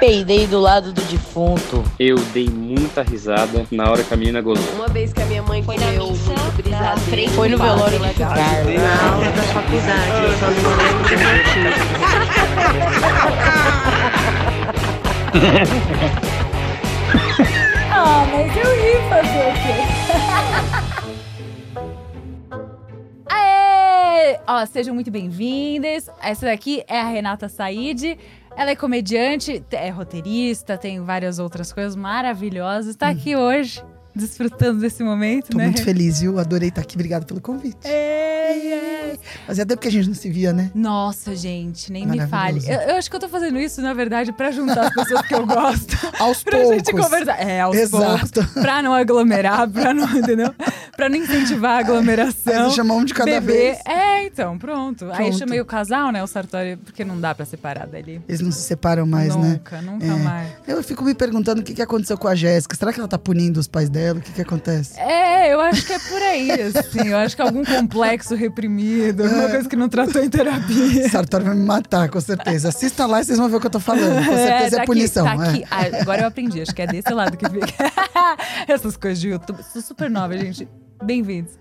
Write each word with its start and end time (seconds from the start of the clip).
peidei 0.00 0.46
do 0.46 0.58
lado 0.58 0.92
do 0.92 1.02
defunto. 1.02 1.84
Eu 1.98 2.16
dei 2.32 2.48
muita 2.48 3.02
risada 3.02 3.66
na 3.70 3.90
hora 3.90 4.02
que 4.02 4.12
a 4.12 4.16
menina 4.16 4.40
gozou. 4.40 4.64
Uma 4.74 4.88
vez 4.88 5.12
que 5.12 5.20
a 5.20 5.26
minha 5.26 5.42
mãe 5.42 5.62
Foi 5.62 5.76
na 5.76 5.86
missa 5.86 6.32
brisadeiro. 6.56 7.00
frente 7.00 7.30
Foi 7.32 7.48
no 7.50 7.58
velório 7.58 7.98
de 7.98 8.14
Carlos. 8.14 8.74
Na 8.74 9.12
aula 9.12 9.30
da 9.30 9.42
faculdade, 9.42 10.24
eu 10.24 10.32
só 10.38 10.46
não 10.50 10.70
lembro 10.76 11.04
do 11.04 11.16
motivo. 11.28 11.80
Ah, 17.92 18.24
mas 18.32 18.56
eu 18.56 18.62
ri 18.64 18.92
fazer 19.08 19.46
o 19.48 19.52
quê? 19.52 19.76
Aê! 23.28 24.38
Ó, 24.46 24.64
sejam 24.66 24.94
muito 24.94 25.10
bem-vindas. 25.10 26.08
Essa 26.22 26.46
daqui 26.46 26.82
é 26.88 27.00
a 27.00 27.04
Renata 27.08 27.48
Said. 27.48 28.16
Ela 28.56 28.70
é 28.70 28.76
comediante, 28.76 29.64
é 29.70 29.88
roteirista, 29.88 30.76
tem 30.76 31.00
várias 31.00 31.38
outras 31.38 31.72
coisas 31.72 31.96
maravilhosas. 31.96 32.96
Tá 32.96 33.08
aqui 33.08 33.36
hoje, 33.36 33.82
desfrutando 34.14 34.80
desse 34.80 35.02
momento, 35.02 35.50
Tô 35.50 35.58
né? 35.58 35.64
muito 35.64 35.82
feliz, 35.84 36.20
viu? 36.20 36.38
Adorei 36.38 36.68
estar 36.68 36.80
aqui. 36.80 36.96
Obrigado 36.96 37.24
pelo 37.26 37.40
convite. 37.40 37.78
É, 37.84 39.10
é. 39.12 39.18
Fazia 39.46 39.64
tempo 39.66 39.80
que 39.80 39.88
a 39.88 39.90
gente 39.92 40.08
não 40.08 40.14
se 40.14 40.30
via, 40.30 40.52
né? 40.52 40.70
Nossa, 40.74 41.34
gente, 41.36 41.92
nem 41.92 42.06
me 42.06 42.26
fale. 42.26 42.60
Eu, 42.66 42.80
eu 42.80 42.96
acho 42.96 43.08
que 43.10 43.16
eu 43.16 43.20
tô 43.20 43.28
fazendo 43.28 43.58
isso, 43.58 43.80
na 43.82 43.92
verdade, 43.94 44.32
pra 44.32 44.50
juntar 44.50 44.86
as 44.88 44.94
pessoas 44.94 45.26
que 45.26 45.34
eu 45.34 45.46
gosto. 45.46 45.96
Aos 46.18 46.42
pra 46.42 46.58
poucos. 46.58 46.76
gente 46.76 46.92
conversar. 46.92 47.40
É, 47.40 47.60
aos 47.60 47.76
poucos. 47.90 48.06
Exato. 48.08 48.60
Pra 48.60 48.82
não 48.82 48.92
aglomerar, 48.94 49.68
pra 49.68 49.94
não, 49.94 50.04
entendeu? 50.16 50.54
Pra 50.96 51.08
não 51.08 51.16
incentivar 51.16 51.76
a 51.76 51.78
aglomeração. 51.78 52.66
Aí 52.66 52.70
chamar 52.72 52.94
um 52.94 53.04
de 53.04 53.14
cada 53.14 53.30
Beber. 53.30 53.46
vez. 53.46 53.78
É, 53.86 54.24
então, 54.26 54.58
pronto. 54.58 55.04
Aí 55.06 55.10
eu 55.10 55.16
Pronto. 55.16 55.38
chamei 55.38 55.60
o 55.60 55.64
casal, 55.64 56.12
né, 56.12 56.22
o 56.22 56.26
Sartori, 56.26 56.76
porque 56.76 57.04
não 57.04 57.18
dá 57.20 57.34
pra 57.34 57.44
separar 57.46 57.86
dali. 57.86 58.20
Eles 58.28 58.40
não 58.40 58.52
se 58.52 58.60
separam 58.62 59.06
mais, 59.06 59.34
né? 59.34 59.48
nunca, 59.52 59.80
nunca 59.82 60.04
É. 60.04 60.08
mais. 60.10 60.48
Eu 60.68 60.82
fico 60.82 61.02
me 61.04 61.14
perguntando 61.14 61.60
o 61.60 61.64
que, 61.64 61.74
que 61.74 61.82
aconteceu 61.82 62.18
com 62.18 62.28
a 62.28 62.34
Jéssica. 62.34 62.76
Será 62.76 62.92
que 62.92 62.98
ela 63.00 63.08
tá 63.08 63.18
punindo 63.18 63.58
os 63.60 63.66
pais 63.66 63.88
dela? 63.88 63.99
O 64.16 64.20
que, 64.20 64.32
que 64.32 64.42
acontece? 64.42 64.98
É, 64.98 65.52
eu 65.52 65.60
acho 65.60 65.86
que 65.86 65.92
é 65.92 65.98
por 65.98 66.22
aí, 66.22 66.50
assim. 66.62 67.08
Eu 67.08 67.16
acho 67.18 67.36
que 67.36 67.42
algum 67.42 67.64
complexo 67.64 68.34
reprimido, 68.34 69.24
alguma 69.24 69.44
É. 69.44 69.50
coisa 69.50 69.68
que 69.68 69.76
não 69.76 69.88
tratou 69.88 70.22
em 70.22 70.28
terapia. 70.30 71.08
Sartori 71.08 71.44
vai 71.44 71.54
me 71.54 71.64
matar, 71.64 72.08
com 72.08 72.20
certeza. 72.20 72.68
Assista 72.70 73.06
lá 73.06 73.20
e 73.20 73.24
vocês 73.24 73.38
vão 73.38 73.48
ver 73.48 73.56
o 73.56 73.60
que 73.60 73.66
eu 73.66 73.70
tô 73.70 73.80
falando. 73.80 74.24
Com 74.24 74.34
certeza 74.36 74.76
é, 74.76 74.80
tá 74.80 74.84
punição. 74.84 75.26
Aqui, 75.26 75.38
tá 75.38 75.46
é. 75.46 75.50
aqui. 75.50 75.64
Ah, 75.96 76.00
agora 76.02 76.22
eu 76.22 76.26
aprendi, 76.28 76.60
acho 76.60 76.74
que 76.74 76.82
é 76.82 76.86
desse 76.86 77.12
lado 77.12 77.36
que 77.36 77.48
fica. 77.48 77.66
Essas 78.66 78.96
coisas 78.96 79.20
de 79.20 79.28
YouTube. 79.30 79.62
Sou 79.62 79.82
super 79.82 80.08
nova, 80.10 80.36
gente. 80.38 80.68
Bem-vindos. 81.02 81.52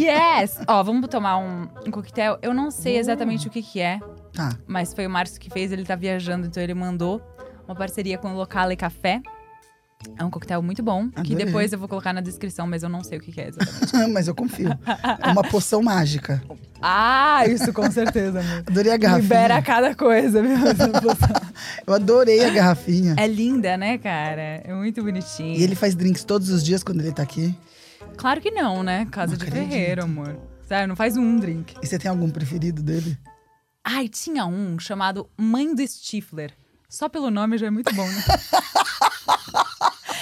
Yes! 0.00 0.58
Ó, 0.68 0.82
vamos 0.82 1.08
tomar 1.08 1.38
um, 1.38 1.66
um 1.86 1.90
coquetel. 1.90 2.38
Eu 2.42 2.52
não 2.52 2.70
sei 2.70 2.98
exatamente 2.98 3.46
o 3.48 3.50
que 3.50 3.62
que 3.62 3.80
é, 3.80 3.98
Tá. 4.34 4.50
mas 4.66 4.92
foi 4.92 5.06
o 5.06 5.10
Márcio 5.10 5.40
que 5.40 5.48
fez. 5.50 5.72
Ele 5.72 5.84
tá 5.84 5.96
viajando, 5.96 6.46
então 6.46 6.62
ele 6.62 6.74
mandou 6.74 7.22
uma 7.66 7.74
parceria 7.74 8.18
com 8.18 8.32
o 8.32 8.36
Locale 8.36 8.76
Café. 8.76 9.20
É 10.18 10.24
um 10.24 10.30
coquetel 10.30 10.62
muito 10.62 10.82
bom, 10.82 11.08
que 11.10 11.20
Adorei. 11.20 11.44
depois 11.46 11.72
eu 11.72 11.78
vou 11.78 11.88
colocar 11.88 12.12
na 12.12 12.20
descrição, 12.20 12.66
mas 12.66 12.82
eu 12.82 12.88
não 12.88 13.02
sei 13.04 13.18
o 13.18 13.20
que 13.20 13.32
que 13.32 13.40
é 13.40 13.48
exatamente. 13.48 13.96
Mas 14.12 14.28
eu 14.28 14.34
confio. 14.34 14.70
É 15.22 15.28
uma 15.30 15.42
poção 15.42 15.82
mágica. 15.82 16.42
ah, 16.80 17.44
isso 17.46 17.72
com 17.72 17.90
certeza, 17.90 18.40
amor. 18.40 18.64
Adorei 18.66 18.92
a 18.92 18.96
garrafinha. 18.96 19.22
Libera 19.22 19.62
cada 19.62 19.94
coisa, 19.94 20.40
viu? 20.42 20.56
Eu 21.86 21.94
adorei 21.94 22.44
a 22.44 22.50
garrafinha. 22.50 23.14
É 23.18 23.26
linda, 23.26 23.76
né, 23.76 23.98
cara? 23.98 24.62
É 24.64 24.72
muito 24.74 25.02
bonitinho. 25.02 25.58
E 25.58 25.62
ele 25.62 25.74
faz 25.74 25.94
drinks 25.94 26.24
todos 26.24 26.48
os 26.50 26.64
dias 26.64 26.82
quando 26.82 27.00
ele 27.00 27.12
tá 27.12 27.22
aqui. 27.22 27.54
Claro 28.16 28.40
que 28.40 28.50
não, 28.50 28.82
né? 28.82 29.06
Casa 29.10 29.32
Não 29.32 29.38
de 29.38 29.44
acredito. 29.44 29.68
ferreiro, 29.70 30.02
amor. 30.04 30.36
Sério, 30.66 30.88
não 30.88 30.96
faz 30.96 31.16
um 31.16 31.38
drink. 31.38 31.74
E 31.82 31.86
você 31.86 31.98
tem 31.98 32.10
algum 32.10 32.30
preferido 32.30 32.82
dele? 32.82 33.18
Ai, 33.84 34.08
tinha 34.08 34.46
um 34.46 34.78
chamado 34.78 35.28
Mãe 35.36 35.74
do 35.74 35.86
Stifler. 35.86 36.52
Só 36.88 37.08
pelo 37.08 37.30
nome 37.30 37.58
já 37.58 37.66
é 37.66 37.70
muito 37.70 37.94
bom, 37.94 38.06
né? 38.06 38.22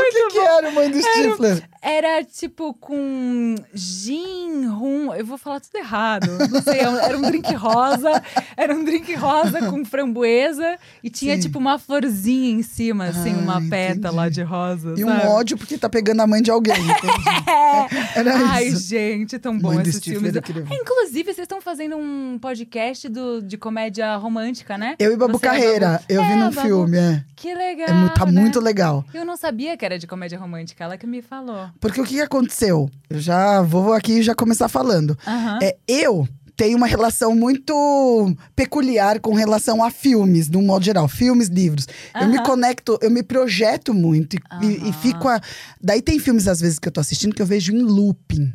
o 0.00 0.10
que, 0.10 0.28
que 0.32 0.38
era, 0.38 0.70
mãe 0.70 0.90
do 0.90 1.00
Stifler? 1.00 1.62
Era 1.80 2.24
tipo 2.24 2.74
com 2.74 3.54
gin, 3.72 4.66
rum. 4.66 5.14
Eu 5.14 5.24
vou 5.24 5.38
falar 5.38 5.60
tudo 5.60 5.76
errado. 5.76 6.26
Não 6.50 6.60
sei, 6.62 6.80
era 6.80 6.90
um- 6.90 6.98
era 6.98 7.18
um 7.18 7.22
drink 7.22 7.54
rosa. 7.54 8.22
Era 8.56 8.74
um 8.74 8.82
drink 8.84 9.14
rosa 9.14 9.60
com 9.70 9.84
framboesa. 9.84 10.76
E 11.02 11.08
tinha 11.10 11.36
Sim. 11.36 11.42
tipo 11.42 11.58
uma 11.58 11.78
florzinha 11.78 12.50
em 12.50 12.62
cima, 12.62 13.06
assim, 13.06 13.32
Ah, 13.34 13.38
uma 13.38 13.54
entendi. 13.58 13.70
pétala 13.70 14.30
de 14.30 14.42
rosa. 14.42 14.94
E 14.96 15.04
um 15.04 15.08
sabe? 15.08 15.26
ódio 15.28 15.56
porque 15.56 15.78
tá 15.78 15.88
pegando 15.88 16.20
a 16.20 16.26
mãe 16.26 16.42
de 16.42 16.50
alguém. 16.50 16.74
entendi. 16.74 16.98
Era 18.16 18.36
Ai, 18.50 18.64
isso. 18.66 18.88
gente, 18.88 19.36
é 19.36 19.38
tão 19.38 19.56
bom 19.58 19.68
Mãe 19.74 19.82
do 19.82 19.88
esses 19.88 20.02
filmes. 20.02 20.34
É, 20.34 20.40
Inclusive, 20.74 21.24
vocês 21.32 21.38
estão 21.44 21.60
fazendo 21.60 21.96
um 21.96 22.38
podcast 22.40 23.08
do, 23.08 23.40
de 23.40 23.56
comédia 23.56 24.16
romântica, 24.16 24.76
né? 24.76 24.96
Eu 24.98 25.12
e 25.12 25.16
Babu 25.16 25.38
Você 25.38 25.46
é 25.46 25.48
Carreira. 25.50 25.88
Babu. 25.92 26.04
Eu 26.08 26.22
vi 26.24 26.32
É, 26.32 26.36
num 26.36 26.50
Babu. 26.50 26.60
filme, 26.66 26.98
é. 26.98 27.24
Que 27.36 27.54
legal. 27.54 27.88
É 28.06 28.08
tá 28.10 28.26
né? 28.26 28.40
muito 28.40 28.58
legal. 28.60 29.04
Eu 29.14 29.24
não 29.24 29.36
sabia 29.36 29.76
que 29.76 29.84
era 29.88 29.98
de 29.98 30.06
comédia 30.06 30.38
romântica, 30.38 30.84
ela 30.84 30.96
que 30.98 31.06
me 31.06 31.22
falou. 31.22 31.68
Porque 31.80 32.00
o 32.00 32.04
que 32.04 32.20
aconteceu? 32.20 32.88
Eu 33.08 33.18
já 33.20 33.62
vou 33.62 33.92
aqui 33.94 34.22
já 34.22 34.34
começar 34.34 34.68
falando. 34.68 35.16
Aham. 35.26 35.58
É, 35.62 35.76
eu 35.88 36.28
tenho 36.54 36.76
uma 36.76 36.86
relação 36.86 37.34
muito 37.34 38.34
peculiar 38.56 39.20
com 39.20 39.32
relação 39.32 39.82
a 39.82 39.90
filmes, 39.90 40.48
de 40.48 40.56
um 40.58 40.62
modo 40.62 40.84
geral. 40.84 41.06
Filmes, 41.08 41.48
livros. 41.48 41.86
Eu 42.20 42.28
me 42.28 42.42
conecto, 42.42 42.98
eu 43.00 43.10
me 43.10 43.22
projeto 43.22 43.94
muito. 43.94 44.36
E, 44.36 44.66
e- 44.66 44.88
e 44.90 44.92
fico. 44.92 45.26
A... 45.28 45.40
Daí 45.80 46.02
tem 46.02 46.18
filmes, 46.18 46.46
às 46.48 46.60
vezes, 46.60 46.78
que 46.78 46.88
eu 46.88 46.92
tô 46.92 47.00
assistindo 47.00 47.34
que 47.34 47.40
eu 47.40 47.46
vejo 47.46 47.72
em 47.72 47.80
looping. 47.80 48.52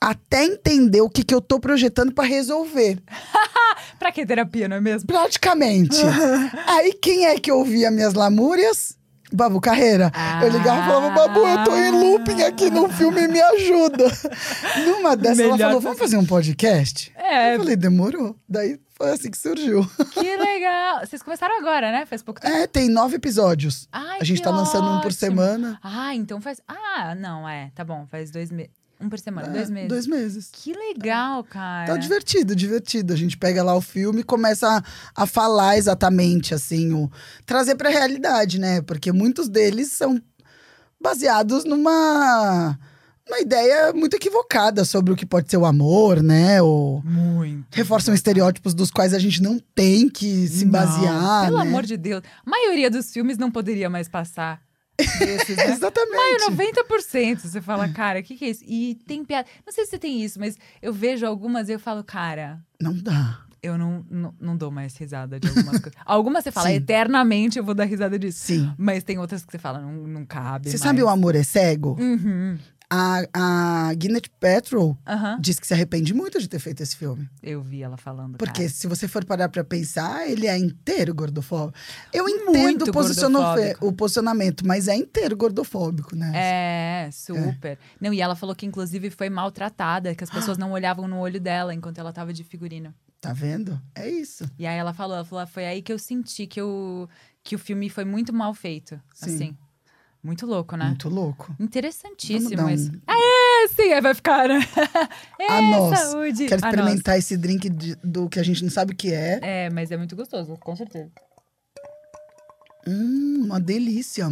Até 0.00 0.44
entender 0.44 1.00
o 1.00 1.08
que, 1.10 1.24
que 1.24 1.34
eu 1.34 1.40
tô 1.40 1.58
projetando 1.58 2.12
pra 2.12 2.24
resolver. 2.24 2.98
Pra 3.98 4.10
que 4.12 4.26
terapia, 4.26 4.68
não 4.68 4.76
é 4.76 4.80
mesmo? 4.80 5.06
Praticamente. 5.06 5.96
Aí 6.66 6.92
quem 6.94 7.26
é 7.26 7.38
que 7.38 7.50
ouvia 7.50 7.90
minhas 7.90 8.12
lamúrias? 8.12 8.96
Babu 9.34 9.60
Carreira. 9.60 10.10
Eu 10.42 10.48
ligava 10.48 10.80
e 10.80 10.84
falava, 10.86 11.10
Babu, 11.10 11.40
eu 11.40 11.64
tô 11.64 11.76
em 11.76 11.90
looping 11.90 12.42
aqui 12.42 12.70
no 12.70 12.88
filme, 12.88 13.26
me 13.28 13.40
ajuda. 13.40 14.04
Numa 14.86 15.16
dessas, 15.16 15.40
ela 15.40 15.52
Melhor 15.52 15.66
falou, 15.68 15.80
vamos 15.80 15.98
fazer 15.98 16.16
um 16.16 16.24
podcast? 16.26 17.12
É, 17.16 17.54
Eu 17.54 17.60
falei, 17.60 17.76
demorou. 17.76 18.36
Daí 18.48 18.78
foi 18.96 19.10
assim 19.10 19.30
que 19.30 19.38
surgiu. 19.38 19.84
que 20.12 20.36
legal. 20.36 21.00
Vocês 21.00 21.22
começaram 21.22 21.58
agora, 21.58 21.90
né? 21.90 22.06
Faz 22.06 22.22
pouco 22.22 22.40
tempo. 22.40 22.54
É, 22.54 22.66
tem 22.66 22.88
nove 22.88 23.16
episódios. 23.16 23.88
Ai, 23.92 24.18
a 24.20 24.24
gente 24.24 24.40
tá 24.40 24.50
lançando 24.50 24.86
um 24.86 25.00
por 25.00 25.08
ótimo. 25.08 25.12
semana. 25.12 25.78
Ah, 25.82 26.14
então 26.14 26.40
faz. 26.40 26.60
Ah, 26.68 27.14
não, 27.16 27.48
é. 27.48 27.70
Tá 27.74 27.84
bom, 27.84 28.06
faz 28.10 28.30
dois 28.30 28.50
meses. 28.52 28.83
Um 29.00 29.08
por 29.08 29.18
semana, 29.18 29.48
dois 29.48 29.68
É, 29.68 29.72
meses. 29.72 29.88
Dois 29.88 30.06
meses. 30.06 30.48
Que 30.52 30.72
legal, 30.72 31.42
cara. 31.44 31.86
Tá 31.86 31.96
divertido, 31.96 32.54
divertido. 32.56 33.12
A 33.12 33.16
gente 33.16 33.36
pega 33.36 33.62
lá 33.62 33.74
o 33.74 33.80
filme 33.80 34.20
e 34.20 34.24
começa 34.24 34.68
a, 34.68 34.82
a 35.22 35.26
falar 35.26 35.76
exatamente, 35.76 36.54
assim, 36.54 36.92
o 36.92 37.10
trazer 37.44 37.74
pra 37.74 37.90
realidade, 37.90 38.58
né? 38.58 38.80
Porque 38.82 39.12
muitos 39.12 39.48
deles 39.48 39.90
são 39.92 40.20
baseados 41.00 41.64
numa 41.64 42.78
uma 43.26 43.40
ideia 43.40 43.90
muito 43.94 44.14
equivocada 44.16 44.84
sobre 44.84 45.10
o 45.12 45.16
que 45.16 45.24
pode 45.24 45.50
ser 45.50 45.56
o 45.56 45.64
amor, 45.64 46.22
né? 46.22 46.60
Ou 46.60 47.02
Muito. 47.02 47.64
reforçam 47.74 48.12
estereótipos 48.14 48.74
dos 48.74 48.90
quais 48.90 49.14
a 49.14 49.18
gente 49.18 49.42
não 49.42 49.58
tem 49.74 50.10
que 50.10 50.46
se 50.46 50.64
Não, 50.66 50.72
basear, 50.72 51.46
Pelo 51.46 51.56
né? 51.56 51.62
amor 51.62 51.84
de 51.84 51.96
Deus. 51.96 52.22
A 52.44 52.50
maioria 52.50 52.90
dos 52.90 53.10
filmes 53.10 53.38
não 53.38 53.50
poderia 53.50 53.88
mais 53.88 54.08
passar 54.08 54.60
desses, 54.98 55.56
né? 55.56 55.66
Exatamente. 55.72 56.44
Ai, 56.48 56.50
90% 56.50 57.38
você 57.38 57.60
fala, 57.60 57.88
cara, 57.88 58.20
o 58.20 58.22
que, 58.22 58.36
que 58.36 58.44
é 58.44 58.50
isso? 58.50 58.62
E 58.66 58.94
tem 59.06 59.24
piada. 59.24 59.48
Não 59.66 59.72
sei 59.72 59.84
se 59.84 59.90
você 59.90 59.98
tem 59.98 60.22
isso, 60.22 60.38
mas 60.38 60.56
eu 60.80 60.92
vejo 60.92 61.26
algumas 61.26 61.68
e 61.68 61.72
eu 61.72 61.80
falo, 61.80 62.02
cara, 62.04 62.60
Não 62.80 62.94
dá. 62.94 63.40
eu 63.62 63.76
não, 63.78 64.04
não, 64.10 64.34
não 64.40 64.56
dou 64.56 64.70
mais 64.70 64.96
risada 64.96 65.40
de 65.40 65.48
algumas 65.48 65.80
coisas. 65.80 65.92
Algumas 66.04 66.44
você 66.44 66.52
fala, 66.52 66.68
Sim. 66.68 66.74
eternamente 66.74 67.58
eu 67.58 67.64
vou 67.64 67.74
dar 67.74 67.84
risada 67.84 68.18
disso. 68.18 68.38
Sim. 68.46 68.72
Mas 68.76 69.02
tem 69.02 69.18
outras 69.18 69.44
que 69.44 69.50
você 69.50 69.58
fala, 69.58 69.80
não, 69.80 69.92
não 69.92 70.24
cabe. 70.24 70.66
Você 70.68 70.72
mais. 70.76 70.82
sabe 70.82 71.02
o 71.02 71.08
amor 71.08 71.34
é 71.34 71.42
cego? 71.42 71.96
Uhum. 71.98 72.58
A, 72.96 73.88
a 73.88 73.94
Gwyneth 73.94 74.30
Paltrow 74.38 74.96
diz 75.40 75.58
que 75.58 75.66
se 75.66 75.74
arrepende 75.74 76.14
muito 76.14 76.38
de 76.38 76.46
ter 76.48 76.60
feito 76.60 76.80
esse 76.80 76.96
filme. 76.96 77.28
Eu 77.42 77.60
vi 77.60 77.82
ela 77.82 77.96
falando. 77.96 78.38
Porque 78.38 78.62
cara. 78.62 78.68
se 78.68 78.86
você 78.86 79.08
for 79.08 79.24
parar 79.24 79.48
pra 79.48 79.64
pensar, 79.64 80.30
ele 80.30 80.46
é 80.46 80.56
inteiro 80.56 81.12
gordofóbico. 81.12 81.76
Eu 82.12 82.28
entendo 82.28 82.84
o, 82.84 83.88
o 83.88 83.92
posicionamento, 83.92 84.64
mas 84.64 84.86
é 84.86 84.94
inteiro 84.94 85.36
gordofóbico, 85.36 86.14
né? 86.14 86.30
É, 86.34 87.10
super. 87.10 87.78
Não, 88.00 88.14
e 88.14 88.20
ela 88.20 88.36
falou 88.36 88.54
que, 88.54 88.64
inclusive, 88.64 89.10
foi 89.10 89.28
maltratada, 89.28 90.14
que 90.14 90.22
as 90.22 90.30
pessoas 90.30 90.56
não 90.56 90.70
olhavam 90.70 91.08
no 91.08 91.18
olho 91.18 91.40
dela 91.40 91.74
enquanto 91.74 91.98
ela 91.98 92.12
tava 92.12 92.32
de 92.32 92.44
figurino. 92.44 92.94
Tá 93.20 93.32
vendo? 93.32 93.80
É 93.94 94.08
isso. 94.08 94.48
E 94.56 94.66
aí 94.66 94.76
ela 94.76 94.92
falou, 94.92 95.16
ela 95.16 95.24
falou, 95.24 95.46
foi 95.48 95.64
aí 95.64 95.82
que 95.82 95.92
eu 95.92 95.98
senti 95.98 96.46
que, 96.46 96.60
eu, 96.60 97.08
que 97.42 97.56
o 97.56 97.58
filme 97.58 97.90
foi 97.90 98.04
muito 98.04 98.32
mal 98.32 98.54
feito. 98.54 99.00
Sim. 99.14 99.34
Assim. 99.34 99.56
Muito 100.24 100.46
louco, 100.46 100.74
né? 100.74 100.86
Muito 100.86 101.08
louco. 101.10 101.54
Interessantíssimo 101.60 102.70
isso. 102.70 102.90
um- 102.90 103.00
É, 103.12 103.68
sim, 103.68 103.92
aí 103.92 104.00
vai 104.00 104.14
ficar, 104.14 104.48
né? 104.48 104.58
A 105.50 105.62
é, 105.62 105.70
nós. 105.70 105.98
saúde. 105.98 106.46
Quero 106.46 106.64
experimentar 106.64 107.18
esse 107.18 107.36
drink 107.36 107.68
de- 107.68 107.94
do 107.96 108.26
que 108.28 108.40
a 108.40 108.42
gente 108.42 108.62
não 108.64 108.70
sabe 108.70 108.94
o 108.94 108.96
que 108.96 109.12
é. 109.12 109.38
É, 109.42 109.70
mas 109.70 109.90
é 109.90 109.96
muito 109.98 110.16
gostoso, 110.16 110.56
com 110.56 110.74
certeza. 110.74 111.10
Hum, 112.86 113.42
uma 113.44 113.60
delícia. 113.60 114.28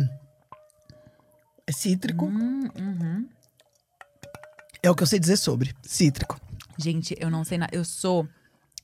É 1.67 1.73
cítrico. 1.73 2.25
Hum, 2.27 2.69
uhum. 2.79 3.29
É 4.83 4.91
o 4.91 4.94
que 4.94 5.03
eu 5.03 5.06
sei 5.06 5.19
dizer 5.19 5.37
sobre. 5.37 5.75
Cítrico. 5.83 6.41
Gente, 6.79 7.15
eu 7.21 7.31
não 7.31 7.44
sei 7.44 7.59
nada. 7.59 7.75
Eu 7.75 7.85
sou 7.85 8.27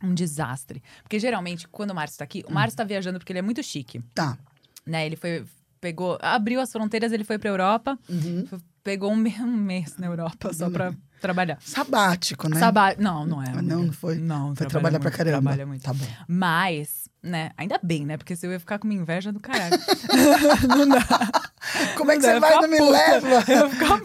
um 0.03 0.15
desastre. 0.15 0.83
Porque 1.03 1.19
geralmente, 1.19 1.67
quando 1.69 1.91
o 1.91 1.95
Márcio 1.95 2.19
tá 2.19 2.25
aqui, 2.25 2.45
o 2.47 2.53
Márcio 2.53 2.77
tá 2.77 2.85
viajando 2.85 3.19
porque 3.19 3.33
ele 3.33 3.41
é 3.41 3.43
muito 3.43 3.63
chique. 3.63 4.01
Tá. 4.15 4.39
né? 4.87 5.05
Ele 5.05 5.17
foi, 5.17 5.45
pegou, 5.81 6.19
abriu 6.21 6.61
as 6.61 6.71
fronteiras, 6.73 7.13
ele 7.13 7.25
foi 7.25 7.39
pra 7.39 7.51
Europa, 7.51 7.99
Uhum. 8.09 8.47
pegou 8.83 9.13
um, 9.13 9.17
mês 9.17 9.97
na 9.99 10.07
Europa 10.07 10.53
só 10.53 10.71
pra 10.71 10.93
trabalhar. 11.21 11.59
Sabático, 11.61 12.49
né? 12.49 12.59
Sabá... 12.59 12.95
Não, 12.99 13.27
não 13.27 13.43
é. 13.43 13.47
Ah, 13.55 13.63
não, 13.63 13.85
não 13.85 13.93
foi? 13.93 14.17
Não, 14.17 14.55
Foi 14.55 14.67
trabalha 14.67 14.71
trabalhar 14.71 15.01
pra 15.01 15.11
muito, 15.11 15.17
caramba. 15.19 15.43
Trabalha 15.51 15.67
muito. 15.67 15.83
Tá 15.83 15.93
bom. 15.93 16.07
Mas, 16.29 17.09
né, 17.23 17.51
ainda 17.57 17.79
bem, 17.83 18.07
né? 18.07 18.17
Porque 18.17 18.37
se 18.37 18.47
eu 18.47 18.53
ia 18.53 18.61
ficar 18.61 18.79
com 18.79 18.87
uma 18.87 18.95
inveja 18.95 19.33
do 19.33 19.41
caralho. 19.41 19.77
não 20.69 20.89
dá. 20.89 21.07
Como 21.97 22.11
é 22.11 22.17
que 22.17 22.27
Não, 22.27 22.33
você 22.35 22.41
vai 22.41 22.55
não 22.57 22.69
me 22.69 22.79
puta. 22.79 22.91
leva? 22.91 23.43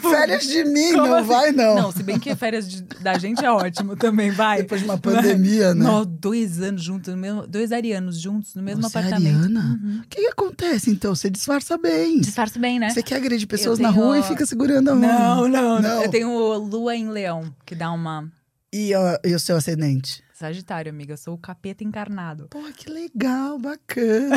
Férias 0.01 0.43
de 0.43 0.63
mim, 0.65 0.93
Como 0.93 1.07
não 1.07 1.15
assim? 1.15 1.27
vai 1.27 1.51
não. 1.51 1.75
Não, 1.75 1.91
se 1.91 2.03
bem 2.03 2.19
que 2.19 2.35
férias 2.35 2.67
de- 2.69 2.81
da 3.01 3.17
gente 3.17 3.43
é 3.43 3.51
ótimo 3.51 3.95
também, 3.95 4.31
vai. 4.31 4.61
Depois 4.63 4.81
de 4.81 4.87
uma 4.87 4.97
pandemia, 4.97 5.73
né? 5.73 5.83
Nós, 5.83 6.05
dois 6.07 6.61
anos 6.61 6.83
juntos, 6.83 7.13
no 7.13 7.19
mesmo, 7.19 7.47
dois 7.47 7.71
arianos 7.71 8.19
juntos 8.19 8.55
no 8.55 8.63
mesmo 8.63 8.81
Você 8.81 8.97
é 8.97 9.01
apartamento. 9.01 9.35
ariana? 9.35 9.79
Uhum. 9.83 10.01
O 10.03 10.07
que, 10.07 10.21
que 10.21 10.27
acontece, 10.27 10.89
então? 10.91 11.13
Você 11.15 11.29
disfarça 11.29 11.77
bem. 11.77 12.19
Disfarço 12.19 12.59
bem, 12.59 12.79
né? 12.79 12.89
Você 12.89 13.03
quer 13.03 13.15
agredir 13.17 13.47
pessoas 13.47 13.79
Eu 13.79 13.83
na 13.83 13.93
tenho- 13.93 14.03
rua 14.05 14.19
e 14.19 14.23
fica 14.23 14.45
segurando 14.45 14.89
a 14.89 14.95
mão. 14.95 15.47
Não, 15.47 15.47
não, 15.47 15.81
Não. 15.81 16.03
Eu 16.03 16.09
tenho 16.09 16.29
lua 16.57 16.95
em 16.95 17.09
leão, 17.09 17.53
que 17.65 17.75
dá 17.75 17.91
uma. 17.91 18.27
E, 18.71 18.93
ó, 18.95 19.17
e 19.23 19.35
o 19.35 19.39
seu 19.39 19.55
ascendente? 19.57 20.22
Sagitário, 20.33 20.89
amiga. 20.91 21.13
Eu 21.13 21.17
sou 21.17 21.35
o 21.35 21.37
capeta 21.37 21.83
encarnado. 21.83 22.47
Pô, 22.49 22.59
que 22.75 22.89
legal, 22.89 23.57
bacana. 23.61 24.35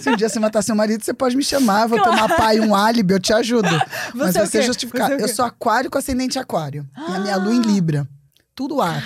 Se 0.00 0.08
um 0.10 0.16
dia 0.16 0.28
você 0.28 0.38
matar 0.40 0.62
seu 0.62 0.74
marido, 0.74 1.04
você 1.04 1.12
pode 1.12 1.36
me 1.36 1.44
chamar. 1.44 1.86
Vou 1.86 2.02
tomar 2.02 2.28
pai 2.36 2.58
um 2.58 2.74
álibi, 2.74 3.12
eu 3.14 3.20
te 3.20 3.32
ajudo. 3.32 3.68
Mas 4.14 4.32
Você 4.32 4.38
é 4.38 4.40
vai 4.40 4.44
o 4.44 4.50
ser 4.50 4.62
justificado. 4.62 5.14
É 5.14 5.22
Eu 5.22 5.28
sou 5.28 5.44
aquário 5.44 5.90
com 5.90 5.98
ascendente 5.98 6.38
aquário. 6.38 6.88
E 6.96 7.12
a 7.14 7.18
minha 7.20 7.36
lua 7.36 7.54
em 7.54 7.60
Libra. 7.60 8.08
Tudo 8.54 8.80
ar. 8.80 9.02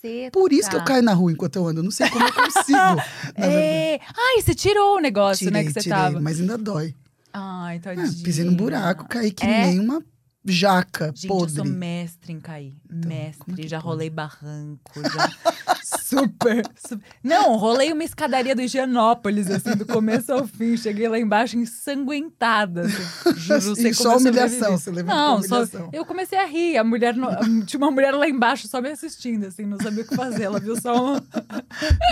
Caceta. 0.00 0.30
Por 0.32 0.50
isso 0.50 0.70
que 0.70 0.76
eu 0.76 0.84
caio 0.84 1.02
na 1.02 1.12
rua 1.12 1.30
enquanto 1.32 1.56
eu 1.56 1.66
ando. 1.66 1.82
Não 1.82 1.90
sei 1.90 2.08
como 2.08 2.26
eu 2.26 2.32
consigo. 2.32 2.78
É. 3.36 4.00
Ai, 4.16 4.40
você 4.42 4.54
tirou 4.54 4.96
o 4.96 5.00
negócio, 5.00 5.46
Tirei, 5.46 5.52
né, 5.62 5.66
que 5.66 5.72
você 5.74 5.80
tirei, 5.80 5.96
tava. 5.98 6.20
mas 6.20 6.40
ainda 6.40 6.56
dói. 6.56 6.94
Ai, 7.32 7.76
Ah, 7.76 7.80
tadinha. 7.80 8.10
pisei 8.24 8.44
num 8.44 8.54
buraco, 8.54 9.06
caí 9.08 9.30
que 9.30 9.44
É? 9.46 9.66
nem 9.66 9.78
uma 9.78 10.02
jaca 10.44 11.06
Gente, 11.14 11.28
podre. 11.28 11.58
eu 11.58 11.64
sou 11.64 11.72
mestre 11.72 12.32
em 12.32 12.40
cair. 12.40 12.74
é 12.90 13.06
mestre. 13.06 13.54
que 13.54 13.68
já 13.68 13.78
pode? 13.78 13.86
rolei 13.88 14.10
barranco, 14.10 14.92
já. 15.02 15.30
super, 16.10 16.62
super. 16.76 17.04
Não, 17.22 17.56
rolei 17.56 17.92
uma 17.92 18.02
escadaria 18.02 18.54
do 18.54 18.62
Higienópolis, 18.62 19.48
assim, 19.50 19.76
do 19.76 19.86
começo 19.86 20.32
ao 20.32 20.46
fim. 20.46 20.76
Cheguei 20.76 21.08
lá 21.08 21.18
embaixo 21.18 21.56
ensanguentada. 21.56 22.82
Assim. 22.82 23.34
Juro, 23.36 23.76
sei 23.76 23.90
E 23.90 23.94
só 23.94 24.16
humilhação, 24.16 24.76
você 24.78 24.90
levou 24.90 25.14
Não, 25.14 25.36
com 25.36 25.42
só, 25.42 25.54
humilhação. 25.62 25.90
eu 25.92 26.04
comecei 26.04 26.38
a 26.38 26.46
rir. 26.46 26.76
A 26.78 26.84
mulher, 26.84 27.14
no- 27.14 27.64
tinha 27.64 27.78
uma 27.78 27.90
mulher 27.90 28.12
lá 28.12 28.28
embaixo 28.28 28.66
só 28.66 28.80
me 28.80 28.90
assistindo, 28.90 29.46
assim, 29.46 29.64
não 29.66 29.78
sabia 29.78 30.02
o 30.02 30.06
que 30.06 30.16
fazer. 30.16 30.44
Ela 30.44 30.58
viu 30.60 30.80
só 30.80 31.14
um... 31.14 31.14
Dá 31.14 31.52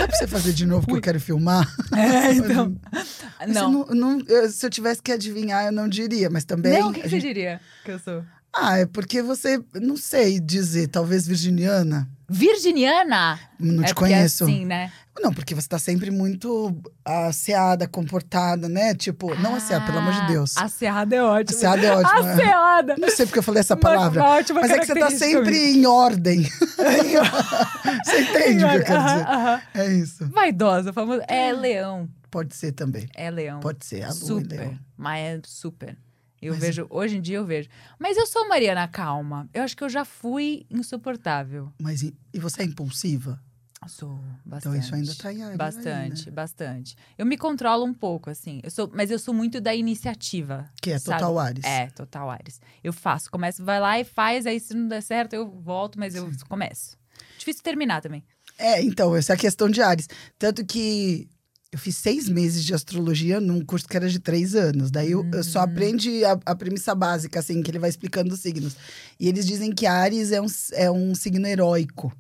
pra 0.07 0.17
você 0.17 0.27
fazer 0.27 0.53
de 0.53 0.67
novo 0.67 0.87
que 0.87 0.93
eu 0.95 1.01
quero 1.01 1.21
filmar? 1.21 1.69
É, 1.97 2.33
então. 2.35 2.77
Mas 3.41 3.55
Não. 3.55 3.71
não- 3.73 3.87
não- 3.87 4.21
eu- 4.27 4.51
se 4.51 4.65
eu 4.67 4.71
tivesse 4.71 5.03
que 5.03 5.13
adivinhar, 5.13 5.65
eu 5.67 5.73
não 5.73 5.89
diria, 5.89 6.29
mas 6.31 6.45
também. 6.45 6.79
Não, 6.81 6.91
o 6.91 6.93
que, 6.93 7.01
que 7.01 7.07
a 7.07 7.11
você 7.11 7.17
gente- 7.21 7.27
diria 7.35 7.61
que 7.85 7.91
eu 7.93 7.99
sou? 7.99 8.23
Ah, 8.55 8.79
é 8.79 8.87
porque 8.87 9.21
você, 9.23 9.61
não 9.75 9.97
sei 9.97 10.41
dizer, 10.41 10.89
talvez 10.89 11.27
virginiana. 11.27 12.09
Virginiana? 12.29 13.39
Não 13.61 13.85
é 13.85 13.87
te 13.87 13.95
conheço. 13.95 14.45
assim, 14.45 14.65
né? 14.65 14.91
Não, 15.21 15.33
porque 15.35 15.55
você 15.55 15.67
tá 15.69 15.79
sempre 15.79 16.11
muito 16.11 16.75
asseada, 17.05 17.89
comportada, 17.89 18.69
né? 18.69 18.95
Tipo, 18.95 19.35
não 19.41 19.57
asseada, 19.57 19.85
pelo 19.87 19.99
amor 19.99 20.13
de 20.13 20.27
Deus. 20.29 20.57
Ah, 20.57 20.65
Asseada 20.65 21.17
é 21.17 21.23
ótimo. 21.23 21.57
Asseada 21.59 21.87
é 21.87 21.97
ótimo. 21.97 22.21
é. 22.29 22.33
Asseada. 22.35 22.95
Não 22.99 23.11
sei 23.11 23.27
porque 23.27 23.39
eu 23.41 23.43
falei 23.43 23.61
essa 23.61 23.77
palavra. 23.77 24.23
uma 24.23 24.31
ótima 24.37 24.61
mas 24.61 24.71
é 24.71 24.79
que 24.79 24.87
você 24.87 24.95
tá 24.99 25.11
sempre 25.11 25.57
em 25.73 25.87
ordem. 25.87 26.43
você 28.05 28.21
entende 28.21 28.65
o 28.65 28.69
que 28.71 28.77
eu 28.77 28.85
quero 28.85 29.03
dizer? 29.05 29.27
aham. 29.29 29.61
É 29.75 29.87
isso. 29.95 30.29
Vaidosa, 30.31 30.93
famosa. 30.93 31.25
É 31.29 31.53
leão. 31.53 32.09
Pode 32.31 32.55
ser 32.55 32.73
também. 32.73 33.09
É 33.15 33.31
leão. 33.31 33.61
Pode 33.61 33.85
ser. 33.85 34.03
A 34.03 34.09
lua 34.09 34.15
e 34.17 34.19
super. 34.19 34.59
leão. 34.61 34.79
Mas 34.97 35.21
é 35.21 35.41
super. 35.45 35.99
Eu 36.41 36.53
Mas- 36.55 36.63
vejo, 36.63 36.87
hoje 36.91 37.17
em 37.17 37.21
dia 37.21 37.37
eu 37.39 37.45
vejo. 37.45 37.69
Mas 37.99 38.17
eu 38.17 38.27
sou 38.27 38.49
Mariana 38.49 38.87
calma. 38.87 39.49
Eu 39.53 39.63
acho 39.63 39.77
que 39.77 39.83
eu 39.83 39.89
já 39.89 40.05
fui 40.05 40.65
insuportável. 40.71 41.73
Mas 41.81 42.03
e, 42.03 42.15
e 42.33 42.39
você 42.39 42.63
é 42.63 42.65
impulsiva? 42.65 43.41
Sou 43.87 44.21
bastante. 44.45 44.75
Então 44.75 44.75
isso 44.77 44.95
ainda 44.95 45.15
tá 45.15 45.33
em 45.33 45.37
Ares 45.43 45.53
aí, 45.53 45.57
Bastante, 45.57 46.27
né? 46.27 46.33
bastante. 46.33 46.97
Eu 47.17 47.25
me 47.25 47.39
controlo 47.39 47.85
um 47.87 47.95
pouco, 47.95 48.29
assim. 48.29 48.61
Eu 48.63 48.71
sou, 48.71 48.91
mas 48.93 49.11
eu 49.11 49.19
sou 49.19 49.33
muito 49.33 49.61
da 49.61 49.75
iniciativa. 49.75 50.69
Que 50.83 50.91
é 50.93 50.99
sabe? 50.99 51.21
total 51.21 51.39
Ares. 51.39 51.65
É, 51.65 51.87
total 51.91 52.29
Ares. 52.29 52.61
Eu 52.83 52.93
faço, 52.93 53.31
começo, 53.31 53.65
vai 53.65 53.81
lá 53.81 53.99
e 53.99 54.05
faz, 54.05 54.47
aí 54.47 54.59
se 54.61 54.75
não 54.75 54.89
der 54.89 55.01
certo 55.01 55.33
eu 55.35 55.49
volto, 55.49 55.99
mas 55.99 56.15
eu 56.15 56.31
começo. 56.49 56.97
Difícil 57.39 57.63
terminar 57.63 58.01
também. 58.03 58.25
É, 58.59 58.83
então, 58.83 59.15
essa 59.15 59.33
é 59.33 59.37
a 59.37 59.39
questão 59.39 59.71
de 59.71 59.81
Ares. 59.81 60.09
Tanto 60.39 60.67
que 60.67 61.29
eu 61.73 61.79
fiz 61.79 61.97
seis 61.97 62.29
meses 62.29 62.65
de 62.65 62.73
astrologia 62.75 63.41
num 63.41 63.63
curso 63.65 63.87
que 63.87 63.97
era 63.97 64.09
de 64.09 64.19
três 64.19 64.55
anos. 64.55 64.91
Daí 64.91 65.11
eu, 65.13 65.25
eu 65.33 65.37
Uhum. 65.39 65.43
só 65.43 65.61
aprendi 65.61 66.25
a, 66.25 66.39
a 66.47 66.55
premissa 66.55 66.95
básica, 66.95 67.41
assim, 67.41 67.63
que 67.63 67.71
ele 67.71 67.79
vai 67.79 67.91
explicando 67.91 68.33
os 68.33 68.41
signos. 68.41 68.75
E 69.21 69.29
eles 69.29 69.47
dizem 69.47 69.73
que 69.73 69.87
Ares 69.87 70.33
é 70.33 70.41
um, 70.41 70.47
é 70.73 70.91
um 70.91 71.15
signo 71.15 71.47
heróico. 71.47 72.11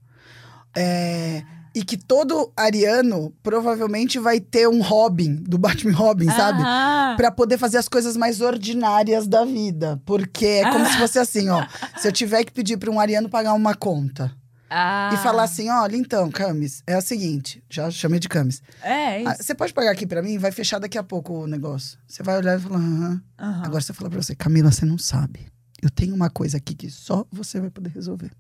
É, 0.76 1.42
e 1.74 1.82
que 1.82 1.96
todo 1.96 2.52
ariano 2.56 3.32
provavelmente 3.42 4.18
vai 4.18 4.38
ter 4.40 4.68
um 4.68 4.82
Robin, 4.82 5.36
do 5.36 5.56
Batman 5.58 5.92
Robin, 5.96 6.26
sabe? 6.30 6.62
Aham. 6.62 7.16
Pra 7.16 7.30
poder 7.30 7.56
fazer 7.58 7.78
as 7.78 7.88
coisas 7.88 8.16
mais 8.16 8.40
ordinárias 8.40 9.26
da 9.26 9.44
vida. 9.44 10.00
Porque 10.04 10.44
é 10.44 10.70
como 10.70 10.84
se 10.86 10.96
fosse 10.98 11.18
assim, 11.18 11.48
ó. 11.48 11.66
Se 11.96 12.06
eu 12.06 12.12
tiver 12.12 12.44
que 12.44 12.52
pedir 12.52 12.76
pra 12.76 12.90
um 12.90 13.00
ariano 13.00 13.28
pagar 13.28 13.54
uma 13.54 13.74
conta 13.74 14.30
Ah. 14.70 15.10
e 15.14 15.16
falar 15.18 15.44
assim: 15.44 15.68
olha, 15.70 15.96
então, 15.96 16.30
Camis, 16.30 16.82
é 16.86 16.96
o 16.96 17.00
seguinte, 17.02 17.62
já 17.70 17.90
chamei 17.90 18.18
de 18.20 18.28
Camis. 18.28 18.62
É, 18.82 19.26
Ah, 19.26 19.32
isso. 19.34 19.42
Você 19.44 19.54
pode 19.54 19.72
pagar 19.72 19.90
aqui 19.92 20.06
pra 20.06 20.22
mim? 20.22 20.38
Vai 20.38 20.52
fechar 20.52 20.78
daqui 20.78 20.98
a 20.98 21.02
pouco 21.02 21.44
o 21.44 21.46
negócio. 21.46 21.98
Você 22.06 22.22
vai 22.22 22.36
olhar 22.36 22.58
e 22.58 22.62
falar: 22.62 22.78
aham. 22.78 23.22
Aham. 23.38 23.62
Agora 23.64 23.80
você 23.80 23.92
fala 23.92 24.10
pra 24.10 24.22
você: 24.22 24.34
Camila, 24.34 24.70
você 24.70 24.84
não 24.84 24.98
sabe. 24.98 25.46
Eu 25.80 25.90
tenho 25.90 26.14
uma 26.14 26.28
coisa 26.28 26.56
aqui 26.56 26.74
que 26.74 26.90
só 26.90 27.24
você 27.30 27.60
vai 27.60 27.70
poder 27.70 27.90
resolver. 27.90 28.30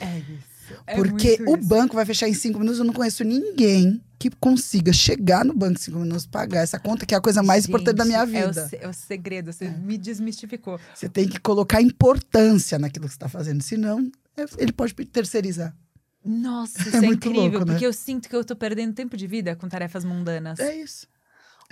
É 0.00 0.18
isso. 0.18 0.56
É 0.86 0.96
Porque 0.96 1.38
o 1.46 1.56
isso. 1.56 1.68
banco 1.68 1.94
vai 1.94 2.04
fechar 2.04 2.28
em 2.28 2.34
cinco 2.34 2.58
minutos. 2.58 2.78
Eu 2.80 2.84
não 2.84 2.92
conheço 2.92 3.22
ninguém 3.24 4.02
que 4.18 4.30
consiga 4.30 4.92
chegar 4.92 5.44
no 5.44 5.54
banco 5.54 5.74
em 5.74 5.82
cinco 5.82 5.98
minutos, 5.98 6.26
pagar 6.26 6.62
essa 6.62 6.78
conta, 6.78 7.04
que 7.06 7.14
é 7.14 7.18
a 7.18 7.20
coisa 7.20 7.42
mais 7.42 7.66
importante 7.68 7.96
da 7.96 8.04
minha 8.04 8.24
Gente, 8.26 8.36
é 8.36 8.44
o 8.44 8.52
vida. 8.52 8.68
É 8.82 8.88
o, 8.88 8.92
segredo, 8.92 9.52
você 9.52 9.68
me 9.68 9.96
desmistificou. 9.98 10.80
Você 10.94 11.08
tem 11.08 11.28
que 11.28 11.38
colocar 11.38 11.80
importância 11.82 12.78
naquilo 12.78 13.04
que 13.06 13.12
você 13.12 13.16
está 13.16 13.28
fazendo. 13.28 13.62
Senão, 13.62 14.00
é- 14.00 14.25
ele 14.58 14.72
pode 14.72 14.94
terceirizar. 14.94 15.76
Nossa, 16.24 16.80
isso 16.80 16.96
é, 16.96 17.00
muito 17.00 17.28
incrível, 17.28 17.60
louco, 17.60 17.66
né? 17.66 17.72
porque 17.72 17.86
eu 17.86 17.92
sinto 17.92 18.28
que 18.28 18.34
eu 18.34 18.44
tô 18.44 18.56
perdendo 18.56 18.92
tempo 18.92 19.16
de 19.16 19.26
vida 19.26 19.54
com 19.54 19.68
tarefas 19.68 20.04
mundanas. 20.04 20.58
É 20.58 20.74
isso. 20.74 21.06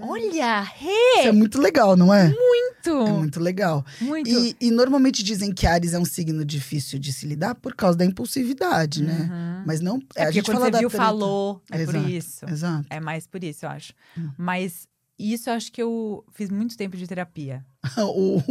Olha, 0.01 0.61
rê! 0.61 1.19
Isso 1.19 1.29
é 1.29 1.33
muito 1.33 1.61
legal, 1.61 1.97
não 1.97 2.13
é? 2.13 2.29
Muito! 2.29 2.91
É 2.91 3.13
muito 3.13 3.41
legal. 3.41 3.85
muito. 4.01 4.29
E, 4.29 4.57
e 4.61 4.71
normalmente 4.71 5.23
dizem 5.23 5.53
que 5.53 5.67
Ares 5.67 5.95
é 5.95 5.99
um 5.99 6.05
signo 6.05 6.45
difícil 6.45 6.99
de 6.99 7.13
se 7.13 7.27
lidar 7.27 7.55
por 7.55 7.75
causa 7.75 7.97
da 7.97 8.05
impulsividade, 8.05 9.03
né? 9.03 9.31
Uhum. 9.31 9.65
Mas 9.67 9.81
não. 9.81 10.01
É 10.17 10.25
a 10.25 10.31
gente 10.31 10.45
quando 10.45 10.59
fala 10.59 10.71
você 10.73 10.79
viu, 10.79 10.89
treta. 10.89 11.05
falou. 11.05 11.63
É 11.71 11.85
por 11.85 11.95
Exato, 11.95 12.11
isso. 12.11 12.47
Exato. 12.49 12.87
É 12.91 13.01
mais 13.01 13.27
por 13.27 13.43
isso, 13.43 13.65
eu 13.65 13.71
acho. 13.71 13.93
Hum. 14.19 14.31
Mas 14.37 14.89
isso 15.19 15.49
eu 15.51 15.55
acho 15.55 15.71
que 15.73 15.83
eu 15.83 16.25
fiz 16.33 16.51
muito 16.51 16.77
tempo 16.77 16.97
de 16.97 17.07
terapia. 17.07 17.65
o, 17.99 18.43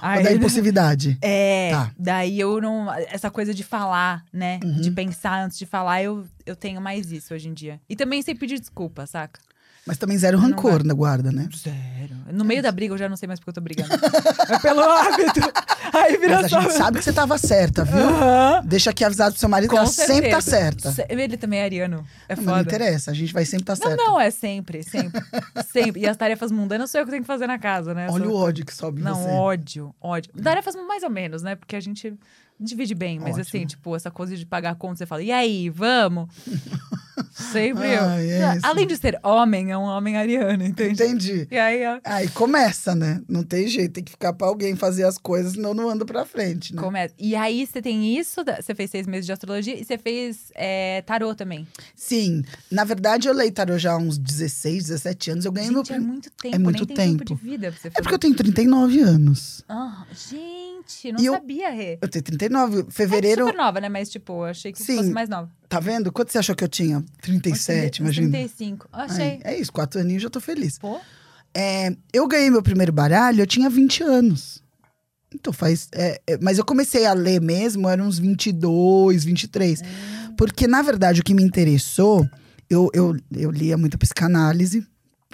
Aí- 0.00 0.22
da 0.24 0.32
impulsividade. 0.34 1.18
É, 1.22 1.70
Tá. 1.70 1.92
daí 1.98 2.40
eu 2.40 2.60
não. 2.60 2.92
Essa 2.92 3.30
coisa 3.30 3.52
de 3.54 3.62
falar, 3.62 4.24
né? 4.32 4.58
Uhum. 4.64 4.80
De 4.80 4.90
pensar 4.90 5.44
antes 5.44 5.58
de 5.58 5.66
falar, 5.66 6.02
eu, 6.02 6.26
eu 6.46 6.56
tenho 6.56 6.80
mais 6.80 7.12
isso 7.12 7.34
hoje 7.34 7.48
em 7.48 7.54
dia. 7.54 7.80
E 7.88 7.94
também 7.94 8.22
sem 8.22 8.34
pedir 8.34 8.58
desculpa, 8.58 9.06
saca? 9.06 9.40
Mas 9.88 9.98
também 9.98 10.16
zero 10.18 10.38
Não 10.38 10.44
rancor 10.50 10.84
na 10.84 10.94
guarda, 10.94 11.32
né? 11.32 11.48
Zero. 11.56 12.16
No 12.30 12.44
meio 12.44 12.62
da 12.62 12.70
briga 12.70 12.92
eu 12.94 12.98
já 12.98 13.08
não 13.08 13.16
sei 13.16 13.26
mais 13.26 13.40
porque 13.40 13.48
eu 13.50 13.54
tô 13.54 13.60
brigando. 13.60 13.88
é 14.50 14.58
pelo 14.58 14.80
hábito. 14.82 15.40
Aí 15.94 16.18
vira 16.18 16.36
Mas 16.42 16.44
a 16.44 16.48
só. 16.50 16.60
gente 16.60 16.72
sabe 16.74 16.98
que 16.98 17.04
você 17.04 17.12
tava 17.12 17.38
certa, 17.38 17.84
viu? 17.84 17.96
Aham. 18.06 18.62
Deixa 18.66 18.90
aqui 18.90 19.02
avisado 19.02 19.32
pro 19.32 19.40
seu 19.40 19.48
marido 19.48 19.70
que 19.70 19.74
Com 19.76 19.80
ela 19.82 19.90
sempre 19.90 20.28
tá 20.30 20.40
certeza. 20.42 20.90
certa. 20.90 20.92
Se- 20.92 21.06
Ele 21.08 21.36
também 21.38 21.60
é 21.60 21.64
ariano. 21.64 22.04
É 22.28 22.36
Não, 22.36 22.42
mas 22.44 22.46
não 22.46 22.54
foda. 22.58 22.62
interessa, 22.62 23.10
a 23.10 23.14
gente 23.14 23.32
vai 23.32 23.46
sempre 23.46 23.62
estar 23.62 23.76
tá 23.76 23.80
Não, 23.88 23.96
certa. 23.96 24.04
não, 24.04 24.20
é 24.20 24.30
sempre, 24.30 24.82
sempre. 24.82 25.22
sempre. 25.72 26.02
E 26.02 26.06
as 26.06 26.16
tarefas 26.18 26.52
mundanas 26.52 26.90
sou 26.90 27.00
eu 27.00 27.04
que 27.06 27.10
tenho 27.10 27.22
que 27.22 27.26
fazer 27.26 27.46
na 27.46 27.58
casa, 27.58 27.94
né? 27.94 28.08
Olha 28.10 28.24
Sou- 28.26 28.34
o 28.34 28.36
ódio 28.36 28.66
que 28.66 28.74
sobe 28.74 29.00
em 29.00 29.04
Não, 29.04 29.14
você. 29.14 29.30
ódio, 29.30 29.94
ódio. 30.00 30.30
Tarefas 30.42 30.74
mais 30.86 31.02
ou 31.02 31.10
menos, 31.10 31.42
né? 31.42 31.54
Porque 31.54 31.74
a 31.76 31.80
gente 31.80 32.12
divide 32.60 32.94
bem, 32.94 33.18
mas 33.18 33.30
Ótimo. 33.36 33.42
assim, 33.42 33.66
tipo, 33.66 33.94
essa 33.96 34.10
coisa 34.10 34.36
de 34.36 34.44
pagar 34.46 34.74
conta, 34.76 34.96
você 34.96 35.06
fala, 35.06 35.22
e 35.22 35.30
aí, 35.32 35.68
vamos? 35.70 36.28
Sempre 37.32 37.94
eu. 37.94 38.02
Ai, 38.04 38.30
é. 38.30 38.58
Além 38.62 38.86
de 38.86 38.96
ser 38.96 39.18
homem, 39.24 39.70
é 39.72 39.78
um 39.78 39.82
homem 39.82 40.16
ariano, 40.16 40.64
entende? 40.64 41.02
Entendi. 41.02 41.48
E 41.50 41.58
aí, 41.58 41.84
ó, 41.86 42.00
Aí 42.04 42.28
começa, 42.28 42.94
né? 42.94 43.20
Não 43.28 43.42
tem 43.42 43.66
jeito, 43.68 43.94
tem 43.94 44.04
que 44.04 44.10
ficar 44.12 44.32
pra 44.32 44.46
alguém 44.46 44.76
fazer 44.76 45.04
as 45.04 45.18
coisas, 45.18 45.52
senão 45.52 45.74
não 45.74 45.88
anda 45.88 46.04
pra 46.04 46.24
frente, 46.24 46.74
né? 46.74 46.80
começa. 46.82 47.14
E 47.18 47.34
aí, 47.34 47.66
você 47.66 47.80
tem 47.82 48.16
isso, 48.16 48.42
você 48.44 48.74
fez 48.74 48.90
seis 48.90 49.06
meses 49.06 49.26
de 49.26 49.32
astrologia 49.32 49.74
e 49.80 49.84
você 49.84 49.98
fez 49.98 50.50
é, 50.54 51.02
tarô 51.02 51.34
também. 51.34 51.66
Sim, 51.94 52.42
na 52.70 52.84
verdade 52.84 53.28
eu 53.28 53.34
leio 53.34 53.52
tarô 53.52 53.78
já 53.78 53.92
há 53.92 53.96
uns 53.98 54.16
16, 54.18 54.86
17 54.88 55.30
anos. 55.32 55.44
Eu 55.44 55.52
ganhei 55.52 55.70
meu 55.70 55.84
Gente, 55.84 55.92
é 55.92 55.96
prim- 55.96 56.06
muito 56.06 56.30
tempo, 56.30 56.58
muito 56.60 56.76
nem 56.86 56.86
tem 56.86 56.96
tempo 56.96 57.24
tempo. 57.24 57.40
de 57.40 57.48
vida 57.50 57.70
pra 57.72 57.80
você 57.80 57.88
É 57.88 57.90
fazer. 57.90 58.02
porque 58.02 58.14
eu 58.14 58.18
tenho 58.18 58.34
39 58.34 59.00
anos. 59.00 59.64
Ah, 59.68 60.04
gente, 60.12 61.12
não 61.12 61.20
E 61.20 61.26
eu- 61.26 61.34
sabia, 61.34 61.70
Rê. 61.70 61.98
Eu 62.00 62.08
tenho 62.08 62.22
39. 62.24 62.47
É 62.56 62.90
Fevereiro, 62.90 63.46
super 63.46 63.56
nova, 63.56 63.80
né? 63.80 63.88
Mas, 63.88 64.08
tipo, 64.10 64.42
achei 64.44 64.72
que 64.72 64.82
Sim. 64.82 64.96
fosse 64.96 65.10
mais 65.10 65.28
nova. 65.28 65.50
tá 65.68 65.78
vendo? 65.80 66.10
Quanto 66.12 66.32
você 66.32 66.38
achou 66.38 66.54
que 66.54 66.64
eu 66.64 66.68
tinha? 66.68 67.04
37, 67.20 68.02
Uns 68.02 68.04
imagina. 68.06 68.30
35. 68.30 68.88
Achei. 68.92 69.40
Ai, 69.44 69.54
é 69.54 69.58
isso, 69.60 69.72
quatro 69.72 70.00
aninhos 70.00 70.22
já 70.22 70.30
tô 70.30 70.40
feliz. 70.40 70.78
Pô, 70.78 70.98
É, 71.54 71.94
eu 72.12 72.26
ganhei 72.28 72.50
meu 72.50 72.62
primeiro 72.62 72.92
baralho, 72.92 73.40
eu 73.42 73.46
tinha 73.46 73.68
20 73.70 74.02
anos. 74.02 74.62
Então 75.34 75.52
faz. 75.52 75.88
é, 75.92 76.20
é, 76.26 76.38
mas 76.40 76.56
eu 76.58 76.64
comecei 76.64 77.04
a 77.04 77.12
ler 77.12 77.40
mesmo, 77.40 77.88
eram 77.88 78.06
uns 78.06 78.18
22, 78.18 79.24
23. 79.24 79.82
Porque, 80.36 80.66
na 80.66 80.80
verdade, 80.82 81.20
o 81.20 81.24
que 81.24 81.34
me 81.34 81.42
interessou, 81.42 82.26
eu, 82.70 82.88
eu, 82.94 83.16
eu 83.32 83.50
lia 83.50 83.76
muita 83.76 83.98
psicanálise, 83.98 84.86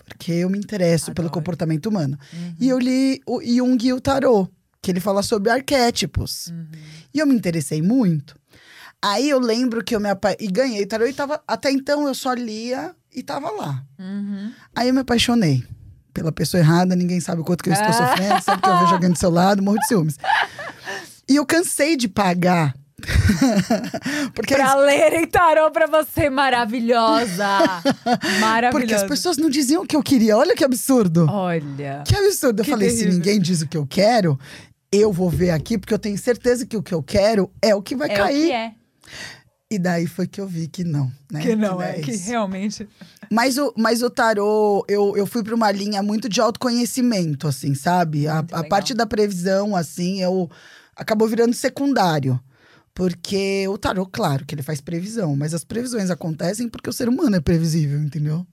porque 0.07 0.33
eu 0.33 0.49
me 0.51 0.59
interesso 0.59 1.13
pelo 1.13 1.27
Adoro. 1.29 1.35
comportamento 1.41 1.87
humano. 1.87 2.19
Uhum. 2.33 2.55
E 2.61 2.69
eu 2.69 2.79
li 2.79 3.21
o 3.27 3.41
Jung 3.43 3.87
e 3.87 3.93
o 3.93 4.01
Tarot, 4.01 4.51
que 4.85 4.91
ele 4.91 5.01
fala 5.01 5.23
sobre 5.23 5.51
arquétipos. 5.51 6.49
Uhum. 6.49 6.67
E 7.15 7.19
eu 7.19 7.27
me 7.27 7.35
interessei 7.35 7.81
muito. 7.81 8.37
Aí 9.03 9.31
eu 9.31 9.39
lembro 9.39 9.83
que 9.83 9.97
eu 9.97 10.01
me 10.01 10.11
apa... 10.11 10.37
e 10.39 10.47
ganhei 10.47 10.85
tarô 10.85 11.07
e 11.07 11.13
tava. 11.13 11.43
Até 11.49 11.71
então 11.71 12.07
eu 12.07 12.15
só 12.15 12.35
lia 12.35 12.95
e 13.15 13.23
tava 13.23 13.51
lá. 13.51 13.83
Uhum. 13.99 14.53
Aí 14.77 14.89
eu 14.89 14.95
me 14.95 15.01
apaixonei 15.01 15.65
pela 16.13 16.31
pessoa 16.31 16.61
errada, 16.61 16.95
ninguém 16.95 17.19
sabe 17.19 17.41
o 17.41 17.45
quanto 17.45 17.65
que 17.65 17.71
eu 17.71 17.73
estou 17.73 17.93
sofrendo, 17.93 18.43
sabe 18.43 18.63
que 18.63 18.69
eu 18.69 18.79
vejo 18.79 18.95
alguém 18.95 19.11
do 19.11 19.19
seu 19.19 19.31
lado, 19.31 19.63
morro 19.63 19.79
de 19.79 19.89
ciúmes. 19.89 20.17
E 21.29 21.37
eu 21.37 21.47
cansei 21.47 21.97
de 21.97 22.07
pagar. 22.07 22.75
porque, 24.35 24.55
Pra 24.55 24.75
lerem 24.77 25.27
tarô 25.27 25.71
pra 25.71 25.87
você, 25.87 26.31
maravilhosa! 26.31 27.47
Maravilhosa. 28.41 28.71
porque 28.73 28.95
as 28.95 29.03
pessoas 29.05 29.37
não 29.37 29.51
diziam 29.51 29.83
o 29.83 29.87
que 29.87 29.97
eu 29.97 30.03
queria. 30.03 30.37
Olha 30.37 30.55
que 30.55 30.65
absurdo. 30.65 31.27
Olha. 31.29 32.03
Que 32.07 32.17
absurdo. 32.17 32.61
Eu 32.61 32.65
Que 32.65 32.71
falei, 32.71 32.91
se 32.91 32.97
terrível. 32.99 33.19
ninguém 33.19 33.41
diz 33.41 33.63
o 33.63 33.69
que 33.69 33.77
eu 33.77 33.87
quero, 33.87 34.39
eu 34.97 35.13
vou 35.13 35.31
ver 35.31 35.51
aqui, 35.51 35.79
porque 35.79 35.95
eu 35.95 35.99
tenho 35.99 36.17
certeza 36.19 36.67
que 36.67 36.77
o 36.77 36.83
que 36.83 36.93
eu 36.95 37.03
quero 37.03 37.51
é 37.63 37.75
o 37.75 37.83
que 37.83 37.95
vai 37.97 38.09
É 38.11 38.15
o 38.15 38.17
cair. 38.17 38.47
que 38.47 38.53
é. 38.53 38.75
E 39.71 39.79
daí 39.79 40.07
foi 40.07 40.27
que 40.27 40.41
eu 40.41 40.47
vi 40.47 40.69
que 40.69 40.85
não, 40.85 41.11
né? 41.33 41.41
Que 41.41 41.57
não 41.57 41.83
é, 41.83 41.95
que 41.95 42.13
isso. 42.13 42.29
realmente. 42.29 42.89
Mas 43.31 43.57
o, 43.59 43.73
mas 43.77 44.03
o 44.03 44.11
tarô, 44.11 44.85
eu, 44.89 45.17
eu 45.17 45.27
fui 45.27 45.43
pra 45.43 45.55
uma 45.55 45.71
linha 45.73 46.03
muito 46.03 46.29
de 46.29 46.41
autoconhecimento, 46.41 47.49
assim, 47.49 47.75
sabe? 47.75 48.29
A, 48.29 48.39
a 48.53 48.63
parte 48.65 48.95
da 48.95 49.07
previsão, 49.07 49.75
assim, 49.75 50.23
eu 50.23 50.49
acabou 50.95 51.27
virando 51.27 51.55
secundário. 51.55 52.39
Porque 52.95 53.67
o 53.67 53.77
tarô, 53.77 54.07
claro, 54.07 54.45
que 54.47 54.55
ele 54.55 54.63
faz 54.63 54.81
previsão, 54.81 55.35
mas 55.35 55.53
as 55.53 55.65
previsões 55.65 56.11
acontecem 56.11 56.69
porque 56.69 56.89
o 56.89 56.93
ser 56.93 57.09
humano 57.09 57.35
é 57.35 57.41
previsível, 57.41 57.99
entendeu? 58.01 58.47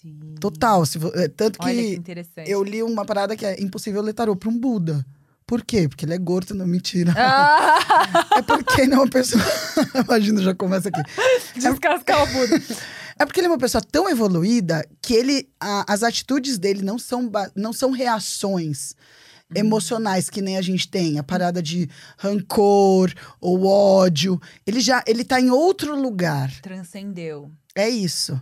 Sim. 0.00 0.34
Total. 0.40 0.86
Se, 0.86 0.98
é, 1.14 1.28
tanto 1.28 1.58
Olha 1.62 1.74
que 1.74 1.90
que 1.90 1.94
interessante. 1.96 2.50
eu 2.50 2.62
li 2.64 2.82
uma 2.82 3.04
parada 3.04 3.36
que 3.36 3.44
é 3.44 3.60
impossível 3.60 4.00
ler 4.00 4.14
tarô 4.14 4.34
pra 4.34 4.48
um 4.48 4.58
Buda. 4.58 5.04
Por 5.52 5.62
quê? 5.62 5.86
Porque 5.86 6.06
ele 6.06 6.14
é 6.14 6.18
gordo, 6.18 6.54
não 6.54 6.66
mentira. 6.66 7.12
Ah, 7.18 8.26
É 8.38 8.40
porque 8.40 8.80
ele 8.80 8.94
é 8.94 8.96
uma 8.96 9.06
pessoa. 9.06 9.42
Imagina, 10.08 10.40
já 10.40 10.54
começa 10.54 10.88
aqui. 10.88 11.02
descascar 11.54 12.22
o 12.22 12.26
Buda. 12.28 12.56
É 13.18 13.26
porque 13.26 13.38
ele 13.38 13.48
é 13.48 13.50
uma 13.50 13.58
pessoa 13.58 13.82
tão 13.82 14.08
evoluída 14.08 14.82
que 15.02 15.12
ele, 15.12 15.46
a- 15.60 15.84
as 15.86 16.02
atitudes 16.02 16.56
dele 16.56 16.80
não 16.82 16.98
são, 16.98 17.30
não 17.54 17.70
são 17.70 17.90
reações 17.90 18.94
emocionais 19.54 20.30
que 20.30 20.40
nem 20.40 20.56
a 20.56 20.62
gente 20.62 20.88
tem, 20.88 21.18
a 21.18 21.22
parada 21.22 21.62
de 21.62 21.86
rancor 22.16 23.12
ou 23.38 23.66
ódio. 23.66 24.40
Ele 24.66 24.80
já, 24.80 25.04
ele 25.06 25.22
tá 25.22 25.38
em 25.38 25.50
outro 25.50 25.94
lugar. 25.94 26.50
Transcendeu. 26.62 27.50
É 27.74 27.90
isso. 27.90 28.40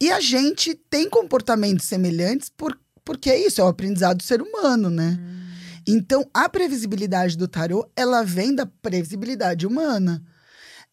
E 0.00 0.10
a 0.10 0.18
gente 0.18 0.74
tem 0.74 1.08
comportamentos 1.08 1.86
semelhantes 1.86 2.48
por, 2.48 2.76
porque 3.04 3.30
é 3.30 3.46
isso, 3.46 3.60
é 3.60 3.64
o 3.64 3.68
aprendizado 3.68 4.16
do 4.16 4.24
ser 4.24 4.42
humano, 4.42 4.90
né? 4.90 5.16
Então, 5.90 6.24
a 6.34 6.48
previsibilidade 6.48 7.36
do 7.36 7.48
tarô, 7.48 7.88
ela 7.96 8.22
vem 8.22 8.54
da 8.54 8.66
previsibilidade 8.66 9.66
humana. 9.66 10.22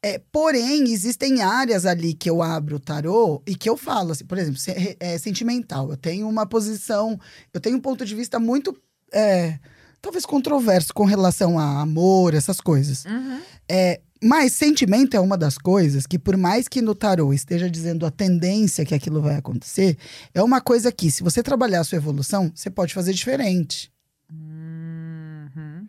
É, 0.01 0.19
porém, 0.31 0.83
existem 0.91 1.41
áreas 1.41 1.85
ali 1.85 2.13
que 2.13 2.29
eu 2.29 2.41
abro 2.41 2.75
o 2.77 2.79
tarô 2.79 3.41
e 3.45 3.55
que 3.55 3.69
eu 3.69 3.75
falo, 3.75 4.11
assim, 4.11 4.23
por 4.23 4.37
exemplo, 4.37 4.59
se- 4.59 4.95
é, 4.99 5.17
sentimental. 5.17 5.89
Eu 5.89 5.97
tenho 5.97 6.29
uma 6.29 6.45
posição, 6.45 7.19
eu 7.53 7.59
tenho 7.59 7.75
um 7.77 7.81
ponto 7.81 8.05
de 8.05 8.15
vista 8.15 8.39
muito, 8.39 8.73
é, 9.11 9.59
talvez 10.01 10.25
controverso 10.25 10.93
com 10.93 11.05
relação 11.05 11.57
a 11.59 11.81
amor, 11.81 12.33
essas 12.33 12.61
coisas. 12.61 13.03
Uhum. 13.05 13.39
É, 13.67 13.99
mas 14.23 14.53
sentimento 14.53 15.17
é 15.17 15.19
uma 15.19 15.37
das 15.37 15.57
coisas 15.57 16.05
que, 16.07 16.17
por 16.19 16.37
mais 16.37 16.67
que 16.67 16.81
no 16.81 16.95
tarô 16.95 17.33
esteja 17.33 17.69
dizendo 17.69 18.05
a 18.05 18.11
tendência 18.11 18.85
que 18.85 18.93
aquilo 18.95 19.21
vai 19.21 19.35
acontecer, 19.35 19.97
é 20.33 20.41
uma 20.41 20.61
coisa 20.61 20.91
que, 20.91 21.09
se 21.11 21.21
você 21.23 21.41
trabalhar 21.43 21.81
a 21.81 21.83
sua 21.83 21.97
evolução, 21.97 22.51
você 22.53 22.69
pode 22.69 22.93
fazer 22.93 23.11
diferente. 23.13 23.91
Uhum. 24.31 25.87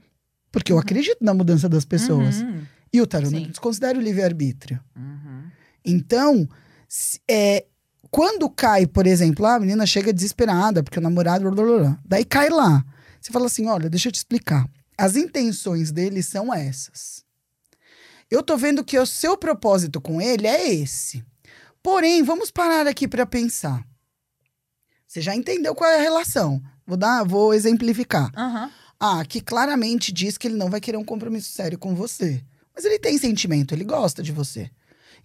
Porque 0.51 0.73
eu 0.73 0.79
acredito 0.79 1.19
na 1.21 1.35
mudança 1.35 1.69
das 1.69 1.85
pessoas. 1.85 2.41
Uhum. 2.41 2.63
E 2.93 3.01
o 3.01 3.07
tarô 3.07 3.27
Sim. 3.27 3.41
não 3.41 3.43
desconsidera 3.51 3.99
o 3.99 4.03
livre-arbítrio. 4.03 4.81
Uhum. 4.97 5.51
Então, 5.85 6.49
é, 7.29 7.67
quando 8.11 8.49
cai, 8.49 8.87
por 8.87 9.07
exemplo, 9.07 9.45
ah, 9.47 9.55
a 9.55 9.61
menina 9.61 9.85
chega 9.87 10.13
desesperada 10.13 10.83
porque 10.83 10.99
o 10.99 11.03
namorado. 11.03 11.51
blá, 11.51 11.65
blá, 11.65 11.79
blá. 11.79 11.99
daí 12.05 12.25
cai 12.25 12.49
lá. 12.49 12.85
Você 13.21 13.33
fala 13.33 13.47
assim: 13.47 13.67
olha, 13.67 13.91
deixa 13.91 14.09
eu 14.09 14.13
te 14.13 14.17
explicar. 14.17 14.69
As 14.97 15.17
intenções 15.17 15.93
dele 15.93 16.23
são 16.23 16.53
essas. 16.53 17.25
Eu 18.31 18.43
tô 18.43 18.57
vendo 18.57 18.83
que 18.83 18.99
o 18.99 19.07
seu 19.07 19.37
propósito 19.37 20.01
com 20.01 20.21
ele 20.21 20.47
é 20.47 20.73
esse. 20.73 21.25
Porém, 21.83 22.23
vamos 22.23 22.51
parar 22.51 22.87
aqui 22.87 23.07
para 23.07 23.27
pensar. 23.27 23.87
Você 25.07 25.21
já 25.21 25.35
entendeu 25.35 25.75
qual 25.75 25.89
é 25.89 25.99
a 25.99 26.03
relação? 26.03 26.61
Vou 26.87 26.97
dar, 26.97 27.25
vou 27.25 27.53
exemplificar. 27.53 28.31
Aham. 28.37 28.71
Ah, 28.99 29.25
que 29.27 29.41
claramente 29.41 30.13
diz 30.13 30.39
que 30.39 30.49
ele 30.49 30.57
não 30.57 30.71
vai 30.71 30.81
querer 30.81 30.97
um 30.97 31.05
compromisso 31.05 31.53
sério 31.53 31.79
com 31.79 31.95
você. 31.95 32.43
Mas 32.75 32.85
ele 32.85 32.99
tem 32.99 33.19
sentimento, 33.19 33.75
ele 33.75 33.85
gosta 33.85 34.23
de 34.23 34.33
você. 34.33 34.71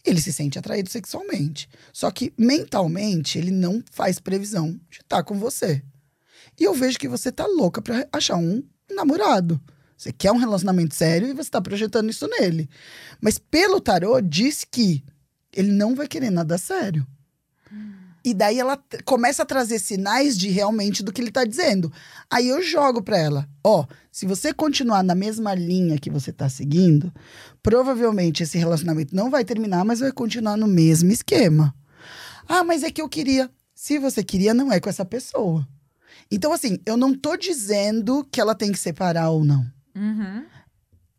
Ele 0.03 0.19
se 0.19 0.33
sente 0.33 0.57
atraído 0.57 0.89
sexualmente. 0.89 1.69
Só 1.93 2.09
que 2.11 2.33
mentalmente 2.37 3.37
ele 3.37 3.51
não 3.51 3.83
faz 3.91 4.19
previsão 4.19 4.71
de 4.89 4.99
estar 4.99 5.23
com 5.23 5.37
você. 5.37 5.83
E 6.59 6.63
eu 6.63 6.73
vejo 6.73 6.99
que 6.99 7.07
você 7.07 7.31
tá 7.31 7.45
louca 7.45 7.81
pra 7.81 8.07
achar 8.11 8.35
um 8.35 8.63
namorado. 8.89 9.61
Você 9.95 10.11
quer 10.11 10.31
um 10.31 10.37
relacionamento 10.37 10.95
sério 10.95 11.27
e 11.27 11.33
você 11.33 11.49
tá 11.49 11.61
projetando 11.61 12.09
isso 12.09 12.27
nele. 12.27 12.69
Mas 13.21 13.37
pelo 13.37 13.79
tarô 13.79 14.19
diz 14.19 14.65
que 14.69 15.03
ele 15.53 15.71
não 15.71 15.93
vai 15.93 16.07
querer 16.07 16.31
nada 16.31 16.57
sério. 16.57 17.05
E 18.23 18.33
daí 18.33 18.59
ela 18.59 18.81
começa 19.03 19.43
a 19.43 19.45
trazer 19.45 19.79
sinais 19.79 20.37
de 20.37 20.49
realmente 20.49 21.01
do 21.01 21.11
que 21.11 21.21
ele 21.21 21.31
tá 21.31 21.43
dizendo. 21.43 21.91
Aí 22.29 22.47
eu 22.47 22.61
jogo 22.61 23.01
pra 23.01 23.17
ela, 23.17 23.49
ó, 23.63 23.85
se 24.11 24.25
você 24.25 24.53
continuar 24.53 25.03
na 25.03 25.15
mesma 25.15 25.55
linha 25.55 25.97
que 25.97 26.09
você 26.09 26.31
tá 26.31 26.47
seguindo, 26.47 27.11
provavelmente 27.63 28.43
esse 28.43 28.57
relacionamento 28.57 29.15
não 29.15 29.29
vai 29.29 29.43
terminar, 29.43 29.83
mas 29.83 30.01
vai 30.01 30.11
continuar 30.11 30.55
no 30.55 30.67
mesmo 30.67 31.11
esquema. 31.11 31.73
Ah, 32.47 32.63
mas 32.63 32.83
é 32.83 32.91
que 32.91 33.01
eu 33.01 33.09
queria. 33.09 33.49
Se 33.73 33.97
você 33.97 34.23
queria, 34.23 34.53
não 34.53 34.71
é 34.71 34.79
com 34.79 34.89
essa 34.89 35.05
pessoa. 35.05 35.67
Então, 36.29 36.53
assim, 36.53 36.77
eu 36.85 36.95
não 36.95 37.13
tô 37.13 37.35
dizendo 37.35 38.25
que 38.31 38.39
ela 38.39 38.53
tem 38.53 38.71
que 38.71 38.79
separar 38.79 39.29
ou 39.29 39.43
não. 39.43 39.65
Uhum. 39.95 40.45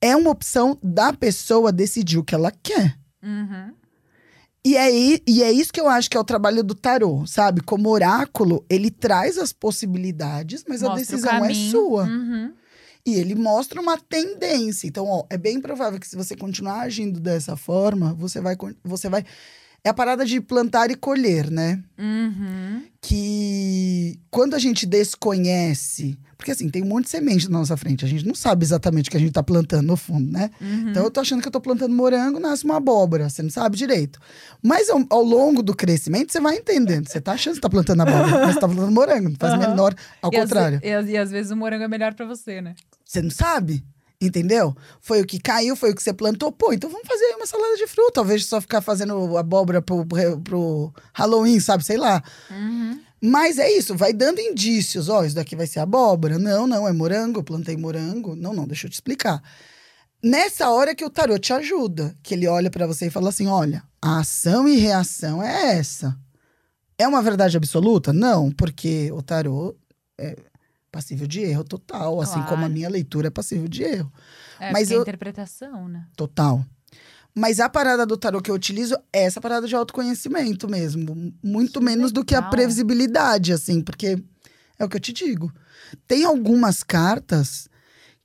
É 0.01 0.15
uma 0.17 0.31
opção 0.31 0.79
da 0.83 1.13
pessoa 1.13 1.73
decidir 1.73 2.19
o 2.19 2.25
que 2.25 2.35
ela 2.35 2.51
quer. 2.51 2.99
Uhum. 3.23 3.75
E 4.65 4.77
é, 4.77 4.91
e 5.27 5.43
é 5.43 5.51
isso 5.51 5.73
que 5.73 5.81
eu 5.81 5.89
acho 5.89 6.09
que 6.09 6.17
é 6.17 6.21
o 6.21 6.25
trabalho 6.25 6.63
do 6.63 6.75
tarô, 6.75 7.27
sabe? 7.27 7.61
Como 7.61 7.89
oráculo, 7.89 8.65
ele 8.71 8.91
traz 8.91 9.37
as 9.37 9.53
possibilidades, 9.53 10.65
mas 10.69 10.85
a 10.85 10.91
Mostra 10.91 11.03
o 11.03 11.05
decisão 11.05 11.45
é 11.45 11.55
sua. 11.55 12.05
Uhum. 12.05 12.53
E 13.05 13.15
ele 13.17 13.35
mostra 13.35 13.81
uma 13.81 13.99
tendência. 13.99 14.87
Então, 14.87 15.07
ó, 15.07 15.25
é 15.29 15.37
bem 15.37 15.61
provável 15.61 15.99
que 15.99 16.07
se 16.07 16.15
você 16.15 16.37
continuar 16.37 16.83
agindo 16.83 17.19
dessa 17.19 17.57
forma, 17.57 18.15
você 18.15 18.41
vai. 18.41 18.57
Você 18.85 19.09
vai... 19.09 19.25
É 19.85 19.89
a 19.89 19.95
parada 19.95 20.25
de 20.25 20.41
plantar 20.41 20.93
e 20.93 20.95
colher, 20.95 21.51
né? 21.51 21.83
Uhum. 21.99 22.85
Que 23.01 24.21
quando 24.31 24.55
a 24.55 24.59
gente 24.61 24.87
desconhece. 24.87 26.17
Porque 26.43 26.53
assim, 26.53 26.69
tem 26.69 26.83
um 26.83 26.87
monte 26.87 27.05
de 27.05 27.11
semente 27.11 27.49
na 27.51 27.59
nossa 27.61 27.77
frente. 27.77 28.05
A 28.05 28.09
gente 28.09 28.27
não 28.27 28.35
sabe 28.35 28.65
exatamente 28.65 29.09
o 29.09 29.11
que 29.11 29.17
a 29.17 29.21
gente 29.21 29.33
tá 29.33 29.43
plantando 29.43 29.87
no 29.87 29.97
fundo, 29.97 30.31
né? 30.31 30.51
Uhum. 30.61 30.91
Então 30.91 31.05
eu 31.05 31.11
tô 31.11 31.21
achando 31.21 31.41
que 31.41 31.49
eu 31.49 31.53
tô 31.53 31.61
plantando 31.61 31.95
morango, 31.95 32.41
nasce 32.41 32.65
uma 32.65 32.77
abóbora. 32.77 33.31
Você 33.31 33.43
não 33.43 33.51
sabe 33.51 33.77
direito. 33.77 34.19
Mas 34.63 34.91
ao, 34.91 35.05
ao 35.09 35.23
longo 35.23 35.63
do 35.63 35.75
crescimento, 35.75 36.33
você 36.33 36.41
vai 36.41 36.57
entendendo. 36.57 37.09
Você 37.09 37.21
tá 37.21 37.33
achando 37.33 37.55
que 37.55 37.61
tá 37.61 37.71
plantando 37.71 38.01
abóbora, 38.03 38.47
mas 38.47 38.55
você 38.55 38.61
tá 38.61 38.67
plantando 38.69 38.91
morango. 38.93 39.29
Não 39.29 39.37
faz 39.39 39.53
Aham. 39.55 39.69
menor. 39.69 39.95
Ao 40.21 40.31
E 40.33 40.37
contrário. 40.41 40.81
ve- 40.81 40.89
E, 40.89 40.93
às- 40.93 41.09
e 41.09 41.17
às 41.17 41.31
vezes 41.31 41.53
o 41.53 41.57
morango 41.57 41.85
é 41.85 41.89
melhor 41.89 42.13
pra 42.15 42.27
você, 42.27 42.61
né? 42.61 42.75
Você 43.05 43.23
não 43.23 43.31
sabe? 43.31 43.85
Entendeu? 44.21 44.77
Foi 45.01 45.21
o 45.21 45.27
que 45.27 45.41
caiu, 45.41 45.75
foi 45.75 45.91
o 45.91 45.95
que 45.97 46.03
você 46.03 46.13
plantou. 46.13 46.53
Pô, 46.53 46.73
então 46.73 46.89
vamos 46.89 47.09
fazer 47.09 47.35
uma 47.37 47.45
salada 47.47 47.77
de 47.77 47.87
fruta. 47.89 48.25
De 48.25 48.39
só 48.45 48.61
ficar 48.61 48.81
fazendo 48.81 49.37
abóbora 49.37 49.83
pro, 49.83 50.07
pro, 50.07 50.41
pro 50.41 50.95
Halloween, 51.13 51.59
sabe? 51.59 51.85
Sei 51.85 51.97
lá. 51.97 52.23
Uhum. 52.51 53.01
Mas 53.23 53.57
é 53.59 53.71
isso, 53.71 53.95
vai 53.97 54.13
dando 54.13 54.41
indícios. 54.41 55.09
Ó, 55.09 55.25
isso 55.25 55.37
daqui 55.37 55.55
vai 55.55 55.67
ser 55.67 55.79
abóbora. 55.79 56.39
Não, 56.39 56.67
não, 56.67 56.89
é 56.89 56.93
morango. 56.93 57.39
Eu 57.39 57.45
plantei 57.45 57.77
morango. 57.77 58.35
Não, 58.35 58.53
não, 58.53 58.67
deixa 58.67 58.87
eu 58.87 58.91
te 58.91 58.95
explicar. 58.95 59.41
Nessa 60.23 60.71
hora 60.71 60.95
que 60.95 61.05
o 61.05 61.11
tarô 61.11 61.39
te 61.39 61.53
ajuda, 61.53 62.17
que 62.23 62.35
ele 62.35 62.47
olha 62.49 62.71
pra 62.71 62.87
você 62.87 63.07
e 63.07 63.11
fala 63.11 63.29
assim: 63.29 63.47
olha, 63.47 63.83
a 64.01 64.19
ação 64.21 64.67
e 64.67 64.77
reação 64.77 65.43
é 65.43 65.77
essa. 65.79 66.19
É 66.99 67.07
uma 67.07 67.23
verdade 67.23 67.57
absoluta? 67.57 68.13
Não, 68.13 68.51
porque 68.51 69.11
o 69.13 69.23
tarô 69.23 69.77
é 70.19 70.37
passível 70.91 71.27
de 71.27 71.41
erro 71.41 71.65
total, 71.65 72.21
assim 72.21 72.35
Claro. 72.35 72.49
como 72.49 72.65
a 72.65 72.69
minha 72.69 72.89
leitura 72.89 73.29
é 73.29 73.31
passível 73.31 73.67
de 73.67 73.83
erro. 73.83 74.13
É, 74.61 74.73
Mas 74.73 74.91
é 74.91 74.97
eu- 74.97 75.03
interpretação, 75.03 75.89
né? 75.89 76.07
Total. 76.17 76.65
Mas 77.35 77.61
a 77.61 77.69
parada 77.69 78.05
do 78.05 78.17
tarô 78.17 78.41
que 78.43 78.51
eu 78.51 78.55
utilizo 78.55 78.95
é 79.13 79.25
essa 79.25 79.41
parada 79.41 79.67
de 79.67 79.75
autoconhecimento 79.75 80.69
mesmo. 80.69 81.33
Muito 81.43 81.79
Que 81.81 81.85
menos 81.87 82.13
do 82.13 82.25
que 82.25 82.35
a 82.35 82.39
legal. 82.39 82.51
previsibilidade, 82.51 83.53
assim, 83.53 83.81
porque 83.81 84.23
É 84.79 84.85
o 84.85 84.89
que 84.89 84.97
eu 84.97 85.01
te 85.01 85.13
digo. 85.13 85.53
Tem 86.09 86.25
algumas 86.25 86.83
cartas 86.83 87.69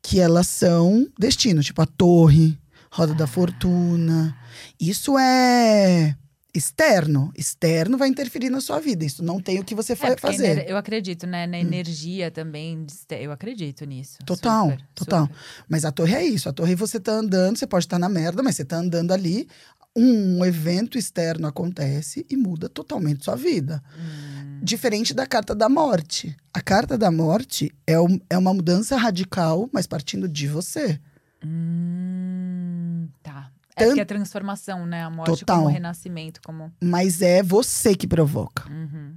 que 0.01 0.19
elas 0.19 0.47
são 0.47 1.07
destino, 1.19 1.61
tipo 1.61 1.81
a 1.81 1.85
torre, 1.85 2.57
roda 2.91 3.13
da 3.13 3.27
fortuna. 3.27 4.35
Isso 4.79 5.17
é 5.19 6.15
externo. 6.57 7.31
Externo 7.37 7.97
vai 7.97 8.07
interferir 8.09 8.49
na 8.49 8.59
sua 8.59 8.79
vida. 8.79 9.05
Isso 9.05 9.23
não 9.23 9.39
tem 9.39 9.59
o 9.59 9.63
que 9.63 9.75
você 9.75 9.93
É, 9.93 10.17
fazer. 10.17 10.67
Eu 10.69 10.75
acredito, 10.77 11.25
né? 11.27 11.45
Na 11.47 11.57
energia 11.59 12.29
também. 12.31 12.83
de 12.85 12.91
este- 12.93 13.15
Eu 13.23 13.31
acredito 13.31 13.85
nisso. 13.85 14.17
Total, 14.25 14.71
Super, 14.71 14.85
total. 14.95 15.21
super. 15.27 15.37
Mas 15.69 15.85
a 15.85 15.91
torre 15.91 16.15
é 16.15 16.23
isso. 16.25 16.49
A 16.49 16.53
torre 16.53 16.75
você 16.75 16.99
tá 16.99 17.11
andando, 17.13 17.57
você 17.57 17.67
pode 17.67 17.85
estar 17.85 17.99
na 17.99 18.09
merda, 18.09 18.41
mas 18.43 18.55
você 18.55 18.65
tá 18.65 18.77
andando 18.77 19.11
ali. 19.11 19.47
Um 19.95 20.45
evento 20.45 20.97
externo 20.97 21.47
acontece 21.47 22.25
e 22.29 22.37
muda 22.37 22.69
totalmente 22.69 23.23
sua 23.25 23.35
vida. 23.35 23.81
Hum. 23.97 24.59
Diferente 24.61 25.13
da 25.13 25.25
carta 25.25 25.55
da 25.55 25.67
morte. 25.69 26.35
A 26.53 26.61
carta 26.61 26.97
da 26.97 27.09
morte 27.09 27.71
é, 27.87 27.99
um- 27.99 28.19
é 28.29 28.37
uma 28.37 28.53
mudança 28.53 28.95
radical, 28.97 29.67
mas 29.73 29.87
partindo 29.87 30.27
de 30.27 30.47
você. 30.47 30.99
Hum, 31.43 33.07
tá. 33.23 33.51
É 33.77 33.86
porque 33.86 34.01
é 34.01 34.05
transformação, 34.05 34.86
né? 34.86 35.03
A 35.03 35.10
morte 35.10 35.39
Total. 35.39 35.57
como 35.57 35.69
renascimento, 35.69 36.41
como. 36.43 36.72
Mas 36.84 37.22
é 37.22 37.43
você 37.43 37.96
que 37.96 38.07
provoca. 38.07 38.67
Uhum. 38.69 39.15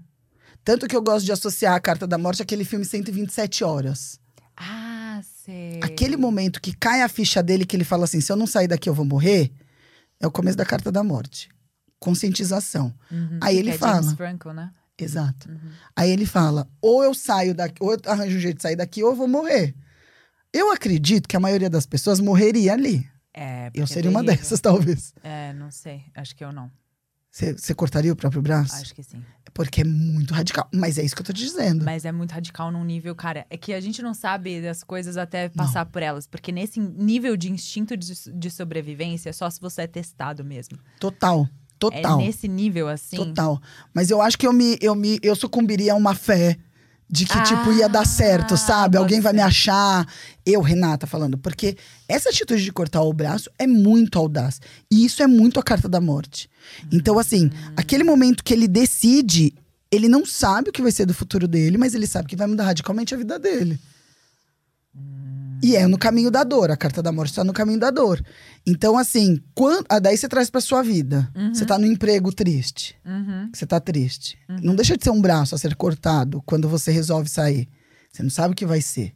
Tanto 0.63 0.87
que 0.87 0.95
eu 0.95 1.03
gosto 1.03 1.25
de 1.25 1.33
associar 1.33 1.75
a 1.75 1.81
carta 1.81 2.07
da 2.07 2.19
morte 2.19 2.43
àquele 2.43 2.65
filme 2.65 2.85
127 2.85 3.65
horas. 3.65 4.21
Ah, 4.57 5.21
sei. 5.25 5.81
Aquele 5.83 6.17
momento 6.17 6.61
que 6.61 6.77
cai 6.77 7.01
a 7.01 7.09
ficha 7.09 7.43
dele, 7.43 7.65
que 7.65 7.75
ele 7.75 7.85
fala 7.85 8.05
assim: 8.05 8.21
se 8.21 8.31
eu 8.31 8.37
não 8.37 8.47
sair 8.47 8.69
daqui, 8.69 8.89
eu 8.89 8.95
vou 8.95 9.07
morrer. 9.07 9.51
É 10.21 10.27
o 10.27 10.31
começo 10.31 10.59
da 10.59 10.67
carta 10.67 10.93
da 10.93 11.03
morte. 11.03 11.49
Conscientização. 11.99 12.95
Uhum. 13.11 13.39
Aí 13.43 13.57
ele 13.57 13.71
que 13.71 13.77
é 13.77 13.79
fala. 13.79 14.03
James 14.03 14.17
Franco, 14.17 14.53
né? 14.53 14.71
Exato. 14.99 15.49
Uhum. 15.49 15.71
Aí 15.97 16.11
ele 16.11 16.27
fala: 16.27 16.69
ou 16.83 17.03
eu 17.03 17.15
saio 17.15 17.55
daqui, 17.55 17.83
ou 17.83 17.93
eu 17.93 17.99
arranjo 18.07 18.37
um 18.37 18.41
jeito 18.41 18.57
de 18.57 18.63
sair 18.63 18.77
daqui, 18.77 19.03
ou 19.03 19.11
eu 19.11 19.17
vou 19.17 19.27
morrer. 19.27 19.75
Eu 20.53 20.71
acredito 20.71 21.29
que 21.29 21.37
a 21.37 21.41
maioria 21.41 21.71
das 21.71 21.87
pessoas 21.87 22.21
morreria 22.21 22.75
ali. 22.75 23.09
É, 23.33 23.67
Eu 23.67 23.71
porque 23.71 23.83
é 23.83 23.87
seria 23.87 24.11
uma 24.11 24.23
dessas, 24.23 24.61
talvez. 24.61 25.15
É, 25.23 25.53
não 25.53 25.71
sei. 25.71 26.05
Acho 26.15 26.35
que 26.35 26.45
eu 26.45 26.53
não. 26.53 26.71
Você 27.33 27.75
cortaria 27.75 28.13
o 28.13 28.17
próprio 28.17 28.43
braço? 28.43 28.75
Acho 28.75 28.93
que 28.93 29.05
sim. 29.05 29.23
Porque 29.55 29.83
é 29.83 29.85
muito 29.85 30.35
radical. 30.35 30.69
Mas 30.75 30.99
é 30.99 31.05
isso 31.05 31.15
que 31.15 31.23
eu 31.23 31.27
tô 31.27 31.33
te 31.33 31.45
dizendo. 31.45 31.85
Mas 31.85 32.05
é 32.05 32.11
muito 32.11 32.33
radical 32.33 32.73
num 32.73 32.85
nível, 32.85 33.15
cara. 33.15 33.47
É 33.49 33.57
que 33.57 33.73
a 33.73 33.81
gente 33.81 34.03
não 34.03 34.15
sabe 34.15 34.61
das 34.61 34.83
coisas 34.83 35.17
até 35.17 35.49
passar 35.49 35.87
por 35.87 36.03
elas. 36.03 36.27
Porque 36.27 36.51
nesse 36.51 36.81
nível 36.81 37.37
de 37.37 37.51
instinto 37.53 37.97
de, 37.97 38.13
de 38.33 38.51
sobrevivência, 38.51 39.31
é 39.31 39.33
só 39.33 39.49
se 39.49 39.61
você 39.61 39.83
é 39.83 39.87
testado 39.87 40.45
mesmo. 40.45 40.77
Total. 40.99 41.49
Total. 41.79 42.21
É 42.21 42.25
nesse 42.25 42.49
nível, 42.49 42.89
assim. 42.89 43.17
Total. 43.17 43.63
Mas 43.95 44.11
eu 44.11 44.21
acho 44.21 44.37
que 44.37 44.47
eu 44.47 44.53
me, 44.53 44.77
eu 44.81 44.95
me 44.97 45.21
eu 45.23 45.37
sucumbiria 45.37 45.93
a 45.93 45.97
uma 45.97 46.15
fé 46.17 46.59
de 47.13 47.27
que, 47.27 47.37
Ah, 47.37 47.43
tipo, 47.43 47.73
ia 47.73 47.89
dar 47.89 48.07
certo, 48.07 48.57
sabe? 48.57 48.97
pode 48.97 48.99
Alguém 48.99 49.21
vai 49.21 49.33
me 49.33 49.41
achar. 49.41 50.07
Eu, 50.47 50.61
Renata, 50.61 51.07
falando. 51.07 51.37
Porque 51.37 51.77
essa 52.09 52.29
atitude 52.29 52.63
de 52.63 52.73
cortar 52.73 53.03
o 53.03 53.13
braço 53.13 53.51
é 53.59 53.67
muito 53.67 54.19
audaz. 54.19 54.61
E 54.91 55.05
isso 55.05 55.23
é 55.23 55.27
muito 55.27 55.59
a 55.59 55.63
carta 55.63 55.89
da 55.89 56.01
morte. 56.01 56.49
Então, 56.93 57.19
assim, 57.19 57.47
Hum. 57.47 57.73
aquele 57.77 58.05
momento 58.05 58.45
que 58.45 58.55
ele 58.55 58.69
decide, 58.69 59.53
ele 59.91 60.09
não 60.09 60.25
sabe 60.25 60.71
o 60.71 60.73
que 60.73 60.83
vai 60.83 60.93
ser 60.93 61.05
do 61.05 61.13
futuro 61.15 61.49
dele, 61.49 61.77
mas 61.77 61.95
ele 61.95 62.07
sabe 62.07 62.29
que 62.29 62.37
vai 62.37 62.47
mudar 62.47 62.65
radicalmente 62.65 63.13
a 63.13 63.19
vida 63.19 63.39
dele. 63.39 63.79
E 65.63 65.77
é 65.77 65.87
no 65.87 65.99
caminho 65.99 66.31
da 66.31 66.43
dor. 66.43 66.71
A 66.71 66.77
carta 66.77 67.03
da 67.03 67.13
morte 67.13 67.31
está 67.31 67.45
no 67.45 67.53
caminho 67.53 67.79
da 67.79 67.91
dor. 67.91 68.23
Então, 68.67 68.97
assim, 68.97 69.41
quando, 69.55 69.85
ah, 69.89 69.99
daí 69.99 70.17
você 70.17 70.29
traz 70.29 70.49
pra 70.51 70.61
sua 70.61 70.83
vida. 70.83 71.31
Você 71.53 71.65
tá 71.65 71.79
no 71.79 71.87
emprego 71.87 72.33
triste. 72.33 72.97
Uhum. 73.05 73.51
Você 73.53 73.67
tá 73.67 73.79
triste. 73.81 74.39
Não 74.49 74.75
deixa 74.75 74.97
de 74.97 75.05
ser 75.05 75.11
um 75.11 75.21
braço 75.21 75.55
a 75.55 75.59
ser 75.59 75.75
cortado 75.75 76.43
quando 76.47 76.69
você 76.69 76.91
resolve 76.91 77.29
sair. 77.29 77.69
Você 78.13 78.23
não 78.23 78.31
sabe 78.31 78.53
o 78.53 78.57
que 78.57 78.67
vai 78.67 78.81
ser. 78.81 79.13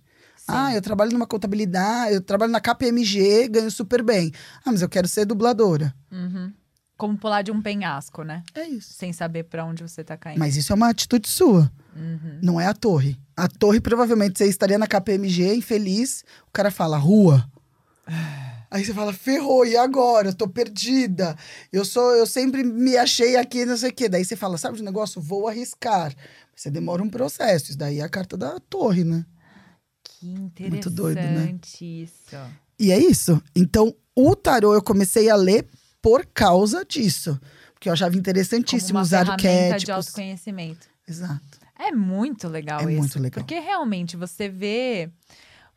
Ah, 0.46 0.74
eu 0.74 0.82
trabalho 0.82 1.12
numa 1.12 1.26
contabilidade, 1.26 2.14
eu 2.14 2.20
trabalho 2.20 2.52
na 2.52 2.60
KPMG, 2.60 3.48
ganho 3.48 3.70
super 3.70 4.02
bem. 4.02 4.30
Ah, 4.64 4.70
mas 4.70 4.82
eu 4.82 4.88
quero 4.88 5.08
ser 5.08 5.24
dubladora. 5.24 5.94
Uhum. 6.12 6.52
Como 6.96 7.18
pular 7.18 7.42
de 7.42 7.50
um 7.50 7.60
penhasco, 7.60 8.22
né? 8.22 8.42
É 8.54 8.66
isso. 8.68 8.92
Sem 8.94 9.12
saber 9.12 9.44
pra 9.44 9.64
onde 9.64 9.82
você 9.82 10.04
tá 10.04 10.16
caindo. 10.16 10.38
Mas 10.38 10.56
isso 10.56 10.72
é 10.72 10.76
uma 10.76 10.90
atitude 10.90 11.28
sua. 11.28 11.70
Uhum. 11.96 12.38
Não 12.42 12.60
é 12.60 12.66
a 12.66 12.74
torre. 12.74 13.18
A 13.36 13.48
torre, 13.48 13.80
provavelmente, 13.80 14.38
você 14.38 14.48
estaria 14.48 14.78
na 14.78 14.86
KPMG, 14.86 15.56
infeliz. 15.56 16.24
O 16.48 16.52
cara 16.52 16.70
fala, 16.70 16.96
rua. 16.96 17.48
Aí 18.70 18.84
você 18.84 18.92
fala, 18.92 19.12
ferrou, 19.12 19.64
e 19.64 19.76
agora? 19.76 20.30
Eu 20.30 20.34
tô 20.34 20.48
perdida. 20.48 21.36
Eu 21.72 21.84
sou, 21.84 22.12
eu 22.16 22.26
sempre 22.26 22.64
me 22.64 22.96
achei 22.96 23.36
aqui, 23.36 23.64
não 23.64 23.76
sei 23.76 23.90
o 23.90 23.94
quê. 23.94 24.08
Daí 24.08 24.24
você 24.24 24.34
fala, 24.34 24.58
sabe 24.58 24.76
de 24.76 24.82
negócio? 24.82 25.20
Vou 25.20 25.46
arriscar. 25.46 26.12
Você 26.56 26.70
demora 26.70 27.02
um 27.02 27.08
processo. 27.08 27.70
Isso 27.70 27.78
daí 27.78 28.00
é 28.00 28.02
a 28.02 28.08
carta 28.08 28.36
da 28.36 28.58
torre, 28.58 29.04
né? 29.04 29.24
Que 30.02 30.28
interessante 30.28 30.70
Muito 30.70 30.90
doido, 30.90 31.20
né? 31.20 31.56
isso. 31.80 32.36
E 32.78 32.90
é 32.90 32.98
isso. 32.98 33.40
Então, 33.54 33.94
o 34.14 34.34
tarô 34.34 34.74
eu 34.74 34.82
comecei 34.82 35.30
a 35.30 35.36
ler 35.36 35.68
por 36.04 36.26
causa 36.26 36.84
disso. 36.84 37.40
Porque 37.72 37.88
eu 37.88 37.94
achava 37.94 38.14
interessantíssimo 38.14 38.98
uma 38.98 39.02
os 39.02 39.08
ferramenta 39.08 39.36
de 39.38 39.46
arquétipos. 39.46 39.88
autoconhecimento. 39.90 40.86
Exato. 41.08 41.58
É 41.78 41.90
muito 41.90 42.46
legal 42.46 42.80
É 42.80 42.84
isso. 42.92 42.98
muito 43.00 43.18
legal. 43.18 43.42
Porque 43.42 43.58
realmente 43.58 44.14
você 44.16 44.48
vê. 44.48 45.10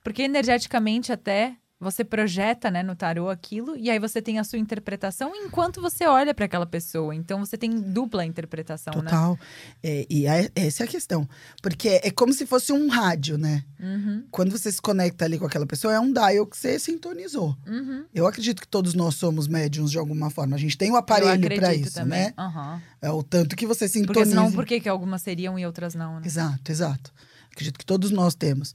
Porque 0.04 0.22
energeticamente 0.24 1.12
até 1.14 1.56
você 1.80 2.04
projeta, 2.04 2.72
né, 2.72 2.82
no 2.82 2.96
tarô 2.96 3.30
aquilo, 3.30 3.78
e 3.78 3.90
aí 3.92 4.00
você 4.00 4.20
tem 4.22 4.40
a 4.40 4.44
sua 4.44 4.58
interpretação 4.58 5.32
enquanto 5.36 5.80
você 5.80 6.08
olha 6.08 6.34
para 6.34 6.46
aquela 6.46 6.66
pessoa. 6.66 7.14
Então 7.14 7.40
você 7.46 7.56
tem 7.56 7.70
dupla 7.70 8.26
interpretação, 8.26 8.94
né? 8.96 9.02
Total. 9.04 9.38
É, 9.84 10.06
e 10.10 10.26
é- 10.26 10.50
essa 10.56 10.84
é 10.84 10.86
a 10.86 10.90
questão. 10.90 11.30
Porque 11.62 12.02
é 12.04 12.10
como 12.10 12.34
se 12.34 12.46
fosse 12.48 12.74
um 12.74 12.88
rádio, 12.88 13.38
né? 13.38 13.64
Uhum, 13.80 14.24
Quando 14.32 14.52
você 14.52 14.72
se 14.72 14.82
conecta 14.82 15.26
ali 15.26 15.38
com 15.38 15.46
aquela 15.46 15.68
pessoa, 15.68 15.94
é 15.94 16.00
um 16.00 16.12
dial 16.12 16.48
que 16.48 16.58
você 16.58 16.80
sintonizou. 16.80 17.56
uhum. 17.68 18.06
Eu 18.14 18.26
acredito 18.26 18.60
que 18.62 18.68
todos 18.68 18.96
nós 18.96 19.14
somos 19.16 19.48
médiums 19.48 19.92
de 19.92 20.00
alguma 20.00 20.32
forma. 20.32 20.56
A 20.56 20.60
gente 20.60 20.76
tem 20.78 20.92
um 20.92 20.96
aparelho 20.96 21.48
pra 21.56 21.76
isso, 21.76 21.94
também. 21.94 22.20
né? 22.22 22.34
Aham. 22.38 22.82
É 23.00 23.12
o 23.12 23.22
tanto 23.22 23.56
que 23.56 23.68
você 23.68 23.88
sintoniza. 23.88 24.14
Porque 24.14 24.26
senão, 24.30 24.52
por 24.52 24.66
que, 24.66 24.80
que 24.80 24.90
algumas 24.90 25.22
seriam 25.22 25.60
e 25.60 25.66
outras 25.66 25.94
não, 25.94 26.16
né? 26.16 26.22
Exato, 26.26 26.72
exato. 26.72 27.14
Acredito 27.52 27.78
que 27.78 27.86
todos 27.86 28.10
nós 28.12 28.34
temos. 28.36 28.74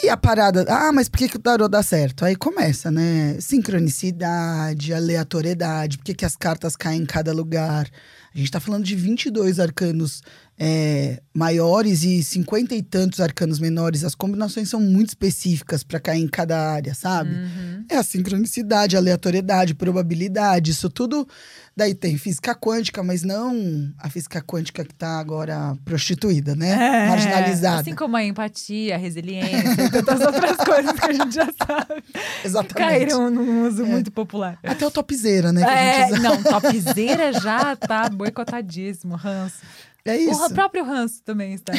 E 0.00 0.08
a 0.08 0.16
parada, 0.16 0.64
ah, 0.68 0.92
mas 0.92 1.08
por 1.08 1.18
que, 1.18 1.28
que 1.28 1.36
o 1.36 1.40
tarô 1.40 1.68
dá 1.68 1.82
certo? 1.82 2.24
Aí 2.24 2.34
começa, 2.34 2.90
né? 2.90 3.36
Sincronicidade, 3.40 4.94
aleatoriedade, 4.94 5.98
por 5.98 6.04
que, 6.04 6.14
que 6.14 6.24
as 6.24 6.34
cartas 6.34 6.76
caem 6.76 7.02
em 7.02 7.06
cada 7.06 7.32
lugar? 7.32 7.90
A 8.34 8.38
gente 8.38 8.50
tá 8.50 8.58
falando 8.58 8.84
de 8.84 8.96
22 8.96 9.60
arcanos 9.60 10.22
é, 10.58 11.20
maiores 11.34 12.02
e 12.02 12.22
50 12.22 12.74
e 12.74 12.82
tantos 12.82 13.20
arcanos 13.20 13.58
menores. 13.58 14.04
As 14.04 14.14
combinações 14.14 14.70
são 14.70 14.80
muito 14.80 15.10
específicas 15.10 15.82
para 15.82 16.00
cair 16.00 16.22
em 16.22 16.28
cada 16.28 16.58
área, 16.58 16.94
sabe? 16.94 17.34
Uhum. 17.34 17.84
É 17.90 17.96
a 17.96 18.02
sincronicidade, 18.02 18.96
a 18.96 18.98
aleatoriedade, 18.98 19.74
probabilidade, 19.74 20.70
isso 20.70 20.88
tudo. 20.88 21.28
Daí 21.74 21.94
tem 21.94 22.18
física 22.18 22.54
quântica, 22.54 23.02
mas 23.02 23.22
não 23.22 23.90
a 23.98 24.10
física 24.10 24.42
quântica 24.42 24.84
que 24.84 24.94
tá 24.94 25.18
agora 25.18 25.74
prostituída, 25.86 26.54
né? 26.54 26.70
É, 26.70 27.08
Marginalizada. 27.08 27.80
Assim 27.80 27.94
como 27.94 28.14
a 28.14 28.22
empatia, 28.22 28.94
a 28.94 28.98
resiliência 28.98 29.90
tantas 29.90 30.20
outras 30.26 30.56
coisas 30.58 30.92
que 30.92 31.06
a 31.06 31.12
gente 31.12 31.34
já 31.34 31.46
sabe. 31.46 32.02
Exatamente. 32.44 32.74
Caíram 32.74 33.30
num 33.30 33.66
uso 33.66 33.86
muito 33.86 34.10
popular. 34.12 34.58
Até 34.62 34.86
o 34.86 34.90
topzera, 34.90 35.50
né? 35.50 35.62
É, 35.62 36.06
usa. 36.08 36.18
não, 36.18 36.42
topzera 36.42 37.32
já 37.32 37.74
tá 37.74 38.08
boicotadíssimo, 38.10 39.14
ranço. 39.16 39.56
É 40.04 40.16
O 40.16 40.30
isso. 40.32 40.50
próprio 40.52 40.84
ranço 40.84 41.22
também 41.24 41.54
está. 41.54 41.72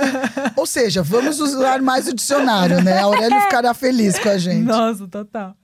Ou 0.56 0.66
seja, 0.66 1.02
vamos 1.04 1.38
usar 1.38 1.80
mais 1.80 2.08
o 2.08 2.14
dicionário, 2.14 2.82
né? 2.82 2.98
A 2.98 3.04
Aurélia 3.04 3.40
ficará 3.42 3.72
feliz 3.72 4.18
com 4.18 4.28
a 4.28 4.36
gente. 4.36 4.64
Nossa, 4.64 5.06
total. 5.06 5.54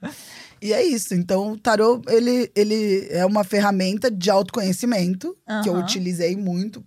E 0.61 0.73
é 0.73 0.83
isso. 0.83 1.13
Então, 1.13 1.51
o 1.51 1.57
tarô, 1.57 2.01
ele, 2.07 2.51
ele 2.55 3.07
é 3.09 3.25
uma 3.25 3.43
ferramenta 3.43 4.09
de 4.09 4.29
autoconhecimento 4.29 5.35
que 5.63 5.69
eu 5.69 5.75
utilizei 5.75 6.35
muito. 6.35 6.83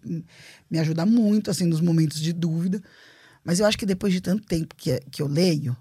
Me 0.71 0.79
ajuda 0.79 1.07
muito, 1.07 1.51
assim, 1.51 1.65
nos 1.65 1.81
momentos 1.81 2.21
de 2.21 2.33
dúvida. 2.33 2.83
Mas 3.45 3.61
eu 3.61 3.67
acho 3.67 3.79
que 3.79 3.87
depois 3.87 4.13
de 4.13 4.21
tanto 4.21 4.47
tempo 4.47 4.75
que, 4.77 5.01
que 5.11 5.23
eu 5.23 5.27
leio, 5.27 5.77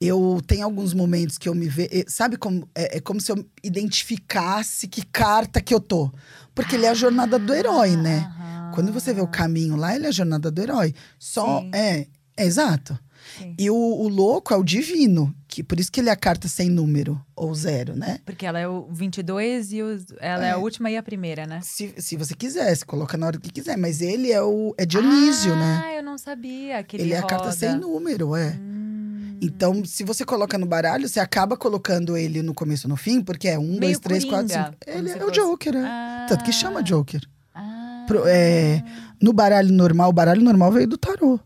eu 0.00 0.40
tenho 0.46 0.64
alguns 0.64 0.94
momentos 0.94 1.36
que 1.36 1.48
eu 1.48 1.54
me 1.54 1.68
vejo. 1.68 1.90
Sabe 2.08 2.36
como? 2.36 2.68
É, 2.74 2.96
é 2.96 3.00
como 3.00 3.20
se 3.20 3.30
eu 3.30 3.44
identificasse 3.62 4.88
que 4.88 5.04
carta 5.04 5.60
que 5.60 5.74
eu 5.74 5.80
tô. 5.80 6.10
Porque 6.54 6.76
ele 6.76 6.86
é 6.86 6.90
a 6.90 6.94
jornada 6.94 7.38
do 7.38 7.54
herói, 7.54 7.96
né? 7.96 8.18
Aham. 8.18 8.72
Quando 8.74 8.92
você 8.92 9.12
vê 9.12 9.20
o 9.20 9.26
caminho 9.26 9.76
lá, 9.76 9.94
ele 9.94 10.06
é 10.06 10.08
a 10.08 10.12
jornada 10.12 10.50
do 10.50 10.62
herói. 10.62 10.94
Só. 11.18 11.60
Sim. 11.60 11.70
É, 11.74 12.06
é 12.36 12.44
exato. 12.44 12.98
Sim. 13.38 13.54
E 13.58 13.70
o, 13.70 13.74
o 13.76 14.08
louco 14.08 14.52
é 14.52 14.56
o 14.56 14.62
divino, 14.64 15.34
que 15.48 15.62
por 15.62 15.78
isso 15.80 15.90
que 15.90 16.00
ele 16.00 16.08
é 16.08 16.12
a 16.12 16.16
carta 16.16 16.48
sem 16.48 16.68
número, 16.70 17.20
ou 17.36 17.54
zero, 17.54 17.94
né? 17.96 18.18
Porque 18.24 18.44
ela 18.46 18.58
é 18.58 18.68
o 18.68 18.86
22 18.90 19.72
e 19.72 19.82
os- 19.82 20.06
ela 20.20 20.46
é. 20.46 20.50
a 20.52 20.56
última 20.56 20.90
e 20.90 20.96
a 20.96 21.02
primeira, 21.02 21.46
né? 21.46 21.60
Se, 21.62 21.94
se 21.98 22.16
você 22.16 22.34
quiser, 22.34 22.74
você 22.74 22.84
coloca 22.84 23.16
na 23.16 23.26
hora 23.26 23.38
que 23.38 23.50
quiser. 23.50 23.76
Mas 23.76 24.00
ele 24.00 24.30
é 24.32 24.42
o 24.42 24.74
é 24.78 24.84
Dionísio, 24.86 25.52
ah, 25.52 25.56
né? 25.56 25.98
eu 25.98 26.02
não 26.02 26.16
sabia 26.18 26.82
que 26.82 26.96
ele, 26.96 27.04
Ele 27.04 27.12
é 27.14 27.18
a 27.18 27.22
carta 27.22 27.52
sem 27.52 27.74
número, 27.76 28.34
é. 28.36 28.56
Hum. 28.60 29.38
Então, 29.42 29.82
se 29.86 30.04
você 30.04 30.22
coloca 30.24 30.58
no 30.58 30.66
baralho, 30.66 31.08
você 31.08 31.18
acaba 31.18 31.56
colocando 31.56 32.14
ele 32.14 32.42
no 32.42 32.52
começo 32.52 32.86
e 32.86 32.90
no 32.90 32.96
fim, 32.96 33.22
porque 33.22 33.48
é 33.48 33.58
um, 33.58 33.62
Meio 33.78 33.80
dois, 33.80 33.98
três, 33.98 34.24
quatro, 34.24 34.48
Coringa, 34.48 34.64
cinco. 34.66 34.76
como 34.84 34.98
Ele 34.98 35.08
se 35.10 35.18
é 35.18 35.24
o. 35.24 35.30
Joker, 35.30 35.74
é. 35.76 35.82
Ah. 35.82 36.26
Tanto 36.28 36.44
que 36.44 36.52
chama 36.52 36.82
Joker. 36.82 37.22
Ah, 37.54 38.04
pro- 38.06 38.24
é, 38.26 38.84
no 39.20 39.32
baralho 39.32 39.72
normal, 39.72 40.10
o 40.10 40.12
baralho 40.12 40.42
normal 40.42 40.70
veio 40.72 40.86
do 40.86 40.98
tarô. 40.98 41.40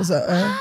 Os- 0.00 0.10
é, 0.10 0.16
Ah, 0.16 0.58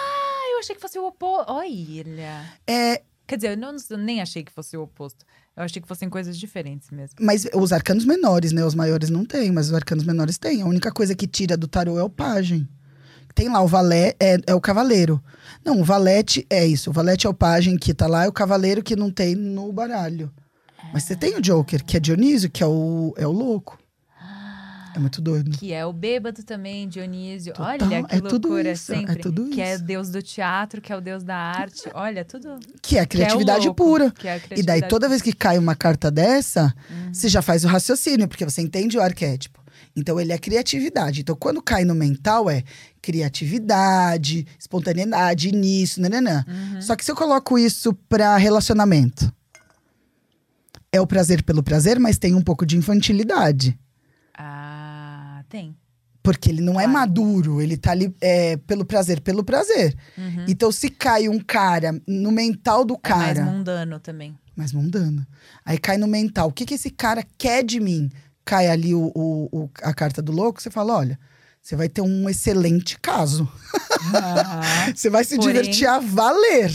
achei 0.64 0.76
que 0.76 0.82
fosse 0.82 0.98
o 0.98 1.06
oposto. 1.06 1.52
Olha. 1.52 2.46
é, 2.68 3.02
Quer 3.26 3.38
dizer, 3.38 3.52
eu 3.52 3.58
não, 3.58 3.76
nem 3.98 4.22
achei 4.22 4.44
que 4.44 4.52
fosse 4.52 4.76
o 4.76 4.84
oposto. 4.84 5.26
Eu 5.56 5.64
achei 5.64 5.82
que 5.82 5.88
fossem 5.88 6.10
coisas 6.10 6.38
diferentes 6.38 6.90
mesmo. 6.90 7.16
mas 7.20 7.48
os 7.54 7.72
arcanos 7.72 8.06
menores, 8.06 8.52
né? 8.52 8.66
Os 8.66 8.76
maiores 8.76 9.10
não 9.10 9.24
tem, 9.24 9.52
mas 9.52 9.68
os 9.68 9.74
arcanos 9.74 10.04
menores 10.04 10.38
têm. 10.38 10.62
A 10.62 10.66
única 10.66 10.92
coisa 10.92 11.16
que 11.16 11.28
tira 11.28 11.56
do 11.56 11.68
tarô 11.68 11.98
é 11.98 12.04
o 12.04 12.10
pajem. 12.10 12.68
Tem 13.36 13.50
lá 13.50 13.62
o 13.62 13.68
valé, 13.68 14.16
é, 14.20 14.38
é 14.48 14.54
o 14.54 14.62
cavaleiro. 14.62 15.24
Não, 15.64 15.80
o 15.82 15.84
valete 15.84 16.46
é 16.50 16.66
isso. 16.66 16.90
O 16.90 16.94
valete 16.94 17.26
é 17.26 17.30
o 17.30 17.34
pajem 17.34 17.78
que 17.78 17.94
tá 17.94 18.08
lá, 18.08 18.26
é 18.26 18.28
o 18.28 18.34
cavaleiro 18.34 18.84
que 18.84 18.96
não 18.96 19.10
tem 19.10 19.36
no 19.36 19.72
baralho. 19.72 20.32
Mas 20.92 21.04
você 21.04 21.16
tem 21.16 21.36
o 21.36 21.42
Joker, 21.42 21.84
que 21.84 21.98
é 21.98 22.00
Dionísio, 22.00 22.52
que 22.52 22.62
é 22.62 22.68
o, 22.68 23.14
é 23.18 23.26
o 23.26 23.32
louco. 23.32 23.80
É 24.96 25.00
muito 25.00 25.22
doido. 25.22 25.58
Que 25.58 25.74
é 25.74 25.86
o 25.86 25.92
bêbado 25.92 26.44
também, 26.44 26.88
Dionísio. 26.88 27.54
Total, 27.54 27.68
Olha 27.72 27.88
que 28.08 28.16
é 28.16 28.20
tudo 28.22 28.48
loucura 28.50 28.72
isso, 28.72 28.94
é 28.94 28.96
sempre. 28.98 29.16
tudo 29.22 29.50
que 29.50 29.62
é 29.62 29.72
o 29.72 29.76
isso. 29.76 29.84
deus 29.84 30.10
do 30.10 30.22
teatro, 30.22 30.82
que 30.82 30.94
é 30.94 30.96
o 30.96 31.02
deus 31.02 31.24
da 31.24 31.36
arte. 31.36 31.84
Olha, 31.94 32.24
tudo. 32.24 32.60
Que 32.82 32.98
é 32.98 33.02
a 33.02 33.06
que 33.06 33.18
é 33.18 33.20
criatividade 33.26 33.66
louco, 33.66 33.84
pura. 33.84 34.12
que 34.12 34.28
é 34.28 34.34
a 34.34 34.36
E 34.36 34.40
daí, 34.40 34.48
criatividade 34.50 34.88
toda 34.90 35.10
vez 35.10 35.22
que 35.22 35.34
cai 35.34 35.58
uma 35.58 35.76
carta 35.76 36.12
dessa, 36.12 36.74
Uhum. 36.90 37.14
você 37.14 37.28
já 37.28 37.42
faz 37.42 37.64
o 37.64 37.68
raciocínio, 37.68 38.28
porque 38.28 38.46
você 38.46 38.62
entende 38.62 38.98
o 38.98 39.02
arquétipo. 39.02 39.62
Então, 39.96 40.20
ele 40.20 40.32
é 40.32 40.38
criatividade. 40.38 41.22
Então, 41.22 41.36
quando 41.36 41.62
cai 41.62 41.84
no 41.86 41.94
mental, 41.94 42.50
é 42.50 42.64
criatividade, 43.02 44.46
espontaneidade, 44.60 45.50
início, 45.50 46.02
nananã. 46.02 46.44
Uhum. 46.48 46.82
Só 46.82 46.96
que 46.96 47.04
se 47.04 47.12
eu 47.12 47.16
coloco 47.16 47.58
isso 47.60 47.94
pra 48.08 48.38
relacionamento, 48.38 49.32
é 50.92 51.02
o 51.02 51.08
prazer 51.08 51.44
pelo 51.44 51.62
prazer, 51.64 52.00
mas 52.00 52.18
tem 52.18 52.34
um 52.36 52.42
pouco 52.42 52.66
de 52.66 52.78
infantilidade. 52.78 53.78
Ah, 54.36 54.73
tem. 55.54 55.76
Porque 56.24 56.50
ele 56.50 56.62
não 56.62 56.74
é 56.80 56.86
Claro. 56.86 56.92
maduro, 56.94 57.62
ele 57.62 57.76
tá 57.78 57.92
ali 57.92 58.16
é, 58.22 58.56
pelo 58.58 58.86
prazer, 58.86 59.20
pelo 59.22 59.44
prazer. 59.44 59.94
Uhum. 60.18 60.46
Então, 60.48 60.72
se 60.72 60.90
cai 60.90 61.28
um 61.28 61.38
cara 61.40 62.02
no 62.08 62.32
mental 62.32 62.86
do 62.86 62.98
É 63.04 63.10
mais 63.10 63.38
cara. 63.38 63.46
mundano 63.46 64.00
também. 64.00 64.34
mais 64.56 64.72
mundano. 64.72 65.26
Aí 65.66 65.78
cai 65.78 65.98
no 65.98 66.08
mental. 66.08 66.48
O 66.48 66.52
que, 66.54 66.66
que 66.66 66.76
esse 66.76 66.90
cara 66.90 67.24
quer 67.38 67.64
de 67.64 67.80
mim? 67.80 68.10
Cai 68.46 68.68
ali 68.68 68.94
o, 68.96 69.12
o- 69.16 69.50
o- 69.52 69.70
a 69.82 69.94
carta 69.94 70.22
do 70.22 70.32
louco, 70.32 70.62
você 70.62 70.70
fala: 70.72 70.96
olha, 70.96 71.20
você 71.62 71.76
vai 71.76 71.90
ter 71.90 72.02
um 72.02 72.30
excelente 72.30 72.98
caso. 73.00 73.48
Você 74.96 75.10
vai 75.10 75.24
se 75.24 75.36
Porém- 75.38 75.54
divertir 75.54 75.88
a 75.88 76.00
valer. 76.00 76.72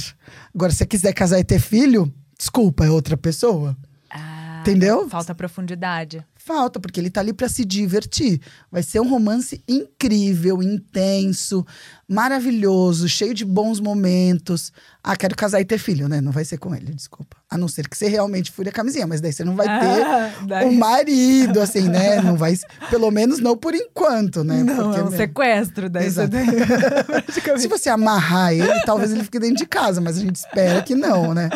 Agora, 0.54 0.72
se 0.72 0.78
você 0.78 0.86
quiser 0.86 1.12
casar 1.12 1.38
e 1.38 1.44
ter 1.44 1.58
filho, 1.60 2.12
desculpa, 2.38 2.84
é 2.86 2.90
outra 2.90 3.16
pessoa. 3.16 3.76
Ah, 4.10 4.58
Entendeu? 4.62 5.08
Falta 5.08 5.34
profundidade. 5.34 6.24
Falta, 6.48 6.80
porque 6.80 6.98
ele 6.98 7.10
tá 7.10 7.20
ali 7.20 7.34
pra 7.34 7.46
se 7.46 7.62
divertir. 7.62 8.40
Vai 8.72 8.82
ser 8.82 9.00
um 9.00 9.08
romance 9.08 9.62
incrível, 9.68 10.62
intenso, 10.62 11.62
maravilhoso, 12.08 13.06
cheio 13.06 13.34
de 13.34 13.44
bons 13.44 13.80
momentos. 13.80 14.72
Ah, 15.04 15.14
quero 15.14 15.36
casar 15.36 15.60
e 15.60 15.64
ter 15.66 15.76
filho, 15.76 16.08
né? 16.08 16.22
Não 16.22 16.32
vai 16.32 16.46
ser 16.46 16.56
com 16.56 16.74
ele, 16.74 16.94
desculpa. 16.94 17.36
A 17.50 17.58
não 17.58 17.68
ser 17.68 17.86
que 17.86 17.94
você 17.96 18.08
realmente 18.08 18.50
fure 18.50 18.70
a 18.70 18.72
camisinha, 18.72 19.06
mas 19.06 19.20
daí 19.20 19.30
você 19.32 19.44
não 19.44 19.54
vai 19.54 19.66
ter 19.66 20.02
Ah, 20.06 20.32
daí- 20.46 20.66
um 20.66 20.72
marido, 20.72 21.60
assim, 21.60 21.86
né? 21.88 22.20
Não 22.22 22.34
vai. 22.34 22.54
Pelo 22.88 23.10
menos 23.10 23.40
não 23.40 23.54
por 23.54 23.74
enquanto, 23.74 24.42
né? 24.42 24.62
Não, 24.64 24.74
Porque 24.74 25.00
é 25.00 25.02
um 25.02 25.04
mesmo- 25.04 25.16
sequestro. 25.18 25.90
Daí 25.90 26.10
você 26.10 26.22
Exato. 26.22 26.30
tem- 26.30 26.46
praticamente. 27.06 27.60
Se 27.62 27.68
você 27.68 27.90
amarrar 27.90 28.54
ele, 28.54 28.80
talvez 28.86 29.12
ele 29.12 29.22
fique 29.22 29.38
dentro 29.38 29.56
de 29.56 29.66
casa, 29.66 30.00
mas 30.00 30.16
a 30.16 30.20
gente 30.20 30.36
espera 30.36 30.82
que 30.82 30.94
não, 30.94 31.34
né? 31.34 31.50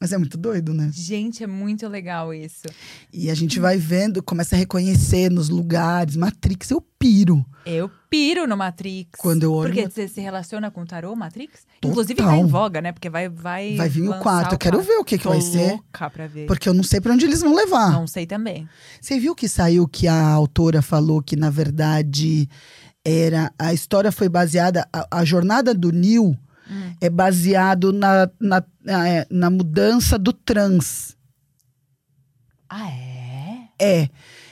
Mas 0.00 0.12
é 0.12 0.18
muito 0.18 0.38
doido, 0.38 0.72
né? 0.72 0.90
Gente, 0.92 1.42
é 1.42 1.46
muito 1.46 1.88
legal 1.88 2.32
isso. 2.32 2.62
E 3.12 3.28
a 3.30 3.34
gente 3.34 3.58
vai 3.58 3.76
vendo, 3.76 4.22
começa 4.22 4.54
a 4.54 4.58
reconhecer 4.58 5.28
nos 5.28 5.48
lugares. 5.48 6.14
Matrix, 6.14 6.70
eu 6.70 6.80
piro. 6.96 7.44
Eu 7.66 7.90
piro 8.08 8.46
no 8.46 8.56
Matrix. 8.56 9.10
Quando 9.18 9.42
eu 9.42 9.52
olho 9.52 9.70
Porque 9.70 9.84
no- 9.86 9.90
você 9.90 10.06
se 10.06 10.20
relaciona 10.20 10.70
com 10.70 10.82
o 10.82 10.86
tarô 10.86 11.16
Matrix? 11.16 11.62
Total. 11.80 11.90
Inclusive 11.90 12.14
tá 12.22 12.36
em 12.36 12.46
voga, 12.46 12.80
né? 12.80 12.92
Porque 12.92 13.10
vai 13.10 13.28
vai 13.28 13.74
Vai 13.74 13.88
vir 13.88 14.08
o 14.08 14.14
quarto. 14.20 14.52
Eu 14.54 14.58
quero 14.58 14.80
ver 14.80 14.98
o 14.98 15.04
que, 15.04 15.18
que 15.18 15.26
vai 15.26 15.40
ser. 15.40 15.72
louca 15.72 16.08
pra 16.08 16.28
ver. 16.28 16.46
Porque 16.46 16.68
eu 16.68 16.74
não 16.74 16.84
sei 16.84 17.00
pra 17.00 17.12
onde 17.12 17.26
eles 17.26 17.40
vão 17.40 17.52
levar. 17.54 17.90
Não 17.90 18.06
sei 18.06 18.24
também. 18.24 18.68
Você 19.00 19.18
viu 19.18 19.34
que 19.34 19.48
saiu 19.48 19.88
que 19.88 20.06
a 20.06 20.28
autora 20.28 20.80
falou 20.80 21.20
que, 21.20 21.34
na 21.34 21.50
verdade, 21.50 22.48
era 23.04 23.52
a 23.58 23.74
história 23.74 24.12
foi 24.12 24.28
baseada. 24.28 24.86
A, 24.92 25.18
a 25.20 25.24
jornada 25.24 25.74
do 25.74 25.90
Neil 25.90 26.38
Hum. 26.70 26.92
é 27.00 27.08
baseado 27.08 27.92
na, 27.92 28.30
na, 28.38 28.62
na, 28.84 29.08
é, 29.08 29.26
na 29.30 29.48
mudança 29.50 30.18
do 30.18 30.32
trans. 30.32 31.16
Ah, 32.68 32.90
é? 32.90 33.68
É. 33.80 34.08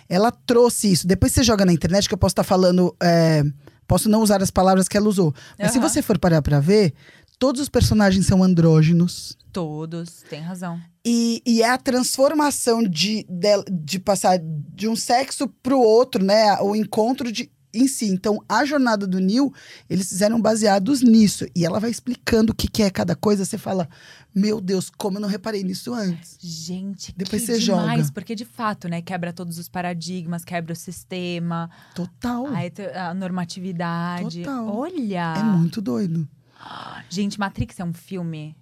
Ela 0.09 0.31
trouxe 0.31 0.90
isso. 0.92 1.07
Depois 1.07 1.33
você 1.33 1.42
joga 1.42 1.64
na 1.64 1.72
internet, 1.72 2.09
que 2.09 2.14
eu 2.14 2.18
posso 2.18 2.33
estar 2.33 2.44
falando. 2.44 2.94
é, 3.02 3.42
posso 3.87 4.09
não 4.09 4.22
usar 4.22 4.42
as 4.42 4.50
palavras 4.50 4.88
que 4.88 4.96
ela 4.96 5.09
usou. 5.09 5.35
Mas 5.59 5.72
se 5.72 5.79
Aham. 5.79 5.88
você 5.88 6.00
for 6.02 6.18
parar 6.18 6.42
pra 6.42 6.61
ver, 6.61 6.94
todos 7.38 7.61
os 7.61 7.68
personagens 7.68 8.26
são 8.26 8.42
andrógenos. 8.42 9.37
Todos, 9.52 10.22
tem 10.29 10.40
razão. 10.40 10.81
E, 11.05 11.42
e 11.46 11.62
é 11.62 11.70
a 11.70 11.79
transformação 11.79 12.83
de, 12.83 13.24
de, 13.29 13.64
de 13.70 13.98
passar 13.98 14.38
de 14.42 14.88
um 14.88 14.94
sexo 14.96 15.48
pro 15.62 15.79
outro, 15.81 16.22
né? 16.24 16.57
O 16.61 16.74
encontro 16.76 17.31
de, 17.33 17.50
em 17.77 17.87
si. 17.87 18.07
Então, 18.07 18.43
a 18.49 18.65
jornada 18.65 19.07
do 19.07 19.19
Neil, 19.19 19.53
eles 19.89 20.09
fizeram 20.09 20.41
baseados 20.41 21.03
nisso. 21.03 21.47
E 21.55 21.65
ela 21.65 21.79
vai 21.79 21.91
explicando 21.91 22.53
o 22.53 22.55
que, 22.55 22.69
que 22.69 22.83
é 22.83 22.91
cada 22.91 23.15
coisa. 23.15 23.45
Você 23.45 23.59
fala, 23.59 23.89
meu 24.35 24.61
Deus, 24.61 24.91
como 24.91 25.19
eu 25.19 25.21
não 25.23 25.29
reparei 25.29 25.62
nisso 25.62 25.95
antes. 25.95 26.37
Gente, 26.41 27.15
Depois 27.17 27.43
que 27.43 27.53
você 27.53 27.59
demais, 27.59 28.01
joga. 28.01 28.12
porque 28.12 28.35
de 28.35 28.45
fato, 28.45 28.89
né, 28.89 29.01
quebra 29.03 29.33
todos 29.33 29.59
os 29.59 29.69
paradigmas, 29.69 30.45
quebra 30.45 30.73
o 30.73 30.77
sistema, 30.77 31.71
Total. 31.95 32.47
a, 32.47 33.09
a 33.11 33.15
normatividade. 33.15 34.41
Total. 34.43 34.77
Olha! 34.77 35.35
É 35.39 35.43
muito 35.43 35.81
doido. 35.81 36.29
Gente, 37.09 37.39
Matrix 37.39 37.79
é 37.79 37.85
um 37.85 37.93
filme. 37.93 38.57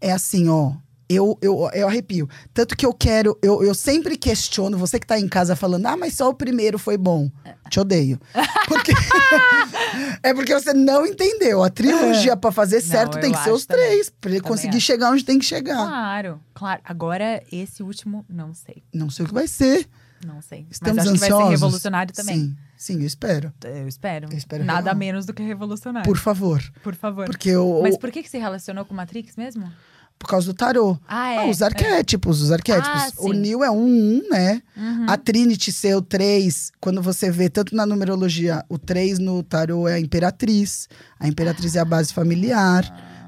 É 0.00 0.12
assim, 0.12 0.48
ó. 0.48 0.74
Eu, 1.08 1.38
eu, 1.40 1.70
eu 1.72 1.86
arrepio. 1.86 2.28
Tanto 2.52 2.76
que 2.76 2.84
eu 2.84 2.92
quero, 2.92 3.38
eu, 3.40 3.62
eu 3.62 3.74
sempre 3.74 4.16
questiono, 4.16 4.76
você 4.76 4.98
que 4.98 5.06
tá 5.06 5.16
em 5.18 5.28
casa 5.28 5.54
falando, 5.54 5.86
ah, 5.86 5.96
mas 5.96 6.14
só 6.14 6.28
o 6.28 6.34
primeiro 6.34 6.78
foi 6.80 6.96
bom. 6.98 7.30
Te 7.70 7.78
odeio. 7.78 8.18
Porque 8.66 8.92
é 10.22 10.34
porque 10.34 10.52
você 10.54 10.72
não 10.74 11.06
entendeu. 11.06 11.62
A 11.62 11.70
trilogia 11.70 12.36
pra 12.36 12.50
fazer 12.50 12.80
certo 12.80 13.18
eu 13.18 13.20
tem 13.20 13.32
que 13.32 13.38
ser 13.38 13.52
os 13.52 13.64
também. 13.66 13.86
três. 13.86 14.10
Pra 14.10 14.30
ele 14.30 14.40
Também 14.40 14.50
conseguir 14.52 14.76
acho. 14.78 14.86
chegar 14.86 15.10
onde 15.10 15.24
tem 15.24 15.38
que 15.38 15.44
chegar. 15.44 15.76
Claro, 15.76 16.40
claro. 16.52 16.80
Agora, 16.84 17.42
esse 17.52 17.82
último, 17.82 18.24
não 18.28 18.52
sei. 18.54 18.82
Não 18.92 19.08
sei 19.08 19.24
o 19.24 19.28
que 19.28 19.34
vai 19.34 19.46
ser. 19.46 19.88
Não 20.24 20.40
sei. 20.42 20.66
Estamos 20.70 20.96
Mas 20.96 21.06
acho 21.06 21.14
que 21.14 21.20
vai 21.20 21.28
ansiosos. 21.28 21.46
ser 21.46 21.50
revolucionário 21.52 22.12
também. 22.14 22.36
Sim, 22.36 22.56
sim, 22.76 23.00
eu 23.00 23.06
espero. 23.06 23.52
Eu 23.64 23.86
espero. 23.86 24.28
Eu 24.32 24.36
espero 24.38 24.64
Nada 24.64 24.86
real. 24.90 24.96
menos 24.96 25.26
do 25.26 25.32
que 25.34 25.42
revolucionário. 25.42 26.08
Por 26.08 26.18
favor. 26.18 26.60
Por 26.82 26.94
favor. 26.94 27.26
Porque 27.26 27.50
eu, 27.50 27.80
Mas 27.82 27.96
por 27.96 28.10
que, 28.10 28.22
que 28.22 28.28
se 28.30 28.38
relacionou 28.38 28.84
com 28.84 28.94
Matrix 28.94 29.36
mesmo? 29.36 29.70
Por 30.18 30.28
causa 30.28 30.46
do 30.46 30.54
tarô. 30.54 30.98
Ah, 31.06 31.30
é. 31.32 31.38
Ah, 31.38 31.46
os 31.46 31.62
arquétipos, 31.62 32.40
os 32.42 32.50
arquétipos. 32.50 32.88
Ah, 32.88 33.10
o. 33.18 33.32
Neo 33.32 33.62
é 33.62 33.70
um, 33.70 33.86
um, 33.86 34.22
né? 34.30 34.62
Uhum. 34.76 35.06
A 35.08 35.16
Trinity 35.16 35.70
ser 35.70 35.94
o 35.94 36.02
3, 36.02 36.72
quando 36.80 37.02
você 37.02 37.30
vê 37.30 37.48
tanto 37.48 37.74
na 37.76 37.86
numerologia, 37.86 38.64
o 38.68 38.78
3 38.78 39.18
no 39.18 39.42
tarô 39.42 39.86
é 39.86 39.94
a 39.94 40.00
imperatriz. 40.00 40.88
A 41.18 41.28
imperatriz 41.28 41.76
é 41.76 41.80
a 41.80 41.84
base 41.84 42.12
familiar, 42.12 42.84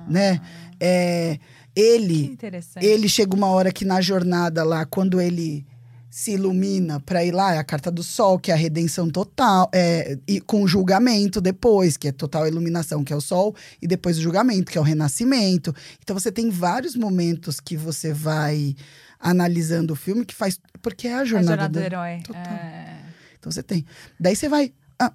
né? 0.09 0.41
É, 0.81 1.39
Que 1.75 1.81
ele, 1.81 2.25
interessante. 2.27 2.85
ele 2.85 3.09
chega 3.09 3.35
uma 3.35 3.49
hora 3.49 3.71
que 3.73 3.85
na 3.85 4.01
jornada 4.01 4.65
lá, 4.65 4.85
quando 4.85 5.21
ele 5.21 5.67
se 6.11 6.33
ilumina 6.33 7.01
para 7.01 7.25
ir 7.25 7.33
lá, 7.33 7.55
é 7.55 7.59
a 7.59 7.65
carta 7.65 7.91
do 7.91 8.03
sol, 8.03 8.39
que 8.39 8.51
é 8.51 8.55
a 8.55 8.57
redenção 8.57 9.11
total, 9.11 9.69
é, 9.75 10.19
e 10.27 10.41
com 10.41 10.63
o 10.63 10.69
julgamento 10.69 11.41
depois, 11.41 11.97
que 11.97 12.09
é 12.09 12.13
total 12.13 12.47
iluminação, 12.49 13.05
que 13.05 13.13
é 13.13 13.17
o 13.17 13.21
sol, 13.21 13.55
e 13.83 13.87
depois 13.87 14.17
o 14.19 14.23
julgamento, 14.23 14.73
que 14.73 14.79
é 14.79 14.81
o 14.81 14.85
renascimento. 14.85 15.75
Então 16.03 16.19
você 16.19 16.33
tem 16.33 16.49
vários 16.51 16.97
momentos 16.97 17.61
que 17.61 17.77
você 17.77 18.13
vai 18.13 18.75
analisando 19.21 19.93
o 19.93 19.97
filme 19.97 20.25
que 20.25 20.35
faz. 20.35 20.59
Porque 20.81 21.09
é 21.09 21.15
a 21.15 21.21
A 21.21 21.25
jornada, 21.25 21.49
jornada 21.49 21.69
do 21.69 21.81
do- 21.81 21.85
herói. 21.85 22.21
Total. 22.25 22.43
É. 22.43 23.01
Então 23.39 23.51
você 23.53 23.63
tem. 23.63 23.85
Daí 24.19 24.35
você 24.35 24.49
vai. 24.49 24.73
ah, 24.99 25.13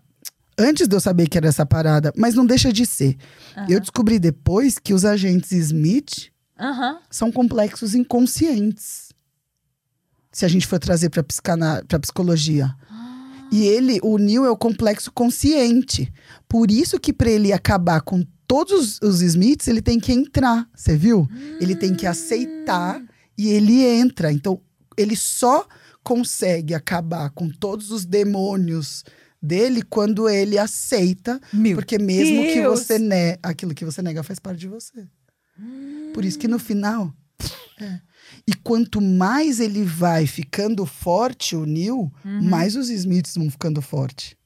antes 0.60 0.88
de 0.88 0.96
eu 0.96 1.00
saber 1.00 1.28
que 1.28 1.38
era 1.38 1.48
essa 1.48 1.66
parada, 1.66 2.14
mas 2.16 2.36
não 2.36 2.46
deixa 2.46 2.72
de 2.72 2.86
ser. 2.86 3.18
Eu 3.68 3.80
descobri 3.80 4.20
depois 4.20 4.78
que 4.78 4.94
os 4.94 5.06
agentes 5.06 5.52
Smith 5.52 6.30
Aham. 6.60 7.00
são 7.10 7.32
complexos 7.32 7.96
inconscientes. 7.96 9.03
Se 10.34 10.44
a 10.44 10.48
gente 10.48 10.68
for 10.68 10.80
trazer 10.80 11.10
para 11.10 11.24
para 11.88 12.00
psicologia. 12.00 12.76
E 13.52 13.68
ele, 13.68 14.00
o 14.02 14.18
Neil 14.18 14.46
é 14.46 14.50
o 14.50 14.58
complexo 14.58 15.12
consciente. 15.12 16.12
Por 16.50 16.72
isso 16.72 17.00
que 17.00 17.14
para 17.14 17.30
ele 17.30 17.54
acabar 17.54 18.02
com 18.02 18.26
todos 18.48 19.00
os, 19.00 19.02
os 19.02 19.22
Smiths, 19.22 19.68
ele 19.68 19.82
tem 19.82 20.00
que 20.00 20.12
entrar, 20.12 20.68
você 20.74 20.98
viu? 20.98 21.30
Ele 21.62 21.76
tem 21.76 21.94
que 21.94 22.08
aceitar 22.08 23.00
e 23.38 23.50
ele 23.50 23.84
entra. 23.84 24.32
Então, 24.32 24.60
ele 24.98 25.16
só 25.16 25.68
consegue 26.04 26.74
acabar 26.74 27.30
com 27.30 27.48
todos 27.48 27.92
os 27.92 28.06
demônios 28.06 29.04
dele 29.42 29.84
quando 29.84 30.30
ele 30.30 30.58
aceita, 30.58 31.40
Meu 31.52 31.76
porque 31.76 32.00
mesmo 32.00 32.44
que 32.44 32.56
Deus! 32.62 32.80
você 32.80 32.98
ne 32.98 33.38
aquilo 33.44 33.74
que 33.74 33.86
você 33.86 34.02
nega 34.02 34.24
faz 34.24 34.40
parte 34.40 34.60
de 34.60 34.68
você. 34.68 35.08
Por 36.14 36.24
isso 36.26 36.40
que 36.40 36.48
no 36.48 36.58
final. 36.58 37.14
é. 37.80 38.00
E 38.46 38.54
quanto 38.54 39.00
mais 39.00 39.62
ele 39.62 39.84
vai 39.84 40.28
ficando 40.28 40.86
forte, 40.86 41.56
o 41.56 41.66
Neil, 41.66 42.12
Uhum. 42.26 42.42
mais 42.42 42.76
os 42.76 42.90
Smiths 42.90 43.36
vão 43.38 43.50
ficando 43.50 43.82
forte. 43.82 44.38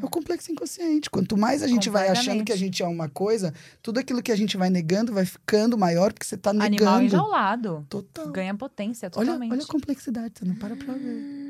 É 0.00 0.04
o 0.06 0.08
complexo 0.08 0.52
inconsciente. 0.52 1.10
Quanto 1.10 1.36
mais 1.36 1.62
a 1.62 1.66
gente 1.66 1.90
vai 1.90 2.08
achando 2.08 2.44
que 2.44 2.52
a 2.52 2.56
gente 2.56 2.80
é 2.82 2.86
uma 2.86 3.08
coisa, 3.08 3.52
tudo 3.82 3.98
aquilo 3.98 4.22
que 4.22 4.30
a 4.30 4.36
gente 4.36 4.56
vai 4.56 4.70
negando 4.70 5.12
vai 5.12 5.24
ficando 5.24 5.76
maior 5.76 6.12
porque 6.12 6.26
você 6.26 6.36
tá 6.36 6.50
Animal 6.50 6.70
negando. 6.70 7.02
enjaulado. 7.06 7.86
Total. 7.88 8.30
Ganha 8.30 8.54
potência 8.54 9.10
Olha, 9.16 9.26
totalmente. 9.26 9.52
olha 9.52 9.62
a 9.62 9.66
complexidade, 9.66 10.34
você 10.38 10.44
não 10.44 10.54
para 10.54 10.76
pra 10.76 10.94
ver. 10.94 11.44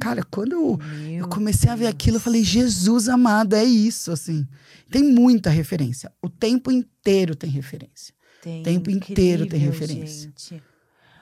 Cara, 0.00 0.24
quando 0.24 0.52
eu, 0.52 0.78
eu 1.18 1.28
comecei 1.28 1.68
a 1.70 1.76
ver 1.76 1.86
aquilo, 1.86 2.16
eu 2.16 2.20
falei, 2.20 2.42
Jesus 2.42 3.08
amado, 3.08 3.54
é 3.54 3.62
isso, 3.64 4.10
assim. 4.10 4.46
Tem 4.90 5.02
muita 5.02 5.50
referência. 5.50 6.10
O 6.22 6.28
tempo 6.28 6.72
inteiro 6.72 7.36
tem 7.36 7.50
referência. 7.50 8.14
Tem 8.42 8.62
tempo 8.62 8.90
inteiro 8.90 9.46
tem 9.46 9.60
incrível, 9.60 9.70
referência. 9.86 10.32
gente. 10.34 10.62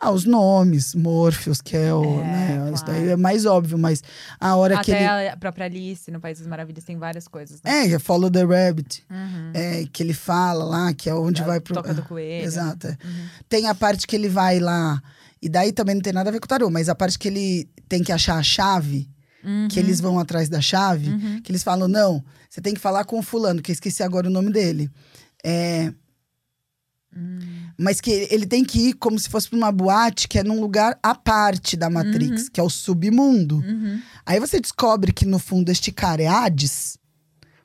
Ah, 0.00 0.11
os 0.12 0.24
nomes, 0.24 0.94
Morpheus, 0.94 1.61
que 1.61 1.76
é 1.76 1.92
o. 1.92 2.04
É, 2.20 2.24
né, 2.24 2.70
Isso 2.72 2.84
daí 2.84 2.96
claro. 2.96 3.11
é 3.11 3.16
mais 3.16 3.44
óbvio, 3.46 3.76
mas 3.76 4.02
a 4.38 4.54
hora 4.54 4.78
que 4.80 4.92
Até 4.92 5.22
ele. 5.22 5.28
a 5.30 5.37
própria 5.37 5.66
Alice 5.66 6.08
no 6.11 6.20
País 6.20 6.38
das 6.38 6.46
Maravilhas 6.46 6.84
tem 6.84 6.96
várias 6.96 7.26
coisas. 7.26 7.61
Né? 7.62 7.87
É, 7.88 7.92
é 7.92 7.98
Follow 7.98 8.30
the 8.30 8.44
Rabbit. 8.44 9.04
Uhum. 9.11 9.50
É, 9.54 9.84
que 9.92 10.02
ele 10.02 10.14
fala 10.14 10.64
lá, 10.64 10.94
que 10.94 11.11
é 11.11 11.14
onde 11.14 11.42
A 11.42 11.46
vai 11.46 11.61
pro. 11.61 11.74
Toca 11.74 11.92
do 11.92 12.02
Coelho. 12.02 12.44
Exato. 12.44 12.87
é. 12.87 12.90
Uhum. 12.90 13.26
Tem 13.48 13.66
a 13.66 13.74
parte 13.74 14.06
que 14.06 14.14
ele 14.14 14.28
vai 14.28 14.61
lá. 14.61 15.02
E 15.42 15.48
daí 15.48 15.72
também 15.72 15.94
não 15.96 16.02
tem 16.02 16.12
nada 16.12 16.30
a 16.30 16.32
ver 16.32 16.38
com 16.40 16.46
o 16.46 16.48
tarô, 16.48 16.70
mas 16.70 16.88
a 16.88 16.94
parte 16.94 17.18
que 17.18 17.28
ele 17.28 17.68
tem 17.88 18.02
que 18.02 18.12
achar 18.12 18.37
a 18.37 18.42
chave, 18.42 19.08
que 19.70 19.78
eles 19.78 20.00
vão 20.00 20.18
atrás 20.18 20.48
da 20.48 20.61
chave, 20.61 21.08
Uhum. 21.11 21.40
que 21.42 21.50
eles 21.50 21.62
falam: 21.62 21.88
não, 21.88 22.24
você 22.50 22.61
tem 22.61 22.74
que 22.74 22.80
falar 22.80 23.04
com 23.04 23.18
o 23.18 23.22
fulano, 23.22 23.62
que 23.62 23.70
eu 23.70 23.74
esqueci 23.74 24.02
agora 24.02 24.28
o 24.28 24.30
nome 24.32 24.52
dele. 24.52 24.90
É. 25.44 25.92
Hum. 27.16 27.38
Mas 27.77 28.01
que 28.01 28.11
ele 28.31 28.47
tem 28.47 28.64
que 28.64 28.88
ir 28.88 28.92
como 28.94 29.18
se 29.18 29.29
fosse 29.29 29.49
pra 29.49 29.57
uma 29.57 29.73
boate 29.73 30.29
que 30.29 30.38
é 30.38 30.44
num 30.44 30.61
lugar 30.61 30.99
à 31.03 31.14
parte 31.14 31.77
da 31.77 31.88
Matrix, 31.88 32.49
que 32.49 32.61
é 32.61 32.62
o 32.62 32.71
submundo. 32.71 33.57
Uhum. 33.57 34.01
Aí 34.27 34.38
você 34.38 34.61
descobre 34.61 35.12
que 35.12 35.25
no 35.25 35.38
fundo 35.38 35.71
este 35.71 35.90
cara 35.90 36.23
é 36.23 36.27
Hades, 36.27 36.99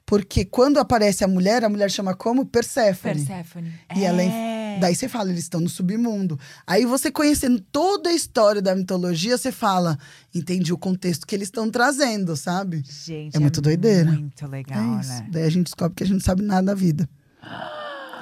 porque 0.05 0.45
quando 0.45 0.79
aparece 0.79 1.23
a 1.23 1.27
mulher, 1.27 1.63
a 1.63 1.69
mulher 1.69 1.89
chama 1.89 2.13
como? 2.13 2.45
Perséfone. 2.45 3.25
Perséfone. 3.25 3.73
E 3.95 4.03
ela 4.03 4.21
é... 4.21 4.77
Daí 4.79 4.95
você 4.95 5.07
fala, 5.07 5.29
eles 5.29 5.43
estão 5.43 5.59
no 5.61 5.69
submundo. 5.69 6.39
Aí 6.65 6.85
você 6.85 7.11
conhecendo 7.11 7.59
toda 7.71 8.09
a 8.09 8.13
história 8.13 8.61
da 8.61 8.75
mitologia, 8.75 9.37
você 9.37 9.51
fala, 9.51 9.97
entendi 10.33 10.73
o 10.73 10.77
contexto 10.77 11.25
que 11.27 11.35
eles 11.35 11.47
estão 11.47 11.69
trazendo, 11.69 12.35
sabe? 12.35 12.83
Gente, 12.85 13.35
É 13.35 13.39
muito 13.39 13.61
doideira. 13.61 14.11
Muito 14.11 14.47
legal, 14.47 14.99
é 14.99 15.05
né? 15.05 15.27
Daí 15.31 15.43
a 15.43 15.49
gente 15.49 15.65
descobre 15.65 15.95
que 15.95 16.03
a 16.03 16.05
gente 16.07 16.15
não 16.15 16.21
sabe 16.21 16.41
nada 16.41 16.67
da 16.67 16.73
vida. 16.73 17.07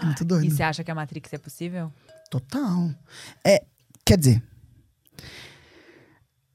É 0.01 0.05
muito 0.05 0.25
doido. 0.25 0.45
E 0.45 0.51
você 0.51 0.63
acha 0.63 0.83
que 0.83 0.91
a 0.91 0.95
Matrix 0.95 1.31
é 1.33 1.37
possível? 1.37 1.91
Total. 2.29 2.89
É, 3.45 3.63
quer 4.05 4.17
dizer, 4.17 4.41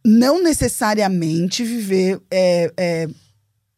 não 0.04 0.42
necessariamente 0.42 1.64
viver 1.64 2.20
é, 2.30 2.72
é, 2.76 3.08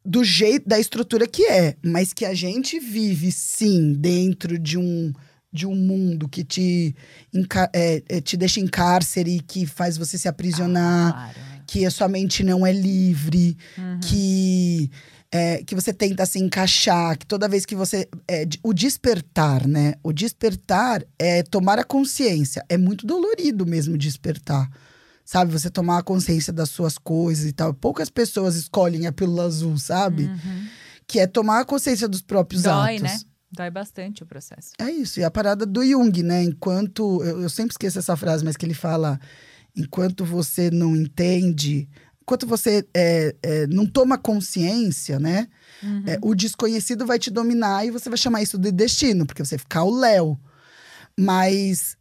do 0.05 0.23
jeito, 0.23 0.69
da 0.69 0.79
estrutura 0.79 1.27
que 1.27 1.45
é, 1.47 1.77
mas 1.83 2.13
que 2.13 2.25
a 2.25 2.35
gente 2.35 2.79
vive, 2.79 3.33
sim, 3.33 3.93
dentro 3.95 4.59
de 4.59 4.79
um, 4.79 5.13
de 5.53 5.67
um 5.67 5.75
mundo 5.75 6.29
que 6.29 6.45
te, 6.45 6.95
é, 7.73 8.03
é, 8.09 8.21
te 8.21 8.37
deixa 8.37 8.61
em 8.61 8.67
cárcere 8.67 9.41
que 9.41 9.67
faz 9.67 9.97
você 9.97 10.19
se 10.19 10.29
aprisionar, 10.29 11.13
Claro. 11.13 11.39
né? 11.39 11.63
que 11.67 11.85
a 11.85 11.91
sua 11.91 12.09
mente 12.09 12.43
não 12.43 12.67
é 12.67 12.73
livre, 12.73 13.57
Uhum. 13.77 14.01
que 14.01 14.91
é, 15.31 15.63
que 15.63 15.75
você 15.75 15.93
tenta 15.93 16.25
se 16.25 16.39
encaixar, 16.39 17.19
que 17.19 17.27
toda 17.27 17.49
vez 17.49 17.67
que 17.67 17.77
você. 17.77 18.09
é, 18.27 18.47
o 18.63 18.73
despertar, 18.73 19.67
né? 19.67 19.95
O 20.03 20.13
despertar 20.13 21.05
é 21.19 21.43
tomar 21.43 21.79
a 21.79 21.85
consciência. 21.85 22.65
É 22.69 22.77
muito 22.77 23.07
dolorido 23.07 23.67
mesmo 23.67 23.99
despertar. 23.99 24.71
Sabe? 25.25 25.53
Você 25.53 25.69
tomar 25.69 25.99
a 25.99 26.03
consciência 26.03 26.53
das 26.53 26.71
suas 26.71 26.97
coisas 26.97 27.45
e 27.45 27.53
tal. 27.53 27.75
Poucas 27.75 28.09
pessoas 28.09 28.57
escolhem 28.57 29.07
a 29.07 29.13
pílula 29.13 29.45
azul, 29.45 29.77
sabe? 29.77 30.25
Uhum. 30.25 30.67
Que 31.07 31.21
é 31.21 31.27
tomar 31.27 31.61
a 31.61 31.65
consciência 31.67 32.09
dos 32.09 32.23
próprios 32.23 32.63
Dói, 32.63 32.97
atos. 32.97 33.03
né? 33.03 33.21
Dói 33.53 33.71
bastante 33.71 34.23
o 34.23 34.27
processo. 34.27 34.73
É 34.79 34.91
isso. 34.91 35.21
E 35.21 35.25
a 35.25 35.31
parada 35.31 35.67
do 35.67 35.85
Jung, 35.85 36.23
né? 36.23 36.43
Enquanto. 36.43 37.23
Eu, 37.23 37.43
eu 37.43 37.51
sempre 37.51 37.73
esqueço 37.73 37.99
essa 37.99 38.17
frase, 38.17 38.43
mas 38.43 38.57
que 38.57 38.65
ele 38.65 38.73
fala: 38.75 39.21
enquanto 39.77 40.25
você 40.25 40.71
não 40.71 40.97
entende. 40.97 41.87
Enquanto 42.29 42.47
você 42.47 42.87
é, 42.93 43.35
é, 43.43 43.67
não 43.69 43.87
toma 43.87 44.19
consciência, 44.19 45.19
né? 45.19 45.49
Uhum. 45.83 46.03
É, 46.07 46.19
o 46.21 46.35
desconhecido 46.35 47.07
vai 47.07 47.19
te 47.19 47.31
dominar 47.31 47.87
e 47.87 47.91
você 47.91 48.11
vai 48.11 48.19
chamar 48.19 48.43
isso 48.43 48.59
de 48.59 48.71
destino, 48.71 49.25
porque 49.25 49.43
você 49.43 49.57
vai 49.57 49.61
ficar 49.61 49.85
o 49.85 49.99
Léo. 49.99 50.39
Mas 51.19 51.97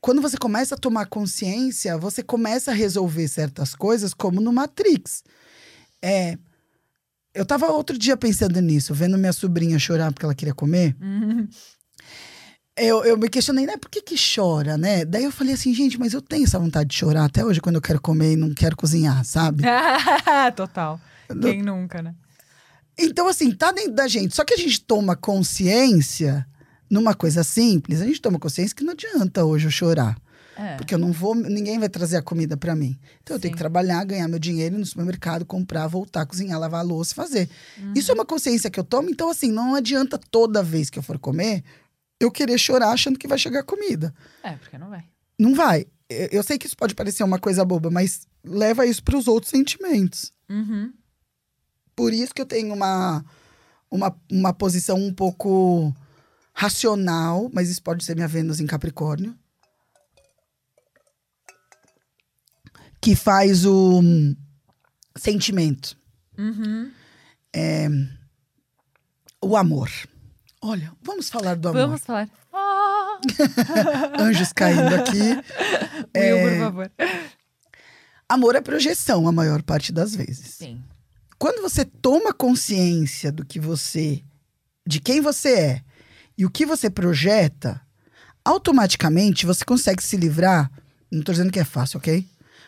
quando 0.00 0.22
você 0.22 0.38
começa 0.38 0.74
a 0.74 0.78
tomar 0.78 1.04
consciência, 1.04 1.98
você 1.98 2.22
começa 2.22 2.70
a 2.70 2.74
resolver 2.74 3.28
certas 3.28 3.74
coisas, 3.74 4.14
como 4.14 4.40
no 4.40 4.54
Matrix. 4.54 5.22
É, 6.00 6.38
eu 7.34 7.44
tava 7.44 7.66
outro 7.66 7.98
dia 7.98 8.16
pensando 8.16 8.58
nisso, 8.62 8.94
vendo 8.94 9.18
minha 9.18 9.34
sobrinha 9.34 9.78
chorar 9.78 10.10
porque 10.14 10.24
ela 10.24 10.34
queria 10.34 10.54
comer. 10.54 10.96
Uhum. 10.98 11.46
Eu, 12.76 13.02
eu 13.04 13.16
me 13.16 13.28
questionei, 13.28 13.64
né? 13.64 13.76
Por 13.78 13.90
que 13.90 14.02
que 14.02 14.16
chora, 14.16 14.76
né? 14.76 15.04
Daí 15.04 15.24
eu 15.24 15.32
falei 15.32 15.54
assim, 15.54 15.72
gente, 15.72 15.98
mas 15.98 16.12
eu 16.12 16.20
tenho 16.20 16.44
essa 16.44 16.58
vontade 16.58 16.90
de 16.90 16.96
chorar 16.96 17.24
até 17.24 17.42
hoje 17.42 17.60
quando 17.60 17.76
eu 17.76 17.80
quero 17.80 18.00
comer 18.00 18.32
e 18.32 18.36
não 18.36 18.52
quero 18.52 18.76
cozinhar, 18.76 19.24
sabe? 19.24 19.62
Total. 20.54 21.00
Quem 21.40 21.62
nunca, 21.62 22.02
né? 22.02 22.14
Então, 22.98 23.28
assim, 23.28 23.50
tá 23.50 23.72
dentro 23.72 23.92
da 23.92 24.06
gente. 24.06 24.34
Só 24.34 24.44
que 24.44 24.52
a 24.52 24.58
gente 24.58 24.80
toma 24.80 25.16
consciência 25.16 26.46
numa 26.88 27.14
coisa 27.14 27.42
simples. 27.42 28.00
A 28.00 28.06
gente 28.06 28.20
toma 28.20 28.38
consciência 28.38 28.76
que 28.76 28.84
não 28.84 28.92
adianta 28.92 29.44
hoje 29.44 29.66
eu 29.66 29.70
chorar. 29.70 30.16
É. 30.56 30.76
Porque 30.76 30.94
eu 30.94 30.98
não 30.98 31.12
vou, 31.12 31.34
ninguém 31.34 31.78
vai 31.78 31.88
trazer 31.88 32.16
a 32.16 32.22
comida 32.22 32.56
pra 32.56 32.74
mim. 32.74 32.98
Então 33.22 33.36
eu 33.36 33.40
tenho 33.40 33.52
Sim. 33.52 33.56
que 33.56 33.58
trabalhar, 33.58 34.02
ganhar 34.04 34.26
meu 34.26 34.38
dinheiro 34.38 34.74
ir 34.74 34.78
no 34.78 34.86
supermercado, 34.86 35.44
comprar, 35.44 35.86
voltar, 35.86 36.24
cozinhar, 36.24 36.58
lavar 36.58 36.80
a 36.80 36.82
louça 36.82 37.12
e 37.12 37.14
fazer. 37.14 37.50
Uhum. 37.78 37.92
Isso 37.94 38.10
é 38.10 38.14
uma 38.14 38.24
consciência 38.24 38.70
que 38.70 38.80
eu 38.80 38.84
tomo. 38.84 39.10
Então, 39.10 39.28
assim, 39.28 39.52
não 39.52 39.74
adianta 39.74 40.18
toda 40.30 40.62
vez 40.62 40.88
que 40.88 40.98
eu 40.98 41.02
for 41.02 41.18
comer 41.18 41.62
eu 42.20 42.30
querer 42.30 42.58
chorar 42.58 42.90
achando 42.90 43.18
que 43.18 43.28
vai 43.28 43.38
chegar 43.38 43.62
comida. 43.62 44.14
É, 44.42 44.52
porque 44.52 44.78
não 44.78 44.90
vai. 44.90 45.04
Não 45.38 45.54
vai. 45.54 45.86
Eu 46.08 46.42
sei 46.42 46.56
que 46.58 46.66
isso 46.66 46.76
pode 46.76 46.94
parecer 46.94 47.24
uma 47.24 47.38
coisa 47.38 47.64
boba, 47.64 47.90
mas 47.90 48.26
leva 48.44 48.86
isso 48.86 49.02
para 49.02 49.16
os 49.16 49.26
outros 49.26 49.50
sentimentos. 49.50 50.32
Uhum. 50.48 50.92
Por 51.94 52.12
isso 52.12 52.32
que 52.34 52.40
eu 52.40 52.46
tenho 52.46 52.72
uma, 52.72 53.24
uma, 53.90 54.16
uma 54.30 54.52
posição 54.52 54.98
um 54.98 55.12
pouco 55.12 55.94
racional, 56.54 57.50
mas 57.52 57.68
isso 57.68 57.82
pode 57.82 58.04
ser 58.04 58.14
minha 58.14 58.28
Vênus 58.28 58.60
em 58.60 58.66
Capricórnio. 58.66 59.36
Que 63.00 63.14
faz 63.14 63.64
o 63.64 64.00
hum, 64.00 64.34
sentimento, 65.16 65.96
Uhum. 66.38 66.90
o 69.42 69.56
amor. 69.56 69.90
Olha, 70.62 70.92
vamos 71.02 71.28
falar 71.28 71.54
do 71.56 71.68
amor. 71.68 71.82
Vamos 71.86 72.02
falar. 72.02 72.28
Ah, 72.52 73.18
Anjos 74.18 74.52
caindo 74.52 74.94
aqui. 74.94 75.18
Will, 76.16 76.50
por 76.50 76.58
favor. 76.58 76.92
Amor 78.28 78.56
é 78.56 78.60
projeção 78.60 79.28
a 79.28 79.32
maior 79.32 79.62
parte 79.62 79.92
das 79.92 80.14
vezes. 80.16 80.54
Sim. 80.54 80.82
quando 81.38 81.62
você 81.62 81.84
toma 81.84 82.32
consciência 82.32 83.30
do 83.30 83.44
que 83.44 83.60
você, 83.60 84.22
de 84.86 85.00
quem 85.00 85.20
você 85.20 85.54
é 85.54 85.82
e 86.36 86.44
o 86.44 86.50
que 86.50 86.66
você 86.66 86.90
projeta, 86.90 87.80
automaticamente 88.44 89.46
você 89.46 89.64
consegue 89.64 90.02
se 90.02 90.16
livrar. 90.16 90.70
Não 91.10 91.22
tô 91.22 91.30
dizendo 91.32 91.52
que 91.52 91.60
é 91.60 91.64
fácil, 91.64 91.98
ok? 91.98 92.26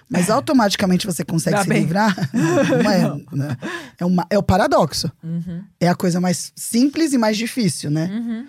Mas 0.09 0.29
automaticamente 0.31 1.07
você 1.07 1.25
consegue 1.25 1.57
Dá 1.57 1.63
se 1.63 1.69
bem. 1.69 1.83
livrar. 1.83 2.15
Não 2.33 2.91
é, 2.91 3.23
né? 3.33 3.57
é, 3.99 4.05
uma, 4.05 4.27
é 4.31 4.39
o 4.39 4.43
paradoxo. 4.43 5.11
Uhum. 5.23 5.65
É 5.79 5.89
a 5.89 5.95
coisa 5.95 6.21
mais 6.21 6.53
simples 6.57 7.13
e 7.13 7.19
mais 7.19 7.37
difícil, 7.37 7.91
né? 7.91 8.07
Uhum. 8.07 8.47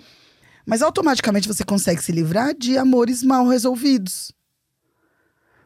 Mas 0.65 0.81
automaticamente 0.81 1.47
você 1.47 1.63
consegue 1.63 2.03
se 2.03 2.11
livrar 2.11 2.53
de 2.53 2.77
amores 2.77 3.23
mal 3.23 3.47
resolvidos. 3.47 4.31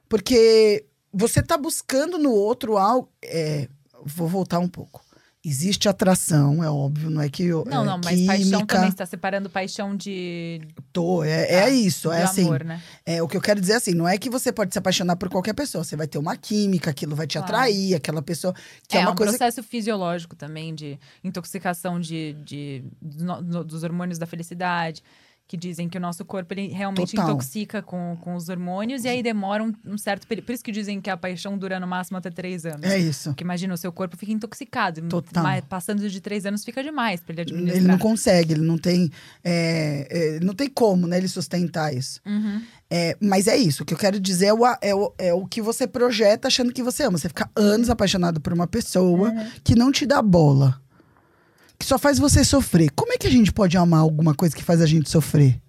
Porque 0.08 0.86
você 1.14 1.42
tá 1.42 1.58
buscando 1.58 2.18
no 2.18 2.32
outro 2.32 2.78
algo. 2.78 3.10
É, 3.24 3.68
vou 4.06 4.28
voltar 4.28 4.60
um 4.60 4.68
pouco. 4.68 5.04
Existe 5.46 5.90
atração, 5.90 6.64
é 6.64 6.70
óbvio, 6.70 7.10
não 7.10 7.22
é 7.22 7.28
que. 7.30 7.44
eu- 7.44 7.66
Não, 7.68 7.82
é 7.84 7.86
não, 7.86 8.00
mas 8.02 8.26
paixão 8.26 8.46
química. 8.60 8.76
também 8.76 8.90
está 8.90 9.06
separando 9.06 9.50
paixão 9.50 9.94
de, 9.94 10.62
Tô, 10.94 11.22
é, 11.22 11.52
é 11.52 11.64
Ah, 11.64 11.70
isso, 11.70 12.10
de 12.10 12.16
é 12.16 12.24
assim. 12.24 12.44
amor, 12.46 12.64
né? 12.64 12.82
É, 13.06 13.22
o 13.22 13.28
que 13.28 13.36
eu 13.36 13.42
quero 13.42 13.60
dizer 13.60 13.74
é 13.74 13.76
assim, 13.76 13.94
não 13.94 14.08
é 14.08 14.18
que 14.18 14.30
você 14.30 14.54
pode 14.54 14.72
se 14.72 14.80
apaixonar 14.80 15.18
por 15.18 15.28
qualquer 15.30 15.54
pessoa, 15.54 15.84
você 15.84 15.98
vai 15.98 16.08
ter 16.08 16.18
uma 16.18 16.38
química, 16.38 16.92
aquilo 16.92 17.14
vai 17.14 17.28
te 17.28 17.34
Claro. 17.38 17.46
atrair, 17.54 17.94
aquela 17.94 18.22
pessoa. 18.22 18.54
Que 18.88 18.96
é, 18.96 19.02
é, 19.02 19.04
uma 19.04 19.12
um 19.12 19.16
coisa. 19.16 19.34
processo 19.38 19.62
fisiológico 19.62 20.34
também 20.34 20.74
de 20.74 20.98
intoxicação 21.22 22.00
de, 22.00 22.38
de, 22.46 22.84
no- 23.02 23.42
no- 23.42 23.64
dos 23.66 23.84
hormônios 23.84 24.18
da 24.18 24.26
felicidade. 24.26 25.04
Que 25.46 25.58
dizem 25.58 25.90
que 25.90 25.98
o 25.98 26.02
nosso 26.02 26.24
corpo 26.24 26.54
ele 26.54 26.68
realmente 26.70 27.16
Total. 27.16 27.32
intoxica 27.32 27.82
com, 27.82 28.18
com 28.22 28.36
os 28.36 28.50
hormônios 28.50 29.04
e 29.04 29.10
aí 29.10 29.22
demora 29.22 29.64
um, 29.64 29.74
um 29.86 29.98
certo 29.98 30.26
período. 30.26 30.46
Por 30.46 30.54
isso 30.54 30.64
que 30.64 30.72
dizem 30.72 31.02
que 31.02 31.10
a 31.10 31.18
paixão 31.18 31.58
dura 31.58 31.80
no 31.80 31.88
máximo 31.88 32.18
até 32.18 32.32
três 32.32 32.66
anos. 32.66 32.84
É 32.84 32.98
isso. 32.98 33.30
Porque 33.30 33.44
imagina, 33.44 33.74
o 33.74 33.78
seu 33.78 33.92
corpo 33.92 34.16
fica 34.18 34.32
intoxicado. 34.32 35.02
Total. 35.10 35.44
Mas 35.44 35.64
passando 35.66 36.10
de 36.10 36.22
três 36.22 36.46
anos 36.46 36.64
fica 36.64 36.82
demais 36.82 37.20
pra 37.20 37.34
ele 37.34 37.42
administrar. 37.42 37.78
Ele 37.78 37.88
não 37.88 37.98
consegue, 37.98 38.54
ele 38.54 38.62
não 38.62 38.78
tem. 38.78 39.12
é, 39.44 40.08
é, 40.10 40.40
não 40.40 40.54
tem 40.54 40.70
como, 40.70 41.08
né, 41.08 41.18
ele 41.18 41.28
sustentar 41.28 41.94
isso. 41.94 42.22
Uhum. 42.26 42.62
É, 42.90 43.18
mas 43.20 43.48
é 43.48 43.58
isso, 43.58 43.82
o 43.82 43.86
que 43.88 43.94
eu 43.94 43.98
quero 43.98 44.20
dizer 44.20 44.48
é 44.48 44.54
o, 44.54 44.60
é, 44.80 44.94
o, 44.94 45.14
é 45.18 45.34
o 45.34 45.48
que 45.48 45.64
você 45.64 45.88
projeta 45.88 46.48
achando 46.48 46.72
que 46.72 46.84
você 46.84 47.04
ama. 47.04 47.18
Você 47.18 47.28
fica 47.28 47.50
anos 47.56 47.90
apaixonado 47.90 48.40
por 48.40 48.54
uma 48.54 48.68
pessoa 48.68 49.34
que 49.64 49.76
não 49.76 49.92
te 49.92 50.06
dá 50.06 50.22
bola. 50.22 50.80
Que 51.84 51.90
só 51.90 52.00
faz 52.00 52.18
você 52.18 52.46
sofrer. 52.46 52.90
Como 52.92 53.12
é 53.12 53.18
que 53.18 53.28
a 53.28 53.30
gente 53.30 53.52
pode 53.52 53.76
amar 53.76 54.00
alguma 54.00 54.34
coisa 54.34 54.56
que 54.56 54.64
faz 54.64 54.80
a 54.80 54.86
gente 54.86 55.10
sofrer? 55.10 55.62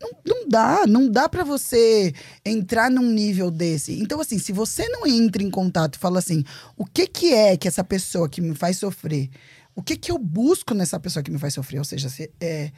Não, 0.00 0.10
não 0.24 0.48
dá, 0.48 0.86
não 0.86 1.10
dá 1.10 1.28
pra 1.28 1.44
você 1.44 2.14
entrar 2.42 2.90
num 2.90 3.10
nível 3.10 3.50
desse. 3.50 4.00
Então, 4.00 4.18
assim, 4.18 4.38
se 4.38 4.50
você 4.50 4.88
não 4.88 5.06
entra 5.06 5.42
em 5.42 5.50
contato 5.50 5.96
e 5.96 5.98
fala 5.98 6.18
assim, 6.18 6.42
o 6.74 6.86
que 6.86 7.06
que 7.06 7.34
é 7.34 7.54
que 7.54 7.68
essa 7.68 7.84
pessoa 7.84 8.30
que 8.30 8.40
me 8.40 8.54
faz 8.54 8.78
sofrer? 8.78 9.28
O 9.76 9.82
que 9.82 9.94
que 9.94 10.10
eu 10.10 10.16
busco 10.16 10.72
nessa 10.72 10.98
pessoa 10.98 11.22
que 11.22 11.30
me 11.30 11.38
faz 11.38 11.52
sofrer? 11.52 11.80
Ou 11.80 11.84
seja, 11.84 12.08
você, 12.08 12.30
é, 12.40 12.72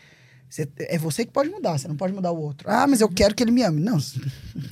você- 0.51 0.69
é 0.79 0.99
você 0.99 1.25
que 1.25 1.33
pode 1.33 1.49
mudar, 1.49 1.79
você 1.79 1.87
não 1.89 1.97
pode 1.97 2.13
mudar 2.13 2.33
o 2.33 2.39
outro. 2.41 2.69
Ah, 2.69 2.87
mas 2.87 3.01
eu 3.01 3.09
quero 3.09 3.35
que 3.35 3.43
ele 3.43 3.53
me 3.53 3.63
ame. 3.63 3.81
Não, 3.81 3.99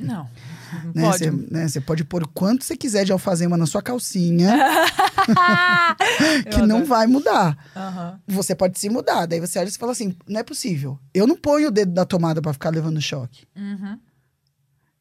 Não. 0.01 0.29
né, 0.95 1.03
Pode. 1.03 1.19
Você, 1.19 1.31
né, 1.31 1.67
pode 1.87 2.05
pôr 2.05 2.23
o 2.25 2.29
quanto 2.29 2.65
você 2.65 2.77
quiser 2.77 3.05
de 3.05 3.13
alfazema 3.13 3.57
na 3.57 3.65
sua 3.65 3.81
calcinha, 3.81 4.53
que 6.51 6.63
não 6.67 6.85
vai 6.85 7.07
mudar. 7.07 7.57
Aham. 7.75 8.21
Você 8.27 8.55
pode 8.55 8.79
se 8.79 8.89
mudar. 8.89 9.27
Daí 9.27 9.41
você 9.41 9.59
olha 9.59 9.69
e 9.69 9.73
fala 9.73 9.93
assim: 9.93 10.15
não 10.29 10.41
é 10.41 10.43
possível. 10.43 10.99
Eu 11.15 11.27
não 11.27 11.37
ponho 11.37 11.69
o 11.69 11.71
dedo 11.71 11.93
da 11.93 12.05
tomada 12.05 12.43
pra 12.43 12.53
ficar 12.53 12.71
levando 12.71 13.01
choque. 13.01 13.47
Uhum. 13.57 13.99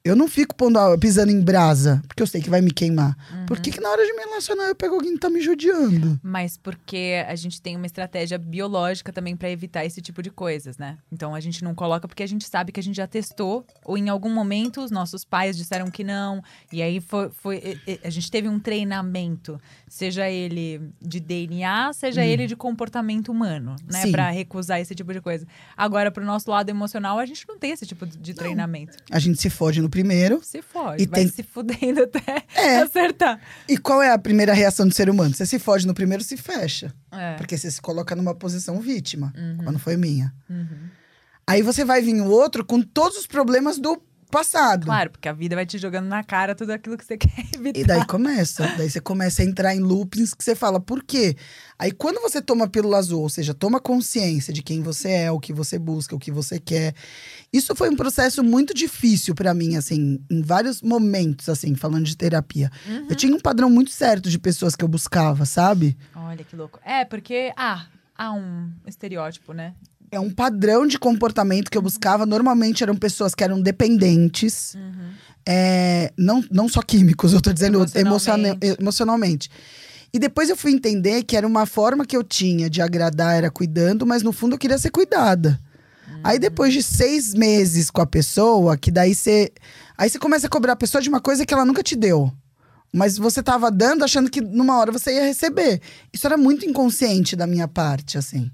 Eu 0.07 0.15
não 0.15 0.27
fico 0.27 0.55
pondo, 0.55 0.79
pisando 0.99 1.31
em 1.31 1.41
brasa, 1.41 2.01
porque 2.07 2.23
eu 2.23 2.27
sei 2.27 2.41
que 2.41 2.49
vai 2.49 2.61
me 2.61 2.71
queimar. 2.71 3.17
Uhum. 3.31 3.45
Por 3.45 3.59
que, 3.59 3.71
que 3.71 3.81
na 3.81 3.89
hora 3.89 4.05
de 4.05 4.13
me 4.13 4.19
relacionar 4.19 4.69
eu 4.69 4.75
pego 4.75 4.95
alguém 4.95 5.13
que 5.13 5.19
tá 5.19 5.29
me 5.29 5.41
judiando? 5.41 6.19
Mas 6.23 6.57
porque 6.57 7.23
a 7.27 7.35
gente 7.35 7.61
tem 7.61 7.75
uma 7.75 7.85
estratégia 7.85 8.37
biológica 8.37 9.11
também 9.11 9.35
pra 9.35 9.49
evitar 9.49 9.85
esse 9.85 10.01
tipo 10.01 10.21
de 10.21 10.29
coisas, 10.29 10.77
né? 10.77 10.97
Então 11.11 11.35
a 11.35 11.39
gente 11.39 11.63
não 11.63 11.75
coloca 11.75 12.07
porque 12.07 12.23
a 12.23 12.27
gente 12.27 12.47
sabe 12.47 12.71
que 12.71 12.79
a 12.79 12.83
gente 12.83 12.95
já 12.95 13.07
testou, 13.07 13.65
ou 13.83 13.97
em 13.97 14.09
algum 14.09 14.33
momento 14.33 14.81
os 14.81 14.91
nossos 14.91 15.25
pais 15.25 15.57
disseram 15.57 15.91
que 15.91 16.03
não, 16.03 16.41
e 16.71 16.81
aí 16.81 17.01
foi, 17.01 17.29
foi 17.29 17.79
a 18.03 18.09
gente 18.09 18.31
teve 18.31 18.47
um 18.47 18.59
treinamento, 18.59 19.59
seja 19.87 20.29
ele 20.29 20.81
de 21.01 21.19
DNA, 21.19 21.91
seja 21.93 22.25
ele 22.25 22.45
de 22.47 22.55
comportamento 22.55 23.29
humano, 23.31 23.75
né? 23.91 24.05
Hum. 24.05 24.11
Pra 24.11 24.29
recusar 24.29 24.79
esse 24.81 24.93
tipo 24.93 25.13
de 25.13 25.21
coisa. 25.21 25.47
Agora, 25.75 26.11
pro 26.11 26.25
nosso 26.25 26.49
lado 26.51 26.69
emocional, 26.69 27.17
a 27.19 27.25
gente 27.25 27.45
não 27.47 27.57
tem 27.57 27.71
esse 27.71 27.85
tipo 27.85 28.05
de 28.05 28.17
de 28.17 28.33
treinamento. 28.33 28.97
A 29.11 29.19
gente 29.19 29.39
se 29.41 29.49
fode 29.49 29.81
no 29.81 29.89
primeiro. 29.89 30.41
Se 30.43 30.61
fode, 30.61 31.03
E 31.03 31.07
vai 31.07 31.21
tem- 31.21 31.29
se 31.29 31.43
fudendo 31.43 32.03
até 32.03 32.43
É. 32.55 32.77
acertar. 32.79 33.39
E 33.69 33.77
qual 33.77 34.01
é 34.01 34.11
a 34.11 34.17
primeira 34.17 34.53
reação 34.53 34.87
do 34.87 34.93
ser 34.93 35.09
humano? 35.09 35.33
Você 35.33 35.45
se 35.45 35.57
fode 35.59 35.87
no 35.87 35.93
primeiro, 35.93 36.23
se 36.23 36.35
fecha. 36.35 36.93
É. 37.11 37.35
Porque 37.35 37.57
você 37.57 37.71
se 37.71 37.81
coloca 37.81 38.15
numa 38.15 38.35
posição 38.35 38.81
vítima. 38.81 39.33
Uhum. 39.37 39.57
Quando 39.63 39.79
foi 39.79 39.95
minha. 39.95 40.33
Uhum. 40.49 40.89
Aí 41.47 41.61
você 41.61 41.85
vai 41.85 42.01
vir 42.01 42.19
o 42.21 42.29
outro 42.29 42.65
com 42.65 42.81
todos 42.81 43.17
os 43.17 43.25
problemas 43.27 43.77
do 43.79 44.01
passado. 44.29 44.85
Claro, 44.85 45.11
porque 45.11 45.27
a 45.27 45.33
vida 45.33 45.55
vai 45.55 45.65
te 45.65 45.77
jogando 45.77 46.07
na 46.07 46.23
cara 46.23 46.53
tudo 46.55 46.71
aquilo 46.71 46.97
que 46.97 47.05
você 47.05 47.17
quer 47.17 47.45
evitar. 47.53 47.79
E 47.79 47.83
daí 47.83 48.05
começa. 48.05 48.67
daí 48.77 48.89
você 48.89 48.99
começa 48.99 49.41
a 49.41 49.45
entrar 49.45 49.75
em 49.75 49.79
loopings 49.79 50.33
que 50.33 50.43
você 50.43 50.55
fala, 50.55 50.79
por 50.79 51.03
quê? 51.03 51.35
Aí 51.79 51.91
quando 51.91 52.21
você 52.21 52.41
toma 52.41 52.67
pílula 52.67 52.97
azul, 52.97 53.21
ou 53.21 53.29
seja, 53.29 53.53
toma 53.53 53.79
consciência 53.79 54.53
de 54.53 54.61
quem 54.61 54.81
você 54.81 55.09
é, 55.09 55.31
o 55.31 55.39
que 55.39 55.53
você 55.53 55.77
busca, 55.77 56.15
o 56.15 56.19
que 56.19 56.31
você 56.31 56.59
quer. 56.59 56.93
Isso 57.51 57.75
foi 57.75 57.89
um 57.89 57.95
processo 57.95 58.43
muito 58.43 58.73
difícil 58.73 59.33
pra 59.33 59.53
mim, 59.53 59.75
assim, 59.75 60.19
em 60.29 60.41
vários 60.41 60.81
momentos, 60.81 61.49
assim, 61.49 61.75
falando 61.75 62.05
de 62.05 62.17
terapia. 62.17 62.69
Uhum. 62.87 63.07
Eu 63.09 63.15
tinha 63.15 63.35
um 63.35 63.39
padrão 63.39 63.69
muito 63.69 63.91
certo 63.91 64.29
de 64.29 64.39
pessoas 64.39 64.75
que 64.75 64.83
eu 64.83 64.87
buscava, 64.87 65.45
sabe? 65.45 65.97
Olha 66.15 66.43
que 66.43 66.55
louco. 66.55 66.79
É, 66.83 67.05
porque, 67.05 67.53
ah, 67.55 67.85
há 68.17 68.33
um 68.33 68.71
estereótipo, 68.85 69.53
né? 69.53 69.73
É 70.11 70.19
um 70.19 70.29
padrão 70.29 70.87
de 70.87 70.97
comportamento 70.97 71.69
que 71.69 71.77
eu 71.77 71.81
buscava. 71.81 72.25
Normalmente 72.25 72.81
eram 72.83 72.95
pessoas 72.95 73.35
que 73.35 73.43
eram 73.43 73.61
dependentes. 73.61 74.73
Uhum. 74.75 75.09
É, 75.45 76.11
não, 76.17 76.43
não 76.51 76.67
só 76.67 76.81
químicos, 76.81 77.33
eu 77.33 77.41
tô 77.41 77.51
dizendo 77.53 77.77
Emocionalmente. 77.95 78.57
emociona- 78.65 78.77
emocionalmente. 78.79 79.49
E 80.13 80.19
depois 80.19 80.49
eu 80.49 80.55
fui 80.57 80.71
entender 80.71 81.23
que 81.23 81.35
era 81.37 81.45
uma 81.45 81.65
forma 81.65 82.05
que 82.05 82.15
eu 82.15 82.23
tinha 82.23 82.69
de 82.69 82.81
agradar, 82.81 83.35
era 83.37 83.51
cuidando, 83.51 84.05
mas 84.05 84.23
no 84.23 84.31
fundo 84.31 84.53
eu 84.55 84.57
queria 84.57 84.77
ser 84.77 84.89
cuidada. 84.89 85.59
Aí 86.23 86.39
depois 86.39 86.73
de 86.73 86.81
seis 86.81 87.33
meses 87.33 87.91
com 87.91 88.01
a 88.01 88.05
pessoa, 88.05 88.75
que 88.77 88.89
daí 88.89 89.13
você. 89.13 89.51
Aí 89.97 90.09
você 90.09 90.17
começa 90.17 90.47
a 90.47 90.49
cobrar 90.49 90.73
a 90.73 90.77
pessoa 90.77 91.01
de 91.01 91.09
uma 91.09 91.21
coisa 91.21 91.45
que 91.45 91.53
ela 91.53 91.65
nunca 91.65 91.83
te 91.83 91.95
deu. 91.95 92.31
Mas 92.93 93.17
você 93.17 93.43
tava 93.43 93.69
dando 93.69 94.03
achando 94.03 94.29
que 94.29 94.41
numa 94.41 94.77
hora 94.77 94.91
você 94.91 95.13
ia 95.13 95.25
receber. 95.25 95.81
Isso 96.11 96.25
era 96.25 96.37
muito 96.37 96.65
inconsciente 96.65 97.35
da 97.35 97.45
minha 97.45 97.67
parte, 97.67 98.17
assim. 98.17 98.49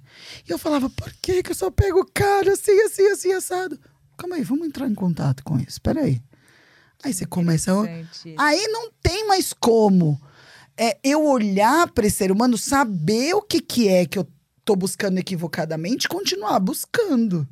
E 0.48 0.52
eu 0.52 0.58
falava, 0.58 0.89
por 0.89 1.13
que, 1.22 1.43
que 1.43 1.52
eu 1.52 1.56
só 1.56 1.69
pego 1.69 2.02
o 2.02 2.12
cara 2.12 2.54
assim, 2.54 2.80
assim, 2.82 3.08
assim, 3.08 3.32
assado? 3.32 3.80
Calma 4.17 4.36
aí, 4.36 4.43
vamos 4.43 4.67
entrar 4.67 4.88
em 4.88 4.96
contato 4.96 5.43
com 5.43 5.60
isso. 5.60 5.80
Peraí. 5.82 6.22
Aí 7.04 7.13
você 7.13 7.26
começa 7.26 7.72
a. 7.72 7.84
Aí 8.38 8.67
não 8.67 8.91
tem 9.02 9.28
mais 9.28 9.54
como 9.54 10.19
é, 10.78 10.98
eu 11.04 11.26
olhar 11.26 11.91
para 11.91 12.08
esse 12.08 12.17
ser 12.17 12.32
humano, 12.32 12.58
saber 12.58 13.34
o 13.34 13.41
que, 13.41 13.62
que 13.62 13.88
é 13.88 14.06
que 14.06 14.17
eu 14.17 14.28
tô 14.65 14.76
buscando 14.76 15.17
equivocadamente 15.17 16.06
e 16.06 16.10
continuar 16.10 16.60
buscando. 16.60 17.48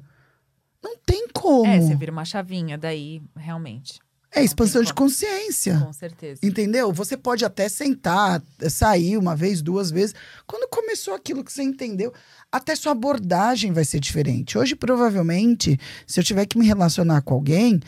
Não 0.82 0.98
tem 0.98 1.28
como. 1.34 1.68
É, 1.68 1.78
É, 1.78 1.82
você 1.82 1.96
vira 1.96 2.12
uma 2.12 2.26
chavinha 2.26 2.78
daí, 2.78 3.22
realmente. 3.36 4.00
Expansão 4.40 4.82
tem 4.82 4.88
de 4.88 4.94
consciência. 4.94 5.78
Com 5.86 5.92
certeza. 5.92 6.40
Entendeu? 6.44 6.94
Você 6.94 7.18
pode 7.18 7.44
até 7.44 7.68
sentar, 7.68 8.42
sair 8.70 9.18
uma 9.18 9.36
vez, 9.36 9.62
duas 9.62 9.92
vezes. 9.92 10.16
Quando 10.48 10.70
começou 10.70 11.14
aquilo 11.14 11.44
que 11.44 11.52
você 11.52 11.64
entendeu, 11.64 12.14
até 12.52 12.76
sua 12.76 12.94
abordagem 12.94 13.74
vai 13.74 13.84
ser 13.84 14.00
diferente. 14.00 14.58
Hoje, 14.58 14.76
provavelmente, 14.76 15.78
se 16.08 16.20
eu 16.20 16.24
tiver 16.24 16.46
que 16.46 16.58
me 16.58 16.66
relacionar 16.66 17.22
com 17.24 17.34
alguém, 17.34 17.80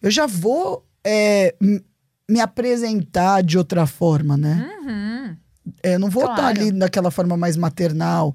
eu 0.00 0.10
já 0.10 0.26
vou 0.26 0.86
é, 1.04 1.54
me 2.30 2.40
apresentar 2.40 3.42
de 3.42 3.58
outra 3.58 3.86
forma, 3.86 4.36
né? 4.36 4.70
Uhum. 4.82 5.36
É, 5.82 5.98
não 5.98 6.08
vou 6.08 6.22
estar 6.22 6.36
Claro. 6.36 6.60
ali 6.60 6.72
daquela 6.72 7.10
forma 7.10 7.36
mais 7.36 7.56
maternal. 7.56 8.34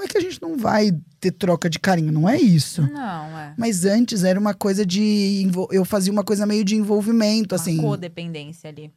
Não 0.00 0.06
é 0.06 0.08
que 0.08 0.16
a 0.16 0.20
gente 0.22 0.40
não 0.40 0.56
vai 0.56 0.92
ter 1.20 1.30
troca 1.30 1.68
de 1.68 1.78
carinho, 1.78 2.10
não 2.10 2.26
é 2.26 2.40
isso. 2.40 2.80
Não, 2.90 3.38
é. 3.38 3.52
Mas 3.54 3.84
antes 3.84 4.24
era 4.24 4.40
uma 4.40 4.54
coisa 4.54 4.84
de. 4.86 5.46
Eu 5.70 5.84
fazia 5.84 6.10
uma 6.10 6.24
coisa 6.24 6.46
meio 6.46 6.64
de 6.64 6.74
envolvimento, 6.74 7.54
assim. 7.54 7.78
Uma 7.78 7.90
codependência 7.90 8.70
ali. 8.70 8.90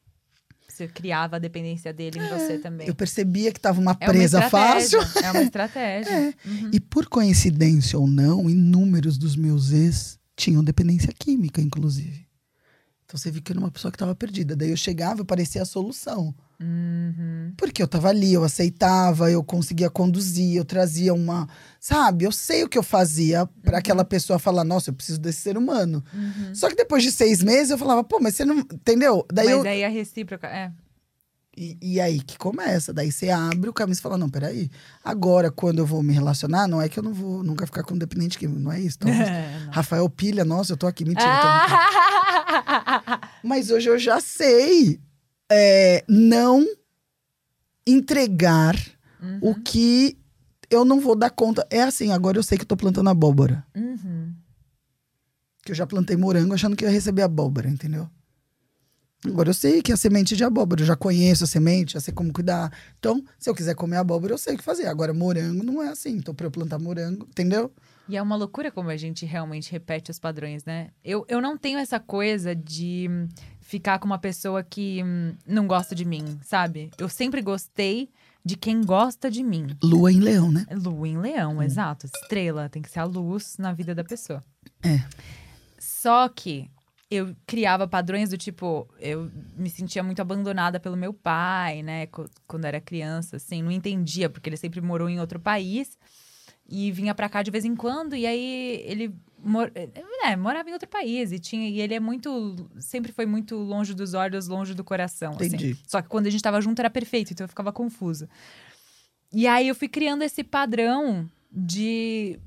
Você 0.66 0.88
criava 0.88 1.36
a 1.36 1.40
dependência 1.40 1.92
dele 1.92 2.20
em 2.20 2.30
você 2.30 2.58
também. 2.58 2.88
Eu 2.88 2.96
percebia 2.96 3.52
que 3.52 3.60
tava 3.60 3.82
uma 3.82 3.92
É 4.00 4.06
uma 4.06 4.14
presa 4.14 4.46
estratégia, 4.46 5.02
fácil. 5.02 5.26
É 5.26 5.32
uma 5.32 5.44
estratégia. 5.44 6.34
Uhum. 6.46 6.70
E 6.72 6.80
por 6.80 7.08
coincidência 7.08 8.00
ou 8.00 8.08
não, 8.08 8.50
inúmeros 8.50 9.18
dos 9.18 9.36
meus 9.36 9.74
ex 9.74 10.18
tinham 10.38 10.64
dependência 10.64 11.12
química, 11.18 11.62
inclusive. 11.62 12.23
Então 13.14 13.22
você 13.22 13.30
viu 13.30 13.44
que 13.44 13.52
eu 13.52 13.54
era 13.54 13.64
uma 13.64 13.70
pessoa 13.70 13.92
que 13.92 13.96
estava 13.96 14.16
perdida. 14.16 14.56
Daí 14.56 14.72
eu 14.72 14.76
chegava 14.78 15.22
e 15.22 15.24
parecia 15.24 15.62
a 15.62 15.66
solução. 15.66 16.34
Uhum. 16.60 17.54
Porque 17.56 17.84
eu 17.84 17.88
tava 17.88 18.10
ali, 18.10 18.34
eu 18.34 18.44
aceitava, 18.44 19.30
eu 19.30 19.44
conseguia 19.44 19.88
conduzir, 19.88 20.58
eu 20.58 20.66
trazia 20.66 21.14
uma. 21.14 21.48
Sabe, 21.80 22.26
eu 22.26 22.32
sei 22.32 22.64
o 22.64 22.70
que 22.70 22.76
eu 22.76 22.82
fazia 22.82 23.48
para 23.62 23.78
aquela 23.78 24.04
pessoa 24.04 24.40
falar: 24.40 24.64
nossa, 24.64 24.90
eu 24.90 24.96
preciso 24.96 25.20
desse 25.20 25.42
ser 25.42 25.60
humano. 25.60 26.04
Uhum. 26.12 26.56
Só 26.56 26.68
que 26.70 26.76
depois 26.76 27.04
de 27.04 27.12
seis 27.12 27.44
meses 27.44 27.70
eu 27.70 27.78
falava: 27.78 28.04
pô, 28.04 28.20
mas 28.20 28.34
você 28.34 28.46
não. 28.46 28.58
Entendeu? 28.58 29.24
Daí 29.32 29.46
Mas 29.46 29.58
eu. 29.58 29.72
aí 29.72 29.84
a 29.84 29.90
recíproca. 29.90 30.48
É. 30.48 30.72
E, 31.56 31.78
e 31.82 32.02
aí 32.02 32.20
que 32.20 32.38
começa. 32.38 32.92
Daí 32.92 33.12
você 33.12 33.30
abre 33.30 33.70
o 33.70 33.74
caminho 33.74 33.98
e 33.98 34.02
fala: 34.02 34.18
não, 34.18 34.30
peraí. 34.30 34.70
Agora, 35.04 35.52
quando 35.52 35.80
eu 35.80 35.86
vou 35.86 36.02
me 36.02 36.12
relacionar, 36.14 36.68
não 36.68 36.82
é 36.82 36.90
que 36.90 36.98
eu 36.98 37.04
não 37.04 37.14
vou 37.14 37.44
nunca 37.44 37.66
ficar 37.68 37.84
com 37.84 37.96
dependente 37.98 38.38
químico, 38.40 38.60
não 38.60 38.72
é 38.72 38.80
isso. 38.82 38.98
Então, 39.00 39.10
É, 39.14 39.60
não. 39.66 39.72
Rafael 39.72 40.10
Pilha, 40.10 40.44
nossa, 40.44 40.74
eu 40.74 40.78
tô 40.78 40.88
aqui, 40.88 41.06
mentira. 41.06 41.28
eu 41.28 41.42
tô. 41.42 41.48
Ah! 41.48 43.30
Mas 43.44 43.70
hoje 43.70 43.88
eu 43.90 44.00
já 44.00 44.20
sei 44.20 45.00
é, 45.52 46.04
não 46.08 46.66
entregar 47.86 48.76
Uhum. 49.22 49.40
o 49.42 49.56
que 49.56 50.18
eu 50.70 50.84
não 50.84 51.00
vou 51.00 51.16
dar 51.16 51.30
conta. 51.30 51.66
É 51.70 51.82
assim, 51.84 52.12
agora 52.12 52.38
eu 52.38 52.44
sei 52.44 52.58
que 52.58 52.64
eu 52.64 52.68
tô 52.68 52.76
plantando 52.76 53.10
abóbora. 53.10 53.66
Uhum. 53.74 54.34
Que 55.64 55.72
eu 55.72 55.76
já 55.76 55.88
plantei 55.88 56.18
morango 56.18 56.54
achando 56.54 56.76
que 56.76 56.84
eu 56.84 56.90
ia 56.90 56.94
receber 56.94 57.22
abóbora, 57.22 57.70
entendeu? 57.70 58.10
Agora 59.26 59.50
eu 59.50 59.54
sei 59.54 59.82
que 59.82 59.92
é 59.92 59.96
a 59.96 59.98
semente 59.98 60.36
de 60.36 60.44
abóbora, 60.44 60.82
eu 60.82 60.86
já 60.86 60.96
conheço 60.96 61.44
a 61.44 61.48
semente, 61.48 61.94
já 61.94 62.00
sei 62.00 62.14
como 62.14 62.34
cuidar. 62.34 62.72
Então, 63.00 63.24
se 63.40 63.50
eu 63.50 63.56
quiser 63.56 63.76
comer 63.76 63.98
abóbora, 63.98 64.34
eu 64.34 64.38
sei 64.38 64.56
o 64.56 64.58
que 64.58 64.64
fazer. 64.64 64.88
Agora, 64.88 65.14
morango 65.14 65.64
não 65.64 65.82
é 65.82 65.90
assim. 65.90 66.18
Então, 66.18 66.34
pra 66.36 66.48
eu 66.48 66.52
plantar 66.52 66.78
morango, 66.80 67.26
entendeu? 67.30 67.72
E 68.08 68.18
é 68.18 68.22
uma 68.22 68.36
loucura 68.36 68.70
como 68.70 68.90
a 68.90 68.98
gente 68.98 69.26
realmente 69.26 69.72
repete 69.72 70.12
os 70.12 70.20
padrões, 70.20 70.66
né? 70.66 70.90
Eu, 71.04 71.26
eu 71.30 71.42
não 71.42 71.58
tenho 71.58 71.80
essa 71.80 72.00
coisa 72.00 72.54
de 72.54 73.08
hum, 73.10 73.28
ficar 73.62 73.98
com 74.00 74.06
uma 74.06 74.20
pessoa 74.20 74.62
que 74.62 75.02
hum, 75.04 75.34
não 75.48 75.68
gosta 75.68 75.96
de 75.96 76.04
mim, 76.04 76.38
sabe? 76.44 76.92
Eu 76.98 77.08
sempre 77.08 77.42
gostei 77.42 78.10
de 78.44 78.58
quem 78.58 78.82
gosta 78.84 79.32
de 79.32 79.42
mim. 79.42 79.68
Lua 79.82 80.12
em 80.12 80.20
leão, 80.20 80.52
né? 80.52 80.66
Lua 80.72 81.08
em 81.08 81.18
leão, 81.18 81.64
exato. 81.64 82.08
Estrela, 82.08 82.68
tem 82.68 82.82
que 82.82 82.90
ser 82.90 83.00
a 83.00 83.06
luz 83.06 83.56
na 83.58 83.72
vida 83.72 83.96
da 83.96 84.04
pessoa. 84.04 84.44
É. 84.84 85.02
Só 85.80 86.28
que 86.28 86.70
eu 87.14 87.36
criava 87.46 87.88
padrões 87.88 88.30
do 88.30 88.38
tipo, 88.38 88.88
eu 89.00 89.32
me 89.56 89.70
sentia 89.70 90.04
muito 90.04 90.22
abandonada 90.22 90.80
pelo 90.80 90.98
meu 90.98 91.14
pai, 91.14 91.82
né, 91.82 92.08
quando 92.48 92.66
era 92.66 92.80
criança, 92.82 93.38
assim, 93.38 93.62
não 93.62 93.72
entendia, 93.72 94.30
porque 94.30 94.50
ele 94.50 94.58
sempre 94.58 94.82
morou 94.82 95.10
em 95.10 95.20
outro 95.20 95.40
país 95.40 95.98
e 96.68 96.92
vinha 96.92 97.14
pra 97.14 97.30
cá 97.30 97.44
de 97.44 97.52
vez 97.52 97.66
em 97.66 97.76
quando, 97.76 98.16
e 98.16 98.26
aí 98.26 98.84
ele 98.86 99.14
mor 99.38 99.72
é, 99.76 100.36
morava 100.38 100.70
em 100.70 100.74
outro 100.74 100.88
país 100.88 101.32
e 101.34 101.40
tinha 101.40 101.68
e 101.68 101.82
ele 101.82 101.94
é 101.94 102.00
muito 102.00 102.56
sempre 102.80 103.12
foi 103.12 103.26
muito 103.26 103.58
longe 103.58 103.94
dos 103.94 104.14
olhos, 104.14 104.48
longe 104.48 104.74
do 104.74 104.84
coração, 104.84 105.34
assim. 105.34 105.48
Entendi. 105.48 105.78
Só 105.86 106.02
que 106.02 106.08
quando 106.08 106.28
a 106.28 106.30
gente 106.30 106.42
tava 106.42 106.62
junto 106.62 106.80
era 106.80 106.90
perfeito, 106.90 107.34
então 107.34 107.44
eu 107.44 107.50
ficava 107.50 107.74
confusa. 107.74 108.30
E 109.32 109.46
aí 109.48 109.68
eu 109.68 109.76
fui 109.76 109.90
criando 109.90 110.22
esse 110.22 110.44
padrão 110.44 111.30
de 111.52 112.40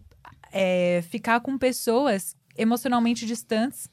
é, 0.50 1.02
ficar 1.10 1.40
com 1.40 1.58
pessoas 1.58 2.34
emocionalmente 2.56 3.26
distantes 3.26 3.90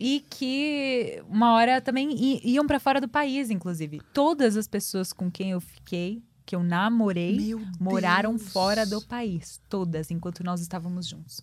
e 0.00 0.24
que 0.30 1.22
uma 1.28 1.52
hora 1.54 1.80
também 1.80 2.10
iam 2.44 2.66
pra 2.66 2.78
fora 2.80 3.00
do 3.00 3.08
país, 3.08 3.50
inclusive. 3.50 4.00
Todas 4.12 4.56
as 4.56 4.66
pessoas 4.68 5.12
com 5.12 5.30
quem 5.30 5.50
eu 5.50 5.60
fiquei, 5.60 6.22
que 6.46 6.54
eu 6.56 6.62
namorei, 6.62 7.36
Meu 7.38 7.60
moraram 7.80 8.36
Deus. 8.36 8.48
fora 8.50 8.86
do 8.86 9.00
país. 9.02 9.60
Todas, 9.68 10.10
enquanto 10.10 10.42
nós 10.44 10.60
estávamos 10.60 11.06
juntos. 11.06 11.40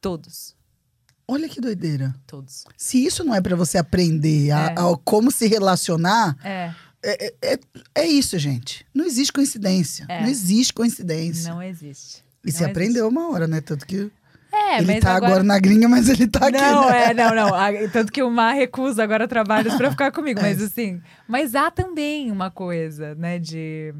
Todos. 0.00 0.54
Olha 1.26 1.48
que 1.48 1.60
doideira. 1.60 2.14
Todos. 2.26 2.64
Se 2.76 3.02
isso 3.04 3.24
não 3.24 3.34
é 3.34 3.40
pra 3.40 3.56
você 3.56 3.78
aprender 3.78 4.50
a, 4.50 4.66
É. 4.66 4.72
a 4.72 4.96
como 5.04 5.30
se 5.30 5.46
relacionar, 5.46 6.36
É, 6.44 6.72
é, 7.02 7.34
é, 7.42 7.60
é 7.94 8.06
isso, 8.06 8.38
gente. 8.38 8.84
Não 8.92 9.04
existe 9.04 9.32
coincidência. 9.32 10.04
É. 10.08 10.20
Não 10.22 10.28
existe 10.28 10.72
coincidência. 10.72 11.50
não 11.52 11.62
existe. 11.62 12.22
e 12.44 12.50
não 12.50 12.58
você 12.58 12.64
aprendeu 12.64 13.08
uma 13.08 13.30
hora, 13.30 13.46
né? 13.48 13.60
Tanto 13.60 13.86
que 13.86 14.10
É, 14.72 14.78
ele 14.78 14.86
mas 14.86 15.00
tá 15.00 15.12
agora... 15.14 15.26
agora 15.32 15.44
na 15.44 15.58
gringa, 15.58 15.88
mas 15.88 16.08
ele 16.08 16.26
tá 16.26 16.46
aqui. 16.48 16.58
Não, 16.58 16.88
né? 16.90 17.10
é, 17.10 17.14
não, 17.14 17.34
não. 17.34 17.50
Tanto 17.90 18.12
que 18.12 18.22
o 18.22 18.30
Mar 18.30 18.52
recusa 18.54 19.02
agora 19.02 19.26
trabalhos 19.28 19.74
pra 19.74 19.90
ficar 19.90 20.10
comigo. 20.12 20.40
Mas 20.42 20.60
É. 20.60 20.64
assim, 20.64 21.00
mas 21.28 21.54
há 21.54 21.70
também 21.70 22.30
uma 22.30 22.50
coisa, 22.50 23.14
né, 23.14 23.38
de 23.38 23.94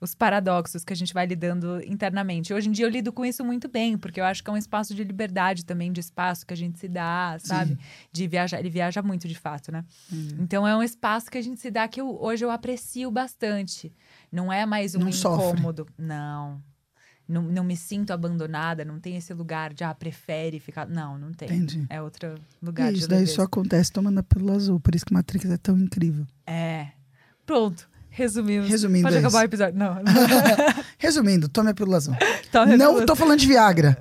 os 0.00 0.14
paradoxos 0.14 0.84
que 0.84 0.92
a 0.92 0.96
gente 0.96 1.12
vai 1.14 1.26
lidando 1.26 1.80
internamente. 1.86 2.52
Hoje 2.52 2.68
em 2.68 2.72
dia 2.72 2.84
eu 2.84 2.90
lido 2.90 3.12
com 3.12 3.24
isso 3.24 3.42
muito 3.44 3.66
bem, 3.68 3.96
porque 3.96 4.20
eu 4.20 4.24
acho 4.24 4.44
que 4.44 4.50
é 4.50 4.52
um 4.52 4.56
espaço 4.56 4.94
de 4.94 5.02
liberdade 5.02 5.64
também, 5.64 5.90
de 5.90 6.00
espaço 6.00 6.46
que 6.46 6.52
a 6.52 6.56
gente 6.56 6.78
se 6.78 6.86
dá, 6.86 7.36
sabe? 7.40 7.78
De 8.12 8.28
viajar. 8.28 8.58
Ele 8.60 8.68
viaja 8.70 9.02
muito, 9.02 9.26
de 9.26 9.34
fato, 9.34 9.72
né? 9.72 9.84
Hum. 10.12 10.28
Então 10.40 10.66
é 10.68 10.76
um 10.76 10.82
espaço 10.82 11.30
que 11.30 11.38
a 11.38 11.42
gente 11.42 11.60
se 11.60 11.70
dá 11.70 11.88
que 11.88 12.00
eu- 12.00 12.16
hoje 12.22 12.44
eu 12.44 12.50
aprecio 12.50 13.10
bastante. 13.10 13.92
Não 14.30 14.52
é 14.52 14.66
mais 14.66 14.94
um 14.94 14.98
Não 15.00 15.12
sofre. 15.12 15.46
incômodo. 15.52 15.86
Não. 15.98 16.60
Não, 17.28 17.42
não 17.42 17.64
me 17.64 17.76
sinto 17.76 18.12
abandonada, 18.12 18.84
não 18.84 19.00
tem 19.00 19.16
esse 19.16 19.34
lugar 19.34 19.74
de, 19.74 19.82
ah, 19.82 19.92
prefere 19.94 20.60
ficar. 20.60 20.86
Não, 20.86 21.18
não 21.18 21.32
tem. 21.32 21.48
Entendi. 21.48 21.84
É 21.90 22.00
outro 22.00 22.36
lugar 22.62 22.90
E 22.90 22.94
de 22.94 23.00
isso 23.00 23.08
daí 23.08 23.26
só 23.26 23.42
acontece 23.42 23.90
tomando 23.90 24.18
a 24.18 24.22
pílula 24.22 24.54
azul. 24.54 24.78
Por 24.78 24.94
isso 24.94 25.04
que 25.04 25.12
Matrix 25.12 25.44
é 25.50 25.56
tão 25.56 25.76
incrível. 25.76 26.24
É. 26.46 26.86
Pronto. 27.44 27.88
Resumimos. 28.08 28.68
Resumindo 28.70 29.02
Pode 29.02 29.16
é 29.16 29.18
acabar 29.18 29.38
o 29.38 29.40
isso. 29.40 29.44
episódio. 29.46 29.78
Não. 29.78 29.96
Resumindo, 30.96 31.48
tome 31.50 31.70
a 31.70 31.74
pílula 31.74 31.96
azul. 31.98 32.14
Tome 32.50 32.76
não 32.76 32.86
pílula- 32.92 33.06
tô 33.06 33.14
falando 33.16 33.38
de 33.40 33.46
Viagra, 33.46 33.98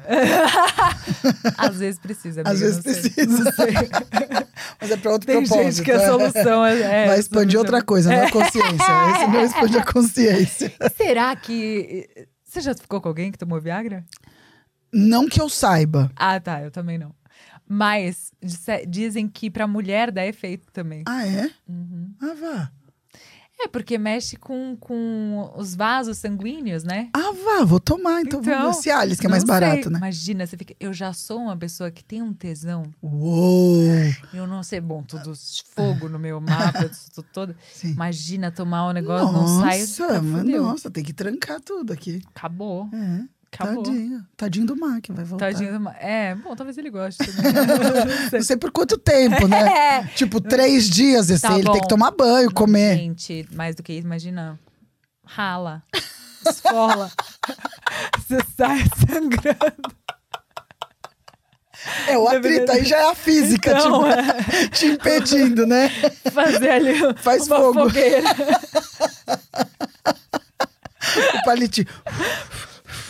Às 1.57 1.77
vezes 1.79 1.99
precisa. 1.99 2.41
Às 2.45 2.61
amiga, 2.61 2.65
vezes 2.81 2.85
não 3.27 3.51
sei. 3.51 3.73
precisa. 3.73 4.47
Mas 4.79 4.91
é 4.91 4.97
pra 4.97 5.11
outro 5.11 5.27
Tem 5.27 5.43
propósito. 5.45 5.71
gente 5.75 5.83
que 5.83 5.91
a 5.91 5.95
é. 5.95 6.07
solução 6.07 6.65
é. 6.65 6.81
é 6.81 7.07
Vai 7.07 7.19
expandir 7.19 7.59
outra 7.59 7.81
coisa, 7.81 8.09
não 8.09 8.23
a 8.25 8.31
consciência. 8.31 8.75
Esse 9.15 9.27
não 9.27 9.45
expande 9.45 9.77
a 9.79 9.83
consciência. 9.85 10.73
Será 10.95 11.35
que. 11.35 12.07
Você 12.55 12.61
já 12.61 12.73
ficou 12.73 13.01
com 13.01 13.09
alguém 13.09 13.33
que 13.33 13.37
tomou 13.37 13.59
Viagra? 13.59 14.05
Não 14.93 15.27
que 15.27 15.41
eu 15.41 15.49
saiba. 15.49 16.09
Ah, 16.15 16.39
tá. 16.39 16.61
Eu 16.61 16.71
também 16.71 16.97
não. 16.97 17.13
Mas 17.67 18.31
disse- 18.41 18.85
dizem 18.85 19.27
que 19.27 19.49
pra 19.51 19.67
mulher 19.67 20.09
dá 20.09 20.25
efeito 20.25 20.71
também. 20.71 21.03
Ah, 21.05 21.27
é? 21.27 21.51
Uhum. 21.67 22.13
Ah, 22.21 22.33
vá. 22.39 22.71
É, 23.57 23.67
porque 23.67 23.97
mexe 23.97 24.35
com, 24.35 24.75
com 24.79 25.51
os 25.55 25.73
vasos 25.75 26.17
sanguíneos, 26.17 26.83
né? 26.83 27.09
Ah, 27.13 27.31
vá, 27.31 27.63
vou 27.63 27.79
tomar. 27.79 28.21
Então, 28.21 28.41
Então, 28.41 28.53
vamos 28.59 28.75
ver 28.77 28.81
se 28.83 28.91
Alice, 28.91 29.19
que 29.19 29.27
é 29.27 29.29
mais 29.29 29.43
Não 29.43 29.47
barato, 29.47 29.83
sei. 29.83 29.91
né? 29.91 29.97
Imagina, 29.97 30.45
você 30.45 30.57
fica. 30.57 30.75
Eu 30.79 30.91
já 30.93 31.13
sou 31.13 31.39
uma 31.39 31.55
pessoa 31.55 31.89
que 31.89 32.03
tem 32.03 32.21
um 32.21 32.33
tesão. 32.33 32.83
Uou! 33.01 33.81
Eu 34.33 34.45
não 34.45 34.61
sei, 34.61 34.81
bom, 34.81 35.01
tudo 35.03 35.33
fogo 35.73 36.09
no 36.09 36.19
meu 36.19 36.41
mapa, 36.41 36.83
eu 36.83 36.91
sou 36.93 37.23
toda. 37.23 37.55
Sim. 37.73 37.91
Imagina 37.91 38.51
tomar 38.51 38.87
um 38.89 38.91
negócio, 38.91 39.31
não 39.31 39.47
sai. 39.61 39.79
Nossa, 39.79 40.21
nossa, 40.21 40.91
tem 40.91 41.03
que 41.03 41.13
trancar 41.13 41.61
tudo 41.61 41.93
aqui. 41.93 42.21
Acabou. 42.35 42.89
É, 42.93 43.23
Acabou. 43.55 43.83
tadinho. 43.83 44.25
Tadinho 44.37 44.65
do 44.65 44.75
que 45.01 45.11
vai 45.11 45.25
voltar. 45.25 45.45
Tadinho 45.51 45.73
do 45.73 45.79
ma- 45.79 45.95
É, 45.97 46.35
bom, 46.35 46.55
talvez 46.55 46.77
ele 46.77 46.89
goste 46.89 47.25
também. 47.25 47.51
Não 48.31 48.41
sei 48.43 48.57
por 48.57 48.71
quanto 48.71 48.97
tempo, 48.97 49.47
né? 49.47 49.65
É. 49.75 50.03
Tipo, 50.15 50.39
três 50.41 50.89
dias 50.89 51.29
esse 51.29 51.41
Tá 51.41 51.57
ele 51.57 51.69
tem 51.71 51.81
que 51.81 51.87
tomar 51.87 52.11
banho, 52.11 52.51
comer. 52.53 52.95
Gente, 52.97 53.47
mais 53.53 53.75
do 53.75 53.81
que 53.83 53.93
isso, 53.93 54.05
imagina. 54.05 54.59
Rala. 55.25 55.81
Esfola. 56.47 57.11
Você 58.19 58.37
sai 58.55 58.83
sangrando. 59.07 59.95
É, 62.07 62.17
o 62.17 62.27
atrito 62.27 62.71
aí 62.71 62.83
já 62.83 62.97
é 62.97 63.09
a 63.11 63.15
física, 63.15 63.71
Então, 63.71 64.03
tipo, 64.03 64.69
te 64.71 64.85
impedindo, 64.87 65.65
né? 65.67 65.89
Fazer 66.31 66.69
ali 66.69 66.93
Faz 67.17 67.47
uma 67.47 67.57
fogo. 67.57 67.73
fogueira. 67.81 68.29
O 71.35 71.43
palitinho. 71.45 71.87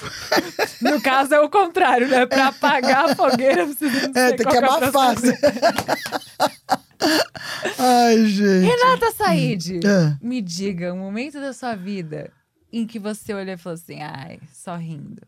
No 0.81 1.01
caso 1.01 1.33
é 1.33 1.39
o 1.39 1.49
contrário, 1.49 2.07
né? 2.07 2.25
Pra 2.25 2.47
apagar 2.47 3.09
a 3.09 3.15
fogueira, 3.15 3.65
precisa 3.65 4.11
É, 4.13 4.33
tem 4.33 4.45
que 4.45 4.55
é 4.55 4.59
abafar. 4.59 5.15
Ai, 7.77 8.25
gente. 8.25 8.65
Renata 8.65 9.11
Said, 9.11 9.79
É. 9.85 10.17
me 10.21 10.41
diga 10.41 10.93
um 10.93 10.97
momento 10.99 11.39
da 11.39 11.53
sua 11.53 11.75
vida 11.75 12.31
em 12.71 12.85
que 12.85 12.99
você 12.99 13.33
olhou 13.33 13.53
e 13.53 13.57
falou 13.57 13.75
assim, 13.75 14.01
ai, 14.01 14.39
só 14.51 14.75
rindo. 14.75 15.21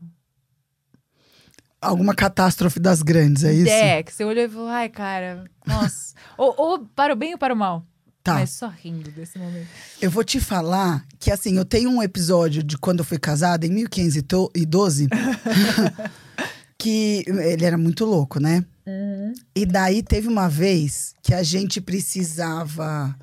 Alguma 1.81 2.13
catástrofe 2.15 2.79
das 2.79 3.01
grandes, 3.01 3.43
é 3.43 3.53
isso? 3.53 3.69
É, 3.71 4.01
que 4.03 4.11
você 4.11 4.25
olhou 4.25 4.43
e 4.43 4.49
falou, 4.49 4.67
ai, 4.67 4.89
cara, 4.89 5.43
nossa. 5.65 6.15
ou, 6.37 6.53
ou 6.57 6.79
para 6.79 7.13
o 7.13 7.15
bem 7.15 7.33
ou 7.33 7.37
para 7.37 7.53
o 7.53 7.57
mal. 7.57 7.85
Tá. 8.27 8.33
Mas 8.33 8.49
só 8.49 8.67
rindo 8.67 9.09
desse 9.09 9.39
momento. 9.39 9.67
Eu 10.01 10.11
vou 10.11 10.21
te 10.21 10.41
falar 10.41 11.05
que, 11.17 11.31
assim, 11.31 11.55
eu 11.55 11.63
tenho 11.63 11.89
um 11.89 12.03
episódio 12.03 12.61
de 12.61 12.77
quando 12.77 12.99
eu 12.99 13.05
fui 13.05 13.17
casada, 13.17 13.65
em 13.65 13.69
1512, 13.69 15.07
que 16.77 17.23
ele 17.25 17.63
era 17.63 17.77
muito 17.77 18.03
louco, 18.03 18.37
né? 18.37 18.65
E 19.55 19.65
daí 19.65 20.03
teve 20.03 20.27
uma 20.27 20.49
vez 20.49 21.13
que 21.23 21.33
a 21.33 21.41
gente 21.41 21.79
precisava. 21.79 23.15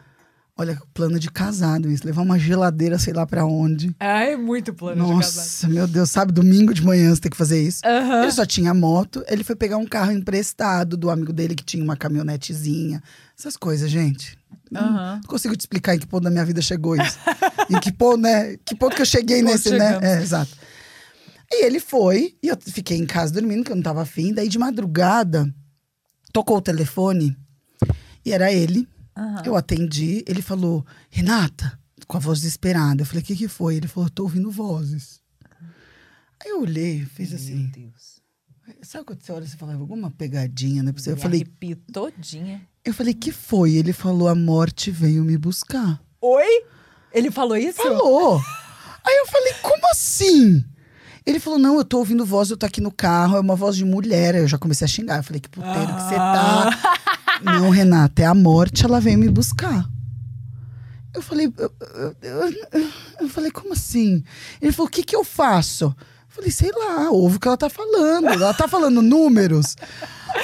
Olha, 0.57 0.80
plano 0.94 1.18
de 1.18 1.30
casado, 1.30 1.90
isso. 1.90 2.07
Levar 2.07 2.22
uma 2.22 2.38
geladeira, 2.38 2.98
sei 2.98 3.12
lá 3.12 3.26
pra 3.26 3.44
onde. 3.44 3.94
Ai, 3.98 4.36
muito 4.36 4.72
plano 4.72 5.05
de 5.05 5.11
casar. 5.11 5.16
Nossa, 5.16 5.68
meu 5.68 5.86
Deus, 5.86 6.11
sabe? 6.11 6.32
Domingo 6.32 6.72
de 6.72 6.82
manhã 6.82 7.14
você 7.14 7.20
tem 7.22 7.30
que 7.30 7.36
fazer 7.36 7.61
isso. 7.61 7.80
Aham. 7.84 8.22
Ele 8.22 8.32
só 8.32 8.46
tinha 8.46 8.72
moto, 8.72 9.24
ele 9.26 9.42
foi 9.42 9.57
pegar 9.57 9.76
um 9.78 9.86
carro 9.86 10.12
emprestado 10.12 10.96
do 10.96 11.11
amigo 11.11 11.32
dele 11.32 11.55
que 11.55 11.64
tinha 11.64 11.82
uma 11.82 11.96
caminhonetezinha. 11.96 13.02
Essas 13.36 13.57
coisas, 13.57 13.90
gente. 13.90 14.38
Aham. 14.79 15.20
Não 15.22 15.29
consigo 15.29 15.57
te 15.57 15.61
explicar 15.61 15.95
em 15.95 15.99
que 15.99 16.07
ponto 16.07 16.25
da 16.25 16.31
minha 16.31 16.45
vida 16.45 16.61
chegou 16.62 16.97
isso. 16.97 17.18
em 17.70 17.81
que 17.81 17.93
ponto, 17.93 18.18
né? 18.18 18.57
Que 18.64 18.75
ponto 18.75 18.95
que 18.97 19.03
eu 19.03 19.07
cheguei 19.07 19.43
Ponto 19.43 19.53
nesse, 19.53 19.70
né? 19.70 19.99
É, 20.03 20.22
exato. 20.22 20.57
E 21.51 21.64
ele 21.64 21.79
foi, 21.79 22.37
e 22.43 22.49
eu 22.49 22.57
fiquei 22.61 22.97
em 22.97 23.07
casa 23.07 23.33
dormindo, 23.33 23.64
que 23.64 23.70
eu 23.70 23.77
não 23.77 23.83
tava 23.83 24.03
afim. 24.03 24.33
Daí 24.33 24.49
de 24.49 24.59
madrugada, 24.59 25.53
tocou 26.33 26.57
o 26.57 26.62
telefone, 26.62 27.37
e 28.25 28.33
era 28.33 28.53
ele. 28.53 28.89
Aham. 29.16 29.43
Eu 29.45 29.57
atendi, 29.57 30.25
ele 30.27 30.43
falou, 30.43 30.85
Renata, 31.09 31.79
com 32.07 32.16
a 32.16 32.20
voz 32.20 32.41
desesperada. 32.41 33.03
Eu 33.03 33.07
falei, 33.07 33.22
o 33.22 33.25
que 33.25 33.37
que 33.37 33.49
foi? 33.49 33.77
Ele 33.77 33.87
falou, 33.87 34.11
tô 34.11 34.25
ouvindo 34.25 34.51
vozes. 34.51 35.20
Aí 36.43 36.51
eu 36.51 36.61
olhei, 36.61 37.05
fiz 37.07 37.33
assim. 37.33 37.55
Meu 37.55 37.70
Deus. 37.70 38.14
Sabe 38.83 39.05
quando 39.05 39.22
você 39.22 39.33
olha 39.33 39.45
e 39.45 39.49
você 39.49 39.57
fala, 39.57 39.75
alguma 39.75 40.11
pegadinha, 40.11 40.83
né? 40.83 40.93
Eu 41.07 41.14
Me 41.14 41.20
falei, 41.20 41.43
arrepio 41.43 41.77
todinha. 41.93 42.66
Eu 42.85 42.93
falei, 42.95 43.14
que 43.14 43.32
foi? 43.32 43.74
Ele 43.74 43.93
falou, 43.93 44.28
a 44.28 44.35
morte 44.35 44.91
veio 44.91 45.24
me 45.24 45.37
buscar. 45.39 46.01
Oi? 46.20 46.64
Ele 47.12 47.30
falou 47.30 47.57
isso? 47.57 47.82
Falou. 47.82 48.41
Aí 49.07 49.16
eu 49.16 49.26
falei, 49.26 49.53
como 49.62 49.82
assim? 49.91 50.64
Ele 51.26 51.41
falou, 51.41 51.59
não, 51.59 51.76
eu 51.78 51.85
tô 51.85 51.99
ouvindo 51.99 52.24
voz, 52.26 52.51
eu 52.51 52.57
tô 52.57 52.66
aqui 52.66 52.80
no 52.80 52.91
carro, 52.93 53.37
é 53.37 53.41
uma 53.41 53.57
voz 53.57 53.76
de 53.76 53.85
mulher. 53.85 54.35
Aí 54.35 54.43
eu 54.43 54.49
já 54.49 54.59
comecei 54.59 54.85
a 54.85 54.89
xingar. 54.89 55.18
Eu 55.18 55.22
falei, 55.22 55.41
que 55.41 55.49
puteiro 55.49 55.95
que 55.95 56.03
você 56.03 56.14
tá. 56.16 56.70
Não, 57.43 57.70
Renata, 57.70 58.22
é 58.22 58.26
a 58.26 58.35
morte, 58.35 58.85
ela 58.85 59.01
veio 59.01 59.18
me 59.18 59.28
buscar. 59.28 59.89
Eu 61.14 61.22
falei, 61.22 61.53
eu, 61.57 61.72
eu- 61.93 62.16
eu- 62.22 62.91
eu 63.20 63.28
falei, 63.28 63.51
como 63.51 63.72
assim? 63.72 64.24
Ele 64.61 64.72
falou, 64.72 64.89
o 64.89 64.91
que 64.91 65.03
que 65.05 65.14
eu 65.14 65.22
faço? 65.24 65.95
Falei, 66.35 66.51
sei 66.51 66.72
lá, 66.72 67.11
ouve 67.12 67.37
o 67.37 67.41
que 67.41 67.47
ela 67.47 67.57
tá 67.57 67.70
falando. 67.70 68.26
Ela 68.26 68.53
tá 68.53 68.66
falando 68.66 69.01
números. 69.01 69.76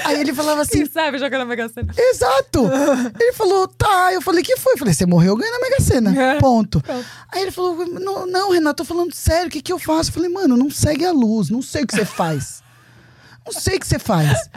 Aí 0.04 0.20
ele 0.20 0.32
falava 0.32 0.62
assim, 0.62 0.84
Quem 0.84 0.86
sabe 0.86 1.18
jogar 1.18 1.38
na 1.38 1.44
Mega 1.44 1.68
Sena. 1.68 1.92
Exato! 1.96 2.70
Ele 3.18 3.32
falou, 3.32 3.66
tá. 3.66 4.12
Eu 4.12 4.22
falei, 4.22 4.44
que 4.44 4.56
foi? 4.56 4.74
Eu 4.74 4.78
falei, 4.78 4.94
você 4.94 5.04
morreu, 5.04 5.34
ganha 5.34 5.50
na 5.50 5.58
Mega 5.58 5.80
Sena. 5.80 6.16
É. 6.16 6.38
Ponto. 6.38 6.80
Aí 7.28 7.42
ele 7.42 7.50
falou, 7.50 7.84
não, 7.86 8.24
não, 8.24 8.52
Renato, 8.52 8.84
tô 8.84 8.84
falando 8.84 9.12
sério, 9.12 9.48
o 9.48 9.50
que, 9.50 9.60
que 9.60 9.72
eu 9.72 9.80
faço? 9.80 10.10
Eu 10.10 10.14
falei, 10.14 10.28
mano, 10.28 10.56
não 10.56 10.70
segue 10.70 11.04
a 11.04 11.10
luz, 11.10 11.50
não 11.50 11.60
sei 11.60 11.82
o 11.82 11.86
que 11.88 11.96
você 11.96 12.04
faz. 12.04 12.62
Não 13.44 13.52
sei 13.52 13.76
o 13.76 13.80
que 13.80 13.86
você 13.86 13.98
faz. 13.98 14.48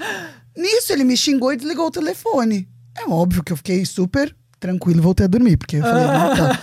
Nisso 0.56 0.94
ele 0.94 1.04
me 1.04 1.18
xingou 1.18 1.52
e 1.52 1.58
desligou 1.58 1.88
o 1.88 1.92
telefone. 1.92 2.70
É 2.96 3.10
óbvio 3.10 3.44
que 3.44 3.52
eu 3.52 3.58
fiquei 3.58 3.84
super 3.88 4.36
tranquilo 4.60 5.00
e 5.00 5.02
voltei 5.02 5.26
a 5.26 5.30
dormir, 5.30 5.58
porque 5.58 5.78
eu 5.78 5.82
falei, 5.82 6.06
não, 6.06 6.36
tá. 6.36 6.60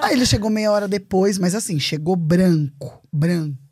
Aí 0.02 0.14
ele 0.14 0.24
chegou 0.24 0.48
meia 0.48 0.72
hora 0.72 0.88
depois, 0.88 1.36
mas 1.36 1.54
assim, 1.54 1.78
chegou 1.78 2.16
branco, 2.16 3.02
branco. 3.12 3.67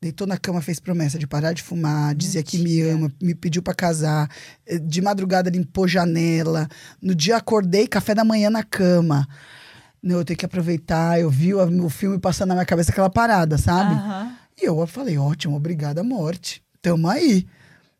Deitou 0.00 0.28
na 0.28 0.36
cama, 0.38 0.62
fez 0.62 0.78
promessa 0.78 1.18
de 1.18 1.26
parar 1.26 1.52
de 1.52 1.60
fumar, 1.62 2.14
dizia 2.14 2.40
que 2.42 2.56
me 2.58 2.80
ama, 2.82 3.12
me 3.20 3.34
pediu 3.34 3.60
pra 3.60 3.74
casar. 3.74 4.30
Eh, 4.64 4.78
De 4.78 5.02
madrugada 5.02 5.50
limpou 5.50 5.88
janela. 5.88 6.68
No 7.02 7.14
dia 7.16 7.36
acordei, 7.36 7.88
café 7.88 8.14
da 8.14 8.24
manhã 8.24 8.48
na 8.48 8.62
cama. 8.62 9.26
Não, 10.00 10.18
eu 10.18 10.24
tenho 10.24 10.38
que 10.38 10.46
aproveitar. 10.46 11.18
Eu 11.20 11.28
vi 11.28 11.52
o, 11.52 11.84
o 11.84 11.90
filme 11.90 12.16
passando 12.18 12.50
na 12.50 12.54
minha 12.54 12.64
cabeça 12.66 12.92
aquela 12.92 13.10
parada, 13.10 13.58
sabe? 13.58 13.94
Aham. 13.94 14.32
E 14.60 14.64
eu 14.66 14.86
falei, 14.86 15.18
ótimo, 15.18 15.56
obrigada, 15.56 16.02
morte. 16.04 16.62
Tamo 16.80 17.08
aí. 17.08 17.44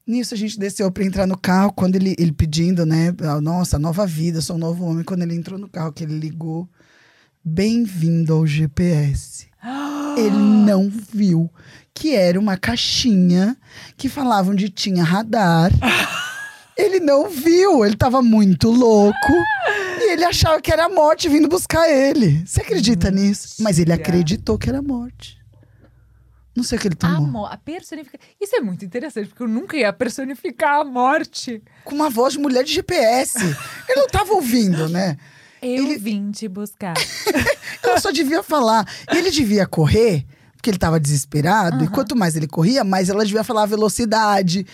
Nisso 0.07 0.35
a 0.35 0.37
gente 0.37 0.59
desceu 0.59 0.91
pra 0.93 1.05
entrar 1.05 1.27
no 1.27 1.37
carro, 1.37 1.73
quando 1.73 1.97
ele, 1.97 2.15
ele 2.19 2.33
pedindo, 2.33 2.87
né? 2.87 3.13
Nossa, 3.43 3.79
nova 3.79 4.07
vida, 4.07 4.41
sou 4.41 4.55
um 4.57 4.59
novo 4.59 4.85
homem. 4.85 5.05
Quando 5.05 5.23
ele 5.23 5.35
entrou 5.35 5.59
no 5.59 5.69
carro, 5.69 5.93
que 5.93 6.05
ele 6.05 6.19
ligou, 6.19 6.69
bem-vindo 7.45 8.33
ao 8.35 8.47
GPS. 8.47 9.49
Ele 10.17 10.37
não 10.37 10.91
viu 10.91 11.49
que 11.99 12.15
era 12.15 12.39
uma 12.39 12.57
caixinha 12.57 13.57
que 13.97 14.09
falava 14.09 14.51
onde 14.53 14.69
tinha 14.69 15.03
radar. 15.03 15.71
Ele 16.77 17.01
não 17.01 17.29
viu, 17.29 17.85
ele 17.85 17.97
tava 17.97 18.23
muito 18.23 18.71
louco. 18.71 19.33
E 20.01 20.13
ele 20.13 20.25
achava 20.25 20.61
que 20.63 20.73
era 20.73 20.85
a 20.85 20.89
morte 20.89 21.29
vindo 21.29 21.49
buscar 21.49 21.91
ele. 21.91 22.47
Você 22.47 22.61
acredita 22.61 23.11
nisso? 23.11 23.57
Mas 23.61 23.81
ele 23.81 23.93
acreditou 23.93 24.57
que 24.57 24.69
era 24.69 24.79
a 24.79 24.83
morte. 24.83 25.37
Não 26.55 26.63
sei 26.63 26.79
o 26.79 26.81
que 26.81 26.87
ele 26.87 26.95
tomou. 26.95 27.17
A, 27.17 27.21
mo- 27.21 27.47
a 27.47 27.57
personificação. 27.57 28.21
Isso 28.41 28.55
é 28.55 28.61
muito 28.61 28.85
interessante, 28.85 29.29
porque 29.29 29.43
eu 29.43 29.49
nunca 29.49 29.77
ia 29.77 29.93
personificar 29.93 30.81
a 30.81 30.85
morte. 30.85 31.61
Com 31.85 31.97
uma 31.97 32.09
voz 32.09 32.35
de 32.35 32.39
mulher 32.39 32.63
de 32.63 32.73
GPS. 32.73 33.37
ele 33.89 34.01
não 34.01 34.07
tava 34.07 34.33
ouvindo, 34.35 34.89
né? 34.89 35.17
Eu 35.61 35.85
Ele- 35.85 35.99
vim 35.99 36.31
te 36.31 36.47
buscar. 36.47 36.95
Ela 37.83 37.99
só 37.99 38.13
devia 38.13 38.41
falar. 38.45 38.87
Ele 39.11 39.33
devia 39.33 39.67
correr, 39.67 40.25
porque 40.59 40.71
ele 40.71 40.77
tava 40.79 40.99
desesperado. 40.99 41.85
E 41.85 41.89
quanto 41.89 42.17
mais 42.17 42.35
ele 42.35 42.49
corria, 42.49 42.83
mais 42.83 43.09
ela 43.09 43.25
devia 43.25 43.45
falar 43.45 43.63
a 43.63 43.67
velocidade. 43.67 44.67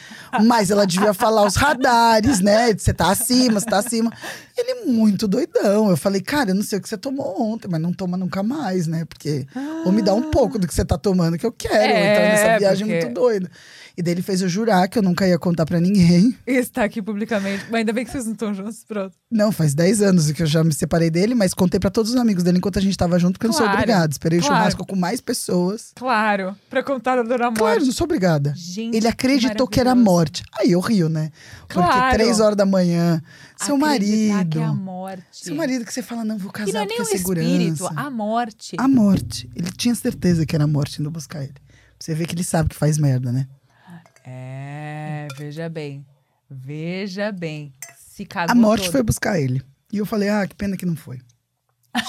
mais 0.43 0.71
ela 0.71 0.87
devia 0.87 1.13
falar 1.13 1.47
os 1.47 1.55
radares, 1.57 2.41
né? 2.41 2.73
Você 2.75 2.93
tá 2.95 3.11
acima, 3.11 3.61
você 3.61 3.67
tá 3.67 3.79
acima. 3.79 4.11
Ele 4.57 4.87
muito 4.91 5.29
doidão. 5.29 5.91
Eu 5.91 5.97
falei, 5.97 6.23
cara, 6.23 6.51
eu 6.51 6.55
não 6.55 6.63
sei 6.63 6.79
o 6.79 6.83
que 6.83 6.89
você 6.89 6.97
tomou 6.97 7.41
ontem, 7.41 7.69
mas 7.71 7.81
não 7.81 7.93
toma 7.93 8.17
nunca 8.17 8.43
mais, 8.43 8.87
né? 8.87 9.05
Porque. 9.05 9.47
Ou 9.85 9.93
me 9.93 10.01
dá 10.01 10.15
um 10.15 10.31
pouco 10.31 10.59
do 10.59 10.67
que 10.67 10.75
você 10.75 10.85
tá 10.85 10.97
tomando, 10.97 11.37
que 11.37 11.45
eu 11.45 11.53
quero. 11.53 11.75
É, 11.77 12.13
entrar 12.13 12.29
nessa 12.29 12.59
viagem 12.59 12.87
porque- 12.87 13.05
muito 13.05 13.15
doida. 13.15 13.51
E 13.97 14.03
daí 14.03 14.13
ele 14.15 14.23
fez 14.23 14.43
eu 14.43 14.49
jurar 14.49 14.89
que 14.89 14.99
eu 14.99 15.03
nunca 15.03 15.27
ia 15.27 15.39
contar 15.39 15.65
pra 15.65 15.79
ninguém. 15.81 16.37
Está 16.47 16.83
aqui 16.83 17.01
publicamente. 17.01 17.65
Mas 17.71 17.75
ainda 17.81 17.93
bem 17.93 18.05
que 18.05 18.11
vocês 18.11 18.25
não 18.27 18.33
estão 18.33 18.53
juntos, 18.53 18.85
pronto. 18.85 19.15
Não, 19.31 19.53
faz 19.53 19.73
10 19.73 20.03
anos 20.03 20.33
que 20.33 20.43
eu 20.43 20.47
já 20.47 20.65
me 20.65 20.75
separei 20.75 21.11
dele, 21.11 21.35
mas 21.35 21.55
contei 21.55 21.79
pra 21.79 21.91
todos 21.91 22.11
os 22.11 22.17
amigos 22.17 22.43
dele 22.43 22.59
enquanto 22.59 22.79
a 22.79 22.83
gente 22.83 22.97
tava 22.97 23.19
junto, 23.21 23.35
porque 23.35 23.47
eu 23.47 23.51
não 23.51 23.57
sou 23.57 23.65
Claro, 23.67 23.79
obrigada. 23.81 24.11
Esperei 24.13 24.39
o 24.41 24.43
claro. 24.43 24.57
churrasco 24.57 24.85
com 24.87 24.97
mais 24.97 25.21
pessoas. 25.21 25.93
Claro, 25.95 26.57
pra 26.69 26.83
contar 26.83 27.19
a 27.19 27.23
dona 27.23 27.45
morte. 27.47 27.59
Claro, 27.59 27.85
não 27.85 27.93
sou 27.93 28.05
obrigada. 28.05 28.53
Gente, 28.57 28.97
Ele 28.97 29.07
acreditou 29.07 29.69
que 29.69 29.79
era 29.79 29.91
maravilhoso. 29.91 30.13
morte. 30.17 30.43
Aí 30.59 30.73
eu 30.73 30.81
rio, 30.81 31.09
né? 31.09 31.31
Porque 31.69 31.75
Claro. 31.75 32.15
três 32.15 32.41
horas 32.41 32.57
da 32.57 32.67
manhã, 32.67 33.23
seu 33.57 33.77
Acreditar 33.77 34.35
marido. 34.35 34.51
Que 34.51 34.59
é 34.59 34.65
a 34.65 34.73
morte. 34.73 35.25
Seu 35.31 35.55
marido 35.55 35.85
que 35.85 35.93
você 35.95 36.03
fala, 36.03 36.25
não, 36.25 36.37
vou 36.37 36.51
casar 36.51 36.73
não 36.73 36.81
é 36.81 36.85
porque 36.87 36.95
nem 36.95 36.99
é 36.99 37.03
o 37.03 37.19
segurança. 37.19 37.49
espírito, 37.49 37.89
a 37.95 38.11
morte. 38.11 38.77
A 38.79 38.89
morte. 38.89 39.49
Ele 39.55 39.71
tinha 39.71 39.95
certeza 39.95 40.45
que 40.45 40.57
era 40.57 40.65
a 40.65 40.69
morte 40.69 41.01
indo 41.01 41.11
buscar 41.13 41.43
ele. 41.45 41.55
Você 41.99 42.13
ver 42.13 42.27
que 42.27 42.35
ele 42.35 42.45
sabe 42.45 42.69
que 42.71 42.75
faz 42.77 42.99
merda, 42.99 43.31
né? 43.33 43.47
É, 44.25 45.29
veja 45.37 45.69
bem. 45.69 46.05
Veja 46.51 47.31
bem. 47.31 47.73
Se 47.97 48.25
cagou 48.25 48.53
A 48.53 48.55
morte 48.55 48.85
todo. 48.85 48.93
foi 48.93 49.03
buscar 49.03 49.39
ele. 49.39 49.63
E 49.93 49.99
eu 49.99 50.07
falei, 50.07 50.29
ah, 50.29 50.47
que 50.47 50.55
pena 50.55 50.77
que 50.77 50.87
não 50.87 50.97
foi. 50.97 51.21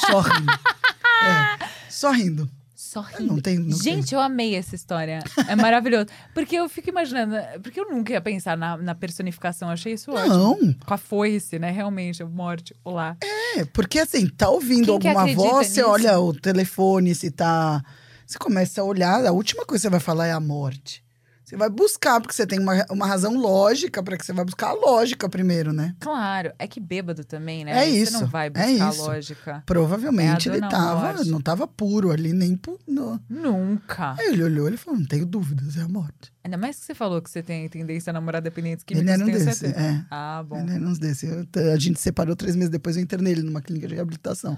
Só 0.10 0.20
rindo. 0.22 0.52
é, 1.24 1.70
só 1.90 2.12
rindo. 2.12 2.50
Só 2.76 3.02
rindo. 3.02 3.34
Não 3.34 3.42
tem, 3.42 3.58
não 3.58 3.78
Gente, 3.78 4.14
eu 4.14 4.20
amei 4.20 4.56
essa 4.56 4.76
história. 4.76 5.20
É 5.48 5.56
maravilhoso. 5.56 6.08
Porque 6.34 6.56
eu 6.56 6.68
fico 6.70 6.90
imaginando. 6.90 7.36
Porque 7.62 7.80
eu 7.80 7.90
nunca 7.90 8.14
ia 8.14 8.22
pensar 8.22 8.58
na, 8.58 8.78
na 8.78 8.96
personificação. 8.96 9.68
Eu 9.68 9.74
achei 9.74 9.94
isso 9.94 10.12
tem. 10.12 10.20
ótimo. 10.20 10.36
Não, 10.36 10.74
Com 10.86 10.94
a 10.94 10.98
foice, 10.98 11.60
né? 11.60 11.72
Realmente, 11.72 12.24
a 12.24 12.26
morte. 12.26 12.76
Olá. 12.84 13.18
É, 13.58 13.66
porque 13.66 14.00
assim, 14.00 14.28
tá 14.28 14.50
ouvindo 14.50 14.94
Quem 14.94 15.00
que 15.00 15.08
alguma 15.08 15.34
voz, 15.34 15.68
você 15.68 15.82
nisso? 15.82 15.90
olha 15.92 16.20
o 16.20 16.34
telefone, 16.34 17.14
se 17.14 17.32
tá. 17.32 17.84
Você 18.26 18.38
começa 18.40 18.82
a 18.82 18.84
olhar, 18.84 19.26
a 19.26 19.32
última 19.32 19.66
coisa 19.66 19.82
que 19.82 19.88
você 19.88 19.90
vai 19.90 20.00
falar 20.00 20.28
é 20.28 20.32
a 20.32 20.40
morte. 20.40 21.05
Você 21.46 21.56
vai 21.56 21.70
buscar, 21.70 22.20
porque 22.20 22.34
você 22.36 22.46
tem 22.48 22.60
uma, 22.60 22.84
uma 22.90 23.06
razão 23.06 23.38
lógica 23.38 24.02
para 24.02 24.18
que 24.18 24.26
você 24.26 24.34
vai 24.34 24.44
buscar 24.44 24.70
a 24.70 24.74
lógica 24.74 25.30
primeiro, 25.30 25.72
né? 25.72 25.96
Claro. 26.00 26.52
É 26.58 26.68
que 26.68 26.80
bêbado 26.80 27.24
também, 27.24 27.64
né? 27.64 27.72
É 27.72 27.86
Você 27.86 27.98
isso, 28.02 28.14
não 28.14 28.26
vai 28.28 28.48
é 28.48 28.50
buscar 28.50 28.90
isso. 28.90 29.02
lógica. 29.04 29.64
Provavelmente 29.66 30.50
É 30.50 30.52
a 30.52 30.56
ele 30.56 30.62
dona 30.62 30.72
tava, 30.72 31.14
morte. 31.14 31.30
não 31.30 31.40
tava 31.42 31.68
puro 31.68 32.12
ali, 32.12 32.34
nem 32.34 32.58
pu- 32.58 32.80
não. 32.88 33.20
Nunca. 33.30 34.16
Aí 34.20 34.28
ele 34.30 34.44
olhou 34.44 34.68
e 34.70 34.76
falou: 34.78 35.00
não 35.00 35.06
tenho 35.06 35.26
dúvidas, 35.26 35.78
é 35.78 35.82
a 35.82 35.88
morte. 35.88 36.34
Ainda 36.44 36.58
mais 36.58 36.78
que 36.80 36.86
você 36.86 36.96
falou 36.96 37.22
que 37.22 37.30
você 37.30 37.42
tem 37.44 37.68
tendência 37.70 38.10
a 38.10 38.14
namorar 38.14 38.42
dependentes 38.42 38.84
químicos. 38.84 39.08
ele 39.12 39.24
era 39.24 39.24
um 39.24 39.40
certeza. 39.40 39.68
é. 39.80 40.04
Ah, 40.12 40.44
bom. 40.48 40.58
Ele 40.60 40.72
era 40.74 40.84
um 40.86 40.94
desses. 40.94 41.24
Eu- 41.30 41.48
a 41.74 41.78
gente 41.78 42.00
separou 42.00 42.36
três 42.36 42.56
meses 42.56 42.70
depois, 42.70 42.98
eu 42.98 43.04
internei 43.04 43.34
ele 43.34 43.44
numa 43.44 43.62
clínica 43.62 43.88
de 43.88 43.96
reabilitação. 43.96 44.58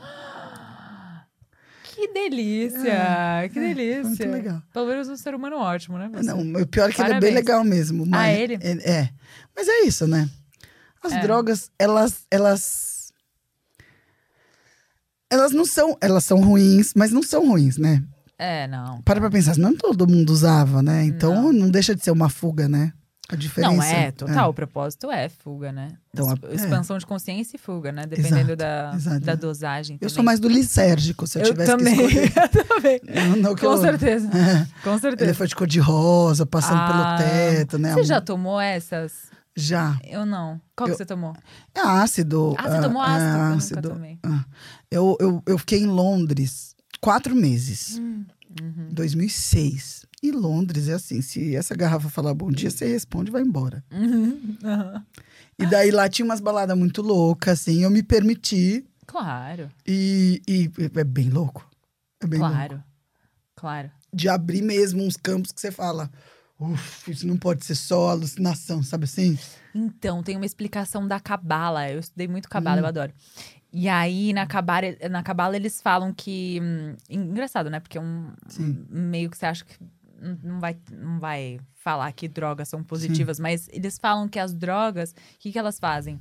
Que 1.98 2.14
delícia! 2.14 2.94
É, 3.44 3.50
que 3.50 3.58
é, 3.58 3.74
delícia! 3.74 4.02
foi 4.04 4.10
muito 4.28 4.30
legal. 4.30 4.62
Pelo 4.72 4.86
menos 4.86 5.10
um 5.10 5.16
ser 5.18 5.34
humano 5.34 5.56
ótimo, 5.58 5.98
né? 5.98 6.08
você? 6.14 6.22
Não, 6.24 6.62
o 6.62 6.68
pior 6.68 6.90
é 6.90 6.94
que 6.94 7.02
ele 7.02 7.08
é 7.08 7.14
Parabéns. 7.14 7.22
bem 7.22 7.34
legal 7.34 7.64
mesmo. 7.64 8.06
Mas, 8.06 8.38
ele? 8.40 8.54
É. 8.62 9.10
Mas 9.56 9.68
é 9.68 9.82
isso, 9.82 10.06
né? 10.06 10.30
As 11.04 11.14
É. 11.14 11.22
drogas, 11.22 11.72
elas, 11.80 12.28
elas. 12.30 13.12
Elas 15.28 15.52
não 15.52 15.66
são. 15.66 15.98
Elas 16.00 16.24
são 16.24 16.40
ruins, 16.40 16.94
mas 16.96 17.12
não 17.12 17.24
são 17.24 17.48
ruins, 17.48 17.78
né? 17.80 18.04
É, 18.38 18.68
não. 18.68 19.02
Para 19.02 19.20
pra 19.20 19.32
pensar, 19.32 19.58
não 19.58 19.76
todo 19.76 20.08
mundo 20.08 20.30
usava, 20.30 20.84
né? 20.84 21.04
Então 21.04 21.34
Não. 21.34 21.52
não, 21.54 21.70
deixa 21.72 21.96
de 21.96 22.04
ser 22.04 22.12
uma 22.12 22.30
fuga, 22.30 22.70
né? 22.70 22.94
A 23.30 23.36
diferença. 23.36 23.74
Não, 23.76 23.84
é, 23.84 24.12
total. 24.12 24.50
O 24.50 24.54
propósito 24.54 25.12
é 25.12 25.28
fuga, 25.28 25.72
né? 25.72 25.90
Então, 26.14 26.30
a- 26.30 26.36
é. 26.50 26.56
expansão 26.56 26.98
de 26.98 27.06
consciência 27.06 27.58
e 27.58 27.60
fuga, 27.60 27.92
né? 27.92 28.06
Dependendo 28.06 28.54
Exato, 28.54 28.56
da, 28.56 28.92
exato. 28.96 29.20
da 29.20 29.36
dosagem. 29.36 29.96
Eu 29.96 30.00
também. 30.00 30.14
sou 30.16 30.24
mais 30.24 30.40
do 30.40 30.48
lisérgico, 30.48 31.28
se 31.28 31.38
eu, 31.38 31.44
Eu 31.44 31.52
tivesse 31.52 31.72
também. 31.72 31.96
que 31.96 32.04
escolher. 32.04 32.32
eu 32.56 32.66
também. 32.66 33.02
Não, 33.04 33.36
não 33.38 33.56
que 33.56 33.62
Com 33.66 33.74
eu- 33.74 33.82
certeza. 33.82 34.30
É, 34.30 34.68
Com 34.82 34.98
certeza. 34.98 35.30
ele 35.30 35.34
foi 35.34 35.48
de 35.48 35.56
cor 35.56 35.68
de 35.68 35.80
rosa, 35.80 36.46
passando 36.46 36.80
Ah, 36.80 37.18
pelo 37.18 37.30
teto, 37.30 37.78
né? 37.78 37.94
Você 37.94 38.04
já 38.06 38.22
tomou 38.22 38.62
essas? 38.62 39.28
Já. 39.56 40.00
Eu 40.06 40.26
não. 40.26 40.62
Qual 40.76 40.88
Eu- 40.88 40.94
que 40.94 40.98
você 40.98 41.06
tomou? 41.06 41.34
É 41.76 41.82
ácido. 41.82 42.56
Ah, 42.58 42.70
você 42.70 42.82
tomou 42.82 43.04
é 43.04 43.08
ácido? 43.08 43.26
Eu 43.28 43.44
nunca 43.44 43.58
ácido. 43.58 43.90
tomei. 43.90 44.20
Ah. 44.24 44.46
Eu, 44.90 45.18
eu, 45.20 45.44
eu 45.46 45.58
fiquei 45.58 45.80
em 45.82 45.88
Londres 45.88 46.76
quatro 47.02 47.36
meses, 47.36 47.98
Hum, 48.00 48.24
uhum. 48.62 48.88
2006. 48.92 50.06
E 50.28 50.32
Londres 50.32 50.88
é 50.90 50.94
assim: 50.94 51.22
se 51.22 51.56
essa 51.56 51.76
garrafa 51.76 52.10
falar 52.10 52.34
bom 52.34 52.50
dia, 52.52 52.70
você 52.70 52.86
responde 52.88 53.30
e 53.30 53.32
vai 53.32 53.42
embora. 53.42 53.84
Uhum. 53.92 54.58
E 55.60 55.66
daí 55.66 55.90
lá 55.92 56.08
tinha 56.10 56.26
umas 56.26 56.40
baladas 56.40 56.78
muito 56.78 57.02
loucas, 57.02 57.62
assim. 57.62 57.84
Eu 57.84 57.90
me 57.90 58.04
permiti 58.04 58.86
Claro, 59.06 59.70
e, 59.88 60.42
e 60.48 60.70
é 61.00 61.04
bem 61.04 61.30
louco. 61.30 61.68
É 62.22 62.28
bem 62.28 62.40
louco. 62.40 62.54
claro. 62.54 62.84
Claro. 63.56 63.92
De 64.14 64.28
abrir 64.30 64.62
mesmo 64.62 65.04
uns 65.04 65.18
campos 65.18 65.52
que 65.52 65.60
você 65.62 65.72
fala. 65.72 66.12
Uf, 66.60 67.12
isso 67.12 67.26
não 67.28 67.38
pode 67.38 67.64
ser 67.66 67.76
só 67.76 68.10
alucinação, 68.10 68.82
sabe 68.84 69.04
assim? 69.06 69.38
Então, 69.76 70.24
tem 70.24 70.36
uma 70.36 70.46
explicação 70.46 71.08
da 71.08 71.20
cabala. 71.20 71.90
Eu 71.90 72.00
estudei 72.00 72.28
muito 72.28 72.50
cabala, 72.50 72.78
Hum. 72.78 72.84
eu 72.84 72.88
adoro. 72.88 73.14
E 73.72 73.88
aí, 73.88 74.34
na 74.34 74.48
cabala, 74.48 74.88
na 75.10 75.22
cabala 75.24 75.56
eles 75.56 75.82
falam 75.82 76.12
que. 76.14 76.60
hum, 76.62 76.96
engraçado, 77.10 77.70
né? 77.70 77.80
Porque 77.80 77.98
é 77.98 78.02
um 78.02 78.32
Sim. 78.48 78.86
meio 78.90 79.30
que 79.30 79.38
você 79.38 79.46
acha 79.46 79.64
que 79.66 79.76
não- 80.20 80.60
vai, 80.60 80.78
não 80.92 81.20
vai 81.20 81.60
falar 81.76 82.12
que 82.12 82.28
drogas 82.28 82.68
são 82.70 82.84
positivas, 82.84 83.40
mas 83.40 83.68
eles 83.72 83.98
falam 83.98 84.28
que 84.28 84.40
as 84.40 84.54
drogas, 84.54 85.12
o 85.12 85.16
que, 85.40 85.52
que 85.52 85.60
elas 85.60 85.80
fazem? 85.80 86.20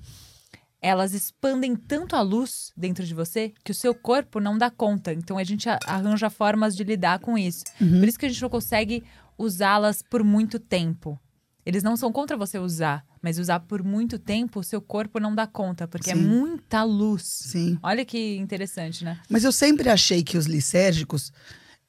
Elas 0.80 1.14
expandem 1.14 1.74
tanto 1.74 2.14
a 2.14 2.20
luz 2.20 2.72
dentro 2.76 3.04
de 3.04 3.14
você 3.14 3.52
que 3.64 3.72
o 3.72 3.74
seu 3.74 3.94
corpo 3.94 4.38
não 4.38 4.56
dá 4.58 4.70
conta. 4.70 5.12
Então 5.12 5.38
a 5.38 5.42
gente 5.44 5.68
arranja 5.86 6.28
formas 6.30 6.76
de 6.76 6.84
lidar 6.84 7.18
com 7.18 7.36
isso. 7.36 7.64
Uhum. 7.80 7.98
Por 8.00 8.08
isso 8.08 8.18
que 8.18 8.26
a 8.26 8.28
gente 8.28 8.42
não 8.42 8.50
consegue 8.50 9.02
usá-las 9.38 10.02
por 10.02 10.22
muito 10.22 10.58
tempo. 10.58 11.18
Eles 11.64 11.82
não 11.82 11.96
são 11.96 12.12
contra 12.12 12.36
você 12.36 12.58
usar, 12.60 13.04
mas 13.20 13.40
usar 13.40 13.58
por 13.60 13.82
muito 13.82 14.20
tempo, 14.20 14.60
o 14.60 14.62
seu 14.62 14.80
corpo 14.80 15.18
não 15.18 15.34
dá 15.34 15.48
conta, 15.48 15.88
porque 15.88 16.12
é 16.12 16.14
Sim. 16.14 16.22
muita 16.22 16.84
luz. 16.84 17.22
Sim. 17.24 17.76
Olha 17.82 18.04
que 18.04 18.36
interessante, 18.36 19.02
né? 19.04 19.18
Mas 19.28 19.42
eu 19.42 19.50
sempre 19.50 19.88
achei 19.88 20.22
que 20.22 20.38
os 20.38 20.46
lisérgicos 20.46 21.32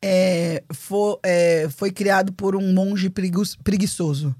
é, 0.03 0.63
fo- 0.73 1.19
é, 1.23 1.67
foi 1.69 1.91
criado 1.91 2.31
por 2.33 2.55
um 2.55 2.73
monge 2.73 3.09
preguiçoso. 3.09 4.35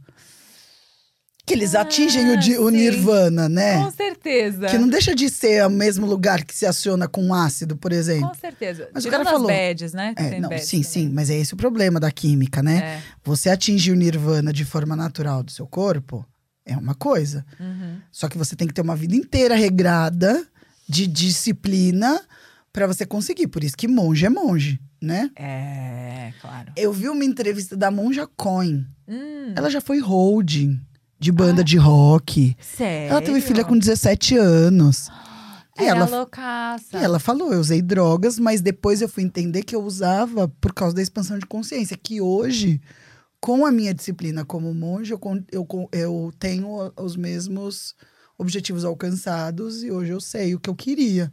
que 1.45 1.53
eles 1.53 1.76
atingem 1.76 2.26
o, 2.32 2.64
o 2.64 2.68
Ah, 2.68 2.72
nirvana, 2.72 3.47
né? 3.47 3.82
Com 3.82 3.89
certeza. 3.91 4.68
Que 4.68 4.78
não 4.78 4.89
deixa 4.89 5.16
de 5.16 5.30
ser 5.30 5.66
o 5.66 5.70
mesmo 5.70 6.05
lugar 6.05 6.43
que 6.43 6.53
se 6.53 6.66
aciona 6.66 7.08
com 7.08 7.34
ácido, 7.34 7.78
por 7.78 7.93
exemplo. 7.93 8.28
Com 8.28 8.36
certeza. 8.36 8.89
Mas 8.93 9.05
o 9.05 9.08
Tirando 9.08 9.24
cara 9.26 9.36
falou- 9.38 9.47
bads, 9.47 9.93
né? 9.93 10.14
É, 10.18 10.39
não, 10.41 10.49
sim, 10.58 10.82
também. 10.82 10.84
sim, 10.84 11.10
mas 11.10 11.30
é 11.30 11.38
esse 11.38 11.53
o 11.53 11.58
problema 11.58 12.01
da 12.01 12.12
química, 12.12 12.62
né? 12.62 12.78
É. 12.97 13.01
Você 13.24 13.49
atingir 13.49 13.91
o 13.93 13.95
nirvana 13.95 14.51
de 14.51 14.66
forma 14.66 14.93
natural 14.93 15.41
do 15.41 15.49
seu 15.51 15.66
corpo 15.66 16.26
é 16.66 16.76
uma 16.76 16.93
coisa. 16.93 17.45
Uhum. 17.58 18.01
Só 18.12 18.28
que 18.28 18.38
você 18.38 18.53
tem 18.53 18.68
que 18.68 18.74
ter 18.74 18.82
uma 18.82 18.95
vida 18.97 19.16
inteira 19.16 19.55
regrada 19.55 20.45
de 20.89 21.08
disciplina 21.08 22.22
pra 22.74 22.88
você 22.88 23.05
conseguir. 23.05 23.47
Por 23.47 23.63
isso 23.63 23.76
que 23.78 23.88
monge 23.88 24.26
é 24.26 24.30
monge, 24.30 24.80
né? 25.01 25.32
É, 25.36 26.34
claro. 26.41 26.72
Eu 26.76 26.91
vi 26.93 27.09
uma 27.09 27.24
entrevista 27.26 27.76
da 27.76 27.89
Monja 27.91 28.28
Coin. 28.36 28.86
Hum, 29.07 29.53
Ela 29.55 29.70
já 29.70 29.82
foi 29.82 29.99
holding 29.99 30.80
de 31.20 31.32
banda 31.32 31.63
de 31.63 31.78
rock. 31.78 32.55
sério? 32.59 33.11
Ela 33.11 33.22
teve 33.22 33.41
filha 33.41 33.63
com 33.65 33.78
17 33.78 34.38
anos. 34.38 35.09
E 35.80 35.84
ela, 35.84 36.05
loucaça. 36.05 36.97
e 36.97 37.03
ela 37.03 37.20
falou: 37.20 37.53
eu 37.53 37.59
usei 37.59 37.82
drogas, 37.84 38.39
mas 38.39 38.61
depois 38.61 38.99
eu 39.01 39.07
fui 39.07 39.24
entender 39.24 39.61
que 39.63 39.76
eu 39.76 39.84
usava 39.84 40.47
por 40.59 40.74
causa 40.74 40.95
da 40.95 41.01
expansão 41.03 41.38
de 41.38 41.45
consciência. 41.45 41.95
Que 41.95 42.20
hoje, 42.20 42.82
com 43.39 43.63
a 43.63 43.72
minha 43.72 43.93
disciplina 43.93 44.43
como 44.43 44.74
monge, 44.74 45.11
eu, 45.13 45.20
eu, 45.51 45.68
eu 45.91 46.32
tenho 46.39 46.91
os 46.97 47.15
mesmos 47.15 47.93
objetivos 48.39 48.84
alcançados 48.86 49.84
e 49.84 49.91
hoje 49.91 50.11
eu 50.11 50.20
sei 50.20 50.55
o 50.55 50.59
que 50.59 50.70
eu 50.70 50.76
queria. 50.76 51.32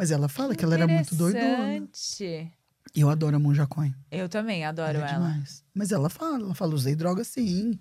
Mas 0.00 0.10
ela 0.10 0.30
fala 0.30 0.54
que 0.56 0.64
ela 0.64 0.72
era 0.74 0.88
muito 0.88 1.14
doidona. 1.14 1.86
E 2.94 3.00
eu 3.02 3.10
adoro 3.10 3.36
a 3.36 3.38
Monja 3.38 3.66
Coin. 3.66 3.94
Eu 4.10 4.30
também 4.30 4.64
adoro 4.64 4.96
Ela 4.96 5.06
é 5.06 5.12
ela. 5.12 5.28
demais. 5.28 5.62
Mas 5.74 5.92
ela 5.92 6.08
fala, 6.08 6.36
ela 6.42 6.54
fala, 6.54 6.74
usei 6.74 6.94
droga 6.96 7.22
sim. 7.22 7.78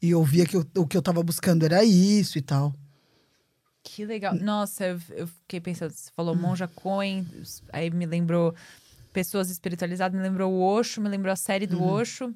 E 0.00 0.08
eu 0.08 0.24
via 0.24 0.46
que 0.46 0.56
eu- 0.56 0.66
o 0.78 0.86
que 0.86 0.96
eu 0.96 1.02
tava 1.02 1.22
buscando 1.22 1.66
era 1.66 1.84
isso 1.84 2.38
e 2.38 2.40
tal. 2.40 2.74
Que 3.82 4.06
legal. 4.06 4.34
Nossa, 4.34 4.86
eu, 4.86 5.00
eu 5.10 5.26
fiquei 5.26 5.60
pensando, 5.60 5.90
você 5.90 6.10
falou 6.16 6.34
Hum. 6.34 6.38
Monja 6.38 6.66
Coin, 6.66 7.26
aí 7.70 7.90
me 7.90 8.06
lembrou 8.06 8.54
pessoas 9.12 9.50
espiritualizadas, 9.50 10.16
me 10.18 10.26
lembrou 10.26 10.50
o 10.50 10.62
Osho, 10.62 11.02
me 11.02 11.08
lembrou 11.10 11.34
a 11.34 11.36
série 11.36 11.66
do 11.66 11.80
Uhum. 11.80 11.84
Osho, 11.84 12.34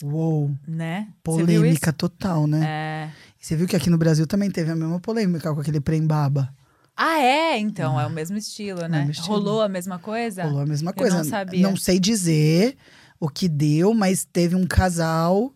Uou, 0.00 0.56
né? 0.64 1.12
Polêmica 1.24 1.92
total, 1.92 2.46
né? 2.46 2.64
É. 2.64 3.10
E 3.42 3.44
você 3.44 3.56
viu 3.56 3.66
que 3.66 3.74
aqui 3.74 3.90
no 3.90 3.98
Brasil 3.98 4.28
também 4.28 4.48
teve 4.48 4.70
a 4.70 4.76
mesma 4.76 5.00
polêmica 5.00 5.52
com 5.52 5.60
aquele 5.60 5.80
Prembaba. 5.80 6.54
Ah, 7.02 7.18
é? 7.18 7.58
Então, 7.58 7.98
é 7.98 8.06
o 8.06 8.10
mesmo 8.10 8.36
estilo, 8.36 8.82
né? 8.82 8.98
mesmo 8.98 9.12
estilo. 9.12 9.28
Rolou 9.36 9.62
a 9.62 9.68
mesma 9.68 9.98
coisa? 9.98 10.44
Rolou 10.44 10.60
a 10.60 10.66
mesma 10.66 10.90
Eu 10.90 10.94
coisa. 10.94 11.16
não 11.16 11.24
sabia. 11.24 11.76
sei 11.76 11.98
dizer 11.98 12.76
o 13.18 13.26
que 13.28 13.48
deu, 13.48 13.94
mas 13.94 14.24
teve 14.30 14.54
um 14.54 14.66
casal 14.66 15.54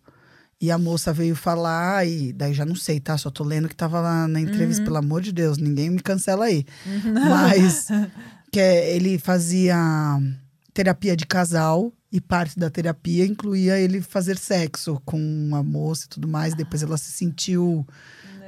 e 0.59 0.71
a 0.71 0.77
moça 0.79 1.13
veio 1.13 1.35
falar, 1.35 2.07
e 2.07 2.33
daí 2.33 2.51
já 2.53 2.65
não 2.65 2.75
sei, 2.75 2.99
tá? 2.99 3.15
Só 3.17 3.29
tô 3.29 3.43
lendo 3.43 3.67
que 3.69 3.75
tava 3.75 3.99
lá 3.99 4.27
na 4.27 4.39
entrevista, 4.41 4.81
Uhum. 4.81 4.85
pelo 4.85 4.97
amor 4.97 5.21
de 5.21 5.31
Deus, 5.31 5.57
ninguém 5.59 5.89
me 5.91 5.99
cancela 5.99 6.45
aí. 6.45 6.65
Mas 7.29 7.87
que 8.51 8.59
é, 8.59 8.95
ele 8.95 9.19
fazia 9.19 9.77
terapia 10.73 11.15
de 11.15 11.25
casal 11.27 11.93
e 12.11 12.19
parte 12.19 12.57
da 12.57 12.69
terapia 12.71 13.25
incluía 13.25 13.77
ele 13.79 14.01
fazer 14.01 14.37
sexo 14.37 14.99
com 15.05 15.51
a 15.53 15.61
moça 15.61 16.05
e 16.05 16.09
tudo 16.09 16.27
mais. 16.27 16.55
Depois 16.55 16.81
ela 16.81 16.97
se 16.97 17.11
sentiu 17.11 17.85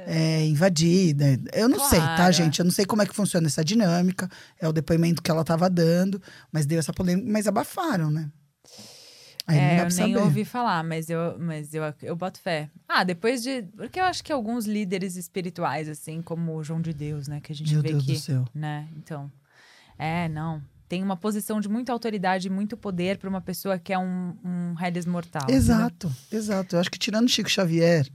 é, 0.08 0.46
invadida. 0.46 1.38
Eu 1.52 1.68
não 1.68 1.78
sei, 1.88 1.98
tá, 2.00 2.16
Claro. 2.16 2.32
gente? 2.32 2.58
Eu 2.60 2.64
não 2.64 2.72
sei 2.72 2.86
como 2.86 3.02
é 3.02 3.06
que 3.06 3.14
funciona 3.14 3.46
essa 3.46 3.62
dinâmica. 3.62 4.26
É 4.58 4.66
o 4.66 4.72
depoimento 4.72 5.22
que 5.22 5.30
ela 5.30 5.44
tava 5.44 5.68
dando, 5.68 6.20
mas 6.50 6.64
deu 6.64 6.78
essa 6.78 6.92
polêmica, 6.94 7.30
mas 7.30 7.46
abafaram, 7.46 8.10
né? 8.10 8.30
Aí 9.46 9.58
é, 9.58 9.80
eu 9.82 9.88
nem 9.88 10.16
ouvi 10.16 10.44
falar, 10.44 10.82
mas 10.84 11.08
eu, 11.08 11.38
mas 11.38 11.72
eu, 11.72 11.82
eu 12.02 12.16
boto 12.16 12.38
fé. 12.38 12.68
Ah, 12.86 13.04
depois 13.04 13.42
de. 13.42 13.62
Porque 13.76 13.98
eu 14.00 14.04
acho 14.04 14.22
que 14.24 14.32
alguns 14.32 14.66
líderes 14.66 15.16
espirituais, 15.16 15.88
assim, 15.88 16.20
como 16.20 16.54
o 16.54 16.62
João 16.64 16.80
de 16.80 16.92
Deus, 16.92 17.28
né? 17.28 17.40
Que 17.40 17.52
a 17.52 17.54
gente 17.54 17.72
Meu 17.72 17.82
vê 17.82 17.90
Deus 17.90 18.04
que. 18.04 18.12
do 18.12 18.18
céu. 18.18 18.44
né? 18.54 18.88
Então, 18.96 19.30
é, 19.98 20.28
não. 20.28 20.62
Tem 20.88 21.02
uma 21.02 21.16
posição 21.18 21.60
de 21.60 21.68
muita 21.68 21.92
autoridade 21.92 22.46
e 22.48 22.50
muito 22.50 22.74
poder 22.76 23.18
para 23.18 23.28
uma 23.28 23.42
pessoa 23.42 23.78
que 23.78 23.92
é 23.92 23.98
um, 23.98 24.34
um 24.42 24.74
mortal. 25.06 25.42
entendeu? 25.42 25.56
Exato, 25.58 26.16
exato. 26.32 26.76
Eu 26.76 26.80
acho 26.80 26.90
que 26.90 26.98
tirando 26.98 27.28
Chico 27.28 27.50
Xavier, 27.50 28.08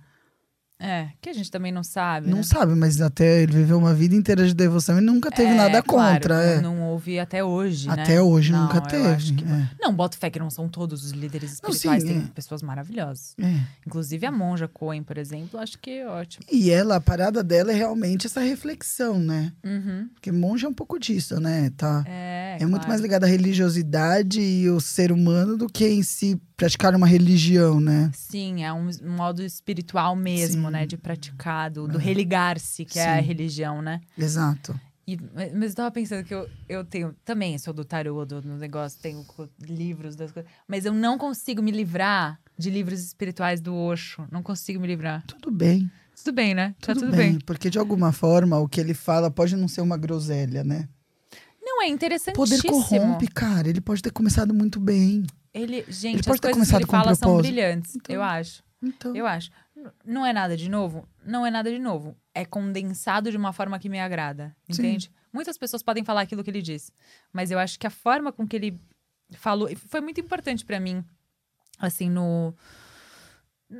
É, 0.83 1.07
que 1.21 1.29
a 1.29 1.33
gente 1.33 1.49
também 1.49 1.71
não 1.71 1.83
sabe. 1.83 2.29
não 2.29 2.37
né? 2.37 2.43
sabe, 2.43 2.75
mas 2.75 2.99
até 2.99 3.41
ele 3.43 3.53
viveu 3.53 3.77
uma 3.77 3.93
vida 3.93 4.15
inteira 4.15 4.45
de 4.45 4.53
devoção 4.53 4.97
e 4.97 5.01
nunca 5.01 5.31
teve 5.31 5.51
É, 5.51 5.55
nada 5.55 5.81
claro, 5.81 6.15
contra. 6.15 6.43
é. 6.43 6.61
Não, 6.61 6.75
não 6.75 6.83
houve 6.89 7.17
até 7.19 7.43
hoje, 7.43 7.87
né? 7.87 7.93
Até 7.93 8.21
hoje 8.21 8.51
Não, 8.51 8.63
nunca 8.63 8.77
eu 8.77 8.81
teve. 8.81 9.07
acho 9.07 9.33
que- 9.33 9.43
é. 9.45 9.69
Não, 9.79 9.93
boto 9.93 10.17
fé 10.17 10.29
que 10.29 10.39
não 10.39 10.49
são 10.49 10.67
todos 10.67 11.03
os 11.05 11.11
líderes 11.11 11.59
Não, 11.61 11.69
espirituais. 11.71 12.03
sim, 12.03 12.09
tem 12.09 12.17
é. 12.19 12.27
pessoas 12.35 12.61
maravilhosas. 12.61 13.33
É. 13.39 13.59
Inclusive 13.87 14.25
a 14.25 14.31
monja 14.31 14.67
Cohen, 14.67 15.03
por 15.03 15.17
exemplo, 15.17 15.59
acho 15.59 15.77
que 15.79 15.89
é 15.89 16.07
ótimo. 16.07 16.45
E 16.51 16.69
ela, 16.69 16.97
a 16.97 17.01
parada 17.01 17.41
dela 17.43 17.71
é 17.71 17.75
realmente 17.75 18.27
essa 18.27 18.41
reflexão, 18.41 19.17
né? 19.19 19.53
Uhum. 19.63 20.09
Porque 20.13 20.31
monge 20.31 20.65
é 20.65 20.69
um 20.69 20.73
pouco 20.73 20.99
disso, 20.99 21.39
né? 21.39 21.71
Tá, 21.77 22.03
É, 22.07 22.57
é 22.59 22.65
muito 22.65 22.73
claro. 22.81 22.89
mais 22.89 23.01
ligado 23.01 23.23
à 23.23 23.27
religiosidade 23.27 24.41
e 24.41 24.69
o 24.69 24.79
ser 24.81 25.11
humano 25.11 25.57
do 25.57 25.67
que 25.67 25.87
em 25.87 26.03
si 26.03 26.39
praticar 26.63 26.95
uma 26.95 27.07
religião, 27.07 27.79
né? 27.79 28.09
Sim, 28.13 28.63
é 28.63 28.71
um, 28.71 28.89
modo 29.03 29.43
espiritual 29.43 30.15
mesmo, 30.15 30.67
Sim. 30.67 30.73
né? 30.73 30.85
De 30.85 30.97
praticar, 30.97 31.69
do, 31.69 31.87
do 31.87 31.97
religar-se, 31.97 32.85
que 32.85 32.99
é 32.99 33.17
a 33.17 33.19
Sim. 33.19 33.27
religião, 33.27 33.81
né? 33.81 33.99
Exato. 34.17 34.79
E, 35.05 35.17
mas 35.53 35.71
eu 35.71 35.75
tava 35.75 35.91
pensando 35.91 36.23
que 36.23 36.33
eu, 36.33 36.49
eu 36.69 36.85
tenho. 36.85 37.13
Também 37.25 37.57
sou 37.57 37.73
do 37.73 37.83
tarô, 37.83 38.25
do, 38.25 38.41
no 38.41 38.57
negócio, 38.57 38.99
tenho 39.01 39.25
livros 39.61 40.15
das 40.15 40.31
coisas. 40.31 40.49
Mas 40.65 40.85
eu 40.85 40.93
não 40.93 41.17
consigo 41.17 41.61
me 41.61 41.71
livrar 41.71 42.39
de 42.57 42.69
livros 42.69 43.01
espirituais 43.01 43.59
do 43.59 43.75
Osho. 43.75 44.25
Não 44.31 44.41
consigo 44.41 44.79
me 44.79 44.87
livrar. 44.87 45.23
Tudo 45.27 45.51
bem. 45.51 45.91
Tudo 46.15 46.33
bem, 46.33 46.53
né? 46.53 46.73
Tudo, 46.79 46.93
tá 46.93 46.93
tudo 46.93 47.11
bem, 47.11 47.31
bem. 47.31 47.39
Porque 47.41 47.69
de 47.69 47.77
alguma 47.77 48.13
forma 48.13 48.57
o 48.59 48.69
que 48.69 48.79
ele 48.79 48.93
fala 48.93 49.29
pode 49.29 49.57
não 49.57 49.67
ser 49.67 49.81
uma 49.81 49.97
groselha, 49.97 50.63
né? 50.63 50.87
Não, 51.61 51.81
é 51.81 51.87
interessantíssimo. 51.87 52.45
Poder 52.45 52.61
corrompe, 52.61 53.27
cara. 53.27 53.67
Ele 53.67 53.81
pode 53.81 54.01
ter 54.01 54.11
começado 54.11 54.53
muito 54.53 54.79
bem. 54.79 55.25
Ele, 55.53 55.85
gente, 55.87 56.21
Ele 56.27 56.31
as 56.31 56.39
coisas 56.39 56.69
que 56.69 56.75
ele 56.75 56.85
fala 56.87 57.13
são 57.15 57.37
brilhantes, 57.37 57.95
Então. 57.95 58.15
eu 58.15 58.23
acho. 58.23 58.63
Então, 58.81 59.15
Eu 59.15 59.25
acho. 59.25 59.49
Não 60.05 60.25
é 60.25 60.33
nada 60.33 60.57
de 60.57 60.69
novo? 60.69 61.07
Não 61.25 61.45
é 61.45 61.51
nada 61.51 61.69
de 61.71 61.79
novo. 61.79 62.15
É 62.33 62.43
condensado 62.45 63.31
de 63.31 63.37
uma 63.37 63.53
forma 63.53 63.79
que 63.79 63.87
me 63.87 63.99
agrada. 63.99 64.55
Sim. 64.69 64.81
Entende? 64.81 65.11
Muitas 65.31 65.57
pessoas 65.57 65.81
podem 65.81 66.03
falar 66.03 66.21
aquilo 66.21 66.43
que 66.43 66.49
ele 66.49 66.61
diz. 66.61 66.91
Mas 67.31 67.49
eu 67.49 67.57
acho 67.59 67.79
que 67.79 67.87
a 67.87 67.89
forma 67.89 68.31
com 68.31 68.45
que 68.47 68.55
ele 68.55 68.79
falou. 69.35 69.69
Foi 69.87 70.01
muito 70.01 70.19
importante 70.19 70.65
pra 70.65 70.79
mim. 70.79 71.03
Assim, 71.79 72.09
no. 72.09 72.53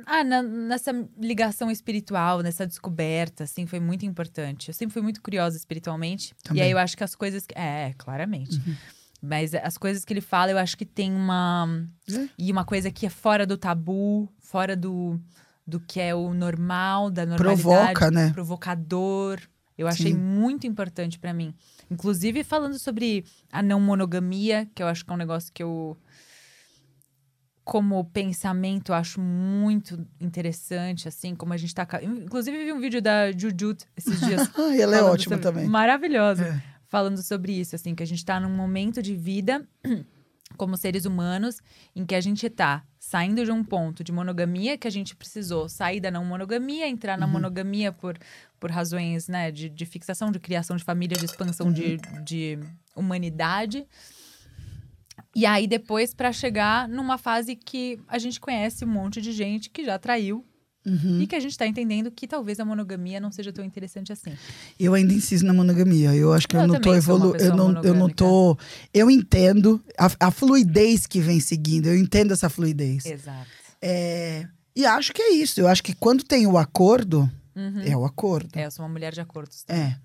Ah, 0.06 0.24
na- 0.24 0.42
nessa 0.42 0.90
ligação 1.18 1.70
espiritual, 1.70 2.40
nessa 2.40 2.66
descoberta, 2.66 3.44
assim, 3.44 3.64
foi 3.66 3.78
muito 3.78 4.04
importante. 4.04 4.68
Eu 4.68 4.74
sempre 4.74 4.92
fui 4.92 5.02
muito 5.02 5.22
curiosa 5.22 5.56
espiritualmente. 5.56 6.34
Também. 6.42 6.62
E 6.62 6.64
aí 6.64 6.70
eu 6.72 6.78
acho 6.78 6.96
que 6.96 7.04
as 7.04 7.14
coisas. 7.14 7.46
que- 7.46 7.56
É, 7.56 7.94
claramente. 7.96 8.60
Mas 9.26 9.54
as 9.54 9.78
coisas 9.78 10.04
que 10.04 10.12
ele 10.12 10.20
fala, 10.20 10.50
eu 10.50 10.58
acho 10.58 10.76
que 10.76 10.84
tem 10.84 11.12
uma. 11.14 11.82
É. 12.12 12.28
E 12.36 12.52
uma 12.52 12.64
coisa 12.64 12.90
que 12.90 13.06
é 13.06 13.10
fora 13.10 13.46
do 13.46 13.56
tabu, 13.56 14.28
fora 14.38 14.76
do, 14.76 15.18
do 15.66 15.80
que 15.80 15.98
é 15.98 16.14
o 16.14 16.34
normal, 16.34 17.10
da 17.10 17.24
normalidade. 17.24 17.62
Provoca, 17.62 18.10
né? 18.10 18.30
Provocador. 18.32 19.40
Eu 19.76 19.88
achei 19.88 20.12
Sim. 20.12 20.18
muito 20.18 20.66
importante 20.66 21.18
pra 21.18 21.32
mim. 21.32 21.54
Inclusive 21.90 22.44
falando 22.44 22.78
sobre 22.78 23.24
a 23.50 23.62
não 23.62 23.80
monogamia, 23.80 24.68
que 24.74 24.82
eu 24.82 24.86
acho 24.86 25.04
que 25.04 25.10
é 25.10 25.14
um 25.14 25.18
negócio 25.18 25.50
que 25.52 25.62
eu. 25.62 25.96
Como 27.64 28.04
pensamento, 28.04 28.90
eu 28.92 28.94
acho 28.94 29.18
muito 29.18 30.06
interessante, 30.20 31.08
assim, 31.08 31.34
como 31.34 31.54
a 31.54 31.56
gente 31.56 31.74
tá. 31.74 31.88
Inclusive, 32.02 32.62
vi 32.62 32.72
um 32.74 32.78
vídeo 32.78 33.00
da 33.00 33.32
Jujut 33.32 33.86
esses 33.96 34.20
dias. 34.20 34.50
Ela 34.78 34.96
é 34.96 35.02
ótima 35.02 35.36
sobre- 35.36 35.42
também. 35.42 35.66
Maravilhosa. 35.66 36.44
É. 36.44 36.73
Falando 36.94 37.20
sobre 37.24 37.52
isso, 37.58 37.74
assim, 37.74 37.92
que 37.92 38.04
a 38.04 38.06
gente 38.06 38.24
tá 38.24 38.38
num 38.38 38.54
momento 38.54 39.02
de 39.02 39.16
vida 39.16 39.66
como 40.56 40.76
seres 40.76 41.04
humanos 41.04 41.60
em 41.96 42.06
que 42.06 42.14
a 42.14 42.20
gente 42.20 42.48
tá 42.48 42.84
saindo 43.00 43.44
de 43.44 43.50
um 43.50 43.64
ponto 43.64 44.04
de 44.04 44.12
monogamia 44.12 44.78
que 44.78 44.86
a 44.86 44.90
gente 44.92 45.16
precisou 45.16 45.68
sair 45.68 45.98
da 45.98 46.08
não 46.08 46.24
monogamia, 46.24 46.86
entrar 46.86 47.14
Uhum. 47.14 47.20
na 47.20 47.26
monogamia 47.26 47.90
por, 47.90 48.16
por 48.60 48.70
razões, 48.70 49.26
né, 49.26 49.50
de, 49.50 49.68
de 49.68 49.84
fixação, 49.84 50.30
de 50.30 50.38
criação 50.38 50.76
de 50.76 50.84
família, 50.84 51.16
de 51.18 51.24
expansão 51.24 51.72
de, 51.72 51.98
Uhum. 52.14 52.22
de 52.22 52.60
humanidade. 52.94 53.88
E 55.34 55.44
aí 55.46 55.66
depois 55.66 56.14
pra 56.14 56.30
chegar 56.32 56.88
numa 56.88 57.18
fase 57.18 57.56
que 57.56 57.98
a 58.06 58.18
gente 58.20 58.38
conhece 58.38 58.84
um 58.84 58.88
monte 58.88 59.20
de 59.20 59.32
gente 59.32 59.68
que 59.68 59.84
já 59.84 59.98
traiu 59.98 60.46
Uhum. 60.86 61.22
e 61.22 61.26
que 61.26 61.34
a 61.34 61.40
gente 61.40 61.56
tá 61.56 61.66
entendendo 61.66 62.10
que 62.10 62.26
talvez 62.26 62.60
a 62.60 62.64
monogamia 62.64 63.18
não 63.18 63.32
seja 63.32 63.50
tão 63.52 63.64
interessante 63.64 64.12
assim. 64.12 64.32
Eu 64.78 64.92
ainda 64.92 65.14
insisto 65.14 65.44
na 65.46 65.54
monogamia. 65.54 66.14
Eu 66.14 66.32
acho 66.32 66.46
que 66.46 66.56
eu, 66.56 66.60
Eu 66.60 66.66
não 66.66 66.74
também 66.74 66.92
uma 66.92 66.98
evoluindo. 66.98 67.42
Eu 67.42 67.56
não, 67.56 67.82
eu 67.82 67.94
não 67.94 68.08
tô. 68.08 68.58
Eu 68.92 69.10
entendo 69.10 69.82
a, 69.98 70.10
a 70.26 70.30
fluidez 70.30 71.06
que 71.06 71.20
vem 71.20 71.40
seguindo. 71.40 71.86
Eu 71.86 71.96
entendo 71.96 72.32
essa 72.32 72.50
fluidez. 72.50 73.06
Exato. 73.06 73.48
É, 73.80 74.46
e 74.76 74.84
acho 74.84 75.12
que 75.12 75.22
é 75.22 75.32
isso. 75.32 75.60
Eu 75.60 75.68
acho 75.68 75.82
que 75.82 75.94
quando 75.94 76.22
tem 76.22 76.46
o 76.46 76.58
acordo, 76.58 77.30
É 77.86 77.96
o 77.96 78.04
acordo. 78.04 78.50
É, 78.58 78.66
eu 78.66 78.70
sou 78.70 78.84
uma 78.84 78.92
mulher 78.92 79.12
de 79.12 79.20
acordos. 79.20 79.64
É. 79.68 79.96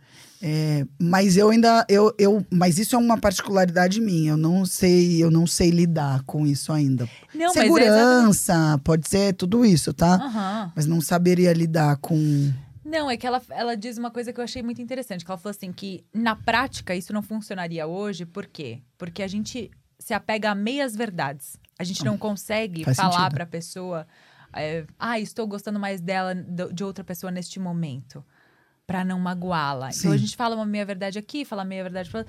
É, 0.42 0.86
mas 0.98 1.36
eu 1.36 1.50
ainda 1.50 1.86
eu, 1.90 2.16
eu 2.18 2.46
mas 2.50 2.78
isso 2.80 2.96
é 2.96 3.00
uma 3.00 3.18
particularidade 3.18 4.00
minha 4.00 4.32
eu 4.32 4.38
não 4.38 4.66
sei 4.66 5.22
eu 5.22 5.30
não 5.30 5.46
sei 5.46 5.70
lidar 5.70 6.24
com 6.24 6.48
isso 6.48 6.72
ainda 6.72 7.10
Não, 7.36 7.48
é 7.48 7.50
segurança 7.50 8.80
pode 8.82 9.10
ser 9.10 9.34
tudo 9.34 9.66
isso 9.66 9.94
tá 9.94 10.16
Aham. 10.16 10.72
mas 10.74 10.86
não 10.86 11.02
saberia 11.02 11.52
lidar 11.52 11.98
com 11.98 12.54
Não, 12.86 13.12
é 13.12 13.18
que 13.18 13.28
ela, 13.28 13.42
ela 13.50 13.76
diz 13.76 13.98
uma 13.98 14.10
coisa 14.10 14.34
que 14.34 14.40
eu 14.40 14.44
achei 14.44 14.64
muito 14.64 14.82
interessante. 14.82 15.24
Que 15.24 15.30
ela 15.30 15.38
falou 15.38 15.52
assim 15.52 15.72
que, 15.72 16.04
na 16.12 16.36
prática, 16.36 16.96
isso 16.96 17.14
não 17.14 17.22
funcionaria 17.22 17.86
hoje. 17.86 18.26
Por 18.26 18.48
quê? 18.48 18.82
Porque 18.98 19.22
a 19.22 19.28
gente 19.28 19.70
se 20.00 20.12
apega 20.12 20.50
a 20.50 20.56
meias 20.56 20.96
verdades. 20.96 21.56
A 21.78 21.84
gente 21.84 22.04
não 22.04 22.18
consegue 22.18 22.84
faz 22.84 22.98
falar 22.98 23.12
sentido. 23.12 23.34
pra 23.36 23.46
pessoa... 23.46 24.08
é, 24.54 24.86
ah, 24.98 25.20
estou 25.20 25.46
gostando 25.46 25.80
mais 25.80 26.02
dela, 26.02 26.34
de 26.34 26.84
outra 26.84 27.04
pessoa 27.04 27.32
neste 27.32 27.60
momento. 27.60 28.26
Pra 28.90 29.06
não 29.06 29.20
magoá-la. 29.20 29.90
Então, 29.96 30.12
a 30.12 30.18
gente 30.18 30.36
fala 30.36 30.56
uma 30.56 30.66
meia-verdade 30.66 31.18
aqui, 31.20 31.46
fala 31.46 31.64
meia-verdade 31.64 32.10
pra... 32.10 32.26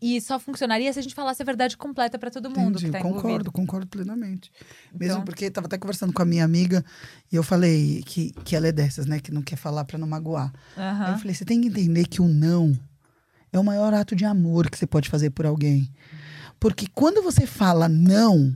E, 0.00 0.16
e 0.16 0.20
só 0.20 0.38
funcionaria 0.38 0.92
se 0.92 0.98
a 0.98 1.02
gente 1.02 1.14
falasse 1.14 1.42
a 1.42 1.44
verdade 1.44 1.76
completa 1.76 2.16
pra 2.18 2.30
todo 2.30 2.48
mundo 2.48 2.78
Entendi, 2.78 2.92
tá 2.92 3.00
concordo 3.00 3.28
envolvido. 3.28 3.50
concordo 3.52 3.86
plenamente 3.88 4.52
mesmo 4.92 5.14
Então- 5.14 5.24
porque 5.24 5.50
tava 5.50 5.66
até 5.66 5.76
conversando 5.76 6.12
com 6.12 6.22
a 6.22 6.24
minha 6.24 6.44
amiga 6.44 6.84
e 7.32 7.34
eu 7.34 7.42
falei 7.42 8.00
que, 8.06 8.30
que 8.44 8.54
ela 8.54 8.68
é 8.68 8.72
dessas 8.72 9.06
né 9.06 9.18
que 9.18 9.32
não 9.32 9.42
quer 9.42 9.56
falar 9.56 9.84
pra 9.84 9.98
não 9.98 10.06
magoar 10.06 10.52
Aí 10.76 10.84
Aham. 10.84 11.12
eu 11.12 11.18
falei 11.18 11.34
você 11.34 11.44
tem 11.44 11.60
que 11.60 11.66
entender 11.66 12.06
que 12.06 12.22
o 12.22 12.28
não 12.28 12.78
é 13.52 13.58
o 13.58 13.64
maior 13.64 13.92
ato 13.92 14.14
de 14.14 14.24
amor 14.24 14.70
que 14.70 14.78
você 14.78 14.86
pode 14.86 15.08
fazer 15.08 15.30
por 15.30 15.46
alguém 15.46 15.90
porque 16.60 16.86
quando 16.94 17.20
você 17.22 17.44
fala 17.44 17.88
não 17.88 18.54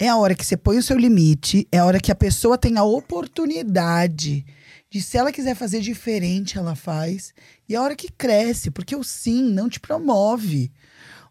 é 0.00 0.08
a 0.08 0.16
hora 0.16 0.34
que 0.34 0.44
você 0.44 0.56
põe 0.56 0.78
o 0.78 0.82
seu 0.82 0.98
limite, 0.98 1.68
é 1.70 1.78
a 1.78 1.84
hora 1.84 2.00
que 2.00 2.10
a 2.10 2.14
pessoa 2.14 2.58
tem 2.58 2.76
a 2.76 2.82
oportunidade 2.84 4.44
de, 4.90 5.00
se 5.00 5.16
ela 5.16 5.32
quiser 5.32 5.54
fazer 5.54 5.80
diferente, 5.80 6.58
ela 6.58 6.74
faz. 6.74 7.32
E 7.68 7.74
é 7.74 7.78
a 7.78 7.82
hora 7.82 7.94
que 7.94 8.10
cresce, 8.10 8.70
porque 8.70 8.96
o 8.96 9.04
sim 9.04 9.42
não 9.42 9.68
te 9.68 9.78
promove. 9.78 10.72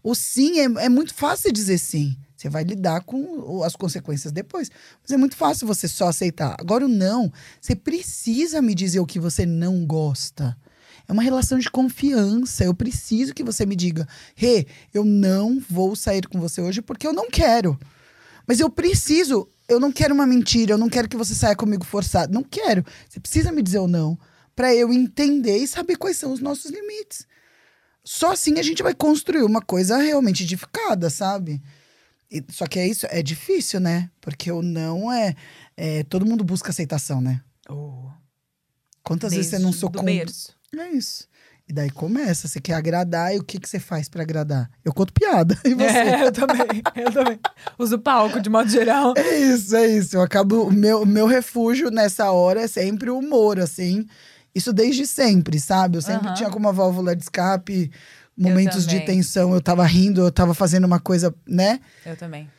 O 0.02 0.16
sim 0.16 0.60
é, 0.60 0.86
é 0.86 0.90
muito 0.90 1.14
fácil 1.14 1.52
dizer 1.52 1.78
sim. 1.78 2.18
Você 2.38 2.48
vai 2.48 2.64
lidar 2.64 3.02
com 3.02 3.62
as 3.64 3.76
consequências 3.76 4.32
depois. 4.32 4.72
Mas 5.02 5.12
é 5.12 5.18
muito 5.18 5.36
fácil 5.36 5.68
você 5.68 5.90
só 5.90 6.08
aceitar. 6.08 6.56
Agora, 6.58 6.86
o 6.86 6.88
não, 6.88 7.30
você 7.60 7.76
precisa 7.76 8.62
me 8.62 8.74
dizer 8.74 9.02
o 9.02 9.06
que 9.06 9.20
você 9.20 9.46
não 9.46 9.86
gosta. 9.86 10.58
É 11.06 11.12
uma 11.12 11.22
relação 11.22 11.60
de 11.60 11.70
confiança. 11.70 12.64
Eu 12.64 12.74
preciso 12.74 13.34
que 13.34 13.44
você 13.44 13.66
me 13.66 13.76
diga: 13.76 14.08
Rê, 14.36 14.68
eu 14.94 15.04
não 15.04 15.60
vou 15.70 15.98
sair 15.98 16.26
com 16.28 16.40
você 16.40 16.62
hoje 16.62 16.82
porque 16.82 17.06
eu 17.06 17.12
não 17.12 17.30
quero. 17.30 17.78
Mas 18.48 18.62
eu 18.62 18.70
preciso. 18.70 19.50
Eu 19.70 19.80
não 19.80 19.92
quero 19.92 20.14
uma 20.14 20.26
mentira. 20.26 20.74
Eu 20.74 20.78
não 20.78 20.90
quero 20.90 21.08
que 21.08 21.16
você 21.16 21.34
saia 21.36 21.56
comigo 21.56 21.86
forçado. 21.86 22.34
Não 22.34 22.44
quero. 22.44 22.84
Você 23.08 23.20
precisa 23.20 23.52
me 23.52 23.62
dizer 23.62 23.80
o 23.80 23.88
não. 23.88 24.18
Pra 24.56 24.74
eu 24.76 24.92
entender 24.92 25.58
e 25.58 25.68
saber 25.68 25.96
quais 25.96 26.18
são 26.18 26.34
os 26.34 26.40
nossos 26.42 26.72
limites. 26.72 27.26
Só 28.04 28.32
assim 28.32 28.58
a 28.60 28.64
gente 28.64 28.82
vai 28.84 28.94
construir 28.94 29.44
uma 29.44 29.62
coisa 29.62 29.98
realmente 29.98 30.44
edificada, 30.44 31.10
sabe? 31.10 31.62
E- 32.32 32.44
só 32.50 32.66
que 32.66 32.80
é 32.80 32.88
isso, 32.88 33.06
é 33.10 33.22
difícil, 33.22 33.80
né? 33.80 34.10
Porque 34.20 34.52
o 34.52 34.62
não 34.62 35.12
é, 35.12 35.36
é- 35.78 36.04
Todo 36.04 36.26
mundo 36.26 36.44
busca 36.44 36.72
aceitação, 36.72 37.22
né? 37.22 37.42
Quantas 39.04 39.32
vezes 39.34 39.52
você 39.52 39.60
não 39.60 39.70
Desde 39.70 39.80
berço. 40.26 40.56
É 40.78 40.90
isso. 40.92 41.28
E 41.70 41.74
daí 41.74 41.92
começa, 41.92 42.48
você 42.48 42.60
quer 42.60 42.74
agradar, 42.74 43.36
e 43.36 43.38
o 43.38 43.44
que, 43.44 43.60
que 43.60 43.70
você 43.70 43.80
faz 43.80 44.10
pra 44.10 44.24
agradar? 44.24 44.68
Eu 44.84 44.92
conto 44.92 45.14
piada. 45.14 45.56
E 45.64 45.76
você? 45.76 45.86
É, 45.86 46.24
eu 46.24 46.32
também, 46.32 46.82
eu 46.96 47.14
também. 47.14 47.40
Uso 47.78 48.00
palco, 48.00 48.42
de 48.42 48.50
modo 48.50 48.68
geral. 48.68 49.14
É 49.16 49.38
isso, 49.38 49.76
é 49.76 49.86
isso. 49.86 50.18
Eu 50.18 50.24
acabo. 50.24 50.64
O 50.64 50.72
meu, 50.72 51.06
meu 51.06 51.28
refúgio 51.28 51.92
nessa 51.92 52.32
hora 52.32 52.62
é 52.62 52.68
sempre 52.68 53.12
o 53.12 53.20
humor, 53.20 53.60
assim. 53.60 54.04
Isso 54.56 54.74
desde 54.74 55.06
sempre, 55.06 55.60
sabe? 55.60 55.98
Eu 55.98 56.02
sempre 56.02 56.30
Aham. 56.30 56.34
tinha 56.36 56.50
como 56.50 56.66
uma 56.66 56.74
válvula 56.74 57.16
de 57.16 57.22
escape, 57.22 57.92
momentos 58.36 58.88
de 58.88 59.02
tensão, 59.02 59.54
eu 59.54 59.62
tava 59.62 59.86
rindo, 59.86 60.22
eu 60.22 60.32
tava 60.32 60.56
fazendo 60.56 60.86
uma 60.86 61.00
coisa, 61.00 61.32
né? 61.48 61.80
Eu 62.04 62.18
também. 62.18 62.50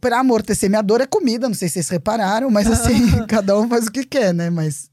Pra 0.00 0.20
amortecer 0.20 0.70
minha 0.70 0.82
dor 0.82 1.00
é 1.00 1.06
comida, 1.06 1.48
não 1.48 1.56
sei 1.56 1.68
se 1.68 1.74
vocês 1.74 1.88
repararam, 1.88 2.50
mas 2.50 2.70
assim, 2.70 3.26
cada 3.26 3.58
um 3.58 3.68
faz 3.68 3.88
o 3.88 3.90
que 3.90 4.04
quer, 4.04 4.32
né? 4.32 4.48
Mas. 4.48 4.88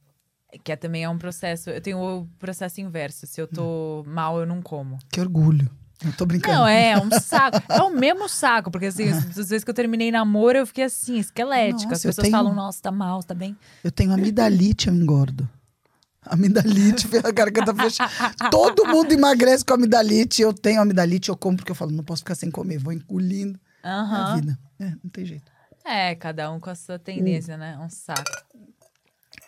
Que 0.64 0.72
é, 0.72 0.76
também 0.76 1.04
é 1.04 1.10
um 1.10 1.18
processo. 1.18 1.70
Eu 1.70 1.82
tenho 1.82 1.98
o 2.00 2.28
processo 2.40 2.80
inverso. 2.82 3.26
Se 3.28 3.42
eu 3.42 3.48
tô 3.48 4.04
mal, 4.08 4.40
eu 4.40 4.46
não 4.46 4.62
como. 4.62 4.98
Que 5.12 5.20
orgulho. 5.20 5.70
Eu 6.04 6.12
tô 6.14 6.26
brincando. 6.26 6.58
Não, 6.58 6.68
é 6.68 6.98
um 6.98 7.10
saco. 7.20 7.62
É 7.72 7.82
o 7.82 7.90
mesmo 7.90 8.28
saco, 8.28 8.70
porque 8.70 8.88
assim, 8.88 9.10
as 9.10 9.26
as 9.38 9.50
vezes 9.50 9.64
que 9.64 9.70
eu 9.70 9.74
terminei 9.74 10.12
namoro, 10.12 10.58
eu 10.58 10.68
fiquei 10.68 10.84
assim, 10.84 11.18
esquelética. 11.18 11.84
Nossa, 11.84 11.94
As 11.96 12.02
pessoas 12.04 12.26
tenho- 12.26 12.32
falam, 12.38 12.54
nossa, 12.54 12.82
tá 12.82 12.92
mal, 12.92 13.24
tá 13.24 13.34
bem. 13.34 13.56
Eu 13.84 13.92
tenho 13.92 14.12
amidalite, 14.12 14.88
eu 14.90 14.94
engordo. 14.94 15.50
Amidalite, 16.22 17.08
a 17.24 17.32
garganta 17.32 17.74
fechada. 17.74 18.12
Todo 18.50 18.86
mundo 18.88 19.12
emagrece 19.14 19.64
com 19.64 19.74
amidalite. 19.76 20.42
Eu 20.42 20.54
tenho 20.54 20.82
amidalite, 20.82 21.30
eu 21.30 21.38
como 21.38 21.56
porque 21.56 21.72
eu 21.72 21.76
falo, 21.76 21.92
não 21.92 22.04
posso 22.04 22.22
ficar 22.24 22.36
sem 22.36 22.50
comer, 22.52 22.78
vou 22.80 22.92
engolindo 22.92 23.60
a 23.84 24.02
Aham. 24.02 24.36
vida. 24.36 24.60
É, 24.80 24.90
não 25.04 25.10
tem 25.12 25.26
jeito. 25.26 25.52
É, 25.86 26.16
cada 26.16 26.52
um 26.52 26.60
com 26.60 26.70
a 26.72 26.76
sua 26.76 26.98
tendência, 26.98 27.56
né? 27.58 27.78
Um 27.80 27.90
saco. 27.90 28.24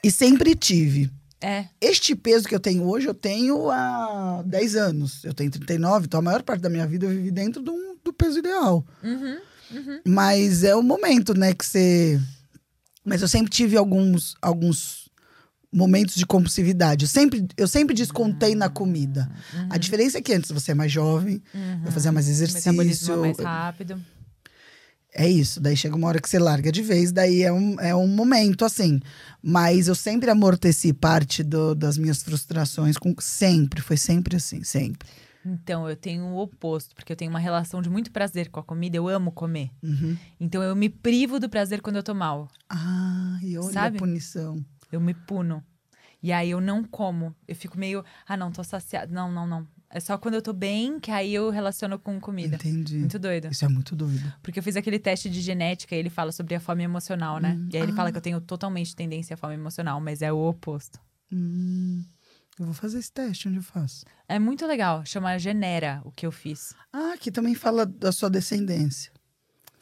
E 0.04 0.12
sempre 0.12 0.56
tive. 0.56 1.10
É. 1.40 1.66
Este 1.80 2.16
peso 2.16 2.48
que 2.48 2.56
eu 2.56 2.60
tenho 2.60 2.84
hoje, 2.84 3.08
eu 3.08 3.14
tenho 3.14 3.70
há 3.70 4.44
10 4.46 4.76
anos. 4.76 5.24
Eu 5.24 5.34
tenho 5.34 5.52
39, 5.52 6.06
então 6.06 6.20
a 6.20 6.24
maior 6.24 6.42
parte 6.42 6.62
da 6.62 6.70
minha 6.70 6.88
vida 6.88 7.06
eu 7.06 7.10
vivi 7.12 7.32
dentro 7.32 7.62
do, 7.62 7.98
do 8.04 8.12
peso 8.12 8.40
ideal. 8.40 8.86
Uhum. 9.04 9.38
Mas 10.06 10.64
é 10.64 10.76
o 10.76 10.82
momento, 10.82 11.38
né, 11.38 11.54
que 11.54 11.66
você. 11.66 12.20
Mas 13.04 13.22
eu 13.22 13.28
sempre 13.28 13.52
tive 13.52 13.78
alguns, 13.78 14.36
alguns 14.42 15.08
momentos 15.72 16.16
de 16.16 16.26
compulsividade. 16.26 17.06
Eu 17.06 17.10
sempre, 17.10 17.48
eu 17.56 17.68
sempre 17.68 17.94
descontei 17.96 18.56
na 18.56 18.70
comida. 18.70 19.30
A 19.70 19.78
diferença 19.78 20.18
é 20.18 20.22
que 20.22 20.34
antes 20.34 20.52
você 20.52 20.72
é 20.72 20.76
mais 20.76 20.92
jovem, 20.92 21.42
vai 21.84 21.92
fazer 21.92 22.12
mais 22.12 22.28
Metabolismo 22.28 22.74
exercício. 22.84 23.14
é 23.14 23.18
mais 23.18 23.38
rápido. 23.40 24.02
É 25.20 25.28
isso. 25.28 25.60
Daí 25.60 25.76
chega 25.76 25.96
uma 25.96 26.08
hora 26.08 26.22
que 26.22 26.30
você 26.30 26.38
larga 26.38 26.72
de 26.72 26.84
vez, 26.84 27.12
daí 27.12 27.42
é 27.42 27.52
um, 27.52 27.80
é 27.80 27.96
um 27.96 28.08
momento 28.08 28.64
assim. 28.64 29.00
Mas 29.42 29.88
eu 29.88 29.96
sempre 29.96 30.30
amorteci 30.30 30.94
parte 30.94 31.42
do- 31.44 31.74
das 31.74 31.98
minhas 31.98 32.22
frustrações 32.22 32.98
com. 32.98 33.16
Sempre, 33.20 33.82
foi 33.82 33.98
sempre 33.98 34.36
assim, 34.36 34.64
sempre. 34.64 35.10
Então, 35.44 35.90
eu 35.90 35.96
tenho 35.96 36.24
o 36.26 36.38
oposto, 36.38 36.94
porque 36.94 37.12
eu 37.12 37.16
tenho 37.16 37.32
uma 37.32 37.40
relação 37.40 37.82
de 37.82 37.90
muito 37.90 38.12
prazer 38.12 38.50
com 38.50 38.60
a 38.60 38.64
comida, 38.64 38.98
eu 38.98 39.08
amo 39.08 39.32
comer. 39.32 39.72
Uhum. 39.82 40.16
Então, 40.40 40.62
eu 40.62 40.76
me 40.76 40.90
privo 40.90 41.40
do 41.40 41.50
prazer 41.50 41.82
quando 41.82 41.96
eu 41.96 42.04
tô 42.04 42.14
mal. 42.14 42.50
Ah, 42.70 43.40
e 43.42 43.58
olha 43.58 43.72
Sabe? 43.72 43.96
a 43.98 44.00
punição. 44.00 44.64
Eu 44.92 45.00
me 45.00 45.14
puno. 45.14 45.64
E 46.22 46.32
aí 46.34 46.52
eu 46.52 46.60
não 46.60 46.84
como. 46.84 47.34
Eu 47.48 47.56
fico 47.56 47.78
meio, 47.78 48.04
ah, 48.28 48.36
não, 48.36 48.52
tô 48.52 48.64
saciada. 48.64 49.12
Não, 49.14 49.32
não, 49.32 49.48
não. 49.48 49.68
É 49.98 50.00
só 50.00 50.16
quando 50.16 50.36
eu 50.36 50.44
tô 50.44 50.54
bem 50.54 51.00
que 51.00 51.10
aí 51.10 51.34
eu 51.34 51.50
relaciono 51.50 51.98
com 51.98 52.20
comida. 52.20 52.56
Entendi. 52.56 53.00
Muito 53.00 53.18
doido. 53.18 53.48
Isso 53.52 53.66
é 53.66 53.68
muito 53.68 53.96
doido. 53.96 54.32
Porque 54.44 54.60
eu 54.60 54.64
fiz 54.64 54.76
aquele 54.76 55.00
teste 55.00 55.28
de 55.28 55.42
genética 55.42 55.96
e 55.96 55.98
ele 55.98 56.12
fala 56.12 56.32
sobre 56.32 56.54
a 56.54 56.60
fome 56.60 56.84
emocional, 56.84 57.40
né? 57.40 57.58
Hum, 57.58 57.68
E 57.74 57.78
aí 57.78 57.82
ele 57.82 57.94
ah. 57.94 57.96
fala 57.96 58.12
que 58.12 58.18
eu 58.20 58.22
tenho 58.22 58.40
totalmente 58.40 58.96
tendência 58.96 59.34
à 59.34 59.38
fome 59.38 59.56
emocional, 59.56 60.00
mas 60.00 60.22
é 60.22 60.32
o 60.32 60.38
oposto. 60.38 61.00
Hum, 61.34 62.06
eu 62.60 62.66
vou 62.66 62.76
fazer 62.76 63.00
esse 63.00 63.12
teste, 63.12 63.48
onde 63.48 63.58
eu 63.58 63.64
faço? 63.64 64.06
É 64.30 64.38
muito 64.38 64.68
legal. 64.68 65.04
Chama 65.04 65.36
Genera 65.40 66.00
o 66.06 66.12
que 66.12 66.28
eu 66.28 66.32
fiz. 66.32 66.76
Ah, 66.94 67.14
aqui 67.14 67.32
também 67.32 67.56
fala 67.56 67.84
da 67.84 68.12
sua 68.12 68.30
descendência. 68.30 69.12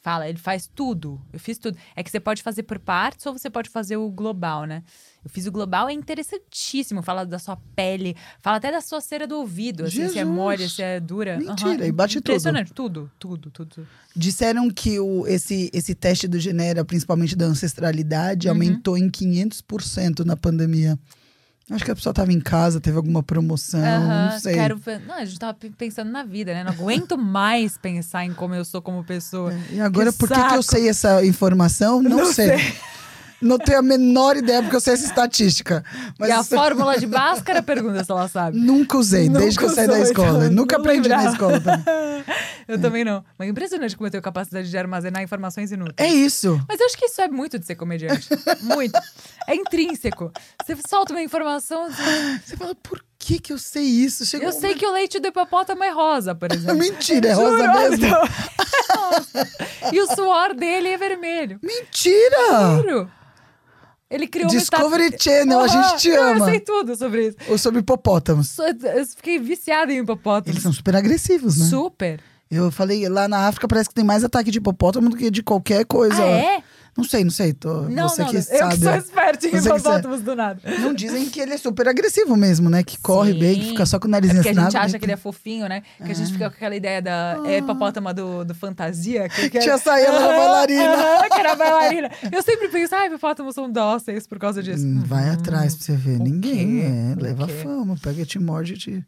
Fala, 0.06 0.30
ele 0.30 0.38
faz 0.38 0.70
tudo. 0.76 1.20
Eu 1.34 1.39
fiz 1.39 1.58
tudo. 1.58 1.76
É 1.95 2.03
que 2.03 2.12
você 2.12 2.20
pode 2.20 2.43
fazer 2.43 2.62
por 2.62 2.78
partes 2.78 3.26
ou 3.26 3.34
você 3.34 3.49
pode 3.49 3.72
fazer 3.72 3.97
o 3.97 4.08
global, 4.12 4.66
né? 4.66 4.84
Eu 5.24 5.32
fiz 5.32 5.47
o 5.47 5.51
global, 5.51 5.89
é 5.89 5.93
interessantíssimo. 5.93 7.01
Fala 7.01 7.26
da 7.26 7.39
sua 7.39 7.58
pele, 7.76 8.16
fala 8.39 8.58
até 8.58 8.72
da 8.72 8.82
sua 8.82 9.01
cera 9.01 9.26
do 9.26 9.36
ouvido, 9.39 9.84
assim, 9.86 9.95
se 9.95 10.01
é 10.03 10.08
Jesus! 10.10 10.28
mole, 10.28 10.70
se 10.70 10.84
é 10.84 10.99
dura. 10.99 11.39
Mentira, 11.39 11.72
Aham. 11.72 11.86
e 11.88 11.91
bate 11.91 12.22
tudo. 12.22 12.30
Impressionante, 12.34 12.72
tudo, 12.72 13.12
tudo, 13.18 13.49
tudo. 13.49 13.88
Disseram 14.16 14.70
que 14.70 14.99
o, 14.99 15.26
esse, 15.26 15.72
esse 15.74 15.95
teste 15.95 16.28
do 16.28 16.39
Genera, 16.39 16.86
principalmente 16.86 17.36
da 17.36 17.45
ancestralidade, 17.45 18.47
Uhum. 18.47 18.53
aumentou 18.53 18.95
em 18.99 19.10
500% 19.10 20.20
na 20.24 20.38
pandemia. 20.38 20.99
Acho 21.72 21.84
que 21.84 21.89
a 21.89 21.95
pessoa 21.95 22.11
estava 22.11 22.32
em 22.32 22.39
casa, 22.39 22.80
teve 22.80 22.95
alguma 22.95 23.24
promoção, 23.24 23.80
não 24.07 24.39
sei. 24.39 24.53
Quero... 24.53 24.80
Não, 25.07 25.16
a 25.16 25.26
gente 25.26 25.39
tava 25.39 25.53
pe- 25.55 25.72
pensando 25.72 26.11
na 26.11 26.24
vida, 26.24 26.53
né? 26.53 26.63
Não 26.63 26.72
aguento 26.72 27.18
mais 27.18 27.76
pensar 27.76 28.24
em 28.24 28.34
como 28.34 28.53
eu 28.53 28.63
sou 28.63 28.82
como 28.84 29.03
pessoa. 29.03 29.51
E 29.72 29.80
agora, 29.82 30.11
Que 30.11 30.18
por 30.20 30.30
que, 30.30 30.36
que 30.47 30.55
eu 30.55 30.61
sei 30.61 30.88
essa 30.89 31.26
informação? 31.26 32.03
Não, 32.03 32.18
Não 32.18 32.26
sei. 32.34 32.51
Não 33.41 33.57
tenho 33.59 33.79
a 33.79 33.81
menor 33.81 34.38
ideia, 34.38 34.61
porque 34.61 34.75
eu 34.75 34.79
sei 34.81 34.93
essa 34.93 35.05
estatística. 35.05 35.83
Mas 36.17 36.29
e 36.29 36.31
a 36.31 36.43
fórmula 36.43 36.97
de 36.97 37.05
Bhaskara 37.05 37.61
pergunta 37.61 38.03
se 38.03 38.11
ela 38.11 38.27
sabe. 38.27 38.57
nunca 38.57 38.97
usei, 38.97 39.27
Nunca 39.27 39.39
desde 39.39 39.59
que 39.59 39.65
eu 39.65 39.69
saí 39.69 39.88
da 39.88 39.99
escola. 39.99 40.45
então, 40.45 40.51
nunca 40.51 40.77
aprendi 40.77 41.09
na 41.09 41.25
escola 41.25 41.59
também. 41.59 41.83
Eu 42.67 42.81
também 42.81 43.03
não. 43.05 43.23
Mas 43.38 43.47
é 43.47 43.51
impressionante 43.51 43.95
como 43.95 44.07
eu 44.07 44.11
tenho 44.11 44.23
capacidade 44.23 44.67
de 44.71 44.75
armazenar 44.75 45.21
informações 45.21 45.71
inúteis. 45.71 45.95
É 45.99 46.11
isso. 46.11 46.59
Mas 46.67 46.79
eu 46.79 46.88
acho 46.88 46.97
que 46.97 47.05
isso 47.05 47.21
é 47.21 47.27
muito 47.27 47.59
de 47.59 47.65
ser 47.67 47.75
comediante. 47.75 48.27
muito. 48.61 48.99
É 49.47 49.53
intrínseco. 49.53 50.31
Você 50.65 50.75
solta 50.89 51.13
uma 51.13 51.21
informação. 51.21 51.83
assim, 51.83 52.39
Você 52.43 52.57
fala, 52.57 52.73
por 52.73 52.99
que 53.19 53.38
que 53.38 53.53
eu 53.53 53.59
sei 53.59 53.83
isso? 53.83 54.25
Chega 54.25 54.45
Eu 54.45 54.51
sei 54.51 54.73
que 54.73 54.83
o 54.83 54.91
leite 54.91 55.19
do 55.19 55.27
hipopótamo 55.27 55.83
é 55.83 55.91
rosa, 55.91 56.33
por 56.33 56.49
exemplo. 56.51 56.75
Mentira, 56.75 57.29
é 57.29 57.33
rosa 57.33 57.55
Juro, 57.55 57.73
mesmo? 57.79 58.05
então. 58.07 58.23
E 59.93 60.01
o 60.01 60.07
suor 60.15 60.55
dele 60.55 60.88
é 60.89 60.97
vermelho. 60.97 61.59
Mentira! 61.61 62.77
Juro. 62.77 63.11
Ele 64.16 64.28
criou 64.28 64.49
Discovery 64.49 65.09
uma 65.09 65.18
Channel, 65.20 65.59
a 65.59 65.68
gente 65.68 65.97
te 65.97 66.09
ama. 66.11 66.39
Eu 66.39 66.45
sei 66.45 66.59
tudo 66.61 66.95
sobre 66.95 67.28
isso. 67.28 67.38
Ou 67.49 67.57
sobre 67.57 67.82
hipopótamos. 67.82 68.57
Eu 68.57 69.05
fiquei 69.05 69.38
viciada 69.38 69.91
em 69.91 69.99
hipopótamo. 69.99 70.53
Eles 70.53 70.63
são 70.63 70.72
super 70.72 70.95
agressivos, 70.95 71.57
né? 71.57 71.66
Super. 71.66 72.22
Eu 72.49 72.72
falei, 72.72 73.09
lá 73.09 73.28
na 73.28 73.47
África 73.47 73.68
parece 73.68 73.89
que 73.89 73.95
tem 73.95 74.05
mais 74.05 74.24
ataque 74.24 74.51
de 74.51 74.59
hipopótamo 74.59 75.09
do 75.09 75.18
que 75.18 75.30
de 75.30 75.43
qualquer 75.43 75.84
coisa. 75.84 76.24
Ah, 76.24 76.28
é? 76.28 76.63
Não 76.97 77.03
sei, 77.03 77.23
não 77.25 77.31
sei. 77.31 77.51
Tô, 77.51 77.81
Não, 77.89 78.07
você 78.07 78.21
não, 78.23 78.29
que 78.29 78.37
eu 78.37 78.41
sabe. 78.41 78.77
que 78.77 78.83
sou 78.85 78.95
esperta 78.95 79.47
em 79.47 79.51
que 79.51 79.57
hipopótamos 79.57 80.21
do 80.21 80.33
nada. 80.33 80.61
Não 80.79 80.93
dizem 80.93 81.29
que 81.29 81.41
ele 81.41 81.53
é 81.53 81.57
super 81.57 81.89
agressivo 81.89 82.37
mesmo, 82.37 82.69
né? 82.69 82.83
Que 82.83 82.97
corre 82.97 83.33
Sim. 83.33 83.39
bem, 83.39 83.59
que 83.59 83.65
fica 83.67 83.85
só 83.85 83.99
com 83.99 84.05
o 84.07 84.09
É 84.09 84.11
narizinho 84.11 84.41
porque 84.41 84.49
a 84.57 84.61
assim. 84.61 84.71
gente 84.71 84.77
acha 84.81 84.99
que 84.99 85.03
ele 85.05 85.11
é 85.11 85.17
fofinho, 85.17 85.67
né? 85.67 85.83
Que 85.97 86.11
a 86.11 86.15
gente 86.15 86.31
fica 86.31 86.49
com 86.49 86.55
aquela 86.55 86.73
ideia 86.75 87.01
da 87.01 87.33
Ah. 87.43 87.51
é, 87.51 87.57
hipopótama 87.57 88.13
do, 88.13 88.45
do 88.45 88.55
fantasia. 88.55 89.27
Que, 89.27 89.49
que 89.49 89.57
é- 89.57 89.77
Sayela 89.77 90.17
era 90.17 90.25
Aham, 90.27 90.37
bailarina. 90.37 90.93
aham, 90.93 91.29
que 91.29 91.39
era 91.39 91.55
bailarina. 91.55 92.11
Eu 92.31 92.41
sempre 92.41 92.69
penso, 92.69 92.95
ah, 92.95 93.05
hipopótamos 93.07 93.53
são 93.53 93.69
dóceis 93.69 94.25
por 94.25 94.39
causa 94.39 94.63
disso. 94.63 94.85
Hum, 94.85 95.03
Vai 95.05 95.29
atrás 95.29 95.75
pra 95.75 95.85
você 95.85 95.95
ver. 95.97 96.17
Ninguém, 96.19 96.81
é. 96.81 97.15
Leva 97.21 97.45
fama, 97.47 97.95
pega, 98.01 98.25
te 98.25 98.39
morde, 98.39 98.75
te... 98.77 99.03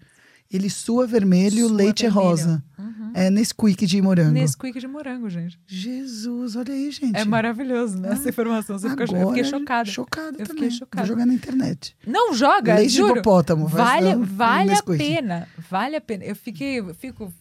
Ele 0.52 0.70
sua 0.70 1.06
vermelho 1.06 1.60
e 1.60 1.64
o 1.64 1.68
Sua 1.68 1.78
leite 1.78 2.06
é 2.06 2.10
vermelho. 2.10 2.30
rosa. 2.30 2.64
Uhum. 2.80 3.12
É 3.14 3.30
Nesquik 3.30 3.86
de 3.86 4.02
morango. 4.02 4.32
Nesquik 4.32 4.80
de 4.80 4.88
morango, 4.88 5.30
gente. 5.30 5.60
Jesus, 5.68 6.56
olha 6.56 6.74
aí, 6.74 6.90
gente. 6.92 7.18
É 7.18 7.26
maravilhoso, 7.26 7.98
né? 7.98 8.14
Essa 8.14 8.30
informação. 8.30 8.78
Você 8.80 8.90
fica 8.90 9.06
cho- 9.08 9.16
eu 9.16 9.28
fiquei 9.30 9.44
Agora, 9.44 9.60
chocada. 9.60 9.90
Chocada 9.92 10.36
Eu 10.42 10.48
também. 10.48 10.70
chocada. 10.72 11.06
Vou 11.06 11.08
jogar 11.16 11.26
na 11.26 11.34
internet. 11.34 11.96
Não 12.06 12.34
joga, 12.34 12.76
Leite 12.76 12.92
de 12.92 12.98
juro. 12.98 13.14
hipopótamo. 13.20 13.68
vai 13.68 14.02
Vale, 14.02 14.16
um 14.16 14.24
vale 14.24 14.72
a 14.74 14.84
pena. 14.84 15.48
Vale 15.70 15.96
a 15.96 16.02
pena. 16.02 16.24
Eu 16.24 16.36
fiquei, 16.36 16.80
eu 16.80 16.94
fico 16.96 17.34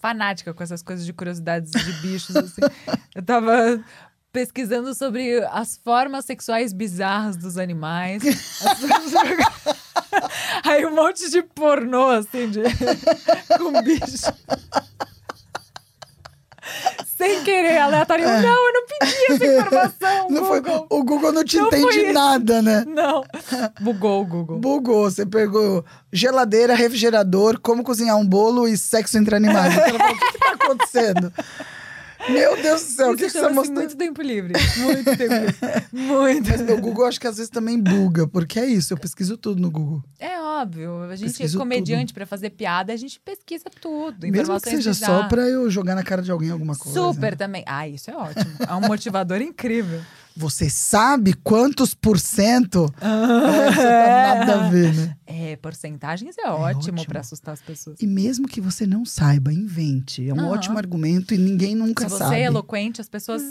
fanática 0.00 0.52
com 0.52 0.62
essas 0.62 0.82
coisas 0.82 1.04
de 1.06 1.12
curiosidades 1.12 1.70
de 1.70 1.92
bichos, 2.02 2.34
assim. 2.36 2.60
Eu 3.14 3.22
tava 3.22 3.80
pesquisando 4.32 4.92
sobre 4.94 5.42
as 5.52 5.76
formas 5.76 6.24
sexuais 6.24 6.72
bizarras 6.72 7.36
dos 7.36 7.56
animais. 7.56 8.22
As- 8.26 10.03
Aí 10.64 10.84
um 10.86 10.94
monte 10.94 11.30
de 11.30 11.42
pornô, 11.42 12.08
assim, 12.10 12.50
de... 12.50 12.62
com 13.58 13.82
bicho. 13.82 14.32
Sem 17.16 17.44
querer, 17.44 17.78
aleatório. 17.78 18.26
Não, 18.26 18.66
eu 18.66 18.72
não 18.72 18.86
pedi 18.86 19.32
essa 19.32 19.46
informação, 19.60 20.26
É. 20.26 20.30
Não 20.30 20.44
foi, 20.46 20.60
Google. 20.60 20.86
o 20.90 21.04
Google 21.04 21.32
não 21.32 21.44
te 21.44 21.56
Não 21.58 21.70
foi 21.70 21.78
entende 21.80 22.12
nada, 22.12 22.62
né? 22.62 22.84
Não. 22.86 23.22
Bugou 23.80 24.22
o 24.22 24.26
Google. 24.26 24.58
Bugou, 24.58 25.10
você 25.10 25.24
pegou 25.24 25.84
geladeira, 26.12 26.74
refrigerador, 26.74 27.60
como 27.60 27.84
cozinhar 27.84 28.16
um 28.16 28.26
bolo 28.26 28.66
e 28.66 28.76
sexo 28.76 29.16
entre 29.18 29.36
animais. 29.36 29.74
O 29.76 29.80
que, 29.80 30.32
que 30.32 30.38
tá 30.38 30.52
acontecendo? 30.52 31.32
Meu 32.28 32.60
Deus 32.60 32.82
do 32.82 32.88
céu, 32.90 33.12
o 33.12 33.16
que, 33.16 33.28
você 33.28 33.48
mostrou? 33.48 33.78
muito 33.78 33.96
tempo 33.96 34.22
livre. 34.22 34.54
Muito 34.78 35.16
tempo 35.16 35.34
livre. 35.34 35.56
Muito. 35.92 36.50
Mas 36.50 36.60
meu 36.60 36.80
Google 36.80 37.06
acho 37.06 37.20
que 37.20 37.26
às 37.26 37.36
vezes 37.36 37.50
também 37.50 37.78
buga, 37.78 38.26
porque 38.26 38.58
é 38.58 38.66
isso, 38.66 38.92
eu 38.92 38.98
pesquiso 38.98 39.36
tudo 39.36 39.60
no 39.60 39.70
Google. 39.70 40.02
É 40.18 40.40
óbvio. 40.40 41.02
A 41.02 41.16
gente 41.16 41.26
é 41.26 41.28
Pesquiso 41.28 41.58
comediante 41.58 42.12
pra 42.12 42.26
fazer 42.26 42.50
piada, 42.50 42.92
a 42.92 42.96
gente 42.96 43.20
pesquisa 43.20 43.64
tudo. 43.80 44.26
Mesmo 44.26 44.60
que 44.60 44.70
seja 44.70 44.94
só 44.94 45.28
pra 45.28 45.42
eu 45.48 45.70
jogar 45.70 45.94
na 45.94 46.02
cara 46.02 46.22
de 46.22 46.30
alguém 46.30 46.50
alguma 46.50 46.76
coisa. 46.76 46.98
Super 46.98 47.36
também. 47.36 47.62
Ah, 47.66 47.86
isso 47.88 48.10
é 48.10 48.16
ótimo. 48.16 48.56
É 48.66 48.74
um 48.74 48.80
motivador 48.80 49.40
incrível. 49.40 50.00
Você 50.36 50.68
sabe 50.68 51.32
quantos 51.32 51.94
por 51.94 52.18
cento? 52.18 52.92
É, 53.00 53.68
isso 53.70 53.76
tá 53.80 54.36
nada 54.44 54.66
a 54.66 54.68
ver, 54.68 54.92
né? 54.92 55.16
É, 55.26 55.56
porcentagens 55.56 56.36
é 56.38 56.48
ótimo, 56.48 56.98
ótimo. 56.98 57.06
pra 57.06 57.20
assustar 57.20 57.54
as 57.54 57.62
pessoas. 57.62 58.00
E 58.02 58.06
mesmo 58.06 58.48
que 58.48 58.60
você 58.60 58.84
não 58.84 59.04
saiba, 59.04 59.52
invente. 59.52 60.28
É 60.28 60.34
um 60.34 60.48
ótimo 60.48 60.76
argumento 60.76 61.32
e 61.34 61.38
ninguém 61.38 61.76
nunca 61.76 62.04
Se 62.04 62.10
você 62.10 62.18
sabe. 62.24 62.36
é 62.36 62.42
eloquente, 62.42 63.00
as 63.00 63.08
pessoas 63.08 63.42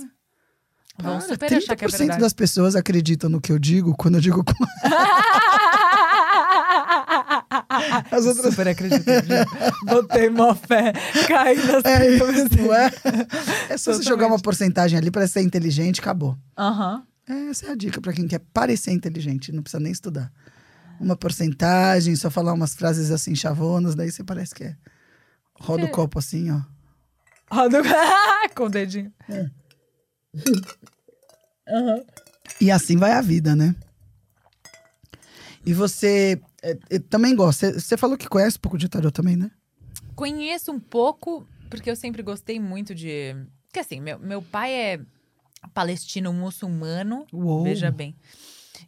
vão 1.02 1.20
Cara, 1.20 1.22
super 1.22 1.54
achar 1.54 1.76
que 1.76 1.86
é 1.86 1.88
30% 1.88 1.98
verdade. 2.00 2.20
das 2.22 2.34
pessoas 2.34 2.76
acreditam 2.76 3.30
no 3.30 3.40
que 3.40 3.52
eu 3.52 3.58
digo 3.60 3.96
quando 3.96 4.16
eu 4.16 4.22
digo 4.22 4.44
as 8.12 8.26
outras. 8.26 8.52
Super 8.52 8.68
acredito. 8.68 9.04
Botei 9.86 10.30
mó 10.30 10.54
fé. 10.56 10.94
Caindo 11.28 11.78
assim. 11.78 11.88
É 11.88 12.10
isso, 12.12 12.74
é? 12.74 12.86
É 12.86 13.78
só 13.78 13.92
você 13.94 14.00
Totalmente. 14.00 14.08
jogar 14.08 14.28
uma 14.28 14.40
porcentagem 14.40 14.98
ali 14.98 15.10
pra 15.12 15.28
ser 15.28 15.42
inteligente, 15.42 16.00
acabou. 16.00 16.38
Aham. 16.58 17.04
Essa 17.50 17.68
é 17.68 17.72
a 17.72 17.76
dica 17.76 18.02
pra 18.02 18.12
quem 18.14 18.28
quer 18.28 18.40
parecer 18.54 18.92
inteligente, 18.92 19.52
não 19.54 19.64
precisa 19.64 19.82
nem 19.82 19.92
estudar. 19.94 20.32
Uma 21.00 21.16
porcentagem, 21.16 22.16
só 22.16 22.30
falar 22.30 22.54
umas 22.54 22.74
frases 22.76 23.12
assim 23.12 23.34
chavonas, 23.34 23.96
daí 23.96 24.12
você 24.12 24.24
parece 24.24 24.54
que 24.54 24.64
é. 24.66 24.76
Roda 25.60 25.84
o 25.84 25.88
É. 25.88 25.90
copo 25.90 26.20
assim, 26.20 26.52
ó. 26.52 26.60
Roda 27.50 27.80
o- 27.82 27.84
Com 28.56 28.66
o 28.66 28.70
dedinho. 28.70 29.12
E 32.60 32.72
assim 32.72 32.98
vai 32.98 33.12
a 33.14 33.22
vida, 33.22 33.56
né? 33.56 33.76
E 35.66 35.74
você 35.74 36.42
é, 36.64 36.78
é, 36.89 36.99
também 36.99 37.36
gosta. 37.36 37.80
Você- 37.80 37.97
falou 37.97 38.18
que 38.18 38.28
conhece 38.28 38.57
um 38.57 38.61
pouco 38.61 38.78
de 38.78 38.88
tarô 38.89 39.11
também, 39.11 39.36
né? 39.36 39.51
Conheço 40.16 40.72
um 40.72 40.80
pouco, 40.80 41.45
porque 41.70 41.89
eu 41.89 41.95
sempre 41.95 42.22
gostei 42.24 42.59
muito 42.59 42.95
de. 42.95 43.36
Porque 43.68 43.80
assim, 43.80 43.99
meu, 43.99 44.18
meu 44.20 44.41
pai 44.41 44.74
é 44.74 44.99
palestino 45.74 46.32
muçulmano, 46.34 47.26
Uou. 47.34 47.64
veja 47.64 47.89
bem. 47.91 48.16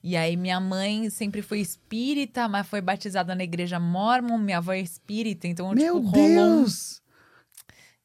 E 0.03 0.15
aí, 0.15 0.35
minha 0.37 0.59
mãe 0.59 1.09
sempre 1.09 1.41
foi 1.41 1.59
espírita, 1.59 2.47
mas 2.47 2.67
foi 2.67 2.81
batizada 2.81 3.33
na 3.33 3.43
igreja 3.43 3.79
mormon. 3.79 4.37
Minha 4.37 4.57
avó 4.59 4.71
é 4.73 4.79
espírita, 4.79 5.47
então, 5.47 5.71
Meu 5.73 5.95
tipo, 5.95 6.09
rolou 6.09 6.25
um, 6.27 6.61
Deus! 6.61 7.01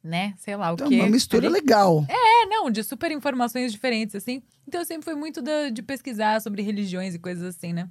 né? 0.03 0.35
Sei 0.39 0.57
lá 0.57 0.71
o 0.71 0.75
Então, 0.75 0.89
quê. 0.89 0.97
uma 0.97 1.09
mistura 1.09 1.47
ali. 1.47 1.55
legal. 1.55 2.05
É, 2.09 2.47
não, 2.47 2.71
de 2.71 2.83
super 2.83 3.11
informações 3.13 3.71
diferentes, 3.71 4.15
assim. 4.15 4.43
Então 4.67 4.81
eu 4.81 4.85
sempre 4.87 5.05
fui 5.05 5.15
muito 5.15 5.43
da- 5.43 5.69
de 5.69 5.83
pesquisar 5.83 6.41
sobre 6.41 6.63
religiões 6.63 7.15
e 7.15 7.19
coisas 7.19 7.45
assim, 7.55 7.73
né? 7.73 7.89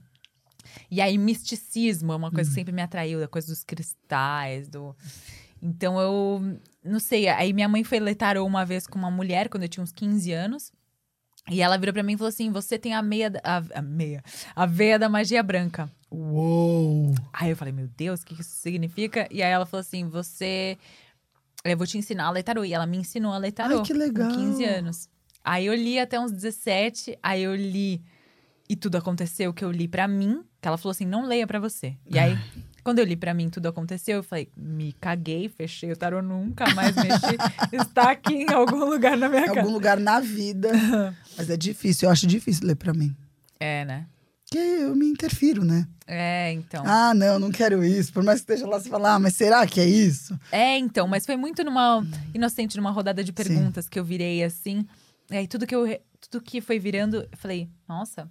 E 0.92 1.00
aí, 1.02 1.18
misticismo 1.18 2.12
é 2.12 2.16
uma 2.16 2.32
coisa 2.32 2.50
que 2.50 2.56
sempre 2.56 2.74
me 2.74 2.82
atraiu, 2.82 3.24
a 3.24 3.28
coisa 3.28 3.48
dos 3.48 3.64
cristais, 3.64 4.68
do. 4.68 4.96
Então 5.62 6.00
eu. 6.00 6.60
Não 6.84 7.00
sei, 7.00 7.28
aí 7.28 7.52
minha 7.54 7.68
mãe 7.68 7.84
foi 7.84 8.00
ler 8.00 8.16
tarô 8.16 8.46
uma 8.46 8.66
vez 8.66 8.88
com 8.88 8.98
uma 8.98 9.12
mulher, 9.12 9.50
quando 9.50 9.64
eu 9.64 9.70
tinha 9.70 9.84
uns 9.84 9.92
15 9.92 10.32
anos. 10.32 10.72
E 11.50 11.62
ela 11.62 11.78
virou 11.78 11.94
pra 11.94 12.04
mim 12.04 12.14
e 12.14 12.18
falou 12.18 12.30
assim: 12.30 12.52
você 12.52 12.78
tem 12.78 12.94
a 12.94 13.02
meia. 13.02 13.30
da- 13.30 13.42
A, 13.44 13.80
a 13.80 13.82
meia. 13.82 14.24
A 14.56 14.66
veia 14.66 14.98
da 15.00 15.10
magia 15.10 15.42
branca. 15.44 15.90
Uou! 16.12 17.14
Aí 17.34 17.50
eu 17.50 17.58
falei, 17.58 17.74
meu 17.74 17.88
Deus, 17.88 18.22
o 18.22 18.26
que 18.26 18.36
que 18.36 18.42
isso 18.42 18.56
significa? 18.60 19.28
E 19.32 19.42
aí 19.44 19.52
ela 19.52 19.66
falou 19.66 19.82
assim: 19.82 20.08
você. 20.10 20.78
Eu 21.66 21.78
vou 21.78 21.86
te 21.86 21.98
ensinar 21.98 22.26
a 22.28 22.32
ler 22.32 22.44
tarô. 22.44 22.64
E 22.64 22.74
ela 22.74 22.86
me 22.86 22.98
ensinou 22.98 23.34
a 23.34 23.38
ler 23.38 23.52
tarô. 23.52 23.80
Ai, 23.80 23.84
que 23.86 23.94
legal. 23.94 24.30
Com 24.30 24.36
15 24.36 24.64
anos. 24.64 25.10
Aí 25.44 25.66
eu 25.66 25.74
li 25.74 26.00
até 26.00 26.20
uns 26.20 26.32
17, 26.32 27.18
aí 27.22 27.42
eu 27.44 27.56
li. 27.56 28.02
E 28.70 28.76
tudo 28.76 28.98
aconteceu 28.98 29.52
que 29.52 29.66
eu 29.66 29.72
li 29.72 29.88
pra 29.88 30.08
mim, 30.08 30.44
que 30.62 30.68
ela 30.68 30.78
falou 30.78 30.92
assim: 30.92 31.06
não 31.06 31.26
leia 31.26 31.48
pra 31.48 31.60
você. 31.60 31.98
E 32.06 32.20
aí, 32.20 32.38
quando 32.84 33.00
eu 33.00 33.06
li 33.06 33.16
pra 33.16 33.34
mim, 33.34 33.50
tudo 33.50 33.68
aconteceu, 33.68 34.18
eu 34.18 34.24
falei: 34.24 34.48
me 34.56 34.94
caguei, 34.94 35.50
fechei 35.50 35.92
o 35.92 35.98
tarô, 35.98 36.22
nunca 36.22 36.70
mais 36.76 36.96
mexi. 36.96 37.36
Está 37.74 38.12
aqui 38.12 38.36
em 38.36 38.54
algum 38.54 38.86
lugar 38.86 39.18
na 39.18 39.28
minha 39.28 39.42
Em 39.42 39.46
casa. 39.48 39.60
algum 39.62 39.72
lugar 39.74 40.00
na 40.00 40.20
vida. 40.20 40.70
Mas 41.36 41.50
é 41.50 41.58
difícil, 41.58 42.08
eu 42.08 42.12
acho 42.12 42.28
difícil 42.28 42.68
ler 42.68 42.76
pra 42.76 42.94
mim. 42.94 43.16
É, 43.60 43.84
né? 43.86 44.06
Porque 44.46 44.58
eu 44.60 44.96
me 44.96 45.08
interfiro, 45.08 45.64
né? 45.64 45.88
É, 46.08 46.52
então. 46.54 46.84
Ah, 46.86 47.14
não, 47.14 47.38
não 47.40 47.52
quero 47.52 47.84
isso. 47.84 48.12
Por 48.14 48.24
mais 48.24 48.40
que 48.42 48.52
esteja 48.52 48.68
lá, 48.68 48.80
você 48.80 48.90
fala, 48.90 49.14
ah, 49.16 49.20
mas 49.20 49.36
será 49.36 49.66
que 49.68 49.80
é 49.80 49.86
isso? 49.86 50.40
É, 50.52 50.76
então, 50.78 51.08
mas 51.08 51.26
foi 51.26 51.38
muito 51.38 51.64
numa 51.64 52.04
inocente 52.34 52.76
numa 52.78 52.90
rodada 52.90 53.24
de 53.24 53.32
perguntas 53.32 53.88
que 53.88 54.00
eu 54.00 54.04
virei 54.04 54.44
assim. 54.44 54.86
E 55.30 55.38
aí 55.38 55.48
tudo 55.48 55.68
que 55.68 55.76
eu 55.76 55.86
tudo 56.20 56.44
que 56.44 56.62
foi 56.62 56.80
virando, 56.80 57.18
eu 57.32 57.38
falei, 57.38 57.70
nossa. 57.88 58.30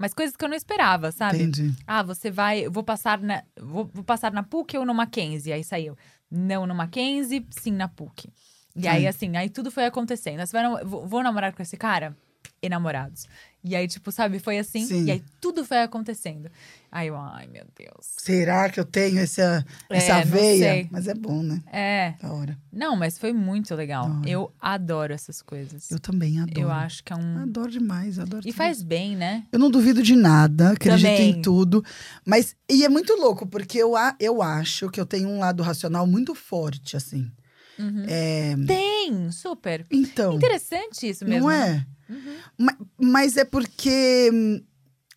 Mas 0.00 0.14
coisas 0.14 0.34
que 0.34 0.42
eu 0.42 0.48
não 0.48 0.56
esperava, 0.56 1.12
sabe? 1.12 1.42
Entendi. 1.42 1.74
Ah, 1.86 2.02
você 2.02 2.30
vai, 2.30 2.66
vou 2.70 2.82
passar 2.82 3.20
na 3.20 3.42
vou, 3.54 3.84
vou 3.92 4.02
passar 4.02 4.32
na 4.32 4.42
PUC 4.42 4.78
ou 4.78 4.86
no 4.86 4.94
Mackenzie? 4.94 5.52
Aí 5.52 5.62
saiu. 5.62 5.94
Não 6.30 6.66
no 6.66 6.74
Mackenzie, 6.74 7.46
sim 7.50 7.72
na 7.72 7.86
PUC. 7.86 8.32
E 8.74 8.88
aí 8.88 9.02
Sim. 9.02 9.08
assim, 9.08 9.36
aí 9.36 9.50
tudo 9.50 9.70
foi 9.70 9.84
acontecendo. 9.84 10.40
Aí 10.40 10.46
Você 10.46 10.52
vai, 10.52 10.84
vou, 10.84 11.06
vou 11.06 11.22
namorar 11.22 11.52
com 11.52 11.60
esse 11.60 11.76
cara? 11.76 12.16
Enamorados. 12.62 13.26
E 13.62 13.76
aí, 13.76 13.86
tipo, 13.86 14.10
sabe, 14.10 14.38
foi 14.38 14.58
assim. 14.58 14.86
Sim. 14.86 15.04
E 15.04 15.10
aí 15.10 15.22
tudo 15.40 15.64
foi 15.64 15.78
acontecendo. 15.82 16.50
Aí 16.90 17.08
eu, 17.08 17.16
ai, 17.16 17.46
meu 17.46 17.64
Deus. 17.78 18.06
Será 18.18 18.68
que 18.70 18.80
eu 18.80 18.84
tenho 18.84 19.18
essa, 19.18 19.64
É, 19.88 19.98
essa 19.98 20.24
veia? 20.24 20.72
sei. 20.72 20.88
Mas 20.90 21.06
é 21.06 21.14
bom, 21.14 21.42
né? 21.42 21.62
É. 21.70 22.14
Da 22.20 22.32
hora. 22.32 22.58
Não, 22.72 22.96
mas 22.96 23.18
foi 23.18 23.32
muito 23.32 23.74
legal. 23.74 24.10
Eu 24.26 24.50
adoro 24.58 25.12
essas 25.12 25.42
coisas. 25.42 25.90
Eu 25.90 26.00
também 26.00 26.40
adoro. 26.40 26.58
Eu 26.60 26.70
acho 26.70 27.04
que 27.04 27.12
é 27.12 27.16
um. 27.16 27.38
Adoro 27.42 27.70
demais, 27.70 28.18
adoro. 28.18 28.40
E 28.40 28.50
tudo 28.50 28.56
faz 28.56 28.82
bem, 28.82 29.14
né? 29.14 29.44
Eu 29.52 29.58
não 29.58 29.70
duvido 29.70 30.02
de 30.02 30.16
nada, 30.16 30.70
acredito 30.70 31.06
Também. 31.06 31.30
em 31.30 31.42
tudo. 31.42 31.84
Mas, 32.26 32.56
e 32.68 32.84
é 32.84 32.88
muito 32.88 33.12
louco, 33.14 33.46
porque 33.46 33.78
eu, 33.78 33.92
eu 34.18 34.40
acho 34.42 34.88
que 34.90 34.98
eu 35.00 35.06
tenho 35.06 35.28
um 35.28 35.38
lado 35.38 35.62
racional 35.62 36.06
muito 36.06 36.34
forte, 36.34 36.96
assim. 36.96 37.30
Uhum. 37.78 38.04
É, 38.08 38.54
Tem, 38.66 39.30
super. 39.30 39.86
então, 39.90 40.34
Interessante 40.34 41.08
isso 41.08 41.24
mesmo. 41.24 41.42
não 41.42 41.50
é? 41.50 41.86
Uhum. 42.10 42.34
Ma- 42.66 42.76
Mas 43.00 43.36
é 43.36 43.44
porque. 43.44 44.30
hum, 44.32 44.60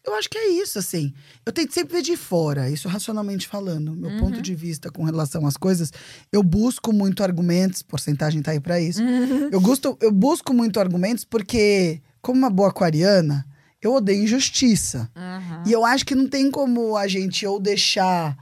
Eu 0.05 0.15
acho 0.15 0.29
que 0.29 0.37
é 0.37 0.49
isso, 0.49 0.77
assim. 0.77 1.13
Eu 1.45 1.53
tento 1.53 1.73
sempre 1.73 1.95
ver 1.95 2.01
de 2.01 2.17
fora, 2.17 2.69
isso 2.69 2.89
racionalmente 2.89 3.47
falando. 3.47 3.95
Meu 3.95 4.09
Uhum. 4.11 4.19
ponto 4.19 4.41
de 4.41 4.53
vista 4.53 4.91
com 4.91 5.01
relação 5.05 5.47
às 5.47 5.55
coisas, 5.55 5.93
eu 6.29 6.43
busco 6.43 6.91
muito 6.91 7.23
argumentos, 7.23 7.81
porcentagem 7.81 8.41
tá 8.41 8.51
aí 8.51 8.59
pra 8.59 8.81
isso. 8.81 9.01
Uhum. 9.01 9.47
Eu, 9.49 9.61
gosto, 9.61 9.97
eu 10.01 10.11
busco 10.11 10.53
muito 10.53 10.77
argumentos 10.77 11.23
porque, 11.23 12.01
como 12.21 12.37
uma 12.39 12.49
boa 12.49 12.67
aquariana, 12.69 13.45
Eu 13.81 13.93
odeio 13.95 14.23
injustiça. 14.23 15.09
Uhum. 15.13 15.63
E 15.67 15.71
eu 15.73 15.83
acho 15.85 16.05
que 16.05 16.15
não 16.15 16.25
tem 16.27 16.49
como 16.49 16.95
a 16.95 17.05
gente 17.05 17.45
ou 17.45 17.59
deixar 17.59 18.33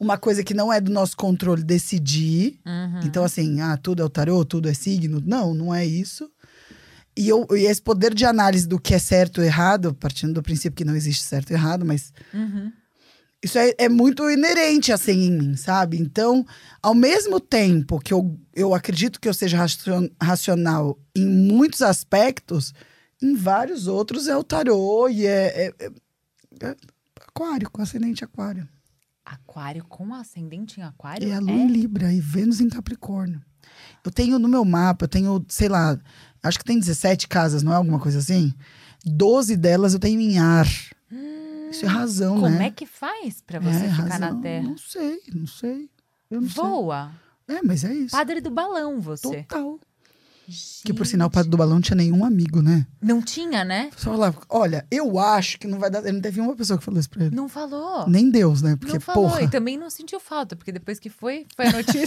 uma 0.00 0.16
coisa 0.18 0.42
que 0.42 0.52
não 0.54 0.72
é 0.72 0.80
do 0.80 0.90
nosso 0.90 1.16
controle 1.16 1.62
decidir. 1.62 2.58
Uhum. 2.66 3.00
Então, 3.04 3.22
assim, 3.22 3.60
ah, 3.60 3.76
tudo 3.76 4.02
é 4.02 4.04
o 4.04 4.08
tarô, 4.08 4.44
tudo 4.44 4.68
é 4.68 4.74
signo. 4.74 5.22
Não, 5.24 5.54
não 5.54 5.72
é 5.72 5.86
isso. 5.86 6.28
E, 7.20 7.28
eu, 7.28 7.46
e 7.50 7.66
esse 7.66 7.82
poder 7.82 8.14
de 8.14 8.24
análise 8.24 8.66
do 8.66 8.80
que 8.80 8.94
é 8.94 8.98
certo 8.98 9.38
ou 9.38 9.44
errado, 9.44 9.94
partindo 9.94 10.32
do 10.32 10.42
princípio 10.42 10.76
que 10.76 10.84
não 10.84 10.96
existe 10.96 11.22
certo 11.22 11.50
e 11.50 11.54
errado, 11.54 11.84
mas 11.84 12.12
Uhum. 12.32 12.72
isso 13.42 13.58
é, 13.58 13.74
é 13.78 13.88
muito 13.90 14.28
inerente, 14.30 14.90
assim, 14.90 15.26
em 15.26 15.30
mim, 15.30 15.56
sabe? 15.56 15.98
Então, 15.98 16.44
ao 16.82 16.94
mesmo 16.94 17.38
tempo 17.38 17.98
que 18.00 18.14
eu, 18.14 18.38
eu 18.54 18.74
acredito 18.74 19.20
que 19.20 19.28
eu 19.28 19.34
seja 19.34 19.58
racio- 19.58 20.10
racional 20.20 20.98
em 21.14 21.26
muitos 21.26 21.82
aspectos, 21.82 22.72
em 23.22 23.34
vários 23.34 23.86
outros 23.86 24.26
é 24.28 24.34
o 24.36 24.42
tarô 24.42 25.08
e 25.08 25.26
é, 25.26 25.66
é- 25.66 25.74
é- 25.86 25.90
é 26.68 26.76
aquário, 27.26 27.70
com 27.70 27.82
ascendente 27.82 28.24
aquário. 28.24 28.66
Aquário 29.24 29.84
com 29.84 30.14
ascendente 30.14 30.80
em 30.80 30.82
aquário? 30.82 31.28
E 31.28 31.32
a 31.32 31.38
lua 31.38 31.52
é? 31.52 31.62
em 31.64 31.68
Libra 31.68 32.12
e 32.12 32.20
Vênus 32.20 32.60
em 32.60 32.68
Capricórnio. 32.70 33.42
Eu 34.04 34.10
tenho 34.10 34.38
no 34.38 34.48
meu 34.48 34.64
mapa, 34.64 35.04
eu 35.04 35.08
tenho, 35.08 35.44
sei 35.48 35.68
lá, 35.68 35.98
acho 36.42 36.58
que 36.58 36.64
tem 36.64 36.78
17 36.78 37.28
casas, 37.28 37.62
não 37.62 37.72
é 37.72 37.76
alguma 37.76 37.98
coisa 38.00 38.18
assim? 38.18 38.52
12 39.04 39.56
delas 39.56 39.94
eu 39.94 40.00
tenho 40.00 40.20
em 40.20 40.38
ar. 40.38 40.66
Isso 41.70 41.84
é 41.84 41.88
razão, 41.88 42.36
Hum, 42.36 42.40
Como 42.40 42.56
né? 42.58 42.66
é 42.66 42.70
que 42.70 42.84
faz 42.84 43.40
pra 43.46 43.60
você 43.60 43.84
É, 43.86 43.90
ficar 43.90 44.18
na 44.18 44.26
razão. 44.26 44.40
Terra? 44.40 44.68
Não 44.68 44.76
sei, 44.76 45.20
não 45.32 45.46
sei. 45.46 45.88
Eu 46.30 46.40
não 46.40 46.48
Voa. 46.48 47.12
sei. 47.46 47.56
É, 47.56 47.62
mas 47.62 47.84
é 47.84 47.94
isso. 47.94 48.10
Padre 48.16 48.40
do 48.40 48.50
balão, 48.50 49.00
você. 49.00 49.42
Total. 49.44 49.78
Que 50.84 50.92
por 50.92 51.06
sinal 51.06 51.28
o 51.28 51.30
padre 51.30 51.50
do 51.50 51.56
balão 51.56 51.74
não 51.74 51.80
tinha 51.80 51.96
nenhum 51.96 52.24
amigo, 52.24 52.60
né? 52.62 52.86
Não 53.00 53.20
tinha, 53.22 53.64
né? 53.64 53.90
Só 53.96 54.10
falava, 54.12 54.38
olha, 54.48 54.86
eu 54.90 55.18
acho 55.18 55.58
que 55.58 55.66
não 55.66 55.78
vai 55.78 55.90
dar. 55.90 56.02
Não 56.02 56.20
teve 56.20 56.40
uma 56.40 56.54
pessoa 56.56 56.78
que 56.78 56.84
falou 56.84 56.98
isso 57.00 57.08
pra 57.10 57.26
ele. 57.26 57.34
Não 57.36 57.48
falou. 57.48 58.08
Nem 58.08 58.30
Deus, 58.30 58.62
né? 58.62 58.76
Porque, 58.76 58.94
não 58.94 59.00
falou. 59.00 59.28
porra. 59.28 59.42
E 59.42 59.48
também 59.48 59.78
não 59.78 59.90
sentiu 59.90 60.18
falta, 60.20 60.56
porque 60.56 60.72
depois 60.72 60.98
que 60.98 61.08
foi, 61.10 61.46
foi 61.56 61.66
a 61.66 61.72
notícia. 61.76 62.06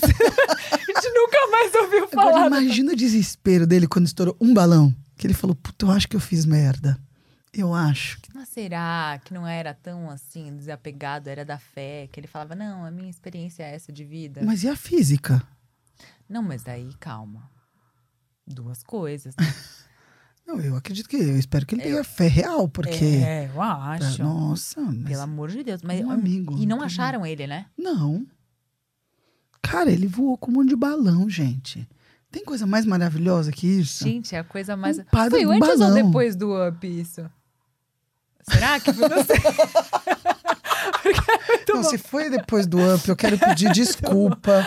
a 0.72 0.78
gente 0.78 1.10
nunca 1.14 1.48
mais 1.52 1.74
ouviu 1.76 2.08
falar. 2.10 2.30
Agora 2.30 2.50
da- 2.50 2.62
imagina 2.62 2.92
o 2.94 2.96
desespero 2.96 3.66
dele 3.68 3.88
quando 3.88 4.06
estourou 4.08 4.36
um 4.40 4.54
balão. 4.54 4.94
Que 5.16 5.28
ele 5.28 5.34
falou, 5.34 5.56
puta, 5.56 5.86
eu 5.86 5.92
acho 5.92 6.08
que 6.08 6.16
eu 6.16 6.20
fiz 6.20 6.46
merda. 6.46 6.98
Eu 7.54 7.72
acho. 7.74 8.18
Mas 8.34 8.50
será 8.50 9.22
que 9.24 9.32
não 9.32 9.46
era 9.48 9.76
tão 9.76 10.10
assim, 10.10 10.58
desapegado, 10.58 11.30
era 11.30 11.46
da 11.46 11.60
fé, 11.60 12.10
que 12.12 12.20
ele 12.20 12.26
falava, 12.26 12.56
não, 12.56 12.84
a 12.84 12.90
minha 12.90 13.12
experiência 13.12 13.62
é 13.62 13.76
essa 13.76 13.92
de 13.94 14.04
vida. 14.04 14.42
Mas 14.44 14.64
e 14.64 14.68
a 14.68 14.76
física? 14.76 15.42
Não, 16.28 16.42
mas 16.42 16.64
daí, 16.64 16.90
calma. 17.00 17.48
Duas 18.46 18.84
coisas. 18.84 19.36
né? 19.36 19.46
Não, 20.46 20.60
eu 20.60 20.76
acredito 20.76 21.08
que. 21.08 21.16
Eu 21.16 21.40
espero 21.40 21.66
que 21.66 21.76
ele 21.76 21.84
tenha 21.84 22.04
fé 22.04 22.28
real, 22.28 22.68
porque. 22.68 23.06
É, 23.06 23.50
eu 23.54 23.62
acho. 23.62 24.22
Nossa, 24.22 24.82
mas. 24.82 25.08
Pelo 25.10 25.22
amor 25.22 25.50
de 25.50 25.64
Deus. 25.64 25.82
Mas, 25.82 26.02
um 26.02 26.12
amigo, 26.12 26.58
E 26.58 26.66
não 26.66 26.80
tá 26.80 26.86
acharam 26.86 27.26
ele, 27.26 27.48
né? 27.48 27.66
Não. 27.78 28.26
Cara, 29.62 29.90
ele 29.90 30.06
voou 30.08 30.38
com 30.38 30.52
um 30.52 30.56
monte 30.56 30.70
de 30.70 30.76
balão, 30.76 31.30
gente. 31.30 31.88
Tem 32.30 32.44
coisa 32.44 32.66
mais 32.68 32.86
maravilhosa 32.86 33.52
que 33.52 33.66
isso? 33.68 34.04
Gente, 34.04 34.36
é 34.36 34.40
a 34.40 34.44
coisa 34.44 34.76
mais. 34.76 35.00
Um 35.00 35.04
Foi 35.30 35.44
antes 35.44 35.70
ou 35.70 35.78
balão. 35.78 35.94
depois 35.94 36.36
do 36.36 36.52
Up 36.68 36.86
isso? 36.86 37.30
Será 38.42 38.80
que 38.80 38.92
foi? 38.92 39.08
Não 39.08 39.24
sei. 39.24 39.38
É 41.06 41.72
Não, 41.74 41.82
bom. 41.82 41.90
se 41.90 41.98
foi 41.98 42.30
depois 42.30 42.68
do 42.68 42.78
Up, 42.96 43.08
eu 43.08 43.16
quero 43.16 43.38
pedir 43.38 43.72
desculpa 43.72 44.66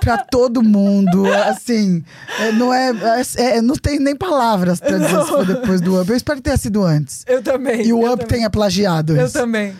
pra 0.00 0.18
todo 0.18 0.62
mundo. 0.62 1.24
Assim, 1.32 2.04
é, 2.38 2.52
não 2.52 2.72
é, 2.72 2.90
é- 2.90 3.56
é- 3.58 3.62
não 3.62 3.74
tem 3.74 3.98
nem 3.98 4.16
palavras 4.16 4.80
pra 4.80 4.96
dizer 4.98 5.20
se 5.22 5.28
foi 5.28 5.46
depois 5.46 5.80
do 5.80 6.00
Up. 6.00 6.08
Eu 6.10 6.16
espero 6.16 6.38
que 6.38 6.42
tenha 6.44 6.56
sido 6.56 6.82
antes. 6.82 7.24
Eu 7.26 7.42
também. 7.42 7.82
E 7.86 7.92
o 7.92 8.02
eu 8.02 8.12
Up 8.12 8.20
também. 8.24 8.26
tenha 8.38 8.50
plagiado 8.50 9.16
Eu 9.16 9.26
isso. 9.26 9.34
também. 9.34 9.76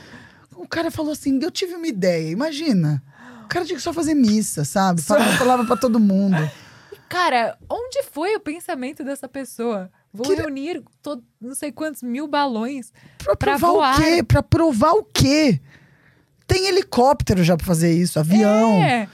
O 0.54 0.66
cara 0.68 0.90
falou 0.90 1.12
assim: 1.12 1.38
eu 1.42 1.50
tive 1.50 1.74
uma 1.74 1.86
ideia, 1.86 2.30
imagina. 2.30 3.02
O 3.44 3.48
cara 3.48 3.64
tinha 3.64 3.76
que 3.76 3.82
só 3.82 3.92
fazer 3.92 4.14
missa, 4.14 4.64
sabe? 4.64 5.02
Falar 5.02 5.28
uma 5.28 5.38
palavra 5.38 5.66
pra 5.66 5.76
todo 5.76 5.98
mundo. 6.00 6.36
Cara, 7.08 7.56
onde 7.68 8.02
foi 8.10 8.34
o 8.36 8.40
pensamento 8.40 9.04
dessa 9.04 9.28
pessoa? 9.28 9.90
Vou 10.12 10.26
Que- 10.26 10.34
reunir 10.34 10.82
to- 11.02 11.22
não 11.40 11.54
sei 11.54 11.72
quantos 11.72 12.02
mil 12.02 12.26
balões. 12.28 12.92
Pra 13.18 13.34
Pra 13.36 13.56
provar 13.58 13.72
voar. 13.72 13.98
o 13.98 14.02
quê? 14.02 14.22
Pra 14.22 14.42
provar 14.42 14.92
o 14.92 15.04
quê? 15.04 15.60
Tem 16.46 16.66
helicóptero 16.66 17.42
já 17.42 17.56
pra 17.56 17.64
fazer 17.66 17.92
isso, 17.94 18.18
avião, 18.20 18.72
É. 18.74 19.08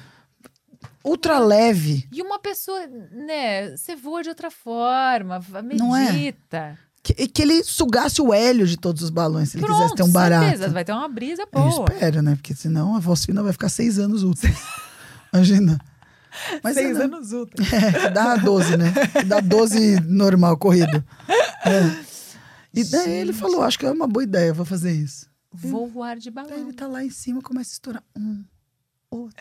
ultra 1.04 1.38
leve. 1.38 2.06
E 2.12 2.20
uma 2.20 2.38
pessoa, 2.38 2.86
né? 3.12 3.76
Você 3.76 3.94
voa 3.94 4.22
de 4.22 4.28
outra 4.28 4.50
forma, 4.50 5.40
é? 5.96 6.12
medita. 6.12 6.78
Que, 7.00 7.14
que 7.28 7.42
ele 7.42 7.62
sugasse 7.62 8.20
o 8.20 8.34
hélio 8.34 8.66
de 8.66 8.76
todos 8.76 9.02
os 9.02 9.10
balões, 9.10 9.50
se 9.50 9.56
ele 9.56 9.64
Pronto, 9.64 9.76
quisesse 9.78 9.94
ter 9.94 10.02
um 10.02 10.10
barato. 10.12 10.44
certeza, 10.46 10.68
vai 10.68 10.84
ter 10.84 10.92
uma 10.92 11.08
brisa 11.08 11.42
Eu 11.42 11.48
boa. 11.62 11.86
espero, 11.92 12.20
né? 12.22 12.34
Porque 12.34 12.54
senão 12.54 12.96
a 12.96 12.98
voz 12.98 13.24
fina 13.24 13.42
vai 13.42 13.52
ficar 13.52 13.68
seis 13.68 13.98
anos 13.98 14.24
úteis. 14.24 14.58
Imagina. 15.32 15.78
Mas 16.62 16.74
Seis 16.74 16.90
é, 16.90 17.06
não. 17.06 17.16
anos 17.16 17.32
úteis. 17.32 17.68
É, 17.72 18.10
dá 18.10 18.36
12, 18.36 18.76
né? 18.76 18.92
Dá 19.26 19.40
12 19.40 20.00
normal, 20.00 20.56
corrido. 20.56 21.04
É. 21.64 22.08
E 22.74 22.84
daí 22.84 23.10
ele 23.10 23.32
falou: 23.32 23.62
acho 23.62 23.78
que 23.78 23.86
é 23.86 23.90
uma 23.90 24.06
boa 24.06 24.22
ideia, 24.22 24.52
vou 24.52 24.64
fazer 24.64 24.92
isso. 24.92 25.28
Vou 25.52 25.88
voar 25.88 26.16
de 26.16 26.30
Daí 26.30 26.44
balão. 26.44 26.58
ele 26.60 26.72
tá 26.72 26.86
lá 26.86 27.02
em 27.04 27.10
cima, 27.10 27.40
começa 27.40 27.70
a 27.70 27.72
estourar 27.72 28.02
um, 28.16 28.44
outro. 29.10 29.36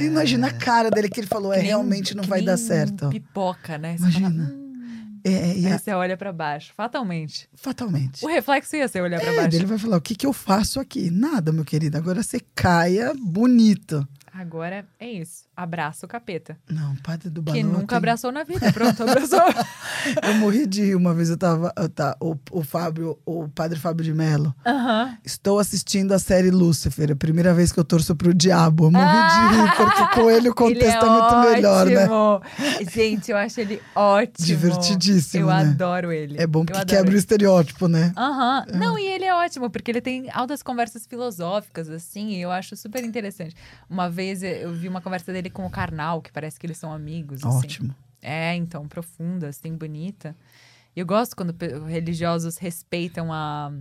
Imagina 0.00 0.46
a 0.46 0.52
cara 0.52 0.88
dele 0.90 1.08
que 1.08 1.20
ele 1.20 1.26
falou: 1.26 1.52
é, 1.52 1.56
nem- 1.58 1.66
realmente 1.66 2.14
não 2.16 2.22
vai 2.24 2.42
dar 2.42 2.56
certo. 2.56 3.08
Pipoca, 3.10 3.76
né? 3.78 3.96
Você 3.96 4.02
Imagina. 4.04 4.30
fala, 4.30 4.58
"Hum", 4.58 5.20
É, 5.24 5.56
e 5.58 5.66
Aí 5.66 5.72
a- 5.72 5.78
você 5.78 5.92
olha 5.92 6.16
pra 6.16 6.32
baixo, 6.32 6.72
fatalmente. 6.76 7.48
fatalmente. 7.54 8.24
O 8.24 8.28
reflexo 8.28 8.74
ia 8.76 8.88
ser 8.88 9.02
olhar 9.02 9.20
pra 9.20 9.30
É, 9.32 9.36
baixo. 9.36 9.50
daí 9.50 9.58
ele 9.58 9.66
vai 9.66 9.78
falar: 9.78 9.96
o 9.96 10.00
que, 10.00 10.14
que 10.14 10.26
eu 10.26 10.32
faço 10.32 10.80
aqui? 10.80 11.10
Nada, 11.10 11.52
meu 11.52 11.64
querido. 11.64 11.96
Agora 11.98 12.22
você 12.22 12.40
caia 12.54 13.12
bonito. 13.14 14.06
Agora 14.32 14.86
é 14.98 15.10
isso. 15.12 15.44
Abraça 15.54 16.06
o 16.06 16.08
capeta. 16.08 16.56
Não, 16.70 16.96
padre 16.96 17.28
do 17.28 17.42
balão. 17.42 17.60
que 17.60 17.62
nunca 17.62 17.86
tenho- 17.88 17.98
abraçou 17.98 18.32
na 18.32 18.42
vida. 18.42 18.72
Pronto, 18.72 19.02
abraçou. 19.02 19.38
Eu 20.26 20.34
morri 20.34 20.66
de 20.66 20.82
rir. 20.82 20.94
Uma 20.96 21.12
vez 21.14 21.28
eu 21.30 21.36
tava. 21.36 21.72
eu 21.76 21.88
tá, 21.88 22.16
o, 22.20 22.34
o 22.50 22.62
Fábio, 22.64 23.18
o 23.26 23.46
padre 23.48 23.78
Fábio 23.78 24.02
de 24.04 24.12
Mello. 24.14 24.54
Aham. 24.66 25.16
Estou 25.24 25.58
assistindo 25.58 26.12
a 26.12 26.18
série 26.18 26.50
Lúcifer. 26.50 27.10
É 27.10 27.12
a 27.12 27.16
primeira 27.16 27.52
vez 27.54 27.70
que 27.70 27.78
eu 27.78 27.84
torço 27.84 28.16
pro 28.16 28.32
diabo. 28.34 28.86
Eu 28.86 28.90
morri 28.90 29.04
Ah! 29.06 29.28
de 29.50 29.56
rir, 29.56 29.76
porque 29.76 30.14
com 30.20 30.30
ele 30.30 30.48
o 30.48 30.54
contexto 30.56 31.04
Ele 31.04 31.06
é, 31.06 31.20
muito 31.20 31.36
melhor, 31.50 31.86
né? 31.86 32.08
ótimo. 32.08 32.90
Gente, 32.90 33.30
eu 33.30 33.36
acho 33.36 33.60
ele 33.60 33.80
ótimo. 33.94 34.46
Divertidíssimo, 34.46 35.44
Eu 35.44 35.46
né? 35.48 35.54
adoro 35.70 36.10
ele. 36.10 36.40
É 36.40 36.46
bom 36.46 36.64
porque 36.64 36.84
quebra 36.86 37.08
o 37.08 37.12
ele. 37.12 37.18
estereótipo, 37.18 37.86
né? 37.88 38.12
Aham. 38.16 38.64
Não, 38.74 38.98
e 38.98 39.04
ele 39.06 39.24
é 39.26 39.34
ótimo, 39.34 39.70
porque 39.70 39.90
ele 39.90 40.00
tem 40.00 40.28
altas 40.32 40.62
conversas 40.62 41.06
filosóficas, 41.06 41.88
assim, 41.90 42.30
e 42.30 42.40
eu 42.40 42.50
acho 42.50 42.74
super 42.76 43.04
interessante. 43.04 43.54
Uma 43.88 44.08
vez 44.10 44.42
eu 44.42 44.72
vi 44.72 44.88
uma 44.88 45.00
conversa 45.00 45.32
dele 45.32 45.41
com 45.50 45.64
o 45.66 45.70
Karnal, 45.70 46.20
que 46.22 46.32
parece 46.32 46.58
que 46.58 46.66
eles 46.66 46.78
são 46.78 46.92
amigos, 46.92 47.44
assim. 47.44 47.58
Ótimo. 47.58 47.94
É, 48.20 48.54
então, 48.54 48.86
profunda, 48.86 49.48
assim, 49.48 49.74
bonita. 49.76 50.36
E 50.94 51.00
eu 51.00 51.06
gosto 51.06 51.34
quando 51.34 51.54
religiosos 51.86 52.56
respeitam 52.58 53.32
a. 53.32 53.72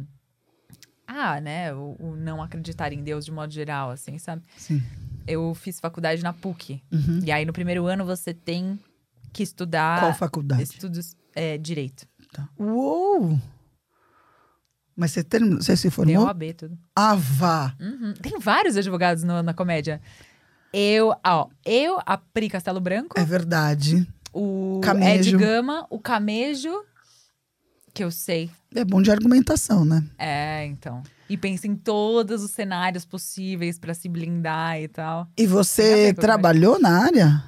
Ah, 1.05 1.41
né? 1.41 1.73
O, 1.73 1.95
o 1.99 2.15
não 2.15 2.41
acreditar 2.41 2.93
em 2.93 3.03
Deus 3.03 3.25
de 3.25 3.31
modo 3.31 3.51
geral, 3.53 3.89
assim, 3.91 4.17
sabe? 4.17 4.43
Sim. 4.57 4.81
Eu 5.27 5.53
fiz 5.53 5.79
faculdade 5.79 6.23
na 6.23 6.31
PUC. 6.33 6.81
Uhum. 6.91 7.19
E 7.23 7.31
aí, 7.31 7.45
no 7.45 7.53
primeiro 7.53 7.85
ano, 7.85 8.05
você 8.05 8.33
tem 8.33 8.79
que 9.33 9.43
estudar 9.43 9.99
Qual 9.99 10.13
faculdade? 10.13 10.63
estudos 10.63 11.15
é, 11.35 11.57
direito. 11.57 12.07
Tá. 12.33 12.47
Uou! 12.57 13.37
Mas 14.95 15.11
você, 15.11 15.23
terminou, 15.23 15.61
você 15.61 15.75
se 15.77 15.89
formou? 15.89 16.25
OAB, 16.25 16.53
tudo. 16.53 16.77
Ah, 16.95 17.15
vá! 17.15 17.75
Uhum. 17.79 18.13
Tem 18.21 18.37
vários 18.39 18.75
advogados 18.75 19.23
no- 19.23 19.41
na 19.41 19.53
comédia. 19.53 20.01
Eu, 20.73 21.13
ó, 21.25 21.47
eu, 21.65 21.99
a 22.05 22.17
Pri 22.17 22.49
Castelo 22.49 22.79
Branco, 22.79 23.19
É 23.19 23.25
verdade. 23.25 24.07
o 24.33 24.79
Camejo. 24.83 25.35
Ed 25.35 25.37
Gama, 25.37 25.85
o 25.89 25.99
Camejo, 25.99 26.71
que 27.93 28.03
eu 28.03 28.09
sei. 28.11 28.49
É 28.73 28.85
bom 28.85 29.01
de 29.01 29.11
argumentação, 29.11 29.83
né? 29.83 30.01
É, 30.17 30.65
então. 30.65 31.03
E 31.29 31.35
pensa 31.37 31.67
em 31.67 31.75
todos 31.75 32.41
os 32.41 32.51
cenários 32.51 33.03
possíveis 33.05 33.77
pra 33.77 33.93
se 33.93 34.07
blindar 34.07 34.79
e 34.79 34.87
tal. 34.87 35.27
E 35.37 35.45
você 35.45 36.13
trabalhou 36.13 36.79
na 36.79 37.03
área? 37.03 37.43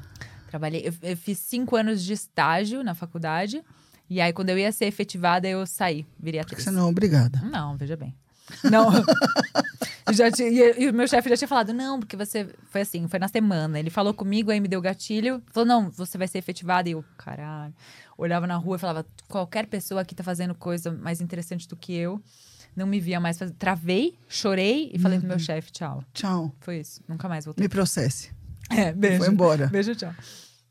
Trabalhei, 0.49 0.81
eu, 0.87 0.93
eu 1.09 1.17
fiz 1.17 1.39
cinco 1.39 1.75
anos 1.77 2.03
de 2.03 2.13
estágio 2.13 2.83
na 2.83 2.93
faculdade. 2.93 3.63
E 4.09 4.19
aí, 4.21 4.31
quando 4.33 4.49
eu 4.49 4.57
ia 4.57 4.71
ser 4.71 4.85
efetivada, 4.85 5.47
eu 5.47 5.65
saí, 5.65 6.05
virei 6.19 6.41
Porque 6.41 6.55
atriz. 6.55 6.65
você 6.65 6.71
não 6.71 6.87
é 6.87 6.89
obrigada. 6.89 7.39
Não, 7.49 7.75
veja 7.77 7.95
bem. 7.95 8.13
Não. 8.69 8.91
Já 10.11 10.29
tinha, 10.31 10.49
e, 10.49 10.83
e 10.83 10.89
o 10.89 10.93
meu 10.93 11.07
chefe 11.07 11.29
já 11.29 11.37
tinha 11.37 11.47
falado, 11.47 11.73
não, 11.73 11.99
porque 11.99 12.17
você. 12.17 12.49
Foi 12.69 12.81
assim, 12.81 13.07
foi 13.07 13.19
na 13.19 13.27
semana. 13.27 13.79
Ele 13.79 13.89
falou 13.89 14.13
comigo, 14.13 14.51
aí 14.51 14.59
me 14.59 14.67
deu 14.67 14.81
gatilho. 14.81 15.41
Falou, 15.51 15.67
não, 15.67 15.89
você 15.91 16.17
vai 16.17 16.27
ser 16.27 16.39
efetivada. 16.39 16.89
E 16.89 16.91
eu, 16.93 17.03
caralho. 17.17 17.73
Olhava 18.17 18.45
na 18.45 18.57
rua 18.57 18.75
e 18.75 18.79
falava, 18.79 19.05
qualquer 19.27 19.65
pessoa 19.67 20.01
aqui 20.01 20.13
tá 20.13 20.23
fazendo 20.23 20.53
coisa 20.53 20.91
mais 20.91 21.21
interessante 21.21 21.67
do 21.67 21.75
que 21.75 21.93
eu. 21.95 22.21
Não 22.75 22.85
me 22.87 22.99
via 22.99 23.19
mais 23.19 23.37
fazer. 23.37 23.53
Travei, 23.53 24.17
chorei 24.27 24.91
e 24.93 24.99
falei 24.99 25.19
pro 25.19 25.27
meu 25.27 25.39
chefe, 25.39 25.71
tchau. 25.71 26.03
Tchau. 26.13 26.51
Foi 26.59 26.79
isso. 26.79 27.01
Nunca 27.07 27.29
mais 27.29 27.45
voltei. 27.45 27.63
Me 27.63 27.69
processe. 27.69 28.31
É, 28.69 28.91
beijo. 28.91 29.19
Foi 29.19 29.27
embora. 29.29 29.67
Beijo, 29.67 29.95
tchau. 29.95 30.13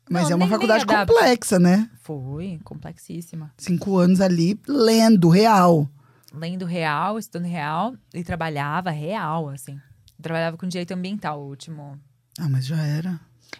Mas 0.09 0.23
Não, 0.23 0.31
é 0.31 0.35
uma 0.35 0.45
nem- 0.45 0.49
faculdade 0.49 0.85
nem 0.85 0.97
complexa, 0.97 1.57
né? 1.59 1.89
Foi, 2.01 2.59
complexíssima. 2.65 3.53
Cinco 3.57 3.97
anos 3.97 4.19
ali 4.19 4.59
lendo, 4.67 5.29
real. 5.29 5.89
Lendo 6.33 6.65
real, 6.65 7.19
estudando 7.19 7.47
real, 7.47 7.93
e 8.13 8.23
trabalhava 8.23 8.89
real, 8.89 9.49
assim. 9.49 9.77
Trabalhava 10.21 10.57
com 10.57 10.67
direito 10.67 10.93
ambiental, 10.93 11.39
o 11.41 11.47
último. 11.47 11.99
Ah, 12.39 12.49
mas 12.49 12.65
já 12.65 12.81
era. 12.83 13.19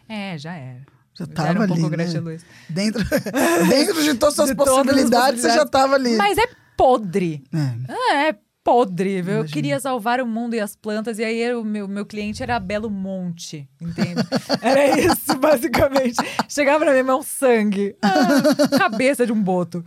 É, 0.10 0.38
já 0.38 0.54
era. 0.54 0.82
Já 1.14 1.26
Já 1.26 1.32
tava 1.32 1.50
era 1.50 1.60
um 1.60 1.64
ali, 1.64 1.90
né? 1.90 2.38
Dentro, 2.70 3.04
dentro 3.70 4.04
de 4.04 4.16
todas 4.16 4.40
as 4.40 4.50
De 4.50 4.56
todas 4.56 4.74
as 4.74 4.78
possibilidades, 4.84 5.42
você 5.42 5.50
já 5.50 5.66
possibilidades. 5.66 5.72
tava 5.72 5.96
ali. 5.96 6.16
Mas 6.18 6.38
é 6.38 6.48
podre. 6.76 7.44
É. 7.88 8.30
É, 8.30 8.36
podre. 8.64 9.22
viu? 9.22 9.34
Eu 9.36 9.46
queria 9.46 9.80
salvar 9.80 10.20
o 10.22 10.26
mundo 10.26 10.56
e 10.56 10.60
as 10.60 10.76
plantas, 10.76 11.20
e 11.20 11.24
aí 11.24 11.54
o 11.54 11.64
meu, 11.64 11.88
meu 11.88 12.06
cliente 12.06 12.42
era 12.42 12.60
Belo 12.60 12.90
Monte, 12.90 13.70
entende? 13.80 14.22
Era 14.62 15.00
isso, 15.00 15.38
basicamente. 15.38 16.16
Chegava 16.50 16.84
na 16.86 16.92
minha 16.92 17.04
mão 17.04 17.22
sangue. 17.22 17.96
Ah, 18.02 18.78
cabeça 18.80 19.26
de 19.26 19.32
um 19.34 19.42
boto. 19.44 19.84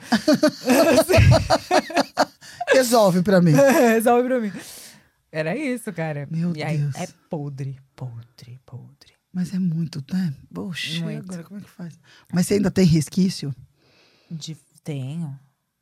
Resolve 2.73 3.23
pra 3.23 3.41
mim. 3.41 3.53
Resolve 3.93 4.29
pra 4.29 4.41
mim. 4.41 4.53
Era 5.33 5.57
isso, 5.57 5.93
cara. 5.93 6.27
Meu 6.31 6.55
e 6.57 6.63
aí, 6.63 6.79
Deus. 6.79 6.95
é 6.97 7.09
podre, 7.29 7.77
podre, 7.95 8.59
podre. 8.65 9.13
Mas 9.33 9.53
é 9.53 9.59
muito, 9.59 10.03
né? 10.13 10.33
Poxa, 10.53 11.05
Muito. 11.05 11.25
agora 11.31 11.45
como 11.45 11.61
é 11.61 11.63
que 11.63 11.69
faz? 11.71 11.99
Mas 12.33 12.47
você 12.47 12.55
ainda 12.55 12.71
tem 12.71 12.87
resquício? 12.87 13.55
De... 14.31 14.57
Tenho. 14.83 15.39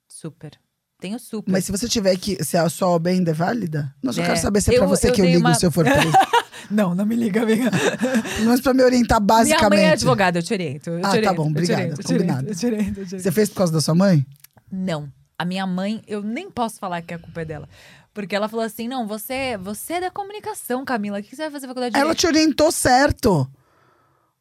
Super. 0.09 0.53
Tenho 1.01 1.19
super. 1.21 1.53
Mas 1.53 1.65
se 1.65 1.71
você 1.73 1.87
tiver 1.89 2.17
que. 2.17 2.43
Se 2.43 2.57
a 2.57 2.69
sua 2.69 2.89
OB 2.89 3.09
ainda 3.11 3.31
é 3.31 3.35
válida? 3.35 3.95
Não, 4.03 4.13
só 4.13 4.23
É. 4.23 4.27
quero 4.27 4.39
saber 4.41 4.61
se 4.61 4.71
é 4.75 4.77
pra 4.79 4.85
Eu- 4.85 4.89
você 4.89 5.09
eu 5.09 5.13
que 5.13 5.21
eu 5.21 5.27
ligo 5.27 5.39
uma- 5.41 5.55
se 5.55 5.65
eu 5.67 5.71
for 5.71 5.85
preso. 5.89 6.11
Não, 6.71 6.95
não 6.95 7.05
me 7.05 7.15
liga, 7.15 7.43
amiga. 7.43 7.71
Menos 8.41 8.61
pra 8.61 8.73
me 8.75 8.83
orientar 8.83 9.21
Minha 9.21 9.27
basicamente. 9.27 9.71
mãe 9.81 9.89
é 9.89 9.93
advogada, 9.93 10.39
eu 10.39 10.43
te 10.43 10.53
oriento. 10.53 10.91
Eu 10.91 11.01
te 11.01 11.05
Ah, 11.07 11.11
tá 11.11 11.17
oriento, 11.17 11.35
bom, 11.35 11.43
eu 11.43 11.47
te 11.47 11.51
obrigada, 11.51 11.83
eu 11.83 11.97
combinado. 12.05 12.47
eu 12.49 12.71
eu. 12.71 13.21
Você 13.21 13.31
fez 13.31 13.51
por 13.51 13.57
causa 13.57 13.73
da 13.73 13.81
sua 13.83 13.95
mãe? 13.95 14.25
Não. 14.73 15.13
A 15.45 15.47
minha 15.47 15.67
mãe, 15.67 16.03
eu 16.07 16.23
nem 16.23 16.51
posso 16.51 16.79
falar 16.79 17.03
que 17.03 17.13
a 17.13 17.19
culpa 17.19 17.43
é 17.43 17.45
dela. 17.45 17.69
Porque 18.15 18.35
ela 18.35 18.49
falou 18.49 18.65
assim: 18.65 18.89
não, 18.89 19.07
você, 19.07 19.59
você 19.59 19.93
é 19.95 20.01
da 20.01 20.11
comunicação, 20.11 20.87
Camila. 20.87 21.19
O 21.21 21.23
que 21.23 21.37
você 21.37 21.43
vai 21.43 21.51
fazer 21.51 21.67
faculdade 21.67 21.93
de 21.93 22.01
Ela 22.01 22.15
Direito? 22.15 22.21
te 22.21 22.27
orientou 22.27 22.73
certo. 22.73 23.47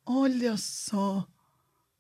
Olha 0.06 0.56
só. 0.56 1.28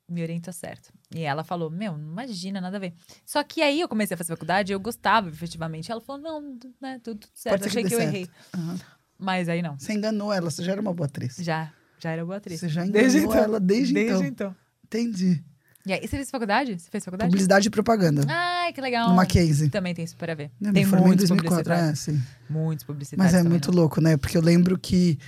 Me 0.08 0.22
orienta 0.24 0.54
certo. 0.54 0.94
E 1.14 1.24
ela 1.24 1.44
falou: 1.44 1.70
Meu, 1.70 1.98
não 1.98 2.12
imagina, 2.14 2.62
nada 2.62 2.78
a 2.78 2.80
ver. 2.80 2.94
Só 3.26 3.44
que 3.44 3.62
aí 3.62 3.82
eu 3.82 3.90
comecei 3.90 4.16
a 4.16 4.18
fazer 4.18 4.32
faculdade, 4.32 4.72
eu 4.72 4.80
gostava 4.80 5.28
efetivamente. 5.28 5.92
Ela 5.92 6.00
falou: 6.00 6.22
Não, 6.22 6.58
né, 6.82 7.02
tudo, 7.04 7.20
tudo 7.20 7.32
certo. 7.34 7.60
Pode 7.60 7.68
Achei 7.70 7.84
que 7.84 7.90
que, 7.90 7.96
eu 7.96 8.00
certo. 8.00 8.10
errei. 8.10 8.30
Aham. 8.56 8.80
Mas 9.20 9.50
aí 9.50 9.62
não. 9.62 9.78
Você 9.78 9.92
enganou 9.92 10.32
ela, 10.32 10.50
você 10.50 10.64
já 10.64 10.72
era 10.72 10.80
uma 10.80 10.94
boa 10.94 11.08
atriz. 11.08 11.36
Já, 11.40 11.74
já 12.00 12.12
era 12.12 12.24
boa 12.24 12.38
atriz. 12.38 12.58
Você 12.58 12.70
já 12.70 12.86
enganou 12.86 13.34
ela 13.36 13.60
desde, 13.60 14.00
então. 14.00 14.56
Entendi. 14.86 15.44
E 15.86 15.92
aí, 15.92 16.00
você 16.02 16.16
fez 16.16 16.32
faculdade? 16.32 16.80
Você 16.80 16.90
fez 16.90 17.04
faculdade? 17.04 17.30
Publicidade 17.30 17.68
e 17.68 17.72
propaganda. 17.72 18.24
Ai, 18.30 18.72
que 18.72 18.80
legal. 18.80 19.10
No 19.10 19.16
Mackenzie. 19.16 19.70
Também 19.70 19.94
tem 19.94 20.06
isso 20.06 20.16
para 20.16 20.34
ver. 20.34 20.50
Eu 20.62 20.68
me 20.68 20.74
tem 20.74 20.86
formei 20.86 21.04
em 21.04 21.08
muitos 21.08 21.28
2004, 21.28 21.64
publicitários. 21.66 22.08
é, 22.08 22.12
sim. 22.14 22.24
Muitos 22.50 22.86
publicitários. 22.86 23.34
Mas 23.34 23.46
é 23.46 23.48
muito 23.48 23.70
né? 23.70 23.76
louco, 23.78 24.00
né? 24.00 24.16
Porque 24.16 24.38
eu 24.38 24.42
lembro 24.42 24.80
que 24.80 25.20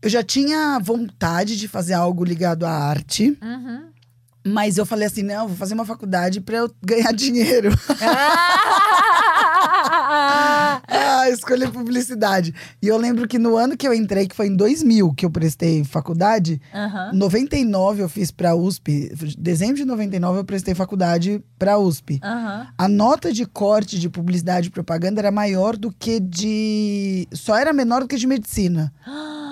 eu 0.00 0.08
já 0.08 0.22
tinha 0.22 0.78
vontade 0.80 1.56
de 1.56 1.66
fazer 1.66 1.94
algo 1.94 2.22
ligado 2.24 2.64
à 2.64 2.70
arte, 2.70 3.36
Uhum. 3.42 3.88
mas 4.46 4.78
eu 4.78 4.86
falei 4.86 5.08
assim: 5.08 5.24
não, 5.24 5.48
vou 5.48 5.56
fazer 5.56 5.74
uma 5.74 5.84
faculdade 5.84 6.40
pra 6.40 6.58
eu 6.58 6.72
ganhar 6.80 7.10
dinheiro. 7.12 7.70
Ah! 8.00 10.04
ah, 10.86 11.28
escolhi 11.30 11.66
publicidade. 11.70 12.54
E 12.80 12.86
eu 12.86 12.96
lembro 12.96 13.26
que 13.26 13.38
no 13.38 13.56
ano 13.56 13.76
que 13.76 13.86
eu 13.88 13.94
entrei, 13.94 14.26
que 14.28 14.36
foi 14.36 14.46
em 14.48 14.56
2000 14.56 15.12
que 15.14 15.24
eu 15.26 15.30
prestei 15.30 15.82
faculdade, 15.84 16.60
Aham. 16.74 17.10
99 17.14 18.02
eu 18.02 18.08
fiz 18.08 18.30
pra 18.30 18.54
USP. 18.54 19.10
Dezembro 19.38 19.76
de 19.76 19.84
99 19.84 20.38
eu 20.40 20.44
prestei 20.44 20.74
faculdade 20.74 21.42
pra 21.58 21.78
USP. 21.78 22.20
Aham. 22.22 22.66
A 22.76 22.88
nota 22.88 23.32
de 23.32 23.44
corte 23.46 23.98
de 23.98 24.08
publicidade 24.08 24.68
e 24.68 24.70
propaganda 24.70 25.20
era 25.20 25.30
maior 25.30 25.76
do 25.76 25.90
que 25.90 26.20
de. 26.20 27.26
Só 27.32 27.56
era 27.56 27.72
menor 27.72 28.02
do 28.02 28.08
que 28.08 28.16
de 28.16 28.26
medicina. 28.26 28.92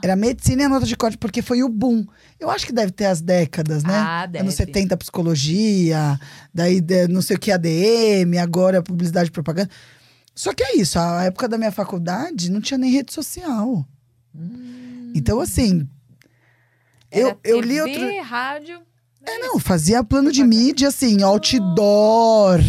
Era 0.00 0.14
medicina 0.14 0.62
e 0.62 0.64
a 0.64 0.68
nota 0.68 0.86
de 0.86 0.96
corte, 0.96 1.18
porque 1.18 1.42
foi 1.42 1.60
o 1.64 1.68
boom. 1.68 2.06
Eu 2.38 2.48
acho 2.50 2.64
que 2.64 2.72
deve 2.72 2.92
ter 2.92 3.06
as 3.06 3.20
décadas, 3.20 3.82
né? 3.82 3.96
Ah, 3.96 4.26
deve. 4.26 4.44
Anos 4.44 4.54
70, 4.54 4.96
psicologia, 4.96 6.16
daí 6.54 6.80
de- 6.80 7.08
não 7.08 7.20
sei 7.20 7.34
o 7.36 7.38
que, 7.40 7.50
ADM, 7.50 8.38
agora 8.40 8.80
publicidade 8.80 9.28
e 9.28 9.32
propaganda. 9.32 9.68
Só 10.38 10.54
que 10.54 10.62
é 10.62 10.76
isso, 10.76 11.00
a 11.00 11.24
época 11.24 11.48
da 11.48 11.58
minha 11.58 11.72
faculdade 11.72 12.48
não 12.48 12.60
tinha 12.60 12.78
nem 12.78 12.92
rede 12.92 13.12
social. 13.12 13.84
Então, 15.12 15.40
assim. 15.40 15.84
Eu, 17.10 17.30
Era 17.30 17.38
eu 17.42 17.60
li 17.60 17.74
TV, 17.74 17.82
outro. 17.82 18.22
rádio. 18.22 18.80
É, 19.26 19.38
não, 19.38 19.58
fazia 19.58 20.04
plano 20.04 20.30
de 20.30 20.44
mídia, 20.44 20.90
assim, 20.90 21.24
outdoor, 21.24 22.60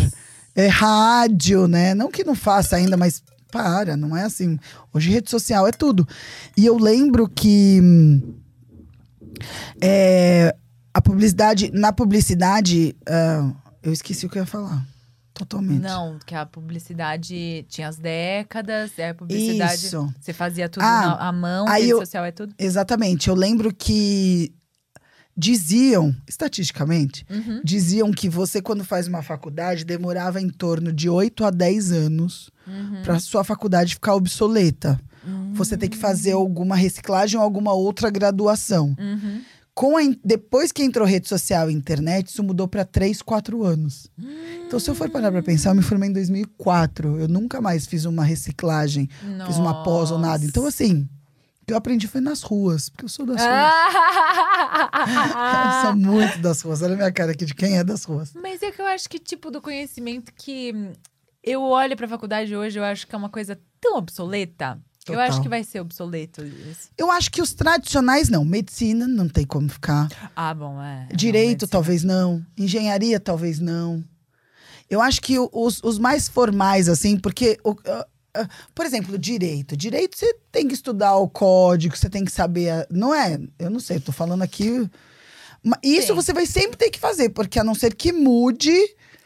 é, 0.56 0.66
rádio, 0.66 1.68
né? 1.68 1.94
Não 1.94 2.10
que 2.10 2.24
não 2.24 2.34
faça 2.34 2.76
ainda, 2.76 2.98
mas 2.98 3.22
para, 3.52 3.96
não 3.96 4.18
é 4.18 4.24
assim. 4.24 4.58
Hoje 4.92 5.12
rede 5.12 5.30
social 5.30 5.68
é 5.68 5.72
tudo. 5.72 6.08
E 6.58 6.66
eu 6.66 6.76
lembro 6.76 7.30
que 7.30 7.80
hum, 7.84 8.34
é, 9.80 10.56
a 10.92 11.00
publicidade, 11.00 11.70
na 11.72 11.94
publicidade, 11.94 12.96
ah, 13.08 13.52
eu 13.84 13.94
esqueci 13.94 14.26
o 14.26 14.30
que 14.30 14.40
eu 14.40 14.42
ia 14.42 14.48
falar. 14.48 14.84
Totalmente. 15.40 15.82
Não, 15.82 16.20
que 16.26 16.36
a 16.36 16.46
publicidade 16.46 17.66
tinha 17.70 17.88
as 17.88 17.98
décadas, 17.98 18.92
é 19.00 19.10
a 19.10 19.14
publicidade. 19.16 19.86
Isso. 19.86 20.14
Você 20.20 20.34
fazia 20.34 20.68
tudo 20.68 20.84
Ah, 20.84 21.02
na- 21.18 21.28
à 21.30 21.32
mão, 21.32 21.66
aí 21.68 21.82
rede 21.84 21.92
eu- 21.94 22.00
social 22.00 22.26
é 22.26 22.32
tudo. 22.32 22.54
Exatamente. 22.60 23.30
Eu 23.30 23.36
lembro 23.36 23.74
que 23.74 24.54
diziam, 25.38 26.14
estatisticamente, 26.28 27.26
Uhum. 27.30 27.62
diziam 27.64 28.12
que 28.12 28.28
você, 28.28 28.62
quando 28.62 28.84
faz 28.84 29.08
uma 29.08 29.22
faculdade, 29.24 29.86
demorava 29.86 30.42
em 30.42 30.50
torno 30.50 30.92
de 30.92 31.10
8 31.10 31.46
a 31.46 31.50
10 31.50 31.92
anos 31.94 32.50
Uhum. 32.68 33.02
para 33.04 33.18
sua 33.20 33.44
faculdade 33.46 33.94
ficar 33.96 34.16
obsoleta. 34.16 35.00
Você 35.54 35.78
tem 35.78 35.90
que 35.90 35.98
fazer 35.98 36.32
alguma 36.32 36.76
reciclagem 36.76 37.38
ou 37.38 37.44
alguma 37.44 37.72
outra 37.74 38.10
graduação. 38.10 38.96
Uhum. 39.00 39.42
Com 39.74 39.98
a 39.98 40.02
depois 40.24 40.72
que 40.72 40.84
entrou 40.84 41.08
rede 41.08 41.28
social 41.30 41.70
e 41.70 41.74
internet, 41.74 42.28
isso 42.28 42.44
mudou 42.44 42.68
para 42.68 42.84
3, 42.84 43.22
4 43.22 43.64
anos. 43.64 44.12
Então, 44.68 44.80
se 44.80 44.90
eu 44.90 44.96
for 44.96 45.10
parar 45.10 45.32
para 45.32 45.42
pensar, 45.42 45.70
eu 45.72 45.76
me 45.76 45.82
formei 45.82 46.10
em 46.10 46.14
2004. 46.14 47.20
Eu 47.20 47.28
nunca 47.28 47.62
mais 47.62 47.86
fiz 47.88 48.06
uma 48.06 48.24
reciclagem, 48.24 49.10
fiz 49.48 49.58
uma 49.58 49.84
pós 49.84 50.12
ou 50.12 50.20
nada. 50.20 50.46
Então, 50.46 50.66
assim, 50.66 51.08
o 51.62 51.66
que 51.66 51.74
eu 51.74 51.78
aprendi 51.78 52.08
foi 52.08 52.20
nas 52.20 52.42
ruas, 52.42 52.90
porque 52.90 53.06
eu 53.06 53.10
sou 53.10 53.26
das 53.26 53.42
ruas. 53.42 53.50
Eu 55.00 55.82
sou 55.82 55.96
muito 55.96 56.40
das 56.40 56.62
ruas. 56.62 56.82
Olha 56.82 56.94
a 56.94 56.98
minha 56.98 57.12
cara 57.12 57.32
aqui 57.32 57.46
de 57.46 57.54
quem 57.54 57.78
é 57.78 57.84
das 57.84 58.04
ruas. 58.04 58.34
Mas 58.34 58.62
é 58.62 58.72
que 58.72 58.82
eu 58.82 58.86
acho 58.86 59.10
que, 59.10 59.18
tipo, 59.20 59.50
do 59.50 59.62
conhecimento 59.62 60.34
que 60.34 60.74
hum, 60.76 60.92
eu 61.44 61.62
olho 61.62 61.96
pra 61.96 62.08
faculdade 62.08 62.56
hoje, 62.56 62.78
eu 62.78 62.84
acho 62.84 63.08
que 63.08 63.16
é 63.16 63.18
uma 63.18 63.30
coisa 63.30 63.60
tão 63.80 63.98
obsoleta. 63.98 64.80
Eu 65.12 65.18
Total. 65.18 65.30
acho 65.30 65.42
que 65.42 65.50
vai 65.50 65.64
ser 65.64 65.80
obsoleto 65.80 66.44
isso. 66.46 66.90
Eu 66.98 67.10
acho 67.12 67.32
que 67.32 67.42
os 67.42 67.54
tradicionais 67.54 68.30
não. 68.30 68.44
Medicina 68.46 69.08
não 69.08 69.28
tem 69.28 69.46
como 69.46 69.68
ficar. 69.70 70.08
Ah, 70.36 70.54
bom, 70.54 70.82
é. 70.82 71.08
Direito, 71.14 71.66
sim. 71.66 71.72
talvez 71.72 72.04
não. 72.04 72.46
Engenharia, 72.58 73.20
talvez 73.20 73.60
não. 73.60 74.04
Eu 74.90 75.02
acho 75.02 75.22
que 75.22 75.38
os, 75.40 75.82
os 75.84 76.00
mais 76.00 76.28
formais, 76.28 76.90
assim, 76.90 77.18
porque. 77.18 77.58
o- 77.64 77.76
ah, 77.86 78.08
ah, 78.36 78.48
por 78.76 78.86
exemplo, 78.86 79.18
direito. 79.18 79.76
Direito, 79.78 80.18
você 80.18 80.34
tem 80.52 80.68
que 80.68 80.74
estudar 80.74 81.16
o 81.18 81.28
código, 81.30 81.96
você 81.98 82.10
tem 82.10 82.24
que 82.26 82.32
saber. 82.32 82.70
a- 82.70 82.88
não 82.90 83.14
é? 83.14 83.40
Eu 83.58 83.70
não 83.70 83.80
sei, 83.80 83.98
eu 83.98 84.02
tô 84.02 84.12
falando 84.12 84.42
aqui. 84.44 84.90
Isso 85.84 86.08
Sim. 86.08 86.14
você 86.14 86.32
vai 86.34 86.46
sempre 86.46 86.78
ter 86.78 86.90
que 86.90 87.00
fazer, 87.00 87.30
porque 87.30 87.60
a 87.60 87.64
não 87.64 87.76
ser 87.76 87.94
que 87.94 88.12
mude 88.14 88.74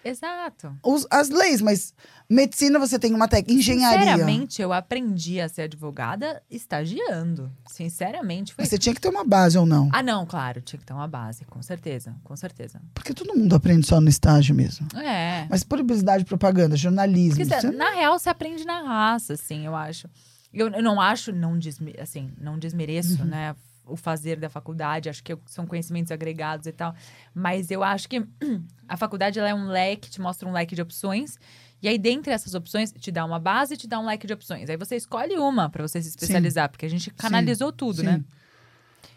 Exato. 0.03 0.75
os- 0.84 1.05
as 1.11 1.29
leis, 1.29 1.61
mas 1.61 1.93
medicina 2.34 2.77
você 2.79 2.97
tem 2.99 3.13
uma 3.13 3.27
técnica. 3.27 3.53
Engenharia. 3.53 3.99
Sinceramente, 4.11 4.61
eu 4.61 4.73
aprendi 4.73 5.39
a 5.39 5.47
ser 5.47 5.63
advogada 5.63 6.41
estagiando. 6.49 7.51
Sinceramente, 7.67 8.53
foi. 8.53 8.63
Mas 8.63 8.69
você 8.69 8.77
tinha 8.77 8.93
que 8.95 9.01
ter 9.01 9.09
uma 9.09 9.23
base 9.23 9.57
ou 9.57 9.65
não? 9.65 9.89
Ah, 9.91 10.01
não, 10.03 10.25
claro, 10.25 10.61
tinha 10.61 10.79
que 10.79 10.86
ter 10.86 10.93
uma 10.93 11.07
base, 11.07 11.45
com 11.45 11.61
certeza, 11.61 12.15
com 12.23 12.36
certeza. 12.36 12.81
Porque 12.93 13.13
todo 13.13 13.36
mundo 13.38 13.55
aprende 13.55 13.86
só 13.86 13.99
no 14.01 14.09
estágio 14.09 14.55
mesmo. 14.55 14.87
É. 14.97 15.45
Mas 15.49 15.63
publicidade, 15.63 16.25
propaganda, 16.25 16.75
jornalismo. 16.75 17.37
Porque, 17.37 17.45
você- 17.45 17.62
cê- 17.62 17.71
na 17.71 17.91
real, 17.91 18.17
você 18.17 18.29
aprende 18.29 18.63
na 18.66 18.82
raça, 18.82 19.33
assim, 19.33 19.66
eu 19.66 19.75
acho. 19.75 20.08
Eu, 20.53 20.70
eu 20.70 20.83
não 20.83 21.01
acho, 21.01 21.32
não, 21.32 21.58
desme, 21.58 21.95
assim, 21.99 22.32
não 22.39 22.58
desmereço, 22.59 23.21
Uhum. 23.21 23.28
né, 23.28 23.55
o 23.86 23.95
fazer 23.97 24.39
da 24.39 24.49
faculdade. 24.49 25.09
Acho 25.09 25.24
que 25.24 25.36
são 25.47 25.66
conhecimentos 25.66 26.12
agregados 26.12 26.67
e 26.67 26.71
tal. 26.71 26.93
Mas 27.33 27.70
eu 27.71 27.83
acho 27.83 28.08
que 28.08 28.24
a 28.87 28.95
faculdade, 28.95 29.39
ela 29.39 29.49
é 29.49 29.53
um 29.53 29.67
leque, 29.67 30.09
te 30.09 30.21
mostra 30.21 30.47
um 30.47 30.51
leque 30.51 30.75
de 30.75 30.82
opções. 30.82 31.37
E 31.84 31.88
aí, 31.89 31.97
dentre 31.97 32.32
essas 32.32 32.54
opções, 32.54 32.93
te 32.97 33.12
dá 33.12 33.26
uma 33.26 33.38
base 33.38 33.74
e 33.74 33.78
te 33.78 33.88
dá 33.88 34.00
um 34.00 34.05
leque 34.05 34.26
de 34.26 34.32
opções. 34.32 34.70
Aí 34.70 34.78
você 34.78 34.96
escolhe 34.96 35.38
uma 35.38 35.70
pra 35.70 35.86
você 35.86 36.01
se 36.01 36.08
especializar, 36.08 36.70
porque 36.70 36.86
a 36.86 36.89
gente 36.89 37.12
canalizou 37.12 37.74
tudo, 37.74 37.97
sim. 37.97 38.04
né? 38.04 38.24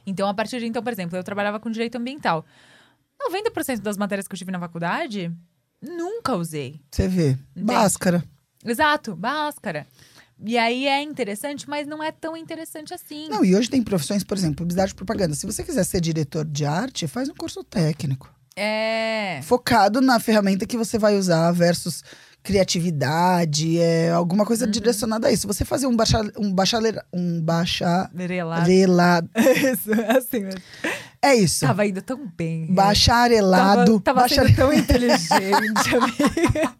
Então, 0.04 0.28
a 0.28 0.34
partir 0.34 0.58
de 0.58 0.66
então, 0.66 0.82
por 0.82 0.92
exemplo, 0.92 1.16
eu 1.16 1.22
trabalhava 1.22 1.60
com 1.60 1.70
direito 1.70 1.96
ambiental. 1.96 2.44
90% 3.30 3.78
das 3.78 3.96
matérias 3.96 4.26
que 4.26 4.34
eu 4.34 4.38
tive 4.38 4.50
na 4.50 4.58
faculdade, 4.58 5.32
nunca 5.80 6.34
usei. 6.34 6.80
Você 6.90 7.06
vê. 7.06 7.38
Báscara. 7.54 8.24
Exato, 8.64 9.14
báscara. 9.14 9.86
E 10.44 10.58
aí 10.58 10.88
é 10.88 11.00
interessante, 11.02 11.70
mas 11.70 11.86
não 11.86 12.02
é 12.02 12.10
tão 12.10 12.36
interessante 12.36 12.92
assim. 12.92 13.28
Não, 13.28 13.44
e 13.44 13.54
hoje 13.54 13.70
tem 13.70 13.80
profissões, 13.80 14.24
por 14.24 14.36
exemplo, 14.36 14.56
publicidade 14.56 14.90
e 14.90 14.94
propaganda. 14.96 15.36
Se 15.36 15.46
você 15.46 15.62
quiser 15.62 15.84
ser 15.84 16.00
diretor 16.00 16.44
de 16.44 16.64
arte, 16.64 17.06
faz 17.06 17.28
um 17.28 17.34
curso 17.34 17.62
técnico. 17.62 18.28
É. 18.56 19.40
Focado 19.42 20.00
na 20.00 20.18
ferramenta 20.18 20.66
que 20.66 20.76
você 20.76 20.98
vai 20.98 21.16
usar 21.16 21.52
versus 21.52 22.02
criatividade, 22.46 23.78
é 23.80 24.10
alguma 24.10 24.44
coisa 24.46 24.66
direcionada 24.66 25.28
a 25.28 25.32
isso. 25.32 25.46
Você 25.46 25.64
fazer 25.64 25.86
um 25.86 25.96
bachar, 25.96 26.24
um 26.38 26.52
bacharel, 26.52 27.02
um 27.12 27.40
bacharelado, 27.40 28.66
Relado. 28.66 29.28
Isso, 29.36 29.90
assim 30.16 30.40
mesmo. 30.44 30.60
é 31.22 31.34
isso. 31.34 31.66
Tava 31.66 31.86
indo 31.86 32.00
tão 32.02 32.20
bem. 32.36 32.66
Bacharelado, 32.72 34.00
Tava, 34.00 34.00
tava 34.00 34.20
bachare- 34.22 34.48
sendo 34.48 34.56
tão 34.56 34.72
inteligente, 34.72 35.96
amiga. 35.96 36.72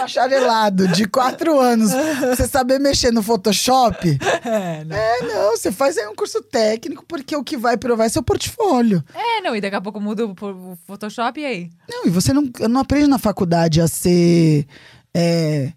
bacharelado 0.00 0.88
de 0.88 1.06
quatro 1.06 1.58
anos. 1.58 1.90
Você 2.30 2.46
saber 2.46 2.78
mexer 2.78 3.10
no 3.12 3.22
Photoshop? 3.22 4.18
É, 4.46 4.84
não. 4.84 4.94
É, 4.96 5.20
não, 5.22 5.50
você 5.56 5.72
faz 5.72 5.96
aí 5.96 6.06
um 6.06 6.14
curso 6.14 6.42
técnico, 6.42 7.02
porque 7.08 7.34
o 7.34 7.42
que 7.42 7.56
vai 7.56 7.78
provar 7.78 8.04
é 8.04 8.08
seu 8.10 8.22
portfólio. 8.22 9.02
É, 9.14 9.40
não, 9.40 9.56
e 9.56 9.60
daqui 9.60 9.74
a 9.74 9.80
pouco 9.80 9.98
muda 9.98 10.26
o 10.26 10.32
o 10.32 10.78
Photoshop 10.86 11.40
e 11.40 11.46
aí? 11.46 11.70
Não, 11.88 12.04
e 12.06 12.10
você 12.10 12.32
não, 12.34 12.42
não 12.68 12.80
aprende 12.82 13.06
na 13.06 13.18
faculdade 13.18 13.80
a 13.80 13.88
ser. 13.88 14.66
É, 15.14 15.72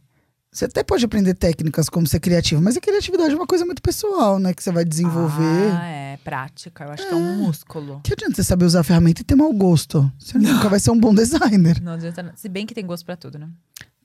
você 0.51 0.65
até 0.65 0.83
pode 0.83 1.05
aprender 1.05 1.35
técnicas 1.35 1.87
como 1.87 2.07
ser 2.07 2.19
criativo, 2.19 2.61
mas 2.61 2.75
a 2.75 2.81
criatividade 2.81 3.33
é 3.33 3.35
uma 3.35 3.45
coisa 3.45 3.63
muito 3.63 3.81
pessoal, 3.81 4.39
né? 4.39 4.53
Que 4.53 4.63
você 4.63 4.71
vai 4.71 4.83
desenvolver. 4.83 5.71
Ah, 5.71 5.85
é, 5.85 6.17
prática. 6.17 6.83
Eu 6.83 6.91
acho 6.91 7.07
que 7.07 7.13
é 7.13 7.15
um 7.15 7.37
músculo. 7.37 8.01
Que 8.03 8.13
adianta 8.13 8.35
você 8.35 8.43
saber 8.43 8.65
usar 8.65 8.79
a 8.79 8.83
ferramenta 8.83 9.21
e 9.21 9.23
ter 9.23 9.35
mau 9.35 9.53
gosto? 9.53 10.11
Você 10.17 10.37
nunca 10.37 10.67
vai 10.67 10.79
ser 10.79 10.89
um 10.89 10.99
bom 10.99 11.13
designer. 11.13 11.79
Não 11.81 11.93
adianta. 11.93 12.23
não. 12.23 12.31
Se 12.35 12.49
bem 12.49 12.65
que 12.65 12.73
tem 12.73 12.85
gosto 12.85 13.05
pra 13.05 13.15
tudo, 13.15 13.37
né? 13.37 13.47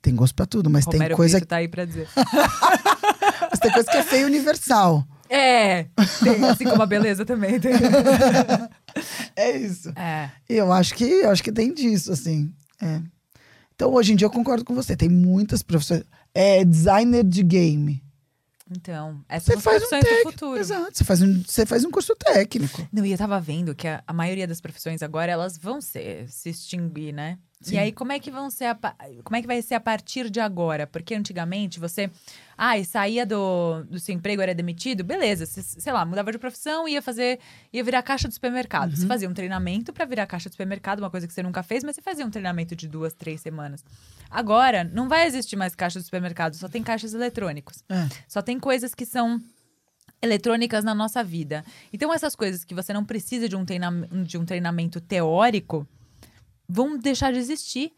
Tem 0.03 0.15
gosto 0.15 0.35
pra 0.35 0.45
tudo, 0.45 0.69
mas 0.69 0.85
Romero 0.85 1.07
tem 1.07 1.17
coisa, 1.17 1.39
Brito 1.39 1.49
tá 1.49 1.57
aí 1.57 1.69
pra 1.69 1.85
dizer. 1.85 2.09
mas 3.51 3.61
tem 3.61 3.73
coisa 3.73 3.91
que 3.91 3.97
é 3.97 4.03
feio 4.03 4.27
universal. 4.27 5.07
É, 5.31 5.85
tem, 6.23 6.45
assim 6.45 6.65
como 6.65 6.83
a 6.83 6.87
beleza 6.87 7.25
também. 7.25 7.59
Tem. 7.59 7.73
É 9.35 9.57
isso. 9.57 9.89
É. 9.97 10.31
E 10.47 10.55
eu 10.55 10.71
acho 10.71 10.95
que 10.95 11.05
eu 11.05 11.31
acho 11.31 11.43
que 11.43 11.51
tem 11.51 11.73
disso, 11.73 12.13
assim. 12.13 12.53
É. 12.79 13.01
Então, 13.75 13.93
hoje 13.93 14.13
em 14.13 14.17
dia, 14.17 14.27
eu 14.27 14.31
concordo 14.31 14.65
com 14.65 14.75
você. 14.75 14.97
Tem 14.97 15.09
muitas 15.09 15.63
profissões. 15.63 16.05
É 16.35 16.65
designer 16.65 17.25
de 17.25 17.43
game. 17.43 18.03
Então, 18.77 19.23
essas 19.29 19.47
Você 19.47 19.53
são 19.53 19.61
faz 19.61 19.83
um 19.83 19.89
profissões 19.89 20.17
do 20.17 20.31
futuro. 20.31 20.61
Exato. 20.61 20.91
Você 20.97 21.05
faz 21.05 21.23
um, 21.23 21.43
você 21.43 21.67
faz 21.67 21.85
um 21.85 21.91
curso 21.91 22.15
técnico. 22.17 22.89
Não, 22.93 23.05
e 23.05 23.13
eu 23.13 23.19
tava 23.19 23.39
vendo 23.41 23.75
que 23.75 23.87
a, 23.87 24.03
a 24.07 24.13
maioria 24.13 24.47
das 24.47 24.61
profissões 24.61 25.03
agora, 25.03 25.31
elas 25.31 25.59
vão 25.59 25.81
ser, 25.81 26.29
se 26.29 26.49
extinguir, 26.49 27.13
né? 27.13 27.39
Sim. 27.61 27.77
E 27.77 27.79
aí, 27.79 27.93
como 27.93 28.11
é 28.13 28.19
que 28.19 28.31
vão 28.31 28.51
ser 28.51 28.65
a 28.65 28.75
como 29.23 29.37
é 29.37 29.41
que 29.41 29.47
vai 29.47 29.63
ser 29.63 29.75
a 29.75 29.81
partir 29.81 30.29
de 30.29 30.41
agora? 30.41 30.87
Porque 30.87 31.15
antigamente 31.15 31.79
você, 31.79 32.11
ai, 32.65 32.85
saía 32.85 33.27
do, 33.27 33.83
do 33.91 33.99
seu 33.99 34.15
emprego, 34.15 34.41
era 34.41 34.55
demitido, 34.55 35.03
beleza, 35.03 35.45
você, 35.45 35.61
sei 35.65 35.93
lá, 35.93 36.05
mudava 36.05 36.31
de 36.31 36.39
profissão, 36.39 36.87
ia 36.87 37.03
fazer, 37.03 37.41
ia 37.73 37.83
virar 37.83 38.05
caixa 38.05 38.29
do 38.29 38.35
supermercado. 38.35 38.91
Uhum. 38.91 38.97
Você 38.97 39.05
fazia 39.05 39.29
um 39.29 39.35
treinamento 39.35 39.93
pra 39.93 40.05
virar 40.05 40.29
caixa 40.29 40.49
do 40.49 40.53
supermercado, 40.53 41.01
uma 41.01 41.11
coisa 41.11 41.27
que 41.27 41.33
você 41.33 41.43
nunca 41.43 41.61
fez, 41.65 41.83
mas 41.83 41.97
você 41.97 42.03
fazia 42.03 42.25
um 42.25 42.31
treinamento 42.31 42.77
de 42.77 42.87
duas, 42.87 43.13
três 43.15 43.41
semanas. 43.41 43.85
Agora, 44.31 44.85
não 44.85 45.09
vai 45.09 45.27
existir 45.27 45.57
mais 45.57 45.75
caixa 45.75 45.99
do 45.99 46.05
supermercado, 46.05 46.55
só 46.55 46.69
tem 46.69 46.85
caixas 46.85 47.15
eletrônicos. 47.15 47.83
É. 47.89 48.07
Só 48.29 48.41
tem 48.41 48.61
coisas 48.61 48.95
que 48.95 49.05
são 49.05 49.43
eletrônicas 50.23 50.85
na 50.85 50.95
nossa 50.95 51.25
vida. 51.25 51.65
Então, 51.93 52.15
essas 52.15 52.37
coisas 52.37 52.63
que 52.65 52.77
você 52.77 52.93
não 52.93 53.05
precisa 53.05 53.49
de 53.49 53.57
um, 53.57 53.65
treina- 53.65 54.09
de 54.25 54.39
um 54.39 54.45
treinamento 54.45 55.01
teórico 55.01 55.85
vão 56.69 56.97
deixar 56.97 57.33
de 57.33 57.41
existir. 57.41 57.93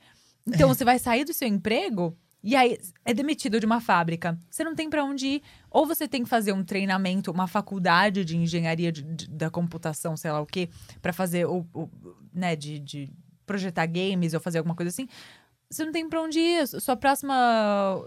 Então, 0.47 0.69
você 0.69 0.87
vai 0.87 0.99
sair 0.99 1.27
do 1.27 1.35
seu 1.35 1.47
emprego 1.47 2.17
e 2.45 2.55
aí 2.55 2.79
é 3.05 3.15
demitido 3.15 3.59
de 3.59 3.65
uma 3.67 3.81
fábrica. 3.81 4.39
Você 4.51 4.63
não 4.63 4.75
tem 4.75 4.89
pra 4.91 5.03
onde 5.03 5.27
ir. 5.27 5.43
Ou 5.71 5.87
você 5.87 6.07
tem 6.07 6.23
que 6.23 6.29
fazer 6.29 6.53
um 6.53 6.63
treinamento, 6.63 7.31
uma 7.31 7.47
faculdade 7.49 8.25
de 8.25 8.37
engenharia 8.37 8.93
de- 8.93 9.03
de- 9.03 9.29
da 9.31 9.49
computação, 9.51 10.17
sei 10.17 10.31
lá 10.31 10.41
o 10.41 10.47
quê, 10.47 10.69
pra 11.03 11.13
fazer 11.13 11.47
o, 11.47 11.67
o- 11.75 11.89
né, 12.33 12.55
de, 12.55 12.79
de 12.79 13.11
projetar 13.47 13.87
games 13.87 14.35
ou 14.35 14.41
fazer 14.41 14.59
alguma 14.59 14.75
coisa 14.77 14.91
assim. 14.91 15.09
Você 15.71 15.85
não 15.85 15.91
tem 15.93 16.09
pra 16.09 16.21
onde 16.23 16.39
ir. 16.39 16.69
Sua 16.69 16.95
próxima. 16.95 17.35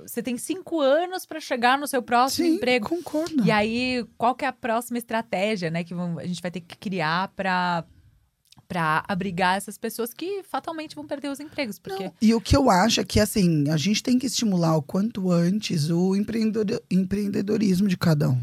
Você 0.05 0.21
tem 0.23 0.37
cinco 0.37 0.79
anos 0.79 1.25
pra 1.25 1.39
chegar 1.39 1.77
no 1.77 1.87
seu 1.87 2.01
próximo 2.01 2.47
Sim, 2.47 2.55
emprego. 2.55 2.87
concordo. 2.87 3.43
E 3.43 3.51
aí, 3.51 4.05
qual 4.17 4.35
que 4.35 4.45
é 4.45 4.47
a 4.47 4.53
próxima 4.53 4.97
estratégia, 4.97 5.69
né, 5.69 5.83
que 5.83 5.93
a 5.93 6.25
gente 6.27 6.41
vai 6.41 6.51
ter 6.51 6.61
que 6.61 6.77
criar 6.77 7.29
pra 7.35 7.83
para 8.67 9.03
abrigar 9.07 9.57
essas 9.57 9.77
pessoas 9.77 10.13
que 10.13 10.43
fatalmente 10.43 10.95
vão 10.95 11.07
perder 11.07 11.29
os 11.29 11.39
empregos, 11.39 11.79
porque 11.79 12.03
Não, 12.05 12.13
E 12.21 12.33
o 12.35 12.41
que 12.41 12.55
eu 12.55 12.69
acho 12.69 12.99
é 12.99 13.03
que, 13.03 13.19
assim, 13.19 13.69
a 13.69 13.77
gente 13.77 14.03
tem 14.03 14.19
que 14.19 14.27
estimular 14.27 14.75
o 14.75 14.81
quanto 14.81 15.31
antes 15.31 15.89
o 15.89 16.15
empreendedor- 16.15 16.81
empreendedorismo 16.91 17.87
de 17.87 17.97
cada 17.97 18.29
um. 18.29 18.41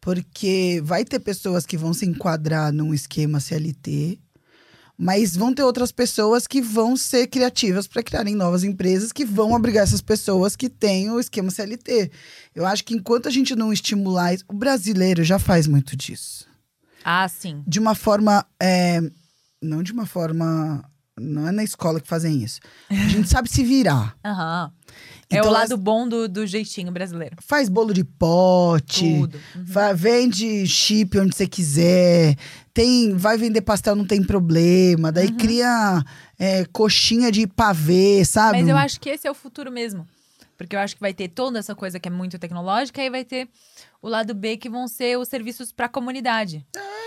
Porque 0.00 0.82
vai 0.84 1.04
ter 1.04 1.20
pessoas 1.20 1.64
que 1.64 1.78
vão 1.78 1.94
se 1.94 2.04
enquadrar 2.04 2.72
num 2.72 2.92
esquema 2.92 3.40
CLT, 3.40 4.18
mas 4.98 5.34
vão 5.36 5.54
ter 5.54 5.62
outras 5.62 5.90
pessoas 5.90 6.46
que 6.46 6.60
vão 6.60 6.96
ser 6.96 7.26
criativas 7.28 7.86
para 7.86 8.02
criarem 8.02 8.34
novas 8.34 8.64
empresas 8.64 9.12
que 9.12 9.24
vão 9.24 9.54
abrigar 9.56 9.84
essas 9.84 10.02
pessoas 10.02 10.54
que 10.56 10.68
têm 10.68 11.10
o 11.10 11.18
esquema 11.18 11.50
CLT. 11.50 12.10
Eu 12.54 12.66
acho 12.66 12.84
que 12.84 12.94
enquanto 12.94 13.28
a 13.28 13.30
gente 13.30 13.56
não 13.56 13.72
estimular 13.72 14.34
isso, 14.34 14.44
o 14.48 14.52
brasileiro 14.54 15.24
já 15.24 15.38
faz 15.38 15.66
muito 15.66 15.96
disso 15.96 16.46
ah, 17.04 17.28
sim. 17.28 17.62
de 17.66 17.78
uma 17.78 17.94
forma. 17.94 18.44
é, 18.60 19.00
não 19.62 19.82
de 19.82 19.92
uma 19.92 20.06
forma. 20.06 20.84
Não 21.16 21.46
é 21.46 21.52
na 21.52 21.62
escola 21.62 22.00
que 22.00 22.08
fazem 22.08 22.42
isso. 22.42 22.58
A 22.90 22.94
gente 22.94 23.28
sabe 23.28 23.48
se 23.48 23.62
virar. 23.62 24.16
Aham. 24.24 24.72
É 25.30 25.38
Então, 25.38 25.48
o 25.48 25.52
lado 25.52 25.76
bom 25.76 26.08
do, 26.08 26.28
do 26.28 26.44
jeitinho 26.46 26.90
brasileiro. 26.90 27.36
Faz 27.40 27.68
bolo 27.68 27.94
de 27.94 28.02
pote. 28.02 29.20
Tudo. 29.20 29.38
Uhum. 29.54 29.96
vende 29.96 30.66
chip 30.66 31.16
onde 31.18 31.34
você 31.36 31.46
quiser. 31.46 32.36
Tem, 32.72 33.16
vai 33.16 33.38
vender 33.38 33.60
pastel, 33.60 33.94
não 33.94 34.04
tem 34.04 34.24
problema. 34.24 35.12
Daí 35.12 35.28
Uhum. 35.28 35.36
cria 35.36 36.04
é, 36.38 36.64
coxinha 36.66 37.30
de 37.30 37.46
pavê, 37.46 38.24
sabe? 38.24 38.58
Mas 38.58 38.68
eu 38.68 38.76
acho 38.76 39.00
que 39.00 39.08
esse 39.08 39.26
é 39.26 39.30
o 39.30 39.34
futuro 39.34 39.70
mesmo. 39.70 40.06
Porque 40.56 40.74
eu 40.76 40.80
acho 40.80 40.94
que 40.94 41.00
vai 41.00 41.12
ter 41.14 41.28
toda 41.28 41.58
essa 41.58 41.74
coisa 41.74 41.98
que 41.98 42.08
é 42.08 42.12
muito 42.12 42.38
tecnológica 42.38 43.02
e 43.02 43.10
vai 43.10 43.24
ter 43.24 43.48
o 44.04 44.08
lado 44.08 44.34
B 44.34 44.56
que 44.56 44.68
vão 44.68 44.86
ser 44.86 45.16
os 45.18 45.28
serviços 45.28 45.72
pra 45.72 45.88
comunidade. 45.88 46.64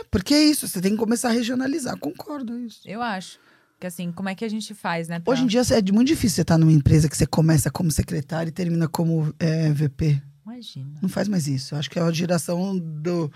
Porque 0.09 0.33
é 0.33 0.43
isso, 0.43 0.67
você 0.67 0.81
tem 0.81 0.91
que 0.93 0.97
começar 0.97 1.29
a 1.29 1.31
regionalizar. 1.31 1.97
Concordo 1.97 2.53
é 2.55 2.61
isso. 2.61 2.81
Eu 2.85 3.01
acho. 3.01 3.39
Que 3.79 3.85
assim, 3.85 4.11
como 4.11 4.27
é 4.29 4.33
que 4.33 4.43
a 4.43 4.49
gente 4.49 4.73
faz, 4.73 5.07
né? 5.07 5.19
pra- 5.19 5.31
Hoje 5.31 5.43
em 5.43 5.47
dia 5.47 5.61
é 5.61 5.91
muito 5.91 6.07
difícil 6.07 6.35
você 6.37 6.41
estar 6.41 6.57
numa 6.57 6.71
empresa 6.71 7.07
que 7.07 7.15
você 7.15 7.27
começa 7.27 7.69
como 7.69 7.91
secretário 7.91 8.49
e 8.49 8.51
termina 8.51 8.87
como 8.87 9.31
é, 9.39 9.71
VP. 9.71 10.19
Imagina. 10.43 10.97
Não 11.01 11.07
faz 11.09 11.27
mais 11.27 11.47
isso. 11.47 11.75
Eu 11.75 11.79
acho 11.79 11.89
que 11.89 11.99
é 11.99 12.01
a 12.01 12.11
geração 12.11 12.75
do, 12.75 13.27
do 13.27 13.31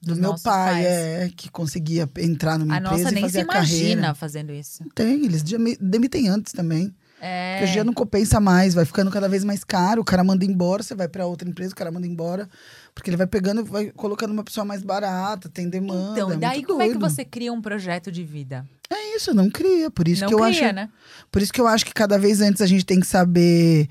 Dos 0.00 0.18
meu 0.18 0.36
pai 0.36 0.84
é, 0.86 1.30
que 1.36 1.50
conseguia 1.50 2.08
entrar 2.18 2.56
numa 2.58 2.74
A 2.74 2.78
empresa 2.78 2.96
nossa 2.98 3.10
e 3.10 3.14
nem 3.14 3.22
fazer 3.24 3.38
se 3.38 3.44
a 3.44 3.46
carreira. 3.46 3.84
imagina 3.92 4.14
fazendo 4.14 4.52
isso. 4.52 4.84
Tem, 4.94 5.24
eles 5.24 5.42
demi- 5.42 5.76
demitem 5.80 6.28
antes 6.28 6.52
também. 6.52 6.94
É. 7.20 7.52
Porque 7.54 7.64
hoje 7.64 7.70
em 7.70 7.74
dia 7.74 7.84
não 7.84 7.92
compensa 7.92 8.40
mais, 8.40 8.74
vai 8.74 8.84
ficando 8.84 9.08
cada 9.10 9.28
vez 9.28 9.42
mais 9.44 9.62
caro. 9.64 10.02
O 10.02 10.04
cara 10.04 10.22
manda 10.24 10.44
embora, 10.44 10.82
você 10.82 10.92
vai 10.94 11.06
pra 11.08 11.24
outra 11.26 11.48
empresa, 11.48 11.72
o 11.72 11.76
cara 11.76 11.90
manda 11.90 12.06
embora. 12.06 12.48
Porque 12.94 13.08
ele 13.08 13.16
vai 13.16 13.26
pegando 13.26 13.62
e 13.62 13.64
vai 13.64 13.90
colocando 13.90 14.32
uma 14.32 14.44
pessoa 14.44 14.64
mais 14.64 14.82
barata, 14.82 15.48
tem 15.48 15.68
demanda. 15.68 16.12
Então, 16.12 16.30
é 16.30 16.34
e 16.34 16.38
daí 16.38 16.62
como 16.62 16.82
é 16.82 16.88
que 16.88 16.94
doido. 16.94 17.10
você 17.10 17.24
cria 17.24 17.52
um 17.52 17.62
projeto 17.62 18.12
de 18.12 18.22
vida? 18.22 18.68
É 18.90 19.16
isso, 19.16 19.32
não 19.32 19.50
cria. 19.50 19.90
Por 19.90 20.06
isso 20.06 20.22
não 20.22 20.28
que 20.28 20.34
eu 20.34 20.38
cria, 20.38 20.66
acho. 20.66 20.74
né? 20.74 20.90
Por 21.30 21.40
isso 21.40 21.52
que 21.52 21.60
eu 21.60 21.66
acho 21.66 21.86
que 21.86 21.94
cada 21.94 22.18
vez 22.18 22.40
antes 22.40 22.60
a 22.60 22.66
gente 22.66 22.84
tem 22.84 23.00
que 23.00 23.06
saber 23.06 23.88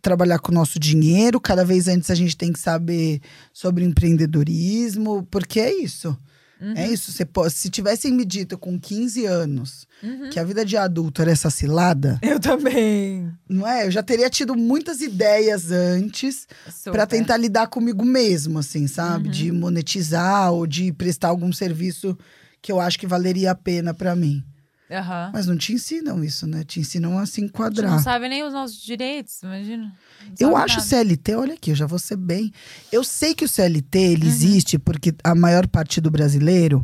trabalhar 0.00 0.38
com 0.38 0.52
o 0.52 0.54
nosso 0.54 0.78
dinheiro, 0.78 1.40
cada 1.40 1.64
vez 1.64 1.88
antes 1.88 2.10
a 2.10 2.14
gente 2.14 2.36
tem 2.36 2.52
que 2.52 2.58
saber 2.58 3.20
sobre 3.52 3.84
empreendedorismo, 3.84 5.26
porque 5.30 5.60
é 5.60 5.74
isso. 5.74 6.16
Uhum. 6.60 6.74
É 6.74 6.88
isso. 6.88 7.12
Você 7.12 7.24
pode, 7.24 7.52
se 7.52 7.68
tivessem 7.68 8.12
me 8.12 8.24
dito 8.24 8.56
com 8.56 8.78
15 8.78 9.26
anos 9.26 9.86
Uhum. 10.02 10.30
que 10.30 10.38
a 10.38 10.44
vida 10.44 10.64
de 10.64 10.76
adulto 10.76 11.20
era 11.22 11.30
essa 11.32 11.50
cilada, 11.50 12.18
Eu 12.22 12.38
também. 12.38 13.30
não 13.48 13.66
é? 13.66 13.86
Eu 13.86 13.90
já 13.90 14.02
teria 14.02 14.30
tido 14.30 14.54
muitas 14.54 15.00
ideias 15.00 15.70
antes 15.72 16.46
pra 16.84 17.06
tentar 17.06 17.36
lidar 17.36 17.66
comigo 17.66 18.04
mesmo, 18.04 18.58
assim, 18.58 18.86
sabe? 18.86 19.26
Uhum. 19.26 19.32
De 19.32 19.52
monetizar 19.52 20.52
ou 20.52 20.66
de 20.66 20.92
prestar 20.92 21.28
algum 21.28 21.52
serviço 21.52 22.16
que 22.62 22.70
eu 22.72 22.80
acho 22.80 22.98
que 22.98 23.06
valeria 23.06 23.50
a 23.50 23.54
pena 23.54 23.92
pra 23.94 24.14
mim. 24.14 24.42
Aham. 24.90 25.30
Mas 25.34 25.46
não 25.46 25.54
te 25.56 25.74
ensinam 25.74 26.24
isso, 26.24 26.46
né? 26.46 26.64
Te 26.64 26.80
ensinam 26.80 27.18
a 27.18 27.26
se 27.26 27.42
A 27.42 27.44
enquadrar. 27.44 27.90
não 27.90 27.98
sabe 27.98 28.26
nem 28.26 28.42
os 28.42 28.54
nossos 28.54 28.80
direitos, 28.80 29.42
imagina. 29.42 29.92
Eu 30.40 30.56
acho 30.56 30.78
o. 30.78 30.82
CLT, 30.82 31.34
olha 31.34 31.54
aqui, 31.54 31.72
eu 31.72 31.74
já 31.74 31.84
vou 31.86 31.98
ser 31.98 32.16
bem. 32.16 32.50
Eu 32.90 33.04
sei 33.04 33.34
que 33.34 33.44
o 33.44 33.48
CLT 33.48 33.98
ele 33.98 34.22
Uhum. 34.24 34.28
existe 34.32 34.78
porque 34.78 35.14
a 35.22 35.34
maior 35.34 35.66
parte 35.66 36.00
do 36.00 36.10
brasileiro 36.10 36.82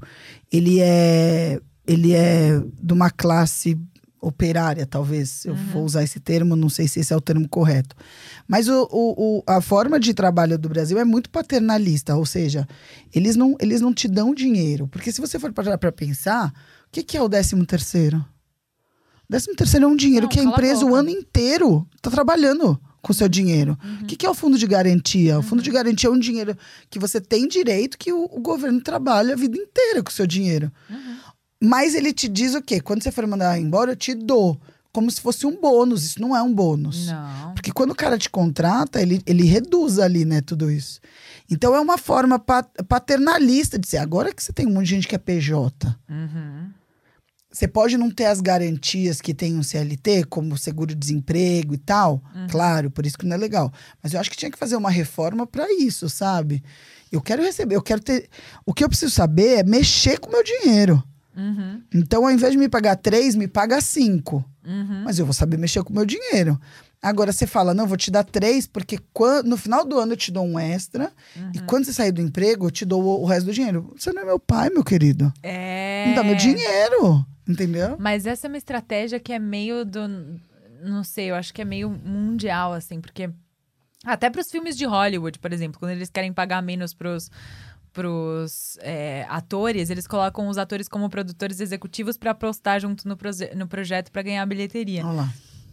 ele 0.53 0.81
é 0.83 1.59
ele 1.87 2.13
é 2.13 2.61
de 2.83 2.93
uma 2.93 3.11
classe 3.11 3.79
operária, 4.21 4.87
talvez. 4.87 5.45
Eu 5.45 5.53
Uhum. 5.53 5.65
vou 5.67 5.85
usar 5.85 6.03
esse 6.03 6.19
termo, 6.19 6.57
não 6.57 6.71
sei 6.71 6.89
se 6.89 6.99
esse 7.01 7.13
é 7.13 7.17
o 7.17 7.21
termo 7.21 7.47
correto. 7.47 7.95
Mas 8.49 8.69
o, 8.69 8.89
o, 8.91 9.39
o- 9.39 9.43
a 9.47 9.61
forma 9.61 10.01
de 10.01 10.15
trabalho 10.15 10.59
do 10.59 10.69
Brasil 10.69 10.99
é 10.99 11.05
muito 11.05 11.29
paternalista, 11.29 12.17
ou 12.17 12.25
seja, 12.25 12.67
eles 13.15 13.37
não, 13.37 13.55
eles 13.61 13.83
não 13.83 13.93
te 13.93 14.09
dão 14.09 14.35
dinheiro. 14.35 14.89
Porque 14.89 15.13
se 15.13 15.21
você 15.21 15.39
for 15.39 15.53
parar 15.53 15.77
para 15.77 15.93
pensar, 15.93 16.49
o 16.87 16.91
que, 16.91 17.03
que 17.03 17.19
é 17.19 17.23
o 17.23 17.29
décimo 17.29 17.67
terceiro? 17.67 18.17
O 19.29 19.33
décimo 19.33 19.55
terceiro 19.55 19.85
é 19.85 19.89
um 19.89 19.97
dinheiro 19.97 20.25
Não, 20.25 20.31
que 20.31 20.39
a 20.41 20.43
cala 20.43 20.55
a 20.55 20.57
empresa 20.57 20.87
o 20.87 20.95
ano 20.95 21.11
inteiro 21.11 21.87
tá 22.01 22.11
trabalhando 22.11 22.81
com 23.03 23.13
o 23.13 23.15
seu 23.15 23.29
dinheiro. 23.29 23.77
O 24.01 24.07
que, 24.07 24.17
que 24.17 24.25
é 24.25 24.31
o 24.31 24.35
fundo 24.35 24.57
de 24.57 24.67
garantia? 24.67 25.39
O 25.39 25.43
fundo 25.43 25.63
de 25.63 25.71
garantia 25.71 26.09
é 26.09 26.13
um 26.13 26.19
dinheiro 26.19 26.57
que 26.89 26.99
você 26.99 27.21
tem 27.21 27.47
direito 27.47 27.99
que 27.99 28.11
o, 28.11 28.25
o 28.25 28.41
governo 28.41 28.81
trabalha 28.81 29.35
a 29.35 29.37
vida 29.37 29.59
inteira 29.59 30.03
com 30.03 30.09
o 30.09 30.13
seu 30.13 30.27
dinheiro. 30.27 30.73
Mas 31.65 31.95
ele 31.95 32.13
te 32.13 32.29
diz 32.29 32.55
o 32.55 32.63
quê? 32.63 32.81
Quando 32.81 33.03
você 33.03 33.11
for 33.11 33.27
mandar 33.27 33.59
embora, 33.59 33.93
eu 33.93 33.97
te 33.97 34.15
dou. 34.15 34.61
como 34.93 35.11
se 35.11 35.21
fosse 35.21 35.45
um 35.45 35.61
bônus. 35.61 36.05
Isso 36.05 36.21
não 36.21 36.37
é 36.37 36.41
um 36.41 36.55
bônus. 36.55 37.09
Não. 37.09 37.53
Porque 37.55 37.73
quando 37.73 37.91
o 37.91 37.95
cara 37.97 38.17
te 38.17 38.31
contrata, 38.31 39.03
ele, 39.03 39.21
ele 39.27 39.43
reduz 39.45 39.99
ali, 39.99 40.25
né, 40.25 40.41
tudo 40.41 40.71
isso. 40.71 41.01
Então 41.51 41.75
é 41.75 41.81
uma 41.81 41.99
forma 41.99 42.39
pa- 42.39 42.63
paternalista 42.87 43.77
de 43.77 43.89
ser. 43.89 43.97
Agora 43.97 44.33
que 44.33 44.41
você 44.41 44.53
tem 44.53 44.67
um 44.69 44.71
monte 44.73 44.85
de 44.85 44.91
gente 44.91 45.09
que 45.09 45.17
é 45.17 45.19
PJ, 45.19 45.89
Uhum. 46.09 46.71
você 47.51 47.67
pode 47.67 47.97
não 47.97 48.09
ter 48.09 48.27
as 48.27 48.41
garantias 48.41 49.21
que 49.21 49.35
tem 49.35 49.57
um 49.59 49.65
CLT, 49.65 50.27
como 50.27 50.57
seguro-desemprego 50.57 51.75
e 51.75 51.79
tal. 51.79 52.23
Claro, 52.49 52.89
por 52.89 53.05
isso 53.05 53.19
que 53.19 53.27
não 53.27 53.35
é 53.35 53.39
legal. 53.39 53.73
Mas 54.01 54.13
eu 54.15 54.21
acho 54.21 54.31
que 54.31 54.37
tinha 54.37 54.51
que 54.51 54.59
fazer 54.59 54.77
uma 54.77 54.91
reforma 54.91 55.45
para 55.45 55.67
isso, 55.73 56.09
sabe? 56.09 56.63
Eu 57.11 57.21
quero 57.21 57.43
receber, 57.43 57.75
eu 57.75 57.83
quero 57.83 58.01
ter. 58.01 58.29
O 58.65 58.73
que 58.73 58.85
eu 58.85 58.89
preciso 58.89 59.13
saber 59.13 59.59
é 59.59 59.63
mexer 59.65 60.21
com 60.21 60.29
o 60.29 60.33
meu 60.33 60.43
dinheiro. 60.45 61.03
Uhum. 61.37 61.83
Então, 61.93 62.25
ao 62.25 62.31
invés 62.31 62.53
de 62.53 62.59
me 62.59 62.69
pagar 62.69 62.97
três, 62.97 63.35
me 63.35 63.49
paga 63.49 63.81
cinco. 63.81 64.45
Uhum. 64.65 65.03
Mas 65.05 65.19
eu 65.19 65.25
vou 65.27 65.33
saber 65.35 65.57
mexer 65.59 65.83
com 65.83 65.91
o 65.91 65.97
meu 65.97 66.07
dinheiro. 66.07 66.59
Agora 67.03 67.33
você 67.33 67.47
fala, 67.47 67.75
não, 67.75 67.87
vou 67.87 67.97
te 67.99 68.11
dar 68.11 68.25
três, 68.25 68.67
porque 68.67 68.99
quan- 69.13 69.43
no 69.43 69.57
final 69.59 69.85
do 69.85 69.99
ano 69.99 70.13
eu 70.13 70.17
te 70.17 70.31
dou 70.33 70.45
um 70.45 70.59
extra. 70.59 71.13
E 71.53 71.59
Uhum. 71.59 71.67
quando 71.67 71.85
você 71.85 71.93
sair 71.93 72.13
do 72.13 72.23
emprego, 72.23 72.67
eu 72.67 72.71
te 72.71 72.85
dou 72.87 73.03
o, 73.03 73.23
o 73.23 73.27
resto 73.27 73.47
do 73.47 73.53
dinheiro. 73.53 73.93
Você 73.99 74.11
não 74.13 74.23
é 74.23 74.25
meu 74.25 74.39
pai, 74.39 74.71
meu 74.71 74.83
querido. 74.83 75.31
É. 75.43 76.07
Me 76.09 76.15
dá 76.15 76.25
meu 76.25 76.35
dinheiro. 76.35 77.27
Entendeu? 77.47 77.97
Mas 77.99 78.25
essa 78.25 78.47
é 78.47 78.49
uma 78.49 78.57
estratégia 78.57 79.21
que 79.21 79.31
é 79.33 79.39
meio 79.39 79.85
do. 79.85 80.01
Não 80.83 81.05
sei, 81.05 81.31
eu 81.31 81.35
acho 81.35 81.53
que 81.53 81.61
é 81.61 81.65
meio 81.65 81.91
mundial, 81.91 82.73
assim, 82.73 83.01
porque. 83.03 83.29
Até 84.03 84.29
pros 84.31 84.51
filmes 84.51 84.77
de 84.77 84.85
Hollywood, 84.87 85.39
por 85.39 85.51
exemplo, 85.53 85.79
quando 85.79 85.93
eles 85.93 86.09
querem 86.11 86.31
pagar 86.33 86.63
menos 86.63 86.93
pros, 86.95 87.31
pros 87.95 88.77
é, 88.83 89.25
atores, 89.31 89.89
eles 89.89 90.07
colocam 90.07 90.49
os 90.49 90.59
atores 90.59 90.89
como 90.89 91.09
produtores 91.09 91.61
executivos 91.61 92.19
pra 92.19 92.33
apostar 92.33 92.79
junto 92.81 93.09
no, 93.09 93.17
proje- 93.17 93.55
no 93.55 93.67
projeto 93.67 94.11
pra 94.13 94.21
ganhar 94.21 94.45
bilheteria. 94.45 95.07
Olha 95.07 95.17
lá. 95.23 95.29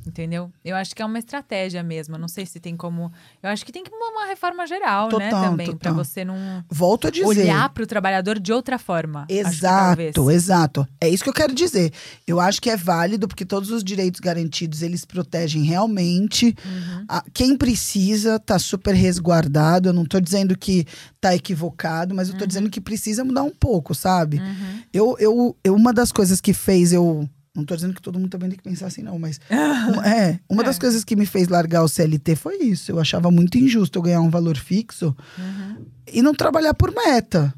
Entendeu? 0.06 0.52
Eu 0.66 0.76
acho 0.76 0.96
que 0.96 1.02
é 1.02 1.06
uma 1.06 1.20
estratégia 1.20 1.84
mesmo. 1.84 2.16
eu 2.16 2.20
Não 2.20 2.28
sei 2.28 2.46
se 2.46 2.60
tem 2.60 2.76
como. 2.76 3.12
Eu 3.42 3.50
acho 3.50 3.64
que 3.66 3.72
tem 3.72 3.84
que 3.84 3.92
uma, 3.94 4.10
uma 4.10 4.26
reforma 4.26 4.66
geral, 4.66 5.06
né? 5.06 5.30
Total, 5.30 5.50
Também, 5.52 5.68
pra 5.68 5.92
total. 5.92 5.94
você 5.96 6.26
não 6.26 6.64
Volto 6.70 7.08
a 7.08 7.12
dizer. 7.12 7.26
olhar 7.26 7.70
pro 7.70 7.86
trabalhador 7.86 8.40
de 8.40 8.52
outra 8.52 8.80
forma. 8.80 9.26
Exato, 9.30 10.32
exato. 10.32 10.88
É 11.00 11.08
isso 11.08 11.24
que 11.24 11.30
eu 11.30 11.34
quero 11.34 11.54
dizer. 11.54 11.94
Eu 12.26 12.40
acho 12.40 12.62
que 12.62 12.70
é 12.70 12.76
válido 12.76 13.28
porque 13.28 13.46
todos 13.46 13.70
os 13.70 13.84
direitos 13.84 14.20
garantidos 14.20 14.82
eles 14.82 15.06
protegem 15.06 15.64
realmente. 15.64 16.56
Uhum. 16.66 17.06
A- 17.08 17.24
quem 17.34 17.56
precisa 17.56 18.40
tá 18.40 18.58
super 18.58 18.96
resguardado. 18.96 19.90
Eu 19.90 19.94
não 19.94 20.06
tô 20.06 20.20
dizendo 20.20 20.58
que 20.58 20.86
tá 21.20 21.36
equivocado, 21.36 22.16
mas 22.16 22.30
eu 22.30 22.38
tô 22.38 22.46
dizendo 22.48 22.70
que 22.70 22.82
precisa 22.82 23.24
mudar 23.24 23.44
um 23.44 23.52
pouco, 23.52 23.94
sabe? 23.94 24.40
Uhum. 24.40 24.82
Eu, 24.92 25.16
eu, 25.20 25.56
eu, 25.64 25.76
uma 25.76 25.94
das 25.94 26.12
coisas 26.12 26.42
que 26.42 26.54
fez 26.54 26.92
eu. 26.92 27.30
Não 27.56 27.66
tô 27.66 27.76
dizendo 27.76 27.94
que 27.94 28.02
todo 28.02 28.18
mundo 28.18 28.30
também 28.30 28.50
tem 28.50 28.58
que 28.58 28.64
pensar 28.64 28.88
assim, 28.88 29.02
não, 29.02 29.20
mas. 29.20 29.40
uma- 29.94 30.08
é, 30.08 30.40
uma 30.50 30.64
das 30.64 30.78
É. 30.78 30.80
coisas 30.80 31.04
que 31.04 31.16
me 31.16 31.26
fez 31.26 31.48
largar 31.50 31.84
o 31.84 31.88
CLT 31.88 32.36
foi 32.36 32.58
isso. 32.60 32.92
Eu 32.92 33.00
achava 33.00 33.30
muito 33.30 33.58
injusto 33.58 34.00
eu 34.00 34.04
ganhar 34.04 34.22
um 34.22 34.30
valor 34.30 34.56
fixo 34.58 35.16
Uhum. 35.38 35.86
e 36.12 36.22
não 36.22 36.34
trabalhar 36.34 36.74
por 36.74 36.94
meta. 36.96 37.54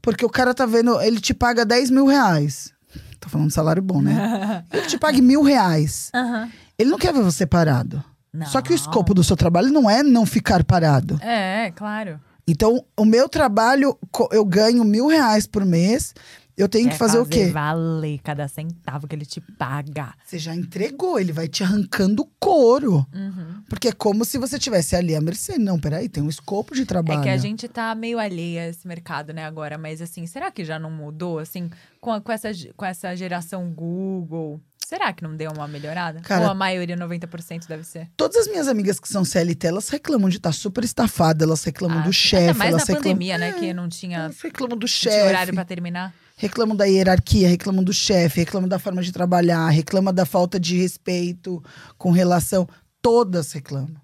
Porque 0.00 0.24
o 0.24 0.30
cara 0.30 0.54
tá 0.54 0.64
vendo, 0.64 1.00
ele 1.00 1.20
te 1.20 1.34
paga 1.34 1.64
10 1.66 1.90
mil 1.90 2.06
reais. 2.06 2.72
Tô 3.20 3.28
falando 3.28 3.48
de 3.48 3.54
salário 3.54 3.82
bom, 3.82 4.00
né? 4.00 4.64
Ele 4.72 4.86
te 4.86 4.96
paga 4.96 5.20
mil 5.20 5.42
reais. 5.42 6.08
Aham. 6.14 6.48
Ele 6.78 6.88
não 6.90 6.98
quer 6.98 7.12
ver 7.12 7.20
você 7.22 7.44
parado. 7.44 8.02
Não. 8.32 8.46
Só 8.46 8.62
que 8.62 8.72
o 8.72 8.74
escopo 8.76 9.12
do 9.12 9.24
seu 9.24 9.36
trabalho 9.36 9.72
não 9.72 9.90
é 9.90 10.04
não 10.04 10.24
ficar 10.24 10.62
parado. 10.62 11.18
É, 11.20 11.72
claro. 11.74 12.20
Então, 12.46 12.84
o 12.96 13.04
meu 13.04 13.28
trabalho, 13.28 13.98
eu 14.30 14.44
ganho 14.44 14.84
mil 14.84 15.08
reais 15.08 15.48
por 15.48 15.64
mês. 15.64 16.14
Eu 16.58 16.68
tenho 16.68 16.88
É 16.88 16.90
que 16.90 16.98
fazer, 16.98 17.18
o 17.18 17.24
quê? 17.24 17.46
Valer 17.50 18.18
cada 18.22 18.48
centavo 18.48 19.06
que 19.06 19.14
ele 19.14 19.24
te 19.24 19.40
paga. 19.40 20.12
Você 20.26 20.38
já 20.38 20.54
entregou, 20.54 21.18
ele 21.20 21.32
vai 21.32 21.46
te 21.46 21.62
arrancando 21.62 22.28
couro. 22.40 23.06
Uhum. 23.14 23.62
Porque 23.68 23.88
é 23.88 23.92
como 23.92 24.24
se 24.24 24.36
você 24.38 24.58
tivesse 24.58 24.96
ali 24.96 25.14
a 25.14 25.20
mercê. 25.20 25.56
Não, 25.56 25.78
peraí, 25.78 26.08
tem 26.08 26.22
um 26.22 26.28
escopo 26.28 26.74
de 26.74 26.84
trabalho. 26.84 27.20
É 27.20 27.22
que 27.22 27.28
a 27.28 27.36
gente 27.36 27.68
tá 27.68 27.94
meio 27.94 28.18
alheia 28.18 28.62
a 28.62 28.68
esse 28.68 28.86
mercado, 28.88 29.32
né, 29.32 29.44
agora. 29.44 29.78
Mas 29.78 30.02
assim, 30.02 30.26
será 30.26 30.50
que 30.50 30.64
já 30.64 30.78
não 30.78 30.90
mudou? 30.90 31.38
Assim, 31.38 31.70
com, 32.00 32.10
a- 32.12 32.20
com, 32.20 32.32
essa, 32.32 32.50
com 32.76 32.84
essa 32.84 33.14
geração 33.14 33.70
Google. 33.72 34.60
Será 34.84 35.12
que 35.12 35.22
não 35.22 35.36
deu 35.36 35.50
uma 35.52 35.68
melhorada? 35.68 36.20
Cara- 36.22 36.46
Ou 36.46 36.50
a 36.50 36.54
maioria, 36.54 36.96
90% 36.96 37.66
deve 37.68 37.84
ser? 37.84 38.08
Todas 38.16 38.36
as 38.38 38.48
minhas 38.48 38.66
amigas 38.68 38.98
que 38.98 39.06
são 39.06 39.22
CLT, 39.22 39.66
elas 39.66 39.90
reclamam 39.90 40.30
de 40.30 40.38
estar 40.38 40.50
super 40.52 40.82
estafada, 40.82 41.44
elas 41.44 41.62
reclamam 41.62 41.98
Ah, 41.98 42.02
do 42.02 42.12
chefe, 42.12 42.44
Ainda 42.44 42.54
mais 42.54 42.72
na 42.72 42.78
reclamam. 42.78 43.02
pandemia, 43.02 43.36
né? 43.36 43.52
Que 43.52 43.74
não 43.74 43.86
tinha, 43.86 44.16
Elas 44.20 44.40
reclamam 44.40 44.78
do 44.78 44.86
tinha 44.86 45.12
horário 45.14 45.38
chefe, 45.40 45.52
pra 45.52 45.64
terminar. 45.66 46.14
Reclamam 46.38 46.76
da 46.76 46.84
hierarquia, 46.84 47.48
reclamam 47.48 47.82
do 47.82 47.92
chefe, 47.92 48.40
reclamam 48.40 48.68
da 48.68 48.78
forma 48.78 49.02
de 49.02 49.12
trabalhar, 49.12 49.68
reclamam 49.68 50.14
da 50.14 50.24
falta 50.24 50.58
de 50.58 50.78
respeito 50.78 51.62
com 51.98 52.12
relação. 52.12 52.66
Todas 53.02 53.52
reclamam. 53.52 54.00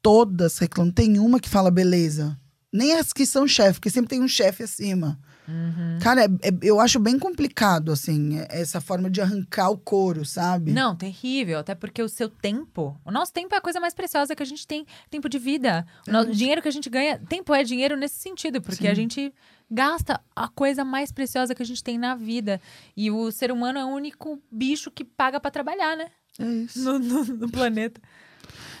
Todas 0.00 0.58
reclamam. 0.58 0.92
Tem 0.92 1.18
uma 1.18 1.40
que 1.40 1.48
fala 1.48 1.70
beleza. 1.70 2.38
Nem 2.72 2.94
as 2.94 3.12
que 3.12 3.26
são 3.26 3.48
chefe, 3.48 3.74
porque 3.74 3.90
sempre 3.90 4.10
tem 4.10 4.22
um 4.22 4.28
chefe 4.28 4.62
acima. 4.62 5.18
Uhum. 5.50 5.98
Cara, 6.00 6.24
é- 6.24 6.48
é- 6.48 6.58
eu 6.62 6.78
acho 6.80 6.98
bem 7.00 7.18
complicado, 7.18 7.90
assim, 7.90 8.38
é- 8.38 8.46
essa 8.60 8.80
forma 8.80 9.10
de 9.10 9.20
arrancar 9.20 9.70
o 9.70 9.76
couro, 9.78 10.24
sabe? 10.24 10.72
Não, 10.72 10.94
terrível. 10.94 11.58
Até 11.58 11.74
porque 11.74 12.02
o 12.02 12.08
seu 12.08 12.28
tempo. 12.28 12.98
O 13.04 13.10
nosso 13.10 13.32
tempo 13.32 13.54
é 13.54 13.58
a 13.58 13.60
coisa 13.60 13.80
mais 13.80 13.92
preciosa 13.92 14.34
que 14.36 14.42
a 14.42 14.46
gente 14.46 14.66
tem. 14.66 14.86
Tempo 15.10 15.28
de 15.28 15.38
vida. 15.38 15.84
O 16.06 16.12
no- 16.12 16.26
dinheiro 16.32 16.62
que 16.62 16.68
a 16.68 16.72
gente 16.72 16.88
ganha. 16.88 17.18
Tempo 17.18 17.52
é 17.54 17.64
dinheiro 17.64 17.96
nesse 17.96 18.16
sentido, 18.16 18.60
porque 18.62 18.86
a 18.86 18.94
gente 18.94 19.34
gasta 19.70 20.20
a 20.34 20.48
coisa 20.48 20.84
mais 20.84 21.10
preciosa 21.12 21.54
que 21.54 21.62
a 21.62 21.66
gente 21.66 21.82
tem 21.82 21.98
na 21.98 22.14
vida. 22.14 22.60
E 22.96 23.10
o 23.10 23.30
ser 23.32 23.50
humano 23.52 23.78
é 23.78 23.84
o 23.84 23.88
único 23.88 24.40
bicho 24.50 24.90
que 24.90 25.04
paga 25.04 25.40
pra 25.40 25.50
trabalhar, 25.50 25.96
né? 25.96 26.06
É 26.38 26.44
isso. 26.44 26.80
No, 26.82 26.98
no- 26.98 27.24
no 27.24 27.50
planeta. 27.50 28.00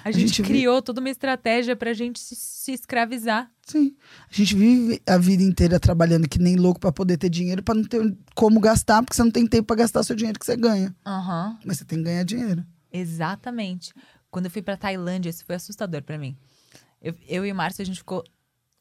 A 0.04 0.10
gente, 0.10 0.28
gente 0.28 0.42
vi- 0.42 0.48
criou 0.48 0.80
toda 0.82 1.00
uma 1.00 1.10
estratégia 1.10 1.76
pra 1.76 1.92
gente 1.92 2.18
se, 2.18 2.34
se 2.34 2.72
escravizar. 2.72 3.50
Sim. 3.66 3.94
A 4.30 4.34
gente 4.34 4.54
vive 4.54 5.02
a 5.06 5.16
vida 5.18 5.42
inteira 5.42 5.78
trabalhando 5.78 6.28
que 6.28 6.38
nem 6.38 6.56
louco 6.56 6.80
pra 6.80 6.90
poder 6.92 7.16
ter 7.18 7.28
dinheiro, 7.28 7.62
pra 7.62 7.74
não 7.74 7.84
ter 7.84 8.16
como 8.34 8.58
gastar, 8.60 9.02
porque 9.02 9.14
você 9.14 9.22
não 9.22 9.30
tem 9.30 9.46
tempo 9.46 9.66
pra 9.66 9.76
gastar 9.76 10.02
seu 10.02 10.16
dinheiro 10.16 10.38
que 10.38 10.46
você 10.46 10.56
ganha. 10.56 10.94
Aham. 11.06 11.58
Mas 11.64 11.78
você 11.78 11.84
tem 11.84 11.98
que 11.98 12.04
ganhar 12.04 12.24
dinheiro. 12.24 12.64
Exatamente. 12.92 13.92
Quando 14.30 14.46
eu 14.46 14.50
fui 14.50 14.62
pra 14.62 14.76
Tailândia, 14.76 15.28
isso 15.30 15.44
foi 15.44 15.56
assustador 15.56 16.02
pra 16.02 16.16
mim. 16.18 16.36
Eu, 17.02 17.14
eu 17.28 17.44
e 17.46 17.52
o 17.52 17.54
Márcio, 17.54 17.82
a 17.82 17.84
gente 17.84 17.98
ficou 17.98 18.22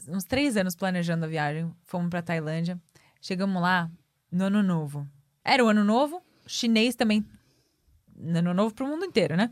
uns 0.07 0.23
três 0.23 0.55
anos 0.57 0.75
planejando 0.75 1.25
a 1.25 1.27
viagem. 1.27 1.71
Fomos 1.85 2.09
pra 2.09 2.21
Tailândia. 2.21 2.79
Chegamos 3.21 3.61
lá 3.61 3.89
no 4.31 4.45
ano 4.45 4.61
novo. 4.63 5.07
Era 5.43 5.63
o 5.63 5.67
ano 5.67 5.83
novo, 5.83 6.21
chinês 6.45 6.95
também. 6.95 7.25
Ano 8.21 8.53
novo 8.53 8.73
pro 8.73 8.87
mundo 8.87 9.05
inteiro, 9.05 9.35
né? 9.35 9.49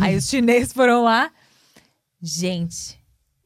Aí 0.00 0.16
os 0.16 0.28
chineses 0.28 0.72
foram 0.72 1.04
lá. 1.04 1.30
Gente, 2.20 2.98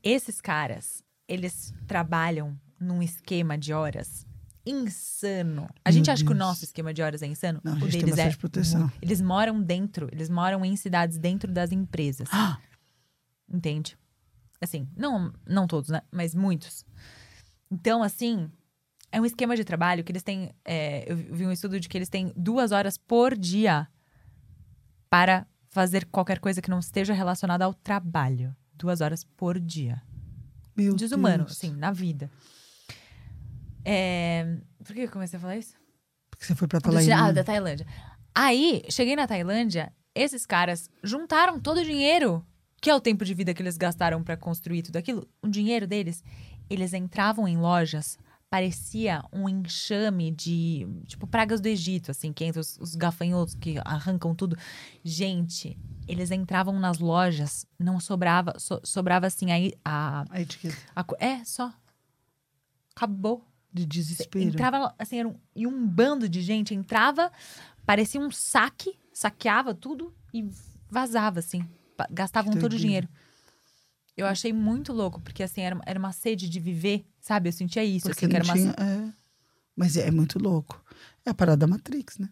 esses 0.03 0.41
caras, 0.41 1.03
eles 1.29 1.75
trabalham 1.87 2.59
num 2.81 3.03
esquema 3.03 3.57
de 3.59 3.73
horas 3.73 4.27
insano. 4.65 5.69
A 5.85 5.91
Meu 5.91 5.93
gente 5.93 6.11
acha 6.11 6.25
que 6.25 6.31
o 6.31 6.35
Deus. 6.35 6.39
nosso 6.39 6.65
esquema 6.65 6.95
de 6.95 7.03
horas 7.03 7.23
é 7.23 7.27
insano. 7.27 7.61
Não, 7.63 7.77
o 7.77 7.81
deles 7.81 8.03
é 8.03 8.07
bastante 8.07 8.39
proteção. 8.39 8.91
Eles 9.01 9.21
moram 9.21 9.61
dentro, 9.61 10.09
eles 10.13 10.29
moram 10.29 10.65
em 10.65 10.77
cidades 10.77 11.19
dentro 11.19 11.53
das 11.53 11.73
empresas. 11.73 12.29
Ah! 12.33 12.59
Entende? 13.53 13.97
Assim, 14.61 14.89
não, 14.97 15.33
não 15.47 15.67
todos, 15.67 15.91
né? 15.91 16.03
Mas 16.11 16.35
muitos. 16.35 16.85
Então, 17.71 18.03
assim, 18.03 18.51
é 19.11 19.21
um 19.21 19.25
esquema 19.27 19.57
de 19.57 19.65
trabalho 19.65 20.05
que 20.05 20.13
eles 20.13 20.23
têm. 20.23 20.55
é, 20.65 21.05
eu 21.11 21.17
vi 21.17 21.47
um 21.47 21.53
estudo 21.53 21.79
de 21.81 21.89
que 21.89 21.99
eles 21.99 22.09
têm 22.09 22.33
duas 22.37 22.71
horas 22.71 22.97
por 22.97 23.37
dia 23.37 23.89
para 25.13 25.47
fazer 25.69 26.07
qualquer 26.07 26.39
coisa 26.39 26.63
que 26.63 26.71
não 26.71 26.79
esteja 26.79 27.13
relacionada 27.13 27.67
ao 27.67 27.75
trabalho. 27.75 28.57
Duas 28.75 29.03
horas 29.03 29.23
por 29.37 29.61
dia. 29.61 30.01
Meu 30.75 30.97
Desumano, 30.97 31.45
Deus. 31.45 31.53
assim, 31.53 31.71
na 31.77 31.93
vida. 31.93 32.31
É, 33.85 34.57
Por 34.83 34.95
que 34.95 35.01
eu 35.03 35.11
comecei 35.11 35.37
a 35.37 35.41
falar 35.41 35.57
isso? 35.59 35.75
Porque 36.31 36.47
você 36.47 36.55
foi 36.55 36.67
pra 36.67 36.79
Do- 36.79 36.89
Ah, 36.89 36.93
Tailândia. 36.95 37.33
da 37.35 37.45
Tailândia. 37.45 37.87
Aí, 38.35 38.83
cheguei 38.89 39.15
na 39.15 39.27
Tailândia, 39.27 39.93
esses 40.15 40.47
caras 40.47 40.89
juntaram 41.05 41.61
todo 41.61 41.79
o 41.81 41.85
dinheiro, 41.85 42.43
que 42.81 42.89
é 42.89 42.95
o 42.95 43.01
tempo 43.01 43.23
de 43.23 43.35
vida 43.35 43.53
que 43.53 43.61
eles 43.63 43.77
gastaram 43.77 44.23
pra 44.25 44.35
construir 44.39 44.81
tudo 44.83 44.97
aquilo, 44.97 45.29
o 45.43 45.47
dinheiro 45.49 45.87
deles, 45.87 46.25
eles 46.71 46.95
entravam 46.95 47.47
em 47.47 47.59
lojas, 47.59 48.19
parecia 48.53 49.25
um 49.33 49.49
enxame 49.49 50.31
de, 50.31 50.87
tipo, 51.07 51.27
pragas 51.27 51.59
do 51.59 51.69
Egito, 51.69 52.11
assim, 52.11 52.35
que 52.35 52.45
entra 52.45 52.61
os, 52.61 52.77
os 52.79 52.95
gafanhotos 52.95 53.55
que 53.55 53.77
arrancam 53.83 54.35
tudo. 54.35 54.59
Gente, 55.03 55.79
eles 56.07 56.31
entravam 56.31 56.79
nas 56.79 56.99
lojas, 56.99 57.65
não 57.79 57.99
sobrava, 57.99 58.53
so- 58.59 58.83
sobrava 58.85 59.27
assim, 59.27 59.51
aí 59.51 59.73
a, 59.83 60.27
A 60.29 60.43
etiqueta 60.43 60.77
a 60.95 61.03
É, 61.19 61.43
só. 61.47 61.73
Acabou. 62.95 63.43
de 63.73 63.87
desespero. 63.87 64.45
Entrava, 64.45 64.95
assim, 64.99 65.19
era 65.21 65.29
um, 65.29 65.35
e 65.57 65.67
um 65.67 65.87
bando 65.89 66.29
de 66.29 66.43
gente 66.43 66.75
entrava, 66.75 67.33
parecia 67.87 68.21
um 68.21 68.31
saque, 68.31 68.99
saqueava 69.15 69.75
tudo 69.75 70.15
e 70.31 70.47
vazava, 70.91 71.39
assim. 71.39 71.67
Gastavam 72.11 72.53
todo 72.53 72.75
o 72.75 72.77
dinheiro. 72.79 73.09
Eu 74.15 74.27
achei 74.27 74.53
muito 74.53 74.93
louco, 74.93 75.23
porque, 75.23 75.43
assim, 75.43 75.63
era 75.63 75.99
uma 75.99 76.13
sede 76.13 76.51
de 76.51 76.61
viver, 76.61 77.07
sabe? 77.23 77.49
Eu 77.49 77.53
sentia 77.55 77.83
isso, 77.83 78.09
Porque 78.09 78.27
assim, 78.27 78.29
que 78.29 78.39
não 78.39 78.41
era 78.41 78.45
uma... 78.45 78.75
tinha, 78.75 78.87
é. 79.09 79.13
Mas 79.75 79.97
é, 79.97 80.09
é 80.09 80.11
muito 80.11 80.39
louco. 80.39 80.85
É 81.25 81.31
a 81.31 81.35
parada 81.35 81.57
da 81.57 81.67
Matrix, 81.67 82.19
né? 82.19 82.29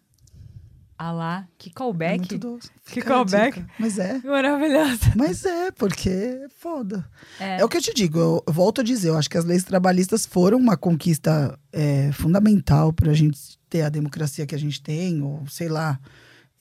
Ah 0.97 1.11
lá, 1.11 1.47
que 1.57 1.69
É 1.69 1.73
callback. 1.73 2.19
muito 2.19 2.37
doce. 2.37 2.69
Que 2.85 3.01
callback. 3.01 3.65
Mas 3.79 3.97
é. 3.97 4.19
Maravilhosa. 4.19 5.11
Mas 5.15 5.43
é, 5.45 5.71
porque 5.71 6.09
é 6.09 6.47
foda. 6.59 7.03
É. 7.39 7.59
É. 7.59 7.65
o 7.65 7.67
que 7.67 7.77
eu 7.77 7.81
te 7.81 7.91
digo, 7.91 8.19
eu, 8.19 8.43
eu 8.45 8.53
volto 8.53 8.81
a 8.81 8.83
dizer, 8.83 9.09
eu 9.09 9.17
acho 9.17 9.27
que 9.27 9.37
as 9.37 9.43
leis 9.45 9.63
trabalhistas 9.63 10.27
foram 10.27 10.59
uma 10.59 10.77
conquista 10.77 11.57
é, 11.73 12.11
fundamental 12.11 12.93
para 12.93 13.09
a 13.09 13.15
gente 13.15 13.57
ter 13.67 13.81
a 13.81 13.89
democracia 13.89 14.45
que 14.45 14.53
a 14.53 14.59
gente 14.59 14.79
tem, 14.83 15.23
ou 15.23 15.47
sei 15.47 15.69
lá, 15.69 15.99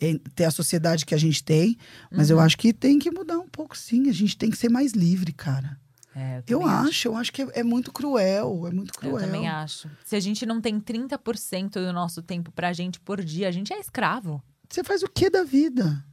em- 0.00 0.16
ter 0.34 0.44
a 0.44 0.50
sociedade 0.50 1.04
que 1.04 1.14
a 1.14 1.18
gente 1.18 1.44
tem. 1.44 1.76
Mas 2.10 2.30
Uhum. 2.30 2.36
eu 2.36 2.40
acho 2.40 2.56
que 2.56 2.72
tem 2.72 2.98
que 2.98 3.10
mudar 3.10 3.38
um 3.38 3.48
pouco, 3.48 3.76
sim. 3.76 4.08
A 4.08 4.12
gente 4.14 4.38
tem 4.38 4.48
que 4.48 4.56
ser 4.56 4.70
mais 4.70 4.92
livre, 4.92 5.34
cara. 5.34 5.78
É, 6.14 6.42
Eu 6.46 6.60
também 6.60 6.74
acho, 6.74 7.08
eu 7.08 7.16
acho 7.16 7.32
que 7.32 7.42
é, 7.42 7.48
é 7.60 7.62
muito 7.62 7.92
cruel, 7.92 8.66
é 8.66 8.70
muito 8.72 8.92
Eu 8.96 9.00
cruel. 9.10 9.18
também 9.26 9.48
acho. 9.48 9.88
Se 10.04 10.16
a 10.16 10.20
gente 10.20 10.44
não 10.44 10.60
tem 10.60 10.80
30% 10.80 11.70
do 11.74 11.92
nosso 11.92 12.20
tempo 12.22 12.50
pra 12.50 12.72
gente 12.72 12.98
por 13.00 13.22
dia, 13.22 13.46
a 13.48 13.52
gente 13.52 13.72
é 13.72 13.78
escravo. 13.78 14.42
Você 14.68 14.82
faz 14.82 15.02
o 15.02 15.08
que 15.08 15.30
da 15.30 15.44
vida? 15.44 16.04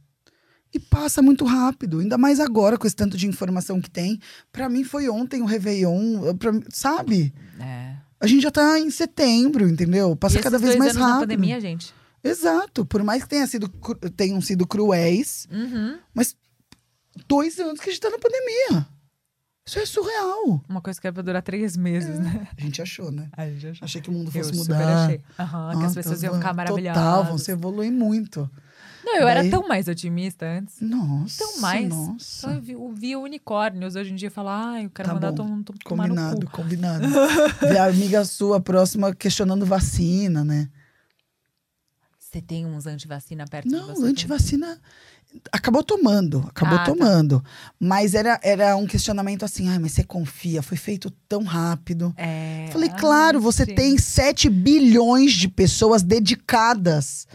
E 0.72 0.78
passa 0.78 1.22
muito 1.22 1.44
rápido, 1.44 1.98
ainda 2.00 2.18
mais 2.18 2.38
agora 2.38 2.76
com 2.76 2.86
esse 2.86 2.94
tanto 2.94 3.16
de 3.16 3.26
informação 3.26 3.80
que 3.80 3.90
tem. 3.90 4.20
Pra 4.52 4.68
mim 4.68 4.84
foi 4.84 5.08
ontem 5.08 5.40
o 5.42 5.46
Réveillon, 5.46 6.24
eu- 6.26 6.34
pra 6.36 6.52
sabe? 6.70 7.32
É. 7.58 7.96
A 8.20 8.26
gente 8.26 8.42
já 8.42 8.50
tá 8.50 8.78
em 8.78 8.90
setembro, 8.90 9.68
entendeu? 9.68 10.14
Passa 10.14 10.38
cada 10.40 10.58
vez 10.58 10.72
dois 10.72 10.78
mais 10.78 10.90
anos 10.96 11.00
na 11.08 11.14
rápido. 11.14 11.28
pandemia, 11.30 11.60
gente. 11.60 11.94
Exato. 12.22 12.84
Por 12.84 13.02
mais 13.02 13.22
que 13.22 13.28
tenha 13.30 13.46
sido, 13.46 13.68
tenham 14.16 14.40
sido 14.40 14.66
cruéis, 14.66 15.46
Uhum. 15.50 15.98
dois 17.26 17.58
anos 17.58 17.80
que 17.80 17.88
a 17.88 17.92
gente 17.92 18.02
tá 18.02 18.10
na 18.10 18.18
pandemia. 18.18 18.86
Isso 19.68 19.78
é 19.78 19.84
surreal. 19.86 20.64
Uma 20.66 20.80
coisa 20.80 20.98
que 20.98 21.06
era 21.06 21.12
pra 21.12 21.22
durar 21.22 21.42
três 21.42 21.76
meses, 21.76 22.18
né? 22.18 22.48
A 22.56 22.60
gente 22.60 22.80
achou, 22.80 23.12
né? 23.12 23.28
A 23.36 23.46
gente 23.46 23.66
achou. 23.66 23.84
Achei 23.84 24.00
que 24.00 24.08
o 24.08 24.12
mundo 24.12 24.28
Eu 24.28 24.32
fosse 24.32 24.54
super 24.56 24.74
mudar. 24.78 25.04
achei. 25.04 25.18
Que 25.18 25.24
Ah, 25.36 25.84
as 25.84 25.94
pessoas 25.94 26.22
iam 26.22 26.34
ficar 26.36 26.50
bom. 26.52 26.56
maravilhadas. 26.56 27.02
Total, 27.02 27.24
vão 27.24 27.36
se 27.38 27.50
evoluir 27.50 27.92
muito. 27.92 28.50
Não, 29.04 29.16
eu 29.16 29.28
era 29.28 29.40
Daí- 29.40 29.50
tão 29.50 29.68
mais 29.68 29.86
otimista 29.88 30.46
antes. 30.46 30.80
Nossa, 30.80 31.38
Tão 31.44 31.60
mais. 31.60 31.88
nossa. 31.88 32.14
Só 32.18 32.50
eu 32.50 32.60
vi, 32.60 32.72
eu 32.72 32.92
via 32.92 33.18
unicórnios. 33.18 33.94
Hoje 33.94 34.10
em 34.12 34.16
dia 34.16 34.30
falar, 34.30 34.70
ai, 34.72 34.86
eu 34.86 34.90
quero 34.90 35.08
Tá 35.08 35.14
mandar 35.14 35.30
bom. 35.30 35.36
todo 35.36 35.48
mundo 35.48 35.74
tomar 35.84 36.08
no 36.08 36.14
Combinado, 36.14 36.46
cu. 36.46 36.52
combinado. 36.52 37.06
Ver 37.60 37.78
a 37.78 37.86
amiga 37.86 38.24
sua 38.24 38.60
próxima 38.60 39.14
questionando 39.14 39.64
vacina, 39.66 40.44
né? 40.44 40.68
Você 42.30 42.42
tem 42.42 42.66
uns 42.66 42.86
antivacina 42.86 43.46
perto 43.46 43.68
de 43.68 43.74
Não, 43.74 43.86
você? 43.86 44.04
antivacina. 44.04 44.78
Acabou 45.50 45.82
tomando, 45.82 46.44
acabou 46.48 46.76
Ah, 46.76 46.84
tá. 46.84 46.92
tomando. 46.92 47.42
Mas 47.80 48.14
era, 48.14 48.38
era 48.42 48.76
um 48.76 48.86
questionamento 48.86 49.44
assim: 49.44 49.68
ai, 49.68 49.78
mas 49.78 49.92
você 49.92 50.04
confia, 50.04 50.60
foi 50.62 50.76
feito 50.76 51.10
tão 51.26 51.42
rápido. 51.42 52.12
É. 52.18 52.68
Falei, 52.70 52.90
claro, 52.90 53.40
você 53.40 53.64
gente. 53.64 53.76
tem 53.76 53.96
7 53.96 54.50
bilhões 54.50 55.32
de 55.32 55.48
pessoas 55.48 56.02
dedicadas 56.02 57.26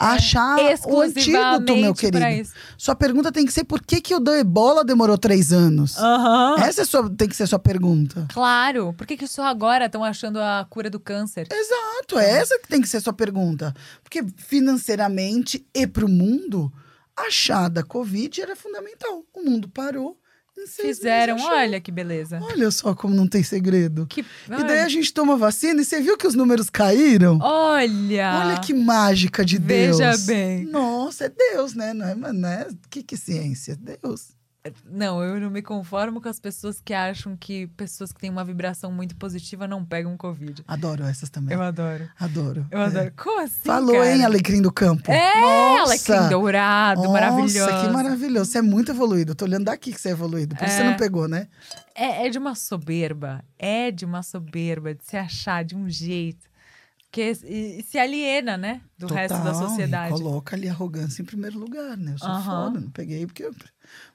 achar 0.00 0.56
o 0.86 1.00
antídoto, 1.00 1.76
meu 1.76 1.94
querido. 1.94 2.48
Sua 2.78 2.94
pergunta 2.94 3.30
tem 3.30 3.44
que 3.44 3.52
ser: 3.52 3.64
por 3.64 3.82
que, 3.82 4.00
que 4.00 4.14
o 4.14 4.18
do 4.18 4.32
ebola 4.32 4.82
demorou 4.82 5.18
três 5.18 5.52
anos? 5.52 5.98
Aham. 5.98 6.56
Essa 6.58 6.82
é 6.82 6.84
sua, 6.86 7.10
tem 7.10 7.28
que 7.28 7.36
ser 7.36 7.42
a 7.42 7.46
sua 7.46 7.58
pergunta. 7.58 8.26
Claro. 8.32 8.94
Por 8.94 9.06
que, 9.06 9.16
que 9.16 9.26
só 9.26 9.44
agora 9.44 9.86
estão 9.86 10.02
achando 10.02 10.40
a 10.40 10.66
cura 10.68 10.88
do 10.88 10.98
câncer? 10.98 11.46
Exato, 11.52 12.18
é 12.18 12.30
essa 12.30 12.58
que 12.58 12.68
tem 12.68 12.80
que 12.80 12.88
ser 12.88 12.96
a 12.96 13.00
sua 13.02 13.12
pergunta. 13.12 13.74
Porque 14.02 14.24
financeiramente 14.36 15.66
e 15.74 15.86
para 15.86 16.06
o 16.06 16.08
mundo, 16.08 16.72
achar 17.16 17.68
da 17.68 17.82
Covid 17.82 18.40
era 18.40 18.56
fundamental. 18.56 19.22
O 19.34 19.42
mundo 19.42 19.68
parou. 19.68 20.18
Seis 20.66 20.98
Fizeram, 20.98 21.36
achou. 21.36 21.50
olha 21.50 21.80
que 21.80 21.90
beleza. 21.90 22.38
Olha 22.42 22.70
só 22.70 22.94
como 22.94 23.14
não 23.14 23.26
tem 23.26 23.42
segredo. 23.42 24.06
Que, 24.06 24.20
E 24.20 24.64
daí 24.64 24.80
a 24.80 24.88
gente 24.88 25.12
toma 25.12 25.36
vacina 25.36 25.80
e 25.80 25.84
você 25.84 26.00
viu 26.00 26.16
que 26.16 26.26
os 26.26 26.34
números 26.34 26.68
caíram? 26.70 27.38
Olha! 27.40 28.42
Olha 28.44 28.60
que 28.60 28.72
mágica 28.74 29.44
de 29.44 29.58
Veja 29.58 30.10
Deus. 30.10 30.26
bem. 30.26 30.64
Nossa, 30.66 31.24
é 31.26 31.28
Deus, 31.28 31.74
né? 31.74 31.92
Não 31.94 32.06
é, 32.06 32.14
não 32.32 32.48
é... 32.48 32.68
Que 32.88 33.02
que 33.02 33.16
ciência? 33.16 33.72
É 33.72 33.96
Deus. 34.02 34.28
Não, 34.84 35.22
eu 35.22 35.40
não 35.40 35.48
me 35.48 35.62
conformo 35.62 36.20
com 36.20 36.28
as 36.28 36.38
pessoas 36.38 36.82
que 36.82 36.92
acham 36.92 37.34
que 37.34 37.66
pessoas 37.68 38.12
que 38.12 38.20
têm 38.20 38.28
uma 38.28 38.44
vibração 38.44 38.92
muito 38.92 39.16
positiva 39.16 39.66
não 39.66 39.82
pegam 39.82 40.14
Covid. 40.18 40.62
Adoro 40.68 41.02
essas 41.04 41.30
também. 41.30 41.54
Eu 41.56 41.62
adoro. 41.62 42.06
Adoro. 42.18 42.66
Eu 42.70 42.78
É. 42.78 42.84
adoro. 42.84 43.12
Como 43.16 43.40
assim? 43.40 43.64
Falou, 43.64 43.94
cara? 43.96 44.14
hein, 44.14 44.22
Alecrim 44.24 44.60
do 44.60 44.70
Campo? 44.70 45.10
É, 45.10 45.40
Nossa. 45.40 46.14
alecrim 46.14 46.28
dourado, 46.28 47.00
Nossa, 47.00 47.12
maravilhoso. 47.12 47.80
que 47.80 47.88
maravilhoso. 47.88 48.50
Você 48.50 48.58
é 48.58 48.62
muito 48.62 48.92
evoluído. 48.92 49.34
Tô 49.34 49.46
olhando 49.46 49.64
daqui 49.64 49.92
que 49.94 50.00
você 50.00 50.08
é 50.10 50.12
evoluído. 50.12 50.54
Por 50.54 50.66
isso 50.66 50.76
você 50.76 50.82
É. 50.82 50.90
não 50.90 50.96
pegou, 50.98 51.26
né? 51.26 51.48
É, 51.94 52.26
é 52.26 52.28
de 52.28 52.36
uma 52.36 52.54
soberba. 52.54 53.42
É 53.58 53.90
de 53.90 54.04
uma 54.04 54.22
soberba 54.22 54.94
de 54.94 55.04
se 55.06 55.16
achar 55.16 55.64
de 55.64 55.74
um 55.74 55.88
jeito. 55.88 56.50
Que 57.12 57.34
se 57.82 57.98
aliena, 57.98 58.56
né? 58.56 58.82
Do 58.96 59.06
resto 59.12 59.36
da 59.38 59.52
Total, 59.52 59.68
sociedade. 59.68 60.12
Coloca 60.12 60.54
ali 60.54 60.68
a 60.68 60.72
arrogância 60.72 61.22
em 61.22 61.24
primeiro 61.24 61.58
lugar, 61.58 61.96
né? 61.96 62.12
Eu 62.12 62.18
sou 62.18 62.40
foda, 62.42 62.78
não 62.78 62.90
peguei 62.90 63.26
porque 63.26 63.42
eu 63.42 63.52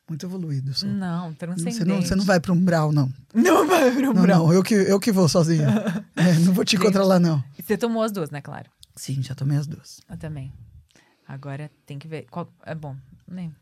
muito 0.08 0.26
evoluído. 0.26 0.74
Sou. 0.74 0.88
Não, 0.90 1.34
transcendente. 1.34 1.78
Você 1.78 1.86
não, 1.86 2.02
você 2.02 2.16
não 2.16 2.24
vai 2.26 2.40
pra 2.40 2.54
um 2.54 2.60
brau, 2.64 2.92
não. 2.92 3.12
Não 3.34 3.68
vai 3.68 3.92
pro 3.92 4.14
Não, 4.14 4.22
brau. 4.22 4.48
não, 4.48 4.54
eu 4.54 4.62
que, 4.64 4.74
eu 4.76 5.00
que 5.00 5.12
vou 5.12 5.28
sozinho. 5.28 5.66
É, 6.16 6.34
não 6.40 6.54
vou 6.54 6.64
te 6.66 6.76
encontrar 6.76 7.04
lá, 7.04 7.20
não. 7.20 7.44
E 7.58 7.62
Você 7.62 7.78
tomou 7.78 8.02
as 8.02 8.12
duas, 8.12 8.30
né, 8.32 8.42
claro? 8.42 8.70
Sim, 8.96 9.22
já 9.22 9.36
tomei 9.36 9.58
as 9.58 9.68
duas. 9.68 10.00
Eu 10.10 10.18
também. 10.18 10.52
Agora 11.28 11.70
tem 11.86 12.00
que 12.00 12.08
ver. 12.08 12.26
Qual... 12.32 12.52
É 12.66 12.74
bom. 12.74 12.96
Nem. 13.28 13.54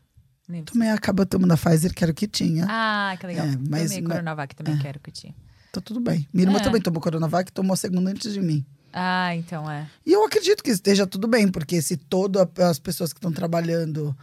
nem 0.48 0.62
Tomei 0.64 0.88
acaba 0.90 1.26
tomando 1.26 1.52
a 1.52 1.56
Pfizer, 1.56 1.92
que 1.92 2.04
era 2.04 2.12
o 2.12 2.14
que 2.14 2.26
tinha. 2.28 2.64
Ah, 2.68 3.16
que 3.18 3.26
legal. 3.26 3.46
É, 3.46 3.56
mas- 3.68 3.88
Tomei 3.90 4.00
mas- 4.02 4.12
Coronavac 4.12 4.54
também, 4.54 4.78
quero 4.78 5.00
que 5.00 5.10
tinha. 5.10 5.34
Tá 5.72 5.80
tudo 5.80 5.98
bem. 6.00 6.26
Minha 6.32 6.46
irmã 6.46 6.58
É. 6.58 6.62
também 6.62 6.80
tomou 6.80 7.00
Coronavac, 7.02 7.50
tomou 7.52 7.74
a 7.74 7.76
segunda 7.76 8.10
antes 8.10 8.32
de 8.32 8.40
mim. 8.40 8.64
Ah, 8.92 9.34
então 9.34 9.68
é. 9.68 9.88
E 10.06 10.12
eu 10.12 10.24
acredito 10.24 10.62
que 10.62 10.70
esteja 10.70 11.04
tudo 11.06 11.26
bem, 11.26 11.48
porque 11.50 11.82
se 11.82 11.96
todas 11.96 12.46
as 12.60 12.78
pessoas 12.78 13.12
que 13.12 13.18
estão 13.18 13.32
trabalhando 13.32 14.16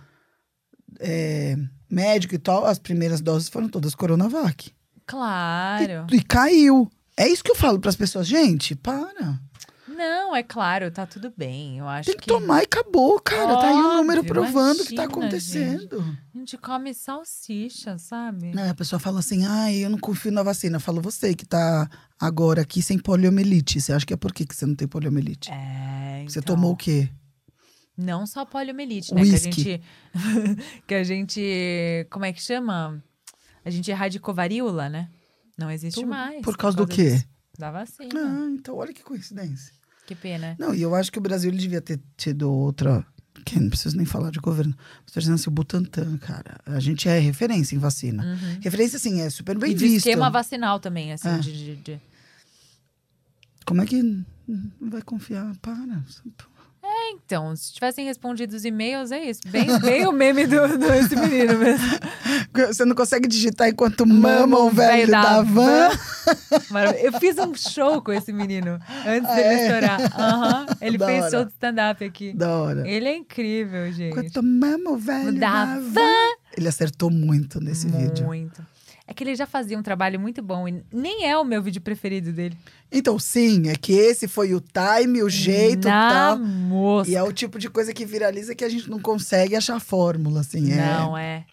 é, 1.00 1.58
médico 1.92 2.34
e 2.36 2.38
tal, 2.38 2.66
as 2.66 2.80
primeiras 2.80 3.22
doses 3.22 3.50
foram 3.50 3.68
todas 3.68 3.94
Coronavac. 3.94 4.72
Claro. 5.06 6.08
E, 6.12 6.18
e 6.18 6.24
caiu. 6.24 6.90
É 7.18 7.28
isso 7.28 7.44
que 7.44 7.52
eu 7.52 7.56
falo 7.56 7.80
para 7.80 7.90
as 7.90 7.96
pessoas, 7.96 8.28
gente, 8.28 8.76
para. 8.76 9.40
Não, 9.88 10.36
é 10.36 10.42
claro, 10.42 10.90
tá 10.90 11.06
tudo 11.06 11.32
bem. 11.36 11.78
Eu 11.78 11.88
acho 11.88 12.10
Tem 12.10 12.18
que, 12.20 12.26
tomar 12.26 12.62
e 12.62 12.64
acabou, 12.64 13.20
cara. 13.20 13.56
tá 13.58 13.68
aí 13.68 13.76
o 13.76 13.98
número 13.98 14.22
Óbvio, 14.22 14.34
provando 14.34 14.80
o 14.80 14.86
que 14.86 14.96
tá 14.96 15.04
acontecendo. 15.04 16.04
A 16.34 16.38
gente 16.38 16.58
come 16.58 16.94
salsicha, 16.94 17.98
sabe? 18.00 18.52
É, 18.58 18.70
a 18.70 18.74
pessoa 18.74 19.00
fala 19.00 19.20
assim, 19.20 19.46
ai, 19.46 19.76
eu 19.76 19.90
não 19.90 20.00
confio 20.00 20.32
na 20.32 20.42
vacina. 20.42 20.78
Eu 20.78 20.82
falo, 20.82 21.02
você 21.02 21.36
que 21.36 21.46
tá 21.46 21.88
agora 22.20 22.62
aqui 22.62 22.82
sem 22.82 22.98
poliomielite. 22.98 23.80
Você 23.80 23.94
acha 23.94 24.06
que 24.06 24.14
é 24.14 24.18
por 24.18 24.34
que 24.34 24.46
que 24.46 24.56
você 24.56 24.66
não 24.66 24.74
tem 24.76 24.88
poliomielite? 24.88 25.52
É, 25.52 26.24
Você 26.28 26.40
então, 26.40 26.56
tomou 26.56 26.72
o 26.72 26.76
quê? 26.76 27.10
Não 27.98 28.26
só 28.26 28.46
poliomielite, 28.46 29.14
né? 29.14 29.22
Que 29.24 29.30
a 29.30 29.34
Whisky. 29.34 29.52
gente. 29.64 29.82
que 30.88 30.94
a 30.96 31.04
gente. 31.04 32.08
Como 32.10 32.26
é 32.26 32.34
que 32.34 32.42
chama? 32.42 33.04
A 33.64 33.70
gente 33.70 33.92
erradicou 33.92 34.34
varíola, 34.34 34.90
né? 34.90 35.10
Não 35.58 35.70
existe 35.70 36.00
Por- 36.02 36.08
mais. 36.10 36.42
por 36.42 36.58
causa 36.58 36.76
do 36.78 36.88
quê? 36.88 37.24
Da 37.60 37.70
vacina. 37.70 38.10
Ah, 38.16 38.50
então 38.52 38.76
olha 38.76 38.94
que 38.94 39.04
coincidência. 39.04 39.74
Que 40.08 40.16
pena. 40.16 40.56
Não, 40.58 40.74
e 40.74 40.82
eu 40.82 40.96
acho 40.96 41.12
que 41.12 41.20
o 41.20 41.22
Brasil 41.22 41.52
ele 41.52 41.60
devia 41.60 41.82
ter 41.82 42.00
tido 42.18 42.52
outra. 42.52 43.06
Que 43.46 43.60
não 43.60 43.70
preciso 43.70 43.96
nem 43.98 44.06
falar 44.06 44.30
de 44.32 44.40
governo. 44.40 44.76
Estou 45.06 45.20
dizendo 45.20 45.36
assim, 45.36 45.50
o 45.50 45.54
Butantan, 45.54 46.18
cara. 46.18 46.60
A 46.66 46.80
gente 46.80 47.08
é 47.08 47.18
referência 47.20 47.76
em 47.76 47.80
vacina. 47.80 48.24
Uhum. 48.24 48.60
Referência, 48.62 48.98
assim, 48.98 49.22
é 49.22 49.30
super 49.30 49.58
bem 49.58 49.72
E 49.72 49.76
visto. 49.76 49.98
esquema 50.08 50.30
vacinal 50.30 50.80
também, 50.80 51.14
assim. 51.14 51.30
É. 51.30 51.38
de- 51.40 51.54
de- 51.54 51.76
de... 51.78 52.02
Como 53.66 53.82
é 53.82 53.86
que 53.86 54.02
não 54.04 54.26
vai 54.90 55.02
confiar? 55.02 55.56
Para. 55.62 56.04
Então, 57.14 57.56
se 57.56 57.74
tivessem 57.74 58.06
respondido 58.06 58.56
os 58.56 58.66
e-mails, 58.66 59.12
é 59.12 59.24
isso. 59.24 59.42
Bem, 59.48 59.80
bem 59.80 60.06
o 60.08 60.12
meme 60.12 60.46
do, 60.48 60.78
do 60.78 60.94
esse 60.94 61.16
menino 61.16 61.58
mesmo. 61.58 61.88
Você 62.68 62.84
não 62.86 62.96
consegue 62.96 63.28
digitar 63.28 63.70
enquanto 63.70 64.06
mama 64.06 64.60
o 64.60 64.70
velho 64.70 65.10
da, 65.10 65.42
van. 65.42 65.90
Marav- 66.70 66.98
Eu 67.02 67.14
fiz 67.14 67.38
um 67.38 67.54
show 67.56 68.02
com 68.02 68.12
esse 68.12 68.34
menino 68.34 68.80
antes 69.06 69.30
Ah, 69.30 69.36
dele 69.36 69.48
é? 69.48 69.66
estourar. 69.68 70.20
Aham. 70.20 70.66
Ele 70.82 70.98
Da 70.98 71.06
fez 71.06 71.22
hora. 71.22 71.32
show 71.32 71.46
de 71.46 71.52
stand-up 71.52 72.04
aqui. 72.04 72.34
Da 72.34 72.50
hora. 72.50 72.88
Ele 72.88 73.08
é 73.08 73.16
incrível, 73.16 73.92
gente. 73.92 74.12
Enquanto 74.18 74.44
mama 74.44 74.92
o 74.92 74.98
velho 74.98 75.32
Da 75.40 75.66
da, 75.66 75.76
van. 75.80 75.90
van. 75.94 76.36
Ele 76.58 76.68
acertou 76.68 77.10
muito 77.10 77.62
nesse 77.62 77.88
vídeo. 77.88 78.26
Muito. 78.26 78.62
É 79.12 79.14
que 79.14 79.26
ele 79.26 79.36
já 79.36 79.46
fazia 79.46 79.78
um 79.78 79.84
trabalho 79.84 80.18
muito 80.18 80.42
bom 80.42 80.70
e 80.70 80.86
nem 80.90 81.26
é 81.28 81.38
o 81.38 81.44
meu 81.44 81.62
vídeo 81.62 81.82
preferido 81.82 82.32
dele. 82.32 82.58
Então, 82.90 83.20
sim, 83.20 83.68
é 83.68 83.76
que 83.76 83.92
esse 83.92 84.26
foi 84.26 84.54
o 84.54 84.62
time, 84.62 85.22
o 85.22 85.28
jeito 85.30 85.86
Na 85.86 86.10
tal. 86.10 86.40
mosca. 86.40 87.12
E 87.12 87.18
é 87.18 87.22
o 87.22 87.34
tipo 87.34 87.60
de 87.60 87.70
coisa 87.70 87.94
que 87.94 88.06
viraliza 88.06 88.56
que 88.56 88.64
a 88.64 88.70
gente 88.70 88.90
não 88.90 89.02
consegue 89.02 89.54
achar 89.54 89.82
fórmula, 89.82 90.40
assim. 90.40 90.72
É, 90.72 90.78
Não, 90.78 91.18
é. 91.18 91.44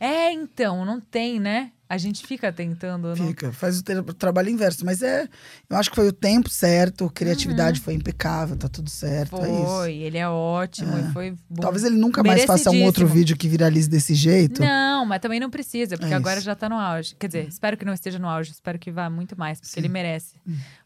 É, 0.00 0.32
então, 0.32 0.86
não 0.86 1.02
tem, 1.02 1.38
né? 1.38 1.70
A 1.92 1.98
gente 1.98 2.26
fica 2.26 2.50
tentando. 2.50 3.08
não- 3.14 3.26
Fica, 3.28 3.52
faz 3.52 3.78
o, 3.78 3.82
tra- 3.82 4.00
o 4.00 4.14
trabalho 4.14 4.48
inverso. 4.48 4.82
Mas 4.82 5.02
é, 5.02 5.28
eu 5.68 5.76
acho 5.76 5.90
que 5.90 5.96
foi 5.96 6.08
o 6.08 6.12
tempo 6.12 6.48
certo, 6.48 7.10
criatividade 7.10 7.80
foi 7.80 7.92
impecável, 7.92 8.56
tá 8.56 8.66
tudo 8.66 8.88
certo. 8.88 9.36
É 9.36 9.50
isso. 9.50 9.66
Foi, 9.66 9.92
ele 9.96 10.16
é 10.16 10.26
ótimo 10.26 10.96
e 10.98 11.12
foi 11.12 11.36
bom. 11.50 11.60
Talvez 11.60 11.84
ele 11.84 11.96
nunca 11.96 12.22
mais 12.22 12.46
faça 12.46 12.70
um 12.70 12.82
outro 12.84 13.06
vídeo 13.06 13.36
que 13.36 13.46
viralize 13.46 13.90
desse 13.90 14.14
jeito. 14.14 14.62
Não, 14.62 15.04
mas 15.04 15.20
também 15.20 15.38
não 15.38 15.50
precisa, 15.50 15.98
porque 15.98 16.14
É 16.14 16.16
agora 16.16 16.40
já 16.40 16.54
tá 16.54 16.66
no 16.66 16.76
auge. 16.76 17.14
Quer 17.16 17.26
dizer, 17.26 17.46
espero 17.46 17.76
que 17.76 17.84
não 17.84 17.92
esteja 17.92 18.18
no 18.18 18.26
auge, 18.26 18.52
espero 18.52 18.78
que 18.78 18.90
vá 18.90 19.10
muito 19.10 19.38
mais, 19.38 19.60
porque 19.60 19.74
Sim. 19.74 19.80
Hum. 19.80 19.84
ele 19.84 19.92
merece. 19.92 20.36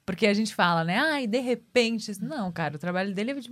Porque 0.05 0.27
a 0.27 0.35
gente 0.35 0.57
fala, 0.57 0.83
né? 0.83 0.99
Ai, 0.99 1.29
de 1.29 1.39
repente. 1.39 2.11
Não, 2.21 2.51
cara, 2.51 2.75
o 2.75 2.79
trabalho 2.81 3.15
dele 3.15 3.31
é 3.31 3.35
de 3.35 3.49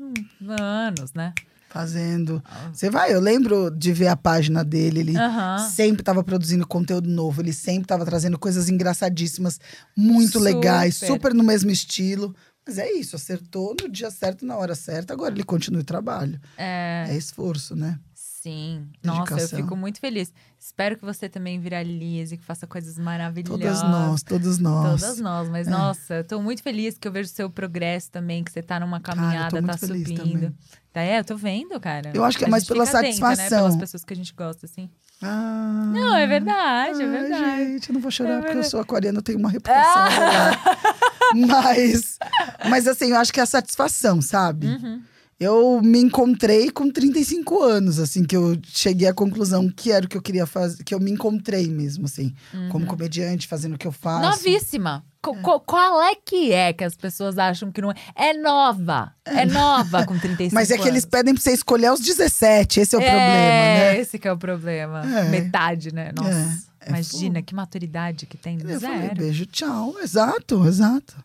anos, 0.61 1.13
né? 1.13 1.33
Fazendo. 1.75 2.41
Você 2.73 2.89
vai, 2.89 3.13
eu 3.13 3.21
lembro 3.21 3.69
de 3.69 3.93
ver 3.93 4.07
a 4.07 4.17
página 4.17 4.63
dele, 4.65 5.01
ele 5.01 5.17
Aham. 5.19 5.59
sempre 5.71 6.05
tava 6.05 6.23
produzindo 6.23 6.65
conteúdo 6.65 7.11
novo, 7.11 7.43
ele 7.43 7.53
sempre 7.53 7.89
tava 7.89 8.05
trazendo 8.05 8.39
coisas 8.39 8.69
engraçadíssimas, 8.69 9.59
muito 9.97 10.39
Super. 10.39 10.45
legais, 10.45 10.95
super 10.97 11.35
no 11.35 11.43
mesmo 11.43 11.71
estilo. 11.73 12.33
Mas 12.65 12.79
é 12.79 12.91
isso, 12.93 13.17
acertou 13.17 13.75
no 13.83 13.89
dia 13.91 14.11
certo, 14.11 14.47
na 14.47 14.57
hora 14.57 14.75
certa, 14.77 15.13
agora 15.13 15.35
ele 15.35 15.43
continua 15.45 15.81
o 15.83 15.85
trabalho. 15.85 16.41
É, 16.57 17.07
É 17.09 17.17
esforço, 17.17 17.75
né? 17.75 17.99
sim. 18.15 18.87
Nossa, 19.03 19.33
eu 19.33 19.37
Dedicação. 19.37 19.59
fico 19.59 19.75
muito 19.75 19.99
feliz. 19.99 20.31
Espero 20.61 20.99
que 20.99 21.05
você 21.05 21.31
também 21.31 21.59
viralize, 21.59 22.37
que 22.37 22.45
faça 22.45 22.67
coisas 22.67 22.99
maravilhosas. 22.99 23.59
Todas 23.59 23.83
nós, 23.83 24.23
todos 24.23 24.59
nós. 24.59 25.01
Todas 25.01 25.19
nós, 25.19 25.49
mas 25.49 25.67
É. 25.67 25.71
nossa, 25.71 26.15
eu 26.17 26.25
tô 26.25 26.43
muito 26.43 26.63
feliz 26.63 26.99
que 26.99 27.09
eu 27.09 27.13
vejo 27.13 27.31
seu 27.31 27.49
progresso 27.49 28.11
também, 28.11 28.45
que 28.45 28.53
você 28.53 28.63
tá 28.63 28.79
numa 28.79 29.01
caminhada, 29.01 29.63
muito 29.63 29.73
tá 29.73 29.79
feliz 29.79 30.07
subindo. 30.09 30.41
também. 30.41 30.55
Tá, 30.95 31.03
é, 31.03 31.19
eu 31.19 31.25
tô 31.25 31.37
vendo, 31.37 31.79
cara. 31.81 32.13
Eu 32.15 32.23
acho 32.25 32.39
que 32.39 32.45
é 32.45 32.49
mais 32.49 32.65
pela 32.65 32.85
atenta, 32.85 33.03
né, 33.03 33.13
satisfação. 33.13 33.59
pelas 33.63 33.77
pessoas 33.77 34.05
que 34.05 34.13
a 34.13 34.17
gente 34.17 34.33
gosta, 34.33 34.65
assim. 34.65 34.89
Ah, 35.21 35.91
Não, 35.93 36.17
é 36.17 36.25
verdade, 36.25 37.03
é 37.03 37.05
ai, 37.05 37.11
verdade. 37.11 37.73
Gente, 37.73 37.89
eu 37.91 37.95
não 37.95 38.01
vou 38.01 38.13
chorar 38.13 38.39
É 38.39 38.43
porque 38.43 38.59
eu 38.59 38.63
sou 38.63 38.79
aquariana, 38.81 39.19
eu 39.19 39.23
tenho 39.23 39.41
uma 39.41 39.51
reputação. 39.51 39.83
lá. 39.83 40.61
mas, 41.49 42.17
mas 42.71 42.87
assim, 42.87 43.11
eu 43.11 43.17
acho 43.17 43.33
que 43.33 43.41
é 43.41 43.43
a 43.43 43.47
satisfação, 43.47 44.23
sabe? 44.23 44.69
Uhum. 44.69 45.03
Eu 45.39 45.81
me 45.83 45.99
encontrei 45.99 46.71
com 46.71 46.89
35 46.91 47.61
anos, 47.63 47.99
assim, 47.99 48.25
que 48.25 48.37
eu 48.37 48.57
cheguei 48.65 49.09
à 49.09 49.13
conclusão 49.15 49.69
que 49.69 49.91
era 49.91 50.07
o 50.07 50.09
que 50.09 50.17
eu 50.17 50.23
queria 50.23 50.47
fazer, 50.47 50.83
que 50.85 50.95
eu 50.95 51.01
me 51.01 51.11
encontrei 51.11 51.69
mesmo, 51.69 52.07
assim, 52.07 52.33
Uhum. 52.53 52.69
como 52.69 52.87
comediante, 52.87 53.49
fazendo 53.49 53.75
o 53.75 53.79
que 53.79 53.87
eu 53.87 53.93
faço. 53.93 54.23
Novíssima. 54.23 55.05
Co- 55.21 55.35
co- 55.37 55.61
qual 55.61 56.03
é 56.03 56.15
que 56.15 56.53
é 56.53 56.73
que 56.73 56.85
as 56.85 56.95
pessoas 56.95 57.39
acham 57.39 57.73
que 57.73 57.81
não 57.81 57.91
é? 57.91 57.95
É 58.15 58.33
nova. 58.35 59.11
É 59.25 59.45
nova 59.47 60.05
com 60.07 60.17
35 60.21 60.55
Mas 60.55 60.71
é 60.71 60.77
que 60.79 60.87
eles 60.87 61.05
pedem 61.07 61.33
pra 61.35 61.43
você 61.43 61.53
escolher 61.53 61.87
aos 61.87 61.99
17, 62.01 62.81
esse 62.81 62.95
é 62.95 62.99
o 62.99 63.01
é, 63.01 63.05
problema, 63.05 63.33
né? 63.33 63.99
esse 64.01 64.19
que 64.19 64.29
é 64.29 64.33
o 64.33 64.37
problema. 64.37 65.01
É. 65.19 65.29
Metade, 65.31 65.93
né? 65.95 66.13
Nossa, 66.15 66.63
é 66.81 66.89
imagina 66.91 67.41
que 67.43 67.55
maturidade 67.55 68.27
que 68.27 68.37
tem. 68.37 68.59
Eu 68.63 68.79
falei, 68.81 69.01
Zero. 69.01 69.15
beijo, 69.17 69.47
tchau. 69.47 69.97
Exato, 70.03 70.67
exato. 70.69 71.17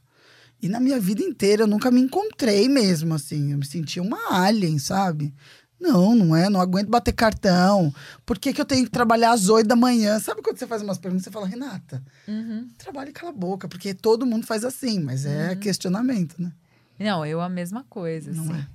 E 0.61 0.67
na 0.67 0.79
minha 0.79 0.99
vida 0.99 1.21
inteira 1.21 1.63
eu 1.63 1.67
nunca 1.67 1.89
me 1.89 2.01
encontrei 2.01 2.67
mesmo, 2.67 3.13
assim. 3.13 3.51
Eu 3.51 3.57
me 3.57 3.65
sentia 3.65 4.01
uma 4.01 4.17
alien, 4.43 4.77
sabe? 4.79 5.33
Não, 5.79 6.13
não 6.13 6.35
é, 6.35 6.49
não 6.49 6.59
aguento 6.59 6.89
bater 6.89 7.13
cartão. 7.13 7.93
Por 8.25 8.37
que, 8.37 8.51
que 8.51 8.59
eu 8.59 8.65
tenho 8.65 8.83
que 8.83 8.91
trabalhar 8.91 9.31
às 9.31 9.47
oito 9.47 9.67
da 9.67 9.77
manhã? 9.77 10.19
Sabe 10.19 10.41
quando 10.41 10.57
você 10.57 10.67
faz 10.67 10.81
umas 10.81 10.97
perguntas, 10.97 11.23
você 11.23 11.31
fala, 11.31 11.47
Renata, 11.47 12.03
Uhum. 12.27 12.67
trabalhe 12.77 13.11
e 13.11 13.13
cala 13.13 13.31
a 13.31 13.35
boca, 13.35 13.67
porque 13.69 13.93
todo 13.93 14.25
mundo 14.25 14.45
faz 14.45 14.65
assim, 14.65 14.99
mas 14.99 15.25
é 15.25 15.55
questionamento, 15.55 16.35
né? 16.37 16.51
Não, 16.99 17.25
eu 17.25 17.39
a 17.39 17.47
mesma 17.47 17.85
coisa, 17.89 18.29
Não 18.33 18.43
assim. 18.43 18.55
é? 18.55 18.67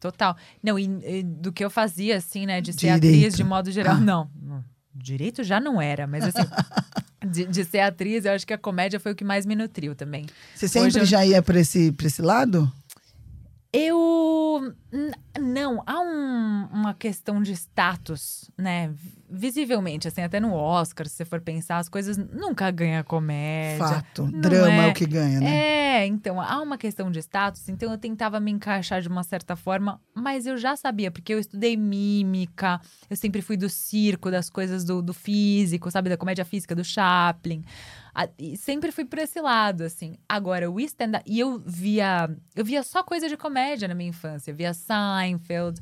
Total. 0.00 0.34
Não, 0.62 0.78
e, 0.78 0.84
e 1.18 1.22
do 1.22 1.52
que 1.52 1.62
eu 1.62 1.68
fazia, 1.68 2.16
assim, 2.16 2.46
né? 2.46 2.62
De 2.62 2.72
ser 2.72 2.94
Direito. 2.94 3.04
atriz 3.16 3.36
de 3.36 3.44
modo 3.44 3.70
geral. 3.70 3.96
Ah. 3.96 4.00
Não, 4.00 4.30
direito 4.96 5.42
já 5.44 5.60
não 5.60 5.80
era, 5.80 6.06
mas 6.06 6.24
assim. 6.24 6.48
de, 7.26 7.44
de 7.46 7.64
ser 7.64 7.80
atriz, 7.80 8.24
eu 8.24 8.32
acho 8.32 8.46
que 8.46 8.52
a 8.52 8.58
comédia 8.58 9.00
foi 9.00 9.12
o 9.12 9.14
que 9.14 9.24
mais 9.24 9.44
me 9.46 9.54
nutriu 9.56 9.94
também. 9.94 10.26
Você 10.54 10.68
sempre 10.68 11.00
eu- 11.00 11.04
já 11.04 11.24
ia 11.26 11.42
pra 11.42 11.58
esse, 11.60 11.90
pra 11.92 12.06
esse 12.06 12.22
lado? 12.22 12.70
Eu. 13.72 14.72
Não, 15.40 15.82
há 15.86 16.00
um- 16.00 16.68
uma 16.72 16.94
questão 16.94 17.42
de 17.42 17.52
status, 17.52 18.50
né? 18.56 18.92
Visivelmente, 19.28 20.08
assim, 20.08 20.22
até 20.22 20.38
no 20.38 20.52
Oscar, 20.52 21.06
se 21.08 21.14
você 21.14 21.24
for 21.24 21.40
pensar, 21.40 21.78
as 21.78 21.88
coisas 21.88 22.16
nunca 22.16 22.70
ganha 22.70 23.02
comédia. 23.02 23.86
Fato. 23.86 24.24
Drama 24.26 24.84
é. 24.84 24.88
é. 24.88 24.90
o 24.90 24.94
que 24.94 25.06
ganha, 25.06 25.40
né? 25.40 25.76
É, 26.02 26.06
então, 26.06 26.40
há 26.40 26.60
uma 26.60 26.76
questão 26.78 27.10
de 27.10 27.18
status, 27.20 27.68
então 27.68 27.90
eu 27.90 27.98
tentava 27.98 28.38
me 28.38 28.50
encaixar 28.50 29.00
de 29.00 29.08
uma 29.08 29.22
certa 29.22 29.56
forma, 29.56 30.00
mas 30.14 30.46
eu 30.46 30.56
já 30.56 30.76
sabia, 30.76 31.10
porque 31.10 31.32
eu 31.34 31.38
estudei 31.38 31.76
mímica, 31.76 32.80
eu 33.08 33.16
sempre 33.16 33.42
fui 33.42 33.56
do 33.56 33.68
circo, 33.68 34.30
das 34.30 34.48
coisas 34.50 34.84
do, 34.84 35.02
do 35.02 35.14
físico, 35.14 35.90
sabe, 35.90 36.08
da 36.10 36.16
comédia 36.16 36.44
física, 36.44 36.74
do 36.74 36.84
Chaplin. 36.84 37.64
A- 38.14 38.28
sempre 38.56 38.90
fui 38.92 39.04
por 39.04 39.18
esse 39.18 39.40
lado, 39.40 39.82
assim. 39.82 40.16
Agora, 40.28 40.70
o 40.70 40.80
stand 40.80 41.20
e 41.26 41.38
eu 41.38 41.58
via, 41.66 42.30
eu 42.54 42.64
via 42.64 42.82
só 42.82 43.02
coisa 43.02 43.28
de 43.28 43.36
comédia 43.36 43.88
na 43.88 43.94
minha 43.94 44.10
infância, 44.10 44.50
eu 44.50 44.54
via 44.54 44.72
Seinfeld, 44.72 45.80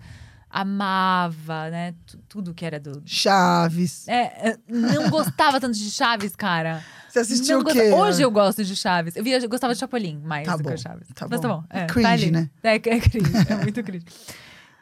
amava, 0.54 1.68
né, 1.70 1.94
tu- 2.06 2.18
tudo 2.28 2.54
que 2.54 2.64
era 2.64 2.78
do... 2.78 3.02
Chaves. 3.04 4.06
É, 4.08 4.50
é, 4.50 4.58
não 4.68 5.10
gostava 5.10 5.60
tanto 5.60 5.76
de 5.76 5.90
Chaves, 5.90 6.36
cara. 6.36 6.82
Você 7.08 7.18
assistiu 7.20 7.58
Não 7.62 7.64
o 7.64 7.72
quê? 7.72 7.90
Hoje 7.92 8.22
eu 8.22 8.30
gosto 8.30 8.64
de 8.64 8.74
Chaves. 8.74 9.14
Eu, 9.16 9.22
via, 9.24 9.38
eu 9.38 9.48
gostava 9.48 9.72
de 9.72 9.80
Chapolin 9.80 10.20
mais 10.24 10.46
Tá 10.46 10.56
do 10.56 10.62
que 10.62 10.68
bom, 10.68 10.74
o 10.74 10.78
Chaves. 10.78 11.08
tá 11.14 11.26
Mas 11.30 11.40
tá 11.40 11.48
bom. 11.48 11.64
É 11.70 11.80
É, 11.82 11.86
cringe, 11.86 12.02
tá 12.06 12.12
ali. 12.12 12.30
né? 12.30 12.50
É, 12.62 12.74
é 12.74 12.78
cringe. 12.78 13.30
É 13.48 13.56
muito 13.56 13.82
cringe. 13.82 14.04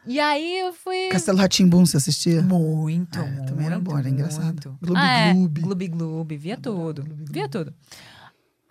E 0.06 0.18
aí 0.18 0.58
eu 0.60 0.72
fui. 0.72 1.10
Castelo 1.10 1.38
Ratimbum, 1.38 1.86
você 1.86 1.96
assistia? 1.96 2.42
Muito, 2.42 3.18
É, 3.18 3.22
muito. 3.22 3.46
também 3.46 3.66
era 3.66 3.78
bom, 3.78 3.96
era 3.98 4.08
engraçado. 4.08 4.44
muito. 4.46 4.76
Gloob 4.82 4.98
ah, 5.00 5.18
é. 5.28 5.32
Gloob. 5.34 5.60
Gloob 5.60 5.88
Gloob, 5.88 6.36
via 6.36 6.56
tudo. 6.56 7.04
Via 7.30 7.48
tudo. 7.48 7.72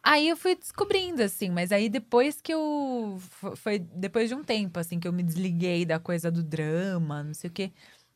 Aí 0.03 0.27
eu 0.29 0.35
fui 0.35 0.55
descobrindo, 0.55 1.21
assim, 1.21 1.49
mas 1.49 1.71
aí 1.71 1.87
depois 1.87 2.39
que 2.41 2.51
eu. 2.53 3.17
fo- 3.19 3.55
Foi 3.55 3.77
depois 3.79 4.29
de 4.29 4.35
um 4.35 4.43
tempo, 4.43 4.79
assim, 4.79 4.99
que 4.99 5.07
eu 5.07 5.13
me 5.13 5.21
desliguei 5.23 5.85
da 5.85 5.99
coisa 5.99 6.31
do 6.31 6.41
drama, 6.41 7.23
não 7.23 7.33
sei 7.35 7.49
o 7.49 7.53
quê. 7.53 7.71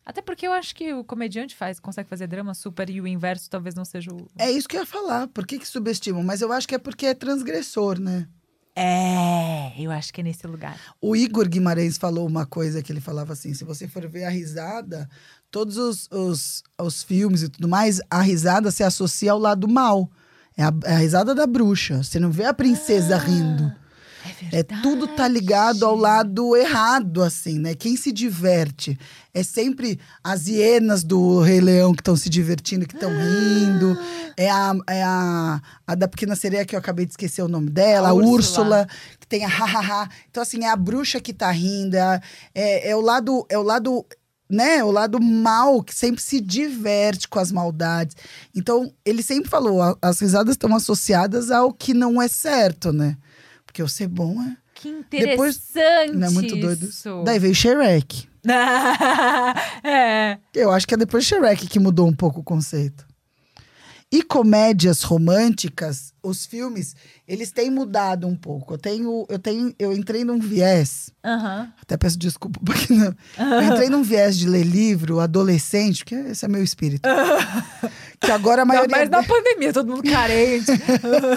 Até 0.05 0.21
porque 0.21 0.47
eu 0.47 0.53
acho 0.53 0.75
que 0.75 0.93
o 0.93 1.03
comediante 1.03 1.55
faz, 1.55 1.79
consegue 1.79 2.07
fazer 2.09 2.27
drama 2.27 2.53
super 2.53 2.89
e 2.89 3.01
o 3.01 3.07
inverso 3.07 3.49
talvez 3.49 3.73
não 3.75 3.85
seja 3.85 4.11
o. 4.11 4.27
É 4.37 4.51
isso 4.51 4.67
que 4.67 4.75
eu 4.77 4.81
ia 4.81 4.85
falar. 4.85 5.27
Por 5.27 5.45
que, 5.45 5.57
que 5.59 5.67
subestimam? 5.67 6.23
Mas 6.23 6.41
eu 6.41 6.51
acho 6.51 6.67
que 6.67 6.75
é 6.75 6.79
porque 6.79 7.05
é 7.07 7.13
transgressor, 7.13 7.99
né? 7.99 8.27
É, 8.75 9.73
eu 9.79 9.89
acho 9.89 10.13
que 10.13 10.21
é 10.21 10.23
nesse 10.23 10.45
lugar. 10.45 10.77
O 11.01 11.15
Igor 11.15 11.47
Guimarães 11.47 11.97
falou 11.97 12.27
uma 12.27 12.45
coisa 12.45 12.83
que 12.83 12.91
ele 12.91 12.99
falava 12.99 13.33
assim: 13.33 13.53
se 13.53 13.63
você 13.63 13.87
for 13.87 14.07
ver 14.07 14.25
a 14.25 14.29
risada, 14.29 15.09
todos 15.49 15.77
os, 15.77 16.07
os, 16.11 16.63
os 16.79 17.01
filmes 17.01 17.41
e 17.43 17.49
tudo 17.49 17.67
mais, 17.67 18.01
a 18.09 18.21
risada 18.21 18.69
se 18.71 18.83
associa 18.83 19.31
ao 19.31 19.39
lado 19.39 19.67
mal. 19.67 20.09
É 20.57 20.63
a, 20.63 20.73
é 20.85 20.93
a 20.95 20.97
risada 20.99 21.35
da 21.35 21.45
bruxa. 21.45 22.01
Você 22.03 22.19
não 22.19 22.31
vê 22.31 22.45
a 22.45 22.53
princesa 22.53 23.17
rindo. 23.17 23.71
É 24.51 24.59
É 24.59 24.63
tudo 24.63 25.07
tá 25.07 25.27
ligado 25.27 25.85
ao 25.85 25.95
lado 25.95 26.55
errado, 26.55 27.21
assim, 27.21 27.59
né? 27.59 27.75
Quem 27.75 27.95
se 27.95 28.11
diverte 28.11 28.97
é 29.33 29.43
sempre 29.43 29.99
as 30.23 30.47
hienas 30.47 31.03
do 31.03 31.41
Rei 31.41 31.61
Leão 31.61 31.93
que 31.93 32.01
estão 32.01 32.15
se 32.15 32.27
divertindo, 32.27 32.87
que 32.87 32.95
estão 32.95 33.11
rindo. 33.11 33.95
É 34.35 34.49
a, 34.49 34.73
é 34.89 35.03
a, 35.03 35.61
a 35.85 35.93
da 35.95 36.07
pequena 36.07 36.35
sereia 36.35 36.65
que 36.65 36.73
eu 36.75 36.79
acabei 36.79 37.05
de 37.05 37.11
esquecer 37.11 37.43
o 37.43 37.47
nome 37.47 37.69
dela, 37.69 38.07
A 38.07 38.11
a, 38.11 38.13
Úrsula. 38.15 38.31
Úrsula, 38.33 38.87
que 39.19 39.27
tem 39.27 39.45
a 39.45 39.47
ha-ha-ha. 39.47 40.09
Então, 40.31 40.41
assim, 40.41 40.63
é 40.63 40.69
a 40.71 40.75
bruxa 40.75 41.21
que 41.21 41.31
tá 41.33 41.51
rindo, 41.51 41.95
é, 41.95 42.01
a- 42.01 42.21
é, 42.55 42.89
é 42.89 42.95
o 42.95 43.01
lado. 43.01 43.45
É 43.47 43.57
o 43.59 43.63
lado 43.63 44.03
né, 44.49 44.83
o 44.83 44.91
lado 44.91 45.19
mal 45.21 45.81
que 45.83 45.93
sempre 45.95 46.21
se 46.21 46.39
diverte 46.39 47.27
com 47.27 47.39
as 47.39 47.51
maldades. 47.51 48.15
Então, 48.55 48.91
ele 49.03 49.23
sempre 49.23 49.49
falou, 49.49 49.81
a- 49.81 49.97
as 50.01 50.19
risadas 50.19 50.53
estão 50.53 50.75
associadas 50.75 51.49
ao 51.51 51.73
que 51.73 51.93
não 51.93 52.21
é 52.21 52.27
certo, 52.27 52.93
né? 52.93 53.17
Porque 53.65 53.81
o 53.81 53.87
ser 53.87 54.07
bom 54.07 54.39
é, 54.41 54.55
Que 54.75 55.03
Depois- 55.09 55.55
interessante 55.71 56.17
não 56.17 56.27
é 56.27 56.29
muito 56.29 56.55
doido. 56.57 56.85
isso. 56.85 57.23
Daí 57.25 57.39
veio 57.39 57.55
Shrek. 57.55 58.27
é. 59.83 60.37
Eu 60.53 60.71
acho 60.71 60.87
que 60.87 60.93
é 60.93 60.97
depois 60.97 61.23
de 61.25 61.29
Shrek 61.35 61.67
que 61.67 61.79
mudou 61.79 62.07
um 62.07 62.13
pouco 62.13 62.39
o 62.39 62.43
conceito. 62.43 63.05
E 64.11 64.21
comédias 64.21 65.01
românticas, 65.01 66.13
os 66.27 66.45
filmes, 66.45 66.95
eles 67.27 67.51
têm 67.51 67.69
mudado 67.69 68.27
um 68.27 68.35
pouco. 68.35 68.73
Eu 68.73 68.77
tenho, 68.77 69.25
eu 69.29 69.39
tenho, 69.39 69.73
eu 69.77 69.93
entrei 69.93 70.23
num 70.23 70.39
viés, 70.39 71.11
Aham. 71.23 71.69
até 71.81 71.95
peço 71.97 72.17
desculpa 72.17 72.59
porque 72.65 72.93
não. 72.93 73.15
Eu 73.37 73.61
entrei 73.73 73.89
num 73.89 74.03
viés 74.03 74.37
de 74.37 74.47
ler 74.47 74.63
livro 74.63 75.19
adolescente, 75.19 76.03
que 76.05 76.15
esse 76.15 76.43
é 76.45 76.47
meu 76.47 76.63
espírito. 76.63 77.07
que 78.19 78.31
agora 78.31 78.61
a 78.63 78.65
maioria 78.65 78.95
mais 78.95 79.09
na 79.09 79.21
pandemia, 79.23 79.71
todo 79.73 79.87
mundo 79.89 80.03
carente. 80.09 80.71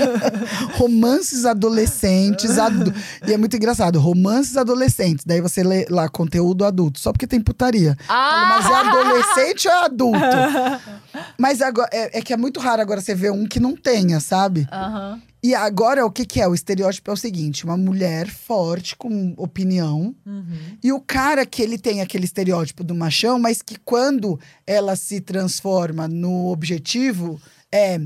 romances 0.74 1.44
adolescentes. 1.44 2.58
adu- 2.58 2.94
E 3.26 3.32
é 3.32 3.36
muito 3.36 3.56
engraçado, 3.56 3.98
romances 3.98 4.56
adolescentes. 4.56 5.24
Daí 5.24 5.40
você 5.40 5.62
lê 5.62 5.86
lá 5.90 6.08
conteúdo 6.08 6.64
adulto, 6.64 6.98
só 6.98 7.12
porque 7.12 7.26
tem 7.26 7.40
putaria. 7.40 7.96
Ah! 8.08 8.56
Mas 8.58 8.70
é 8.70 8.74
adolescente 8.74 9.68
ou 9.68 9.74
é 9.74 9.84
adulto? 9.84 10.18
Mas 11.38 11.60
agora, 11.62 11.88
é, 11.92 12.18
é 12.18 12.22
que 12.22 12.32
é 12.32 12.36
muito 12.36 12.60
raro 12.60 12.80
agora 12.82 13.00
você 13.00 13.14
ver 13.14 13.32
um 13.32 13.46
que 13.46 13.58
não 13.60 13.76
tenha, 13.76 14.20
sabe? 14.20 14.66
Aham. 14.86 15.22
E 15.42 15.54
agora, 15.54 16.04
o 16.04 16.10
que, 16.10 16.26
que 16.26 16.40
é? 16.40 16.48
O 16.48 16.54
estereótipo 16.54 17.10
é 17.10 17.14
o 17.14 17.16
seguinte: 17.16 17.64
uma 17.64 17.76
mulher 17.76 18.28
forte, 18.28 18.96
com 18.96 19.34
opinião, 19.36 20.14
Uhum. 20.26 20.44
e 20.82 20.92
o 20.92 21.00
cara 21.00 21.46
que 21.46 21.62
ele 21.62 21.78
tem 21.78 22.00
aquele 22.00 22.24
estereótipo 22.24 22.82
do 22.82 22.94
machão, 22.94 23.38
mas 23.38 23.62
que 23.62 23.76
quando 23.84 24.38
ela 24.66 24.96
se 24.96 25.20
transforma 25.20 26.08
no 26.08 26.46
objetivo, 26.48 27.40
é. 27.72 28.00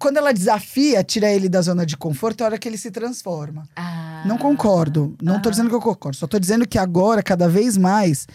Quando 0.00 0.16
ela 0.16 0.32
desafia, 0.34 1.04
tira 1.04 1.30
ele 1.30 1.48
da 1.48 1.62
zona 1.62 1.86
de 1.86 1.96
conforto, 1.96 2.40
é 2.40 2.44
a 2.44 2.46
hora 2.48 2.58
que 2.58 2.68
ele 2.68 2.76
se 2.76 2.90
transforma. 2.90 3.68
Ah. 3.76 4.24
Não 4.26 4.36
concordo. 4.36 5.16
Não 5.22 5.40
tô 5.40 5.48
dizendo 5.48 5.68
que 5.68 5.76
eu 5.76 5.80
concordo. 5.80 6.16
Só 6.16 6.26
tô 6.26 6.40
dizendo 6.40 6.66
que 6.66 6.76
agora, 6.76 7.22
cada 7.22 7.48
vez 7.48 7.76
mais, 7.76 8.26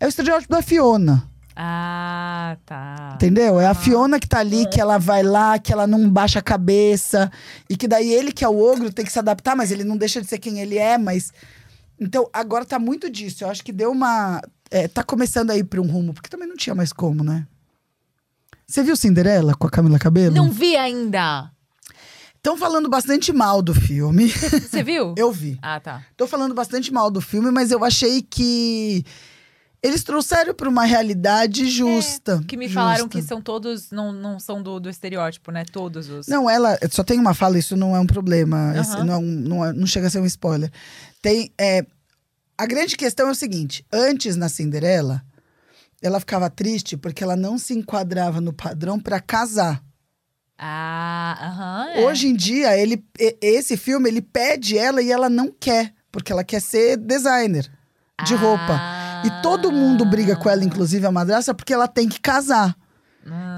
é 0.00 0.06
o 0.06 0.08
estereótipo 0.08 0.52
da 0.52 0.60
Fiona. 0.62 1.22
Ah, 1.58 2.58
tá. 2.66 3.12
Entendeu? 3.14 3.58
É 3.58 3.66
a 3.66 3.74
Fiona 3.74 4.20
que 4.20 4.28
tá 4.28 4.40
ali, 4.40 4.68
que 4.68 4.78
ela 4.78 4.98
vai 4.98 5.22
lá, 5.22 5.58
que 5.58 5.72
ela 5.72 5.86
não 5.86 6.08
baixa 6.08 6.38
a 6.40 6.42
cabeça. 6.42 7.32
E 7.68 7.76
que 7.76 7.88
daí 7.88 8.12
ele, 8.12 8.30
que 8.30 8.44
é 8.44 8.48
o 8.48 8.60
ogro, 8.60 8.92
tem 8.92 9.06
que 9.06 9.10
se 9.12 9.18
adaptar, 9.18 9.56
mas 9.56 9.70
ele 9.70 9.82
não 9.82 9.96
deixa 9.96 10.20
de 10.20 10.26
ser 10.26 10.38
quem 10.38 10.60
ele 10.60 10.76
é, 10.76 10.98
mas. 10.98 11.32
Então, 11.98 12.28
agora 12.30 12.66
tá 12.66 12.78
muito 12.78 13.08
disso. 13.08 13.42
Eu 13.42 13.48
acho 13.48 13.64
que 13.64 13.72
deu 13.72 13.90
uma. 13.90 14.42
é, 14.70 14.86
tá 14.86 15.02
começando 15.02 15.50
a 15.50 15.56
ir 15.56 15.64
pra 15.64 15.80
um 15.80 15.86
rumo, 15.90 16.12
porque 16.12 16.28
também 16.28 16.46
não 16.46 16.56
tinha 16.56 16.74
mais 16.74 16.92
como, 16.92 17.24
né? 17.24 17.46
Você 18.66 18.82
viu 18.82 18.94
Cinderela 18.94 19.54
com 19.54 19.66
a 19.66 19.70
Camila 19.70 19.98
Cabelo? 19.98 20.34
Não 20.34 20.50
vi 20.50 20.76
ainda. 20.76 21.50
Estão 22.34 22.56
falando 22.56 22.88
bastante 22.88 23.32
mal 23.32 23.62
do 23.62 23.74
filme. 23.74 24.28
Você 24.28 24.82
viu? 24.82 25.14
eu 25.18 25.32
vi. 25.32 25.58
Ah, 25.62 25.80
tá. 25.80 26.04
Tô 26.16 26.26
falando 26.26 26.54
bastante 26.54 26.92
mal 26.92 27.10
do 27.10 27.20
filme, 27.20 27.50
mas 27.50 27.70
eu 27.70 27.82
achei 27.82 28.20
que 28.20 29.04
eles 29.82 30.02
trouxeram 30.02 30.54
pra 30.54 30.68
uma 30.68 30.84
realidade 30.84 31.68
justa. 31.68 32.42
Que 32.46 32.56
me 32.56 32.68
falaram 32.68 33.04
justa. 33.04 33.18
que 33.18 33.22
são 33.22 33.40
todos, 33.40 33.90
não, 33.90 34.12
não 34.12 34.40
são 34.40 34.62
do, 34.62 34.80
do 34.80 34.88
estereótipo, 34.90 35.50
né? 35.52 35.64
Todos 35.70 36.08
os. 36.08 36.26
Não, 36.26 36.48
ela 36.50 36.78
só 36.90 37.04
tem 37.04 37.18
uma 37.20 37.34
fala, 37.34 37.58
isso 37.58 37.76
não 37.76 37.94
é 37.94 38.00
um 38.00 38.06
problema. 38.06 38.74
esse 38.78 38.96
Aham. 38.96 39.04
não, 39.04 39.14
é 39.16 39.20
não, 39.22 39.64
é- 39.66 39.72
não 39.72 39.86
chega 39.86 40.06
a 40.08 40.10
ser 40.10 40.20
um 40.20 40.26
spoiler. 40.26 40.70
Tem. 41.22 41.52
é, 41.58 41.84
a 42.58 42.66
grande 42.66 42.96
questão 42.96 43.28
é 43.28 43.30
o 43.32 43.34
seguinte: 43.34 43.84
antes 43.92 44.34
na 44.36 44.48
Cinderela, 44.48 45.22
ela 46.02 46.18
ficava 46.20 46.48
triste 46.50 46.96
porque 46.96 47.22
ela 47.22 47.36
não 47.36 47.58
se 47.58 47.74
enquadrava 47.74 48.40
no 48.40 48.52
padrão 48.52 48.98
pra 48.98 49.20
casar. 49.20 49.82
Ah, 50.58 51.36
aham. 51.40 51.90
é. 51.90 52.04
Hoje 52.06 52.28
em 52.28 52.34
dia, 52.34 52.76
ele, 52.78 53.04
esse 53.42 53.76
filme, 53.76 54.08
ele 54.08 54.22
pede 54.22 54.78
ela 54.78 55.02
e 55.02 55.12
ela 55.12 55.28
não 55.28 55.52
quer, 55.52 55.92
porque 56.10 56.32
ela 56.32 56.42
quer 56.42 56.62
ser 56.62 56.96
designer 56.96 57.70
de 58.24 58.34
roupa. 58.34 58.80
E 59.26 59.42
todo 59.42 59.72
mundo 59.72 60.04
briga 60.04 60.36
com 60.36 60.48
ela, 60.48 60.64
inclusive 60.64 61.04
a 61.04 61.10
madrasta, 61.10 61.52
porque 61.52 61.74
ela 61.74 61.88
tem 61.88 62.08
que 62.08 62.20
casar. 62.20 62.76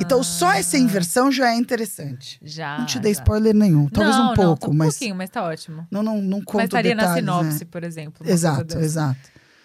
Então, 0.01 0.23
só 0.23 0.53
essa 0.53 0.79
inversão 0.79 1.31
já 1.31 1.51
é 1.51 1.55
interessante. 1.55 2.41
Já. 2.43 2.79
não 2.79 2.87
te 2.87 2.99
dei 2.99 3.13
já. 3.13 3.21
spoiler 3.21 3.55
nenhum. 3.55 3.87
Talvez 3.89 4.17
não, 4.17 4.33
um 4.33 4.35
pouco, 4.35 4.67
não, 4.69 4.73
um 4.73 4.77
mas 4.77 4.95
pouquinho, 4.95 5.15
mas 5.15 5.29
tá 5.29 5.45
ótimo. 5.45 5.87
não, 5.91 6.03
não, 6.03 6.23
não 6.23 6.39
conto 6.41 6.57
mas 6.57 6.65
estaria 6.65 6.95
na 6.95 7.03
detalhes, 7.03 7.25
sinopse, 7.25 7.65
né? 7.65 7.69
por 7.71 7.85
exemplo. 7.85 8.27
Exato, 8.27 8.79
exato. 8.79 9.21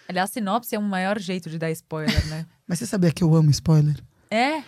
Aliás, 0.06 0.28
sinopse 0.28 0.74
é 0.74 0.78
o 0.78 0.82
maior 0.82 1.18
jeito 1.18 1.48
de 1.48 1.58
dar 1.58 1.70
spoiler, 1.70 2.26
né? 2.26 2.44
Mas 2.68 2.78
você 2.78 2.86
sabia 2.86 3.10
que 3.10 3.24
eu 3.24 3.34
amo 3.34 3.50
spoiler? 3.50 3.96
é? 4.30 4.62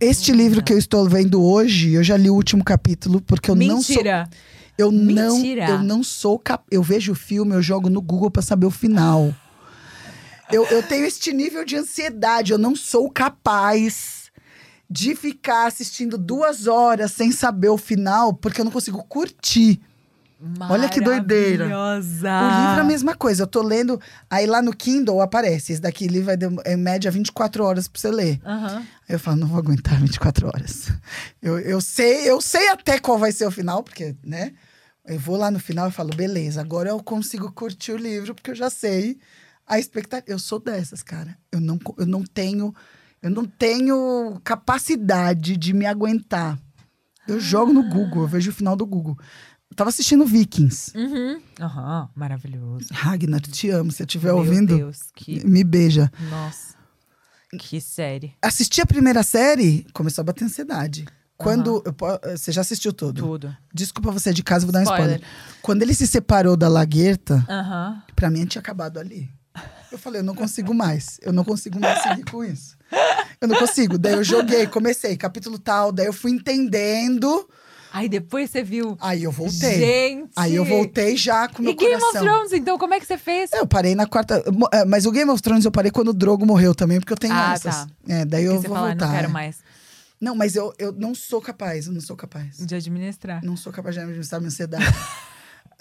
Este 0.00 0.30
livro 0.30 0.62
que 0.62 0.72
eu 0.72 0.78
estou 0.78 1.08
vendo 1.08 1.42
hoje, 1.42 1.94
eu 1.94 2.04
já 2.04 2.16
li 2.16 2.30
o 2.30 2.34
último 2.34 2.62
capítulo, 2.62 3.20
porque 3.22 3.50
eu 3.50 3.56
não 3.56 3.80
sou. 3.80 3.96
Mentira. 3.96 4.28
Eu 4.76 4.92
não, 4.92 5.36
Mentira. 5.36 5.70
eu 5.70 5.82
não 5.82 6.04
sou 6.04 6.38
cap... 6.38 6.62
Eu 6.70 6.84
vejo 6.84 7.10
o 7.10 7.14
filme, 7.14 7.52
eu 7.52 7.60
jogo 7.60 7.90
no 7.90 8.00
Google 8.00 8.30
pra 8.30 8.40
saber 8.40 8.66
o 8.66 8.70
final. 8.70 9.34
Eu, 10.52 10.64
eu 10.66 10.82
tenho 10.82 11.04
este 11.04 11.32
nível 11.32 11.64
de 11.64 11.76
ansiedade. 11.76 12.52
Eu 12.52 12.58
não 12.58 12.74
sou 12.74 13.10
capaz 13.10 14.30
de 14.90 15.14
ficar 15.14 15.66
assistindo 15.66 16.16
duas 16.16 16.66
horas 16.66 17.12
sem 17.12 17.30
saber 17.30 17.68
o 17.68 17.76
final, 17.76 18.32
porque 18.32 18.60
eu 18.60 18.64
não 18.64 18.72
consigo 18.72 19.02
curtir. 19.04 19.80
Olha 20.70 20.88
que 20.88 21.00
doideira. 21.00 21.66
Maravilhosa. 21.68 22.28
O 22.28 22.60
livro 22.60 22.78
é 22.78 22.80
a 22.80 22.84
mesma 22.84 23.14
coisa. 23.16 23.42
Eu 23.42 23.46
tô 23.46 23.60
lendo, 23.60 24.00
aí 24.30 24.46
lá 24.46 24.62
no 24.62 24.72
Kindle 24.74 25.20
aparece. 25.20 25.72
Esse 25.72 25.82
daqui 25.82 26.06
livro 26.06 26.26
vai 26.26 26.36
dem- 26.36 26.56
em 26.64 26.76
média 26.76 27.10
24 27.10 27.64
horas 27.64 27.88
pra 27.88 28.00
você 28.00 28.10
ler. 28.10 28.40
Aí 29.08 29.14
eu 29.16 29.18
falo, 29.18 29.36
não 29.36 29.48
vou 29.48 29.58
aguentar 29.58 30.00
24 30.00 30.46
horas. 30.46 30.92
Eu, 31.42 31.58
eu 31.58 31.80
sei, 31.80 32.30
eu 32.30 32.40
sei 32.40 32.68
até 32.68 33.00
qual 33.00 33.18
vai 33.18 33.32
ser 33.32 33.46
o 33.46 33.50
final, 33.50 33.82
porque, 33.82 34.14
né? 34.24 34.52
Eu 35.04 35.18
vou 35.18 35.36
lá 35.36 35.50
no 35.50 35.58
final 35.58 35.88
e 35.88 35.92
falo, 35.92 36.10
beleza, 36.14 36.60
agora 36.60 36.90
eu 36.90 37.02
consigo 37.02 37.50
curtir 37.50 37.92
o 37.92 37.96
livro, 37.96 38.32
porque 38.34 38.50
eu 38.52 38.54
já 38.54 38.70
sei 38.70 39.18
a 39.68 39.78
expectativa. 39.78 40.24
Eu 40.32 40.38
sou 40.38 40.58
dessas, 40.58 41.02
cara. 41.02 41.36
Eu 41.52 41.60
não, 41.60 41.78
eu 41.96 42.06
não 42.06 42.22
tenho. 42.24 42.74
Eu 43.22 43.30
não 43.30 43.44
tenho 43.44 44.40
capacidade 44.44 45.56
de 45.56 45.72
me 45.72 45.84
aguentar. 45.86 46.58
Eu 47.26 47.40
jogo 47.40 47.72
no 47.72 47.82
Google, 47.88 48.22
eu 48.22 48.28
vejo 48.28 48.50
o 48.50 48.54
final 48.54 48.76
do 48.76 48.86
Google. 48.86 49.18
Eu 49.70 49.76
tava 49.76 49.90
assistindo 49.90 50.24
Vikings. 50.24 50.92
Uhum. 50.96 51.40
Aham. 51.60 52.08
Maravilhoso. 52.14 52.86
Ragnar, 52.92 53.40
te 53.40 53.68
amo. 53.70 53.90
Se 53.90 53.98
você 53.98 54.02
estiver 54.04 54.32
ouvindo, 54.32 54.76
Deus, 54.76 55.10
que. 55.14 55.44
me 55.46 55.62
beija. 55.64 56.10
Nossa. 56.30 56.74
Que 57.58 57.80
série. 57.80 58.34
Assisti 58.42 58.80
a 58.80 58.86
primeira 58.86 59.22
série, 59.22 59.86
começou 59.92 60.22
a 60.22 60.24
bater 60.26 60.44
ansiedade. 60.44 61.06
Quando. 61.36 61.82
eu 61.84 61.92
po- 61.92 62.06
você 62.36 62.50
já 62.52 62.60
assistiu 62.62 62.92
tudo? 62.92 63.22
Tudo. 63.22 63.56
Desculpa 63.74 64.10
você 64.10 64.32
de 64.32 64.42
casa, 64.42 64.64
vou 64.66 64.72
dar 64.72 64.80
um 64.80 64.82
spoiler. 64.82 65.16
Spoiler. 65.16 65.58
Quando 65.62 65.82
ele 65.82 65.94
se 65.94 66.06
separou 66.06 66.56
da 66.56 66.68
Laguerta, 66.68 67.44
Aham. 67.48 68.02
pra 68.14 68.30
mim 68.30 68.44
tinha 68.46 68.60
acabado 68.60 68.98
ali. 68.98 69.30
Eu 69.90 69.98
falei, 69.98 70.20
eu 70.20 70.24
não 70.24 70.34
consigo 70.34 70.74
mais. 70.74 71.18
Eu 71.22 71.32
não 71.32 71.44
consigo 71.44 71.78
mais 71.80 72.02
seguir 72.02 72.24
com 72.24 72.44
isso. 72.44 72.76
Eu 73.40 73.48
não 73.48 73.56
consigo. 73.56 73.96
Daí 73.98 74.14
eu 74.14 74.24
joguei, 74.24 74.66
comecei, 74.66 75.16
capítulo 75.16 75.58
tal, 75.58 75.90
daí 75.92 76.06
eu 76.06 76.12
fui 76.12 76.30
entendendo. 76.32 77.48
Aí 77.90 78.06
depois 78.08 78.50
você 78.50 78.62
viu. 78.62 78.98
Aí 79.00 79.22
eu 79.24 79.32
voltei. 79.32 79.78
Gente! 79.78 80.30
Aí 80.36 80.54
eu 80.54 80.64
voltei 80.64 81.16
já 81.16 81.48
com 81.48 81.60
o 81.60 81.62
meu 81.64 81.72
E 81.72 81.74
Game 81.74 81.94
of 81.94 82.02
coração. 82.04 82.22
Thrones, 82.22 82.52
então, 82.52 82.76
como 82.76 82.92
é 82.92 83.00
que 83.00 83.06
você 83.06 83.16
fez? 83.16 83.50
Eu 83.52 83.66
parei 83.66 83.94
na 83.94 84.06
quarta. 84.06 84.44
é, 84.72 84.84
Mas 84.84 85.06
o 85.06 85.10
Game 85.10 85.30
of 85.30 85.40
Thrones 85.40 85.64
eu 85.64 85.70
parei 85.70 85.90
quando 85.90 86.08
o 86.08 86.12
Drogo 86.14 86.44
morreu 86.44 86.74
também, 86.74 87.00
porque 87.00 87.12
eu 87.14 87.16
tenho 87.16 87.32
Ah, 87.32 87.54
essas. 87.54 87.74
tá. 87.74 87.88
É, 88.06 88.24
daí 88.26 88.44
eu 88.44 88.52
Porque 88.52 88.62
você 88.62 88.68
vou 88.68 88.76
fala, 88.76 88.88
voltar. 88.90 89.06
não 89.06 89.14
quero 89.14 89.28
é. 89.28 89.30
mais 89.32 89.56
Não, 90.20 90.34
mas 90.34 90.54
eu, 90.54 90.74
eu 90.78 90.92
não 90.92 91.14
sou 91.14 91.40
capaz, 91.40 91.86
eu 91.86 91.92
não 91.94 92.00
sou 92.02 92.14
capaz. 92.14 92.58
de 92.58 92.74
administrar. 92.74 93.42
Não 93.42 93.56
sou 93.56 93.72
capaz 93.72 93.94
de 93.94 94.02
administrar 94.02 94.38
minha 94.38 94.48
ansiedade. 94.48 94.84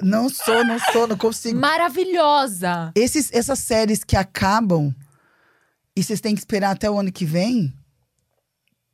não 0.02 0.30
sou, 0.30 0.64
não 0.64 0.80
sou, 0.91 1.07
não 1.07 1.18
consigo. 1.18 1.60
Maravilhosa! 1.60 2.91
Esses, 2.95 3.32
essas 3.32 3.60
séries 3.60 4.03
que 4.03 4.15
acabam 4.15 4.94
e 5.95 6.03
vocês 6.03 6.22
têm 6.22 6.36
que 6.36 6.41
esperar 6.41 6.72
até 6.72 6.90
o 6.90 6.99
ano 6.99 7.11
que 7.11 7.26
vem, 7.26 7.74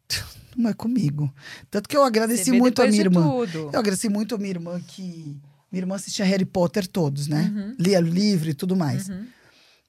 não 0.56 0.70
é 0.70 0.74
comigo. 0.74 1.34
Tanto 1.70 1.90
que 1.90 1.98
eu 1.98 2.04
agradeci 2.04 2.52
muito 2.52 2.82
a 2.82 2.88
minha 2.88 3.02
irmã. 3.02 3.22
Tudo. 3.22 3.70
Eu 3.74 3.80
agradeci 3.80 4.08
muito 4.08 4.36
a 4.36 4.38
minha 4.38 4.52
irmã 4.52 4.80
que. 4.80 5.38
Minha 5.70 5.82
irmã 5.82 5.96
assistia 5.96 6.24
Harry 6.24 6.46
Potter 6.46 6.88
todos, 6.88 7.28
né? 7.28 7.52
Uhum. 7.54 7.76
Lia 7.80 8.00
o 8.00 8.04
livro 8.04 8.50
e 8.50 8.54
tudo 8.54 8.76
mais. 8.76 9.10
Uhum. 9.10 9.26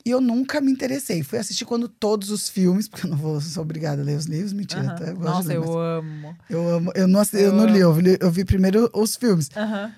E 0.04 0.10
eu 0.10 0.20
nunca 0.20 0.60
me 0.60 0.72
interessei. 0.72 1.22
Fui 1.22 1.38
assistir 1.38 1.64
quando 1.64 1.88
todos 1.88 2.30
os 2.30 2.48
filmes, 2.48 2.88
porque 2.88 3.06
eu 3.06 3.10
não 3.10 3.16
vou, 3.16 3.40
sou 3.40 3.62
obrigada 3.62 4.02
a 4.02 4.04
ler 4.04 4.16
os 4.16 4.26
livros, 4.26 4.52
mentira. 4.52 4.90
Até 4.90 5.10
eu 5.10 5.16
Nossa, 5.16 5.48
ler, 5.48 5.56
eu 5.56 5.78
amo. 5.78 6.36
eu 6.50 6.68
amo. 6.68 6.92
Eu 6.94 7.06
não, 7.06 7.22
eu 7.32 7.40
Eu 7.40 7.52
não 7.52 7.66
li, 7.66 7.78
eu 7.78 7.92
vi, 7.92 8.18
eu 8.20 8.30
vi 8.30 8.44
primeiro 8.44 8.90
os 8.92 9.14
filmes. 9.14 9.50
Aham. 9.56 9.92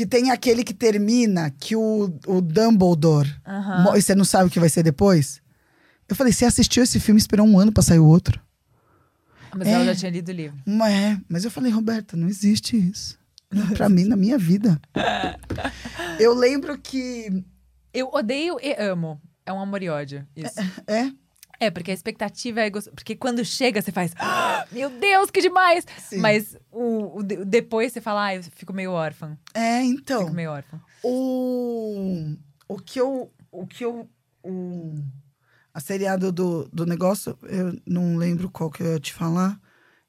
Que 0.00 0.06
tem 0.06 0.30
aquele 0.30 0.64
que 0.64 0.72
termina 0.72 1.50
que 1.50 1.76
o, 1.76 2.10
o 2.26 2.40
Dumbledore. 2.40 3.28
Mo- 3.84 3.94
E 3.94 4.00
você 4.00 4.14
não 4.14 4.24
sabe 4.24 4.46
o 4.48 4.50
que 4.50 4.58
vai 4.58 4.70
ser 4.70 4.82
depois? 4.82 5.42
Eu 6.08 6.16
falei, 6.16 6.32
você 6.32 6.46
assistiu 6.46 6.82
esse 6.82 6.98
filme 6.98 7.18
e 7.18 7.22
esperou 7.22 7.46
um 7.46 7.58
ano 7.58 7.70
pra 7.70 7.82
sair 7.82 7.98
o 7.98 8.06
outro? 8.06 8.40
Mas 9.54 9.68
ela 9.68 9.82
É. 9.82 9.86
já 9.88 9.94
tinha 9.94 10.10
lido 10.10 10.30
o 10.30 10.32
livro. 10.32 10.56
Mas, 10.64 10.94
é, 10.94 11.20
mas 11.28 11.44
eu 11.44 11.50
falei, 11.50 11.70
Roberta, 11.70 12.16
não 12.16 12.28
existe 12.28 12.78
isso. 12.78 13.18
Pra 13.76 13.90
mim, 13.90 14.04
na 14.04 14.16
minha 14.16 14.38
vida. 14.38 14.80
Eu 16.18 16.32
lembro 16.34 16.78
que. 16.78 17.44
Eu 17.92 18.08
odeio 18.10 18.56
e 18.62 18.72
amo. 18.82 19.20
É 19.44 19.52
um 19.52 19.60
amor 19.60 19.82
e 19.82 19.90
ódio. 19.90 20.26
Isso. 20.34 20.54
É? 20.86 21.00
É, 21.00 21.12
porque 21.68 21.90
a 21.90 21.94
expectativa 21.94 22.60
é 22.60 22.70
gostosa. 22.70 22.94
Porque 22.94 23.16
quando 23.16 23.44
chega, 23.44 23.82
você 23.82 23.90
faz. 23.90 24.14
"Ah, 24.16 24.64
Meu 24.70 24.88
Deus, 24.88 25.30
que 25.30 25.40
demais! 25.42 25.84
Sim. 25.98 26.18
Mas 26.18 26.56
o, 26.70 27.18
o 27.18 27.22
de- 27.24 27.44
depois 27.44 27.92
você 27.92 28.00
fala, 28.00 28.26
ah, 28.26 28.36
eu 28.36 28.42
fico 28.44 28.72
meio 28.72 28.92
órfã. 28.92 29.36
É, 29.52 29.82
então. 29.82 30.20
Fico 30.22 30.32
meio 30.34 30.50
órfã. 30.52 30.80
O, 31.02 32.36
o 32.68 32.78
que 32.78 33.00
eu. 33.00 33.30
O 33.50 33.66
que 33.66 33.84
eu. 33.84 34.08
O, 34.42 34.94
a 35.74 35.80
seriado 35.80 36.32
do, 36.32 36.66
do 36.72 36.86
negócio, 36.86 37.36
eu 37.42 37.78
não 37.86 38.16
lembro 38.16 38.48
qual 38.50 38.70
que 38.70 38.82
eu 38.82 38.92
ia 38.92 39.00
te 39.00 39.12
falar. 39.12 39.60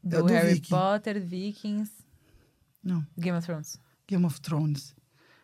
É 0.03 0.07
Do, 0.07 0.23
do 0.23 0.27
Harry 0.33 0.53
Viking. 0.53 0.69
Potter, 0.69 1.21
Vikings, 1.21 1.91
Não, 2.83 3.05
Game 3.17 3.37
of 3.37 3.45
Thrones. 3.45 3.77
Game 4.07 4.25
of 4.25 4.39
Thrones. 4.41 4.95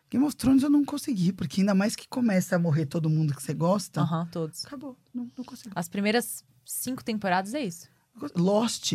Game 0.10 0.26
of 0.26 0.36
Thrones 0.36 0.64
eu 0.64 0.70
não 0.70 0.86
consegui, 0.86 1.34
porque 1.34 1.62
ainda 1.62 1.76
mais 1.76 1.96
que 1.96 2.08
começa 2.08 2.56
a 2.56 2.60
morrer 2.60 2.86
todo 2.86 3.10
mundo 3.10 3.36
que 3.36 3.42
você 3.44 3.54
gosta. 3.54 4.02
Aham, 4.02 4.26
todos. 4.32 4.66
Acabou. 4.66 4.98
Não, 5.14 5.30
não 5.38 5.44
consigo. 5.44 5.72
As 5.76 5.90
primeiras 5.90 6.44
cinco 6.66 7.04
temporadas 7.04 7.54
é 7.54 7.64
isso. 7.64 7.88
Lost. 8.36 8.94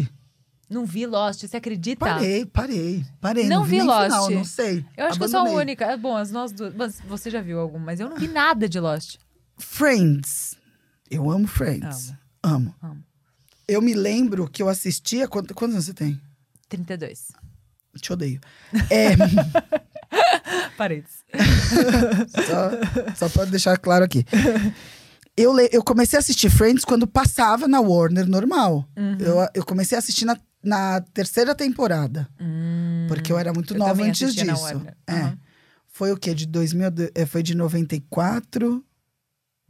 Não 0.71 0.87
vi 0.87 1.05
Lost, 1.05 1.43
você 1.47 1.57
acredita? 1.59 1.99
Parei, 2.07 2.47
parei, 2.47 3.05
parei. 3.21 3.47
Não 3.47 3.59
Não, 3.61 3.65
vi 3.67 3.77
nem 3.79 3.87
Lost. 3.87 4.05
Final, 4.05 4.31
não 4.31 4.45
sei. 4.45 4.87
Eu 4.97 5.05
acho 5.07 5.19
que 5.19 5.25
eu 5.25 5.29
sou 5.29 5.41
a 5.41 5.43
Abandonei. 5.43 5.63
única. 5.65 5.85
É 5.85 5.97
bom, 5.99 6.17
as 6.17 6.31
nós 6.31 6.51
duas. 6.51 6.75
Mas 6.75 6.99
você 7.01 7.31
já 7.31 7.43
viu 7.43 7.61
algum, 7.61 7.79
mas 7.79 8.01
eu 8.01 8.09
não 8.09 8.17
vi 8.17 8.27
nada 8.29 8.67
de 8.69 8.81
Lost. 8.81 9.19
Friends. 9.59 10.57
Eu 11.11 11.31
amo 11.31 11.47
Friends. 11.47 12.15
Amo. 12.43 12.75
Amo. 12.83 13.05
Eu 13.69 13.83
me 13.83 13.93
lembro 13.93 14.49
que 14.49 14.63
eu 14.63 14.69
assistia. 14.69 15.29
Quantos, 15.29 15.55
quantos 15.55 15.75
anos 15.75 15.85
você 15.87 15.95
tem? 15.95 16.19
32. 16.71 17.33
Te 18.01 18.13
odeio. 18.13 18.41
É, 18.91 19.11
Paredes. 20.77 21.25
só, 22.47 23.15
só 23.17 23.29
pra 23.29 23.45
deixar 23.47 23.77
claro 23.79 24.05
aqui. 24.05 24.25
Eu, 25.37 25.53
le- 25.53 25.71
eu 25.73 25.83
comecei 25.83 26.17
a 26.17 26.21
assistir 26.21 26.51
Friends 26.51 26.85
quando 26.85 27.07
passava 27.07 27.67
na 27.67 27.81
Warner 27.81 28.27
normal. 28.29 28.87
Uhum. 28.97 29.17
Eu, 29.19 29.49
eu 29.55 29.65
comecei 29.65 29.97
a 29.97 29.99
assistir 29.99 30.25
na, 30.25 30.37
na 30.63 31.01
terceira 31.15 31.55
temporada. 31.55 32.29
Porque 33.09 33.33
eu 33.33 33.39
era 33.39 33.53
muito 33.53 33.75
Eu 33.75 33.79
nova 33.79 34.03
antes 34.03 34.35
disso. 34.35 34.83
É. 35.09 35.33
Foi 35.89 36.13
o 36.13 36.17
quê? 36.17 36.35
De 36.35 36.47
2000, 36.47 36.91
de- 36.91 37.13
é, 37.15 37.25
foi 37.27 37.43
de 37.43 37.55
94. 37.55 38.85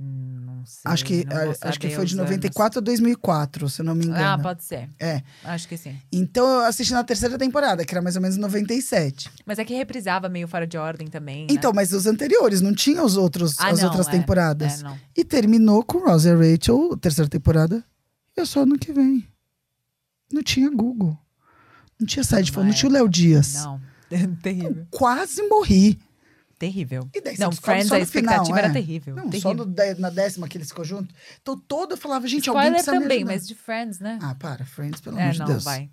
Hum, 0.01 0.52
Não 0.63 0.67
sei. 0.67 0.81
Acho 0.85 1.05
que, 1.05 1.27
a- 1.29 1.69
acho 1.69 1.81
que 1.81 1.91
foi 1.91 2.05
de 2.07 2.15
os 2.15 2.19
anos. 2.21 2.31
94 2.31 2.79
a 2.79 2.83
2004, 2.83 3.69
se 3.69 3.81
eu 3.81 3.85
não 3.85 3.95
me 3.97 4.05
engano. 4.07 4.25
Ah, 4.25 4.39
pode 4.39 4.63
ser. 4.63 4.89
É. 5.01 5.23
Acho 5.45 5.67
que 5.67 5.77
sim. 5.77 5.97
Então 6.13 6.47
eu 6.49 6.61
assisti 6.61 6.93
na 6.93 7.03
terceira 7.03 7.37
temporada, 7.37 7.85
que 7.85 7.93
era 7.93 8.01
mais 8.01 8.15
ou 8.15 8.23
menos 8.23 8.37
97. 8.37 9.29
Mas 9.45 9.59
é 9.59 9.65
que 9.65 9.75
reprisava 9.75 10.29
meio 10.29 10.47
fora 10.47 10.67
de 10.67 10.79
ordem 10.79 11.09
também. 11.09 11.41
né? 11.43 11.47
Então, 11.51 11.73
mas 11.75 11.93
os 11.93 12.07
anteriores, 12.07 12.61
não 12.61 12.73
tinha 12.73 13.03
os 13.03 13.17
outros, 13.17 13.57
Ah, 13.59 13.71
as 13.71 13.81
não, 13.81 13.89
outras 13.89 14.07
é. 14.07 14.11
temporadas. 14.13 14.81
É, 14.81 14.85
não. 14.85 14.97
E 15.17 15.25
terminou 15.25 15.83
com 15.83 15.99
Ross 15.99 16.25
e 16.25 16.33
Rachel, 16.33 16.97
terceira 16.97 17.29
temporada. 17.29 17.83
E 18.37 18.41
é 18.41 18.45
só 18.45 18.63
ano 18.63 18.79
que 18.79 18.93
vem. 18.93 19.27
Não 20.33 20.43
tinha 20.43 20.71
Google. 20.71 21.19
Não 22.01 22.07
tinha 22.07 22.25
site, 22.25 22.53
Não 22.57 22.63
não, 22.65 22.71
é. 22.71 22.73
tinha 22.75 22.89
o 22.89 22.93
Léo 22.93 23.09
Dias. 23.09 23.55
Não. 23.55 23.81
terrível. 24.43 24.87
Quase 24.91 25.43
morri. 25.49 25.99
Terrível. 26.63 27.09
E 27.13 27.21
daí 27.21 27.37
Não, 27.41 27.51
Friends, 27.51 27.91
a 27.91 27.99
no 27.99 28.07
final, 28.07 28.35
expectativa 28.35 28.57
é. 28.61 28.63
era 28.63 28.73
terrível. 28.73 29.17
Não, 29.17 29.29
terrível. 29.29 29.51
só 29.51 29.53
no 29.53 29.75
na 29.99 30.11
décima 30.11 30.47
que 30.47 30.57
eles 30.57 30.69
ficou 30.69 30.85
junto. 30.85 31.13
Então 31.41 31.59
todo 31.59 31.95
eu 31.95 31.97
falava, 31.97 32.25
gente, 32.29 32.49
alguém 32.49 32.67
Spoiler 32.67 32.85
precisa 32.85 32.97
me 32.97 33.03
também, 33.03 33.25
mas 33.25 33.49
de 33.49 33.57
Friends, 33.57 33.99
né? 33.99 34.21
Ah, 34.23 34.37
para, 34.37 34.65
Friends, 34.65 35.01
pelo 35.01 35.19
é, 35.19 35.23
amor 35.23 35.33
de 35.33 35.39
não, 35.41 35.47
Deus. 35.47 35.65
vai. 35.65 35.91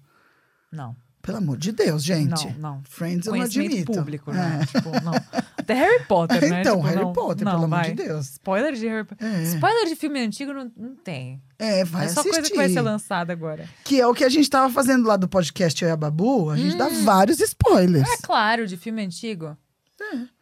Não. 0.71 0.95
Pelo 1.23 1.39
amor 1.39 1.57
de 1.57 1.71
Deus, 1.71 2.03
gente. 2.03 2.45
Não, 2.59 2.75
não. 2.75 2.83
Friends 2.83 3.25
eu 3.25 3.33
não 3.33 3.41
admito. 3.41 3.91
público, 3.91 4.29
É. 4.29 4.35
né? 4.35 4.59
Tipo, 4.67 4.91
não. 5.03 5.13
Até 5.57 5.73
Harry 5.73 6.05
Potter, 6.05 6.49
né? 6.49 6.61
Então, 6.61 6.75
Tipo, 6.75 6.87
Harry 6.87 7.01
não, 7.01 7.13
Potter, 7.13 7.45
não, 7.45 7.51
pelo 7.53 7.63
amor 7.65 7.79
vai. 7.79 7.89
de 7.89 8.03
Deus. 8.03 8.29
Spoiler 8.29 8.73
de 8.75 8.87
Harry 8.87 9.05
Potter. 9.07 9.27
É. 9.27 9.41
Spoiler 9.41 9.87
de 9.87 9.95
filme 9.95 10.19
antigo 10.19 10.53
não, 10.53 10.71
não 10.77 10.95
tem. 10.95 11.41
É, 11.57 11.83
vai 11.83 12.05
é 12.05 12.09
só 12.09 12.19
assistir. 12.19 12.29
coisa 12.35 12.49
que 12.51 12.55
vai 12.55 12.69
ser 12.69 12.81
lançada 12.81 13.33
agora. 13.33 13.67
Que 13.83 13.99
é 13.99 14.05
o 14.05 14.13
que 14.13 14.23
a 14.23 14.29
gente 14.29 14.47
tava 14.47 14.71
fazendo 14.71 15.07
lá 15.07 15.17
do 15.17 15.27
podcast 15.27 15.83
Eu 15.83 15.89
e 15.89 15.91
a 15.91 15.97
Babu. 15.97 16.51
A 16.51 16.57
gente 16.57 16.77
dá 16.77 16.87
vários 16.89 17.39
spoilers. 17.39 18.07
É 18.07 18.17
claro, 18.21 18.67
de 18.67 18.77
filme 18.77 19.03
antigo. 19.03 19.57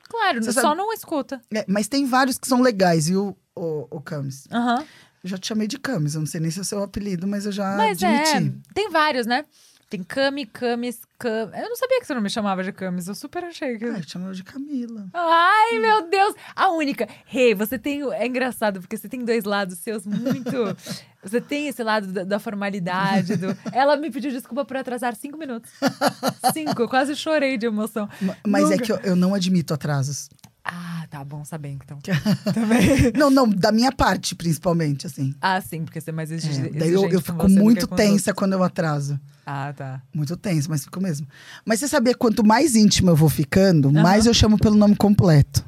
Claro, 0.09 0.41
Você 0.43 0.53
só 0.53 0.61
sabe- 0.61 0.77
não 0.77 0.91
escuta. 0.93 1.41
É, 1.53 1.65
mas 1.67 1.87
tem 1.87 2.05
vários 2.05 2.37
que 2.37 2.47
são 2.47 2.61
legais, 2.61 3.07
viu, 3.07 3.37
o, 3.55 3.87
o 3.97 4.01
Camis? 4.01 4.47
Aham. 4.51 4.85
Eu 5.23 5.29
já 5.29 5.37
te 5.37 5.47
chamei 5.47 5.67
de 5.67 5.77
Camis, 5.79 6.13
eu 6.13 6.19
não 6.21 6.27
sei 6.27 6.39
nem 6.39 6.51
se 6.51 6.59
é 6.59 6.61
o 6.61 6.65
seu 6.65 6.81
apelido, 6.83 7.27
mas 7.27 7.45
eu 7.45 7.51
já 7.51 7.75
Mas 7.75 8.01
admiti. 8.01 8.55
é, 8.69 8.73
tem 8.73 8.89
vários, 8.89 9.25
né? 9.25 9.43
Tem 9.89 10.03
Cami, 10.03 10.45
Camis, 10.45 10.99
Cam... 11.17 11.49
Eu 11.55 11.69
não 11.69 11.75
sabia 11.77 11.99
que 12.01 12.05
você 12.05 12.13
não 12.13 12.21
me 12.21 12.29
chamava 12.29 12.61
de 12.61 12.73
Camis, 12.73 13.07
eu 13.07 13.15
super 13.15 13.43
achei 13.45 13.77
que... 13.77 13.85
Ah, 13.85 13.97
eu 13.97 14.01
te 14.01 14.11
chamava 14.11 14.33
de 14.33 14.43
Camila. 14.43 15.07
Ai, 15.13 15.79
meu 15.79 16.09
Deus! 16.09 16.35
A 16.53 16.69
única. 16.71 17.07
Rei, 17.25 17.55
você 17.55 17.79
tem. 17.79 18.01
É 18.11 18.27
engraçado, 18.27 18.81
porque 18.81 18.97
você 18.97 19.07
tem 19.07 19.23
dois 19.23 19.45
lados 19.45 19.77
seus 19.79 20.05
muito. 20.05 20.51
Você 21.23 21.41
tem 21.41 21.67
esse 21.67 21.83
lado 21.83 22.07
da, 22.07 22.23
da 22.23 22.39
formalidade. 22.39 23.35
Do... 23.35 23.47
Ela 23.73 23.97
me 23.97 24.09
pediu 24.09 24.31
desculpa 24.31 24.63
por 24.63 24.77
atrasar 24.77 25.13
cinco 25.13 25.37
minutos. 25.37 25.69
Cinco, 26.53 26.83
eu 26.83 26.87
quase 26.87 27.15
chorei 27.17 27.57
de 27.57 27.65
emoção. 27.65 28.07
Ma- 28.21 28.37
Mas 28.47 28.65
é 28.71 28.75
Nunca. 28.75 28.83
que 28.85 28.91
eu, 28.93 28.97
eu 28.99 29.15
não 29.15 29.33
admito 29.33 29.73
atrasos. 29.73 30.29
Ah, 30.69 31.05
tá 31.09 31.23
bom 31.23 31.45
saber 31.45 31.69
então. 31.69 31.97
Também. 32.53 33.13
Não, 33.15 33.29
não, 33.29 33.47
da 33.49 33.71
minha 33.71 33.91
parte, 33.91 34.35
principalmente, 34.35 35.07
assim. 35.07 35.33
Ah, 35.39 35.61
sim, 35.61 35.85
porque 35.85 36.01
você 36.01 36.09
é 36.09 36.13
mais 36.13 36.29
É, 36.29 36.35
exigente. 36.35 36.77
daí 36.77 36.91
eu, 36.91 37.09
eu 37.09 37.21
fico 37.21 37.47
muito 37.47 37.87
tensa 37.87 38.33
quando 38.33 38.51
eu 38.53 38.61
atraso. 38.61 39.17
Ah, 39.45 39.71
tá. 39.75 40.01
Muito 40.13 40.35
tensa, 40.35 40.67
mas 40.69 40.83
fico 40.83 40.99
mesmo. 41.01 41.25
Mas 41.65 41.79
você 41.79 41.87
sabia, 41.87 42.13
quanto 42.13 42.43
mais 42.45 42.75
íntima 42.75 43.11
eu 43.11 43.15
vou 43.15 43.29
ficando, 43.29 43.89
mais 43.89 44.25
eu 44.25 44.33
chamo 44.33 44.57
pelo 44.57 44.75
nome 44.75 44.95
completo. 44.97 45.63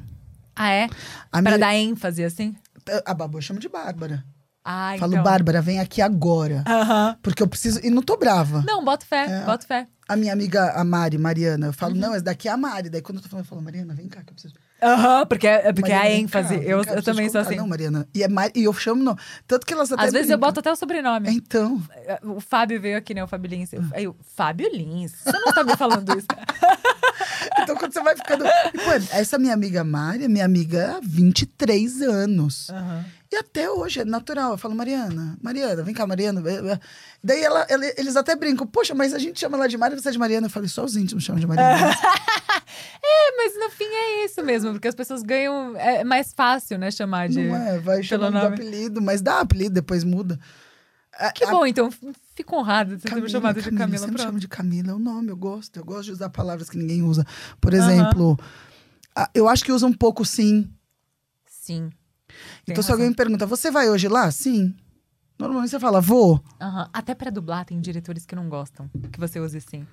Ah, 0.54 0.70
é? 0.70 0.84
A, 1.32 1.40
Pra 1.40 1.42
minha, 1.42 1.58
dar 1.58 1.74
ênfase, 1.74 2.22
assim? 2.22 2.54
a 3.06 3.14
Babu 3.14 3.38
eu 3.38 3.42
chamo 3.42 3.58
de 3.58 3.68
Bárbara. 3.70 4.22
Ah, 4.62 4.94
Falo, 4.98 5.12
então. 5.14 5.24
Bárbara, 5.24 5.62
vem 5.62 5.80
aqui 5.80 6.02
agora. 6.02 6.62
Aham. 6.68 7.16
Porque 7.22 7.42
eu 7.42 7.48
preciso. 7.48 7.80
E 7.82 7.88
não 7.88 8.02
tô 8.02 8.18
brava. 8.18 8.62
Não, 8.66 8.84
bota 8.84 9.06
fé, 9.06 9.24
É. 9.24 9.44
bota 9.46 9.66
fé. 9.66 9.86
A 10.06 10.14
minha 10.16 10.34
amiga, 10.34 10.72
a 10.72 10.84
Mari, 10.84 11.16
Mariana, 11.16 11.66
eu 11.66 11.70
Uhum. 11.70 11.72
falo, 11.72 11.94
não, 11.94 12.12
essa 12.14 12.24
daqui 12.24 12.46
é 12.48 12.50
a 12.52 12.56
Mari. 12.58 12.90
Daí 12.90 13.00
quando 13.00 13.16
eu 13.18 13.22
tô 13.22 13.28
falando, 13.30 13.46
eu 13.46 13.48
falo, 13.48 13.62
Mariana, 13.62 13.94
vem 13.94 14.06
cá 14.08 14.22
que 14.22 14.30
eu 14.30 14.34
preciso. 14.34 14.54
Aham, 14.82 15.26
porque, 15.26 15.46
é, 15.46 15.72
porque 15.72 15.90
é 15.92 15.94
Mariana, 15.94 16.00
a 16.00 16.18
vem 16.18 16.26
cá, 16.26 16.40
ênfase. 16.40 16.56
vem 16.58 16.68
eu 16.68 16.84
cá, 16.84 16.94
eu 16.94 17.02
também 17.02 17.28
sou 17.28 17.40
assim. 17.40 17.56
Não, 17.56 17.66
Mariana. 17.68 18.08
E, 18.14 18.22
é 18.22 18.28
Mari, 18.28 18.52
e 18.54 18.64
eu 18.64 18.72
chamo, 18.72 19.02
não. 19.02 19.16
Tanto 19.46 19.66
que 19.66 19.72
elas 19.74 19.90
até. 19.92 20.04
Às 20.04 20.12
vezes 20.12 20.30
eu 20.30 20.36
brincam. 20.36 20.48
boto 20.48 20.60
até 20.60 20.72
o 20.72 20.76
sobrenome. 20.76 21.30
Então. 21.30 21.82
O 22.22 22.40
Fábio 22.40 22.80
veio 22.80 22.96
aqui, 22.96 23.12
né? 23.14 23.22
O 23.22 23.26
Fábio 23.26 23.50
Lins. 23.50 23.72
Eu- 23.72 23.84
Aí, 23.92 24.04
eu, 24.04 24.16
Fábio 24.34 24.68
Lins. 24.72 25.12
Você 25.24 25.38
não 25.38 25.52
tá 25.52 25.62
me 25.64 25.76
falando 25.76 26.16
isso. 26.16 26.26
Então 27.62 27.74
quando 27.76 27.92
você 27.92 28.02
vai 28.02 28.16
ficando. 28.16 28.44
E, 28.46 28.78
pô, 28.78 28.90
essa 29.12 29.38
minha 29.38 29.52
amiga 29.54 29.82
Mari 29.84 30.24
é 30.24 30.28
minha 30.28 30.44
amiga 30.44 30.96
há 30.96 31.00
23 31.02 32.02
anos. 32.02 32.70
E 33.32 33.36
até 33.36 33.70
hoje 33.70 34.00
é 34.00 34.04
natural. 34.04 34.52
Eu 34.52 34.58
falo, 34.58 34.74
Mariana, 34.74 35.38
Mariana, 35.40 35.82
vem 35.84 35.94
cá, 35.94 36.04
Mariana. 36.06 36.42
Daí 37.22 37.42
ela, 37.42 37.64
ela- 37.68 37.86
eles 37.96 38.16
até 38.16 38.34
brincam, 38.34 38.66
poxa, 38.66 38.92
mas 38.94 39.14
a 39.14 39.18
gente 39.18 39.38
chama 39.38 39.56
ela 39.56 39.68
de 39.68 39.78
Mari, 39.78 39.94
você 39.94 40.08
é 40.08 40.12
de 40.12 40.18
Mariana. 40.18 40.46
Eu 40.46 40.50
falei, 40.50 40.68
só 40.68 40.84
os 40.84 40.96
íntimos 40.96 41.22
chamam 41.24 41.40
de 41.40 41.46
Mariana. 41.46 41.94
É, 43.02 43.36
mas 43.36 43.54
no 43.58 43.70
fim 43.70 43.84
é 43.84 44.24
isso 44.24 44.42
mesmo, 44.44 44.72
porque 44.72 44.86
as 44.86 44.94
pessoas 44.94 45.22
ganham. 45.22 45.74
É 45.76 46.04
mais 46.04 46.32
fácil, 46.32 46.78
né? 46.78 46.90
Chamar 46.90 47.28
de. 47.28 47.42
Não 47.42 47.56
é, 47.56 47.78
vai 47.78 48.02
chamando 48.02 48.34
de 48.36 48.42
nome. 48.42 48.54
apelido, 48.54 49.02
mas 49.02 49.20
dá 49.22 49.40
apelido, 49.40 49.74
depois 49.74 50.04
muda. 50.04 50.38
Que 51.34 51.44
a- 51.44 51.50
bom, 51.50 51.66
então 51.66 51.90
fico 52.34 52.56
honrada 52.56 52.96
de 52.96 53.02
ter 53.02 53.08
me 53.08 53.14
Camila, 53.14 53.28
chamado 53.28 53.60
de 53.60 53.70
Camila, 53.70 53.98
sempre 53.98 54.14
Pronto. 54.14 54.26
chamo 54.26 54.38
de 54.38 54.48
Camila, 54.48 54.90
é 54.90 54.94
o 54.94 54.98
nome, 54.98 55.30
eu 55.30 55.36
gosto. 55.36 55.76
Eu 55.78 55.84
gosto 55.84 56.04
de 56.04 56.12
usar 56.12 56.28
palavras 56.30 56.68
que 56.70 56.76
ninguém 56.78 57.02
usa. 57.02 57.26
Por 57.60 57.74
exemplo, 57.74 58.38
a- 59.16 59.30
eu 59.34 59.48
acho 59.48 59.64
que 59.64 59.72
usa 59.72 59.86
um 59.86 59.92
pouco 59.92 60.24
sim. 60.24 60.70
Sim. 61.46 61.90
Tem 62.64 62.72
então, 62.72 62.82
se 62.82 62.88
razão. 62.88 62.94
alguém 62.94 63.08
me 63.10 63.14
pergunta, 63.16 63.46
você 63.46 63.70
vai 63.70 63.88
hoje 63.90 64.08
lá? 64.08 64.30
Sim. 64.30 64.74
Normalmente 65.38 65.70
você 65.70 65.80
fala, 65.80 66.00
vou. 66.00 66.42
Aham. 66.60 66.88
Até 66.92 67.14
pra 67.14 67.30
dublar, 67.30 67.64
tem 67.64 67.80
diretores 67.80 68.26
que 68.26 68.34
não 68.36 68.48
gostam 68.48 68.90
que 69.10 69.18
você 69.18 69.40
use 69.40 69.60
sim. 69.60 69.86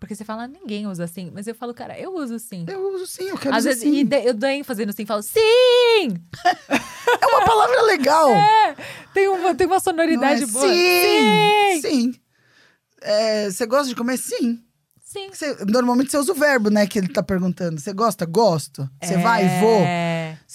Porque 0.00 0.14
você 0.14 0.24
fala, 0.24 0.46
ninguém 0.48 0.86
usa 0.86 1.06
sim. 1.06 1.30
Mas 1.32 1.46
eu 1.46 1.54
falo, 1.54 1.72
cara, 1.74 1.98
eu 1.98 2.14
uso 2.16 2.38
sim. 2.38 2.64
Eu 2.68 2.94
uso 2.94 3.06
sim, 3.06 3.24
eu 3.24 3.38
quero 3.38 3.54
Às 3.54 3.64
dizer 3.64 3.68
vezes, 3.70 3.82
sim. 3.84 3.98
e 4.00 4.04
de- 4.04 4.24
eu 4.24 4.34
dou 4.34 4.48
ênfase 4.48 4.84
no 4.84 4.92
sim, 4.92 5.06
falo, 5.06 5.22
sim! 5.22 5.38
É 7.20 7.26
uma 7.26 7.44
palavra 7.44 7.82
legal. 7.82 8.28
Tem 9.14 9.28
uma, 9.28 9.54
tem 9.54 9.66
uma 9.66 9.78
sonoridade 9.78 10.42
é? 10.42 10.46
boa. 10.46 10.68
Sim! 10.68 11.80
Sim. 11.80 12.14
É, 13.00 13.50
você 13.50 13.64
gosta 13.66 13.88
de 13.88 13.94
comer? 13.94 14.16
Sim. 14.16 14.60
Sim. 15.04 15.28
Você- 15.32 15.64
normalmente 15.66 16.10
você 16.10 16.18
usa 16.18 16.32
o 16.32 16.34
verbo, 16.34 16.70
né, 16.70 16.86
que 16.86 16.98
ele 16.98 17.08
tá 17.08 17.22
perguntando. 17.22 17.80
Você 17.80 17.92
gosta? 17.92 18.26
Gosto. 18.26 18.88
Você 19.00 19.16
vai? 19.18 19.46
Vou. 19.60 19.82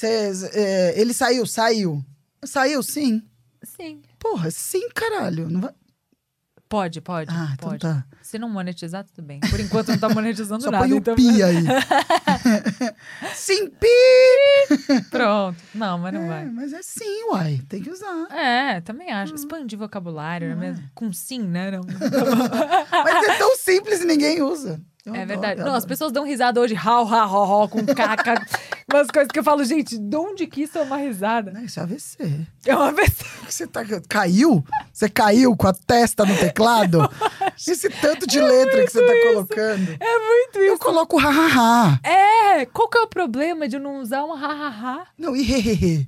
É. 0.03 0.31
É, 0.53 0.99
ele 1.01 1.13
saiu? 1.13 1.45
Saiu. 1.45 2.03
Saiu? 2.43 2.81
Sim. 2.83 3.21
Sim. 3.63 4.01
Porra, 4.17 4.49
sim, 4.51 4.89
caralho. 4.95 5.49
Não 5.49 5.61
vai... 5.61 5.71
Pode, 6.69 7.01
pode. 7.01 7.31
Ah, 7.33 7.49
então 7.55 7.69
pode. 7.69 7.81
tá. 7.81 8.05
Se 8.21 8.37
não 8.37 8.47
monetizar, 8.47 9.03
tudo 9.03 9.25
bem. 9.25 9.39
Por 9.39 9.59
enquanto 9.59 9.87
não 9.89 9.97
tá 9.97 10.07
monetizando 10.07 10.61
Só 10.63 10.69
nada. 10.69 10.83
põe 10.85 10.93
o 10.93 10.97
então... 10.97 11.15
pi 11.15 11.41
aí. 11.41 11.63
sim, 13.33 13.69
pi! 13.71 15.01
Pronto. 15.09 15.57
Não, 15.73 15.97
mas 15.97 16.13
não 16.13 16.21
É, 16.21 16.27
vai. 16.27 16.45
mas 16.45 16.71
é 16.71 16.81
sim, 16.83 17.23
uai. 17.31 17.59
Tem 17.67 17.81
que 17.81 17.89
usar. 17.89 18.27
É, 18.31 18.81
também 18.81 19.11
acho. 19.11 19.33
Hum. 19.33 19.35
Expandir 19.35 19.79
vocabulário, 19.79 20.49
não 20.55 20.57
é 20.63 20.67
mesmo? 20.69 20.87
Com 20.93 21.11
sim, 21.11 21.39
né? 21.41 21.71
Não. 21.71 21.81
Mas 21.83 23.27
é 23.29 23.37
tão 23.39 23.55
simples 23.57 24.01
e 24.01 24.05
ninguém 24.05 24.41
usa. 24.43 24.79
Eu 25.09 25.21
É 25.21 25.25
verdade. 25.25 25.59
eu 25.59 25.65
Não, 25.65 25.73
as 25.75 25.85
pessoas 25.85 26.11
dão 26.11 26.23
risada 26.25 26.59
hoje, 26.61 26.75
hau, 26.75 27.05
hau, 27.07 27.35
hau, 27.35 27.51
hau, 27.61 27.69
com 27.69 27.85
caca. 27.85 28.45
umas 28.91 29.07
coisas 29.07 29.31
que 29.31 29.39
eu 29.39 29.43
falo, 29.43 29.63
gente, 29.63 29.97
de 29.97 30.15
onde 30.17 30.47
que 30.47 30.63
isso 30.63 30.77
é 30.77 30.81
uma 30.81 30.97
risada? 30.97 31.51
Não, 31.51 31.61
isso 31.63 31.79
é 31.79 31.83
AVC. 31.83 32.47
É 32.65 32.75
uma 32.75 32.91
vez. 32.91 33.09
Você 33.47 33.65
tá, 33.67 33.81
caiu? 34.07 34.63
Você 34.93 35.09
caiu 35.09 35.55
com 35.55 35.67
a 35.67 35.73
testa 35.73 36.25
no 36.25 36.35
teclado? 36.37 36.99
Esse 37.57 37.89
tanto 37.89 38.25
de 38.27 38.39
letra 38.39 38.83
que 38.85 38.91
você 38.91 39.05
tá 39.05 39.13
colocando. 39.29 39.97
É 39.99 40.19
muito 40.19 40.59
Eu 40.59 40.73
isso. 40.75 40.83
coloco 40.83 41.17
ha-ha-ha. 41.17 41.99
É, 42.03 42.65
qual 42.67 42.87
que 42.87 42.97
é 42.97 43.01
o 43.01 43.07
problema 43.07 43.67
de 43.67 43.75
eu 43.75 43.79
não 43.81 43.99
usar 43.99 44.23
um 44.23 44.33
ha-ha-ha? 44.33 45.07
Não, 45.17 45.35
e 45.35 45.41
he-he-he. 45.41 46.07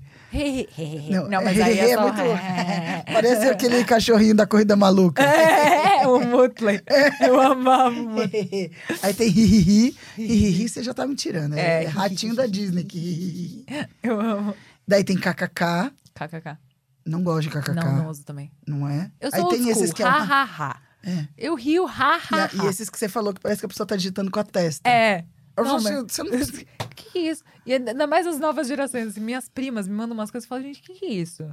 Não, 1.10 1.28
Não, 1.30 1.44
mas 1.44 1.60
aí 1.60 1.80
é, 1.80 1.94
só... 1.96 2.02
muito. 2.04 2.18
Parece 3.14 3.48
aquele 3.50 3.84
cachorrinho 3.84 4.34
da 4.36 4.46
corrida 4.48 4.76
maluca. 4.76 5.22
É, 5.24 6.08
o 6.08 6.20
Mutley. 6.20 6.82
Eu 7.20 7.40
amava 7.40 7.90
o 8.00 8.10
Mutley. 8.10 8.72
Aí 9.04 9.14
tem 9.14 9.28
hi-hi-hi. 9.30 9.96
Hi-hi-hi, 10.18 10.70
você 10.70 10.84
já 10.84 10.94
tá 10.94 11.06
me 11.06 11.16
tirando. 11.16 11.56
É, 11.58 11.84
É. 11.84 11.88
ratinho 11.88 12.36
da 12.36 12.46
Disney. 12.48 12.84
Que. 12.84 13.66
Eu 14.02 14.20
amo. 14.20 14.56
Daí 14.88 15.04
tem 15.04 15.18
kkk. 15.18 15.92
KKK. 16.16 16.58
Não 17.06 17.24
gosto 17.24 17.44
de 17.44 17.50
kkk. 17.50 17.74
Não, 17.76 17.96
não 17.98 18.10
uso 18.10 18.24
também. 18.24 18.52
Não 18.68 18.88
é? 18.88 19.12
Eu 19.20 19.30
Aí 19.34 19.40
sou 19.42 19.50
tem 19.50 19.70
esses 19.70 19.92
que 19.92 20.02
é, 20.04 20.06
um- 20.06 20.10
Ha-ha-ha. 20.10 20.78
É. 21.04 21.26
Eu 21.38 21.56
rio 21.56 21.86
ha-ha-ha. 21.86 22.50
E, 22.54 22.66
e 22.66 22.68
esses 22.70 22.90
que 22.90 22.98
você 22.98 23.10
falou 23.10 23.34
que 23.34 23.42
parece 23.42 23.60
que 23.60 23.66
a 23.66 23.70
pessoa 23.70 23.88
tá 23.88 23.96
digitando 23.96 24.30
com 24.32 24.40
a 24.40 24.44
testa. 24.44 24.88
É. 24.90 25.26
Você, 25.64 26.24
não... 26.24 26.32
Que 26.96 27.10
que 27.12 27.18
é 27.20 27.32
isso? 27.32 27.44
E 27.66 27.74
ainda 27.74 28.06
mais 28.08 28.26
as 28.28 28.40
novas 28.40 28.68
gerações. 28.68 29.08
assim, 29.08 29.20
minhas 29.20 29.48
primas 29.50 29.88
me 29.88 29.94
mandam 29.94 30.14
umas 30.14 30.30
coisas 30.32 30.46
e 30.46 30.50
falam, 30.50 30.64
gente, 30.64 30.82
que 30.82 30.94
que 30.94 31.06
é 31.06 31.10
isso? 31.14 31.44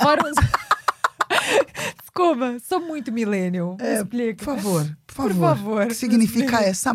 Fora 0.00 0.22
uns... 0.28 0.34
Desculpa, 2.00 2.58
sou 2.60 2.80
muito 2.80 3.10
millennial. 3.12 3.76
É, 3.80 3.94
explica. 3.98 4.44
Por 4.44 4.56
favor, 4.56 4.96
por 5.06 5.14
favor. 5.14 5.28
Por 5.32 5.38
favor. 5.38 5.84
O 5.84 5.88
que 5.88 5.94
significa 5.94 6.60
essa... 6.60 6.94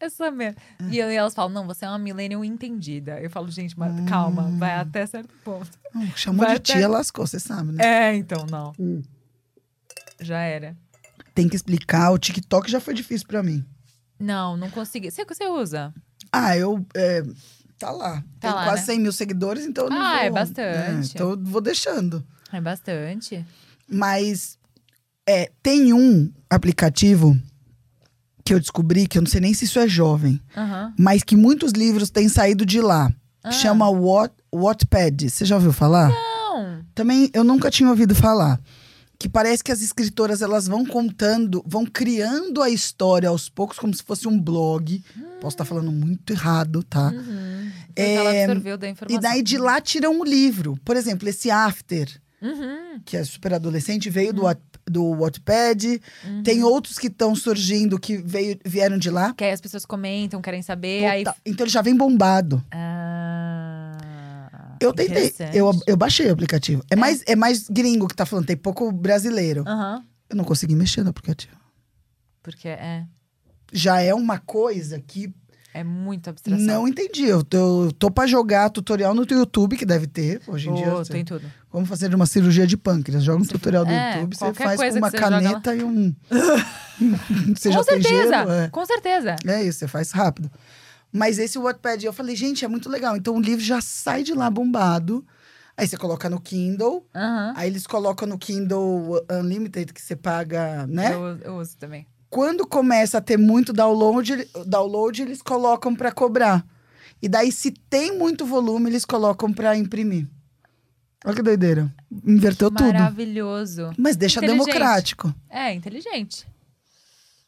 Essa 0.00 0.30
merda. 0.30 0.60
É. 0.80 0.84
E 0.90 1.00
aí 1.02 1.14
elas 1.16 1.34
falam, 1.34 1.50
não, 1.52 1.66
você 1.66 1.84
é 1.84 1.88
uma 1.88 1.98
millennial 1.98 2.44
entendida. 2.44 3.20
Eu 3.20 3.30
falo, 3.30 3.50
gente, 3.50 3.78
mas 3.78 3.92
calma, 4.08 4.42
Hum. 4.42 4.58
vai 4.58 4.74
até 4.74 5.06
certo 5.06 5.32
ponto. 5.44 5.70
Não, 5.94 6.06
chamou 6.16 6.44
Vai 6.44 6.58
de 6.58 6.72
até- 6.72 6.78
tia, 6.78 6.88
lascou, 6.88 7.26
você 7.26 7.38
sabe, 7.40 7.72
né? 7.72 7.84
É, 8.10 8.14
então, 8.14 8.44
não. 8.50 8.72
Hum. 8.78 9.00
Já 10.20 10.40
era. 10.40 10.76
Tem 11.34 11.48
que 11.48 11.56
explicar. 11.56 12.10
O 12.10 12.18
TikTok 12.18 12.70
já 12.70 12.80
foi 12.80 12.92
difícil 12.94 13.26
pra 13.26 13.42
mim. 13.42 13.64
Não, 14.18 14.56
não 14.56 14.70
consegui. 14.70 15.10
Você, 15.10 15.24
você 15.24 15.46
usa? 15.46 15.92
Ah, 16.32 16.56
eu... 16.56 16.84
é, 16.94 17.22
tá 17.78 17.90
lá. 17.90 18.16
Tá 18.40 18.48
Tem 18.48 18.50
lá, 18.50 18.64
quase 18.64 18.80
né? 18.82 18.86
100 18.86 19.00
mil 19.00 19.12
seguidores, 19.12 19.64
então 19.66 19.84
eu 19.84 19.90
não 19.90 20.00
Ah, 20.00 20.10
vou... 20.16 20.20
é 20.20 20.30
bastante. 20.30 21.12
então 21.14 21.30
eu 21.30 21.38
vou 21.42 21.60
deixando. 21.60 22.24
É 22.52 22.60
bastante. 22.60 23.44
Mas 23.88 24.58
é, 25.26 25.50
tem 25.62 25.92
um 25.92 26.32
aplicativo 26.48 27.36
que 28.44 28.52
eu 28.54 28.60
descobri, 28.60 29.06
que 29.06 29.16
eu 29.18 29.22
não 29.22 29.30
sei 29.30 29.40
nem 29.40 29.54
se 29.54 29.64
isso 29.64 29.78
é 29.78 29.88
jovem, 29.88 30.40
Aham. 30.56 30.92
mas 30.98 31.22
que 31.22 31.34
muitos 31.36 31.72
livros 31.72 32.10
têm 32.10 32.28
saído 32.28 32.64
de 32.66 32.80
lá. 32.80 33.12
Ah. 33.42 33.50
Chama 33.50 33.88
What, 33.88 34.34
Wattpad. 34.54 35.30
Você 35.30 35.44
já 35.44 35.54
ouviu 35.56 35.72
falar? 35.72 36.08
Não. 36.10 36.84
Também 36.94 37.30
eu 37.34 37.42
nunca 37.42 37.70
tinha 37.70 37.88
ouvido 37.88 38.14
falar. 38.14 38.60
Que 39.18 39.28
parece 39.28 39.62
que 39.62 39.70
as 39.72 39.80
escritoras 39.80 40.42
elas 40.42 40.66
vão 40.66 40.84
contando, 40.84 41.62
vão 41.66 41.86
criando 41.86 42.60
a 42.62 42.68
história 42.68 43.28
aos 43.28 43.48
poucos, 43.48 43.78
como 43.78 43.94
se 43.94 44.02
fosse 44.02 44.26
um 44.28 44.38
blog. 44.38 45.02
Posso 45.40 45.54
estar 45.54 45.64
falando 45.64 45.90
muito 45.92 46.32
errado, 46.32 46.82
tá? 46.82 47.10
Uhum. 47.14 47.70
É, 47.96 48.14
Ela 48.14 48.42
absorveu 48.44 48.76
da 48.76 48.88
informação. 48.88 49.18
E 49.18 49.22
daí 49.22 49.42
de 49.42 49.56
lá 49.56 49.80
tiram 49.80 50.18
o 50.20 50.24
livro. 50.24 50.76
Por 50.84 50.96
exemplo, 50.96 51.28
esse 51.28 51.50
After, 51.50 52.08
Uhum. 52.42 53.00
que 53.04 53.16
é 53.16 53.24
super 53.24 53.54
adolescente, 53.54 54.10
veio 54.10 54.32
do, 54.34 54.42
Watt- 54.42 54.60
do 54.86 55.12
Wattpad. 55.14 56.00
Tem 56.42 56.62
outros 56.62 56.98
que 56.98 57.06
estão 57.06 57.34
surgindo 57.34 57.98
que 57.98 58.18
veio, 58.18 58.58
vieram 58.66 58.98
de 58.98 59.08
lá. 59.10 59.32
Que 59.32 59.44
aí 59.44 59.52
as 59.52 59.60
pessoas 59.60 59.86
comentam, 59.86 60.42
querem 60.42 60.60
saber, 60.60 61.06
aí... 61.06 61.24
Então 61.46 61.64
ele 61.64 61.70
já 61.72 61.80
vem 61.80 61.96
bombado. 61.96 62.62
Ah, 62.70 63.63
Eu 64.80 64.92
tentei, 64.92 65.32
eu, 65.52 65.70
eu 65.86 65.96
baixei 65.96 66.28
o 66.28 66.32
aplicativo. 66.32 66.82
É, 66.90 66.96
Mais, 66.96 67.22
é 67.26 67.34
mais 67.36 67.68
gringo 67.68 68.06
que 68.08 68.14
tá 68.14 68.24
falando, 68.26 68.46
tem 68.46 68.56
pouco 68.56 68.90
brasileiro. 68.92 69.64
Aham. 69.66 70.04
Eu 70.30 70.36
não 70.36 70.44
consegui 70.44 70.74
mexer 70.74 71.02
no 71.02 71.10
aplicativo. 71.10 71.54
Porque 72.42 72.68
é, 72.68 73.04
Já 73.72 74.00
é 74.00 74.12
uma 74.14 74.38
coisa 74.38 75.00
que 75.00 75.32
é 75.72 75.82
muito 75.82 76.30
abstração. 76.30 76.64
não 76.64 76.86
entendi. 76.86 77.24
Eu 77.24 77.42
tô, 77.42 77.86
eu 77.86 77.92
tô 77.92 78.10
pra 78.10 78.26
jogar 78.26 78.70
tutorial 78.70 79.12
no 79.14 79.26
YouTube, 79.28 79.76
que 79.76 79.84
deve 79.84 80.06
ter 80.06 80.40
hoje 80.46 80.70
em 80.70 80.74
dia. 80.74 80.90
você- 80.90 81.12
tem 81.12 81.24
tudo. 81.24 81.50
Como 81.68 81.84
fazer 81.84 82.14
uma 82.14 82.26
cirurgia 82.26 82.66
de 82.66 82.76
pâncreas. 82.76 83.24
Joga 83.24 83.42
um 83.42 83.46
tutorial 83.46 83.84
do 83.84 83.90
é, 83.90 84.14
YouTube, 84.14 84.36
você 84.36 84.44
qualquer 84.44 84.64
faz 84.64 84.76
coisa 84.80 84.92
com 85.00 85.04
uma 85.04 85.10
que 85.10 85.16
você 85.18 85.24
joga 85.24 85.36
lá. 85.36 85.42
caneta 85.60 85.74
e 85.74 85.82
um. 85.84 86.14
você 87.56 87.68
com 87.68 87.74
já 87.74 87.84
tem 87.84 88.02
certeza, 88.02 88.28
gelo? 88.30 88.50
É. 88.52 88.68
com 88.68 88.86
certeza. 88.86 89.36
É 89.46 89.62
isso, 89.64 89.78
você 89.80 89.88
faz 89.88 90.10
rápido. 90.12 90.50
Mas 91.16 91.38
esse 91.38 91.56
Wattpad, 91.56 92.04
eu 92.04 92.12
falei, 92.12 92.34
gente, 92.34 92.64
é 92.64 92.68
muito 92.68 92.88
legal. 92.88 93.16
Então 93.16 93.36
o 93.36 93.40
livro 93.40 93.64
já 93.64 93.80
sai 93.80 94.24
de 94.24 94.34
lá 94.34 94.50
bombado. 94.50 95.24
Aí 95.76 95.86
você 95.86 95.96
coloca 95.96 96.28
no 96.28 96.40
Kindle. 96.40 97.06
Aham. 97.14 97.52
Aí 97.56 97.68
eles 97.68 97.86
colocam 97.86 98.26
no 98.26 98.36
Kindle 98.36 99.24
Unlimited, 99.30 99.92
que 99.92 100.02
você 100.02 100.16
paga, 100.16 100.88
né? 100.88 101.14
Eu, 101.14 101.38
eu 101.38 101.56
uso 101.56 101.76
também. 101.76 102.04
Quando 102.28 102.66
começa 102.66 103.18
a 103.18 103.20
ter 103.20 103.36
muito 103.36 103.72
download, 103.72 104.48
download 104.66 105.22
eles 105.22 105.40
colocam 105.40 105.94
pra 105.94 106.10
cobrar. 106.10 106.66
E 107.22 107.28
daí, 107.28 107.52
se 107.52 107.70
tem 107.70 108.18
muito 108.18 108.44
volume, 108.44 108.90
eles 108.90 109.04
colocam 109.04 109.52
pra 109.52 109.76
imprimir. 109.76 110.26
Olha 111.24 111.36
que 111.36 111.42
doideira. 111.42 111.94
Inverteu 112.26 112.72
tudo. 112.72 112.82
Maravilhoso. 112.82 113.92
Mas 113.96 114.16
deixa 114.16 114.40
democrático. 114.40 115.32
É, 115.48 115.72
inteligente. 115.72 116.44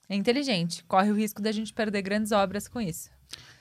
É 0.08 0.14
inteligente. 0.14 0.84
Corre 0.84 1.10
o 1.10 1.16
risco 1.16 1.42
da 1.42 1.50
gente 1.50 1.72
perder 1.72 2.02
grandes 2.02 2.30
obras 2.30 2.68
com 2.68 2.80
isso. 2.80 3.10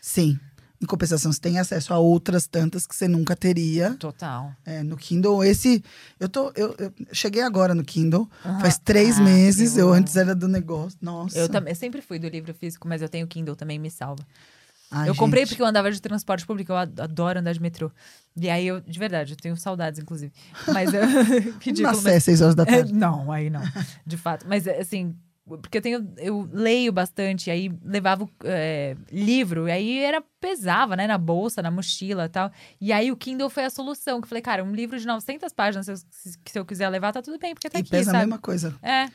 Sim. 0.08 0.40
Em 0.82 0.86
compensação, 0.86 1.32
você 1.32 1.40
tem 1.40 1.58
acesso 1.58 1.94
a 1.94 1.98
outras 1.98 2.46
tantas 2.46 2.86
que 2.86 2.94
você 2.96 3.08
nunca 3.08 3.36
teria. 3.36 3.96
Total. 3.96 4.54
É, 4.64 4.84
no 4.84 4.96
Kindle, 4.98 5.44
esse. 5.44 5.84
Eu 6.20 6.30
tô. 6.30 6.52
Eu, 6.56 6.76
eu 6.78 6.94
cheguei 7.12 7.42
agora 7.42 7.74
no 7.74 7.84
Kindle. 7.84 8.30
Aham. 8.46 8.60
Faz 8.60 8.78
três 8.78 9.18
Ah, 9.18 9.24
meses. 9.24 9.78
eu 9.78 9.88
Eu 9.88 9.94
antes 9.94 10.16
era 10.16 10.36
do 10.36 10.48
negócio. 10.48 11.00
Nossa. 11.02 11.38
Eu 11.40 11.50
também 11.50 11.72
eu 11.72 11.76
sempre 11.76 12.02
fui 12.02 12.20
do 12.20 12.28
livro 12.28 12.54
físico, 12.54 12.88
mas 12.88 13.02
eu 13.02 13.10
tenho 13.10 13.26
Kindle 13.26 13.56
também, 13.56 13.80
me 13.80 13.90
salva. 13.90 14.24
Ai, 14.92 15.10
eu 15.10 15.16
comprei 15.16 15.42
gente. 15.44 15.50
porque 15.54 15.64
eu 15.64 15.66
andava 15.66 15.92
de 15.92 16.00
transporte 16.00 16.46
público, 16.46 16.72
eu 16.72 16.78
ad- 16.78 17.02
adoro 17.02 17.40
andar 17.40 17.54
de 17.54 17.62
metrô. 17.62 17.90
E 18.40 18.48
aí 18.50 18.68
eu, 18.68 18.80
de 18.82 19.00
verdade, 19.00 19.34
eu 19.34 19.38
tenho 19.38 19.58
saudades, 19.58 20.00
inclusive. 20.00 20.32
Mas 20.72 20.94
eu. 20.94 21.02
ridículo, 21.60 21.84
Nascer 21.96 22.04
mas- 22.04 22.18
às 22.18 22.24
seis 22.24 22.42
horas 22.42 22.54
da 22.54 22.64
É, 22.70 22.78
tarde. 22.78 22.94
não, 22.94 23.32
aí 23.32 23.50
não. 23.50 23.62
De 24.06 24.18
fato. 24.18 24.46
Mas 24.48 24.68
assim, 24.68 25.16
porque 25.46 25.78
eu 25.78 25.82
tenho. 25.82 26.14
Eu 26.18 26.50
leio 26.52 26.92
bastante, 26.92 27.52
aí 27.52 27.72
levava 27.84 28.28
é, 28.44 28.96
livro, 29.12 29.68
e 29.68 29.72
aí 29.72 30.00
era 30.00 30.22
pesava, 30.40 30.96
né? 30.96 31.06
Na 31.08 31.18
bolsa, 31.18 31.62
na 31.62 31.70
mochila 31.70 32.26
e 32.26 32.30
tal. 32.30 32.52
E 32.82 32.92
aí 32.92 33.12
o 33.12 33.16
Kindle 33.18 33.50
foi 33.50 33.66
a 33.66 33.70
solução. 33.70 34.20
Que 34.20 34.26
eu 34.26 34.30
falei, 34.30 34.42
cara, 34.42 34.64
um 34.64 34.74
livro 34.74 35.00
de 35.00 35.06
900 35.06 35.54
páginas, 35.54 35.86
se 35.86 35.92
eu, 35.92 35.98
se- 35.98 36.40
eu 36.60 36.66
quiser 36.66 36.90
levar, 36.90 37.12
tá 37.14 37.22
tudo 37.22 37.38
bem, 37.38 37.54
porque 37.54 37.70
tá 37.70 37.78
e 37.78 37.82
aqui, 37.82 37.90
pesa 37.90 38.10
a 38.10 38.14
sabe? 38.14 38.26
mesma 38.26 38.40
coisa. 38.40 38.76
É. 38.82 39.08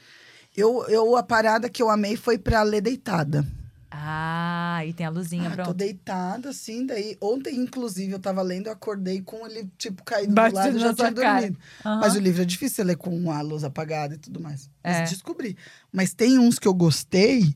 Eu, 0.57 0.85
eu, 0.89 1.17
a 1.17 1.23
parada 1.23 1.69
que 1.69 1.83
eu 1.83 1.89
amei 1.91 2.17
foi 2.17 2.37
pra 2.39 2.63
ler 2.63 2.81
deitada. 2.81 3.45
Ah, 3.91 4.81
e 4.87 4.93
tem 4.93 5.05
a 5.05 5.11
luzinha, 5.11 5.49
Ah, 5.49 5.51
tô 5.51 5.57
pronto. 5.57 5.75
deitada, 5.75 6.51
assim, 6.51 6.87
daí. 6.87 7.17
Ontem, 7.21 7.57
inclusive, 7.57 8.13
eu 8.13 8.21
tava 8.21 8.41
lendo, 8.41 8.69
eu 8.69 8.73
acordei 8.73 9.21
com 9.21 9.45
ele, 9.47 9.69
tipo, 9.77 10.05
caído 10.05 10.33
Batido 10.35 10.53
do 10.53 10.57
lado 10.57 10.77
e 10.77 10.81
já 10.81 10.95
tinha 10.95 11.13
cara. 11.13 11.41
dormido. 11.41 11.59
Aham. 11.85 12.01
Mas 12.01 12.15
o 12.15 12.21
livro 12.21 12.43
é 12.43 12.45
difícil 12.45 12.77
você 12.77 12.85
ler 12.85 12.97
com 12.97 13.31
a 13.33 13.41
luz 13.41 13.65
apagada 13.65 14.15
e 14.15 14.19
tudo 14.19 14.41
mais. 14.41 14.71
Mas 14.85 14.99
É. 14.99 15.05
descobri. 15.05 15.57
Mas 15.93 16.15
tem 16.15 16.39
uns 16.39 16.59
que 16.59 16.69
eu 16.69 16.75
gostei 16.75 17.53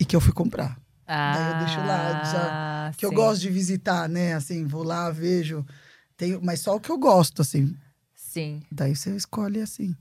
e 0.00 0.04
que 0.04 0.16
eu 0.16 0.20
fui 0.20 0.32
comprar. 0.32 0.78
daí 1.06 1.46
eu 1.48 1.54
deixo 1.54 1.82
lá, 1.82 2.08
Ah, 2.34 2.90
Que 2.96 3.04
eu 3.04 3.10
sim. 3.10 3.16
gosto 3.16 3.40
de 3.42 3.50
visitar, 3.50 4.08
né? 4.08 4.34
Assim, 4.34 4.64
vou 4.66 4.82
lá, 4.82 5.10
vejo. 5.10 5.66
Tem, 6.16 6.40
mas 6.42 6.60
só 6.60 6.76
o 6.76 6.80
que 6.80 6.90
eu 6.90 6.96
gosto, 6.98 7.42
assim. 7.42 7.76
Sim. 8.14 8.62
Daí 8.70 8.96
você 8.96 9.14
escolhe 9.14 9.60
assim. 9.60 9.94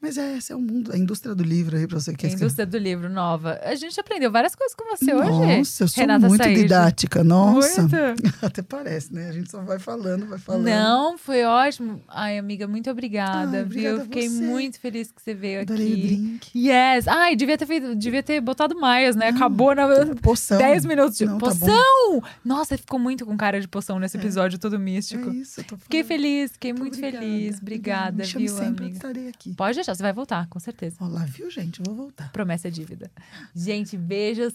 Mas 0.00 0.18
é, 0.18 0.36
esse 0.36 0.52
é 0.52 0.56
o 0.56 0.60
mundo, 0.60 0.92
a 0.92 0.98
indústria 0.98 1.34
do 1.34 1.42
livro 1.42 1.76
aí 1.76 1.86
pra 1.86 1.98
você 1.98 2.14
que 2.14 2.26
A 2.26 2.30
indústria 2.30 2.66
do 2.66 2.76
livro 2.76 3.08
nova. 3.08 3.58
A 3.64 3.74
gente 3.74 3.98
aprendeu 3.98 4.30
várias 4.30 4.54
coisas 4.54 4.74
com 4.76 4.84
você 4.94 5.14
hoje. 5.14 5.56
Nossa, 5.58 5.84
eu 5.84 5.88
sou 5.88 6.00
Renata 6.02 6.28
muito 6.28 6.48
didática. 6.48 7.24
Nossa. 7.24 7.82
Muito. 7.82 7.96
Até 8.44 8.62
parece, 8.62 9.12
né? 9.14 9.28
A 9.28 9.32
gente 9.32 9.50
só 9.50 9.62
vai 9.62 9.78
falando, 9.78 10.26
vai 10.26 10.38
falando. 10.38 10.64
Não, 10.64 11.16
foi 11.16 11.44
ótimo. 11.44 12.00
Ai, 12.08 12.36
amiga, 12.38 12.68
muito 12.68 12.90
obrigada, 12.90 13.58
Ai, 13.58 13.64
viu? 13.64 13.64
obrigada 13.64 13.96
Eu 13.96 14.00
fiquei 14.04 14.28
você. 14.28 14.40
muito 14.44 14.78
feliz 14.80 15.10
que 15.10 15.20
você 15.22 15.34
veio 15.34 15.62
Adorei 15.62 15.86
o 15.86 15.92
aqui. 15.92 16.02
drink. 16.06 16.50
Yes! 16.68 17.08
Ai, 17.08 17.34
devia 17.34 17.56
ter 17.56 17.66
feito, 17.66 17.94
devia 17.96 18.22
ter 18.22 18.40
botado 18.40 18.78
mais, 18.78 19.16
né? 19.16 19.28
Acabou 19.28 19.74
na 19.74 19.86
Poção. 20.20 20.58
10 20.58 20.84
minutos 20.84 21.16
de 21.16 21.24
Não, 21.24 21.38
tá 21.38 21.46
poção! 21.46 22.22
Nossa, 22.44 22.76
ficou 22.76 22.98
muito 22.98 23.24
com 23.24 23.36
cara 23.36 23.60
de 23.60 23.66
poção 23.66 23.98
nesse 23.98 24.16
episódio 24.18 24.58
todo 24.58 24.78
místico. 24.78 25.30
É 25.30 25.34
isso, 25.34 25.60
eu 25.60 25.64
tô 25.64 25.76
Fiquei 25.78 26.02
falando. 26.04 26.20
feliz, 26.22 26.52
fiquei 26.52 26.72
Muito 26.72 26.82
muito 26.82 26.98
obrigada. 26.98 27.24
feliz. 27.24 27.58
Obrigada, 27.60 28.24
chame 28.24 28.46
viu, 28.46 28.58
amiga? 28.58 28.88
estarei 28.88 29.28
aqui. 29.28 29.54
Pode 29.54 29.85
deixar, 29.86 29.94
você 29.94 30.02
vai 30.02 30.12
voltar, 30.12 30.48
com 30.48 30.58
certeza. 30.58 30.96
Olá, 31.00 31.24
viu, 31.24 31.48
gente? 31.50 31.80
Vou 31.84 31.94
voltar. 31.94 32.32
Promessa 32.32 32.66
é 32.68 32.70
dívida. 32.70 33.10
Gente, 33.54 33.96
beijos. 33.96 34.52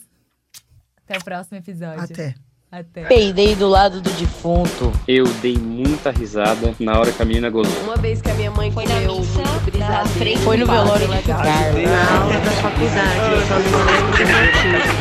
Até 1.06 1.18
o 1.18 1.24
próximo 1.24 1.58
episódio. 1.58 2.04
Até. 2.04 2.36
Até. 2.72 3.06
Peidei 3.06 3.56
do 3.56 3.68
lado 3.68 4.02
do 4.02 4.10
defunto. 4.12 4.92
Eu 5.08 5.26
dei 5.42 5.58
muita 5.58 6.12
risada 6.12 6.74
na 6.80 6.98
hora 6.98 7.12
que 7.12 7.22
a 7.22 7.26
menina 7.26 7.50
gozou. 7.50 7.84
Uma 7.84 7.98
vez 7.98 8.22
que 8.22 8.30
a 8.30 8.34
minha 8.34 8.52
mãe 8.52 8.72
Foi 8.72 8.86
comeu 8.86 9.20
missa, 9.20 9.44
frente 10.18 10.40
Foi 10.40 10.56
no 10.58 10.66
velório 10.66 11.08
de 11.08 11.22
Carla. 11.24 11.82
Na 11.82 12.22
aula 12.22 12.40
da 12.40 12.52
faculdade, 12.52 13.32
eu 13.32 13.42
só 13.48 13.60
não 13.60 13.86
lembro 13.86 14.12
do 14.18 14.24
motivo. 14.32 14.92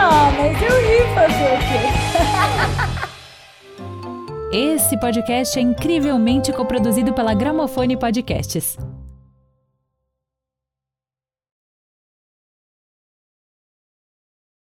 Ah, 0.00 0.30
mas 0.38 0.62
eu 0.62 0.74
ri 0.80 1.00
fazer 1.14 1.52
o 1.52 1.58
quê? 1.58 2.98
Esse 4.50 4.96
podcast 4.96 5.58
é 5.58 5.62
incrivelmente 5.62 6.50
coproduzido 6.54 7.12
pela 7.12 7.34
Gramofone 7.34 7.98
Podcasts. 7.98 8.78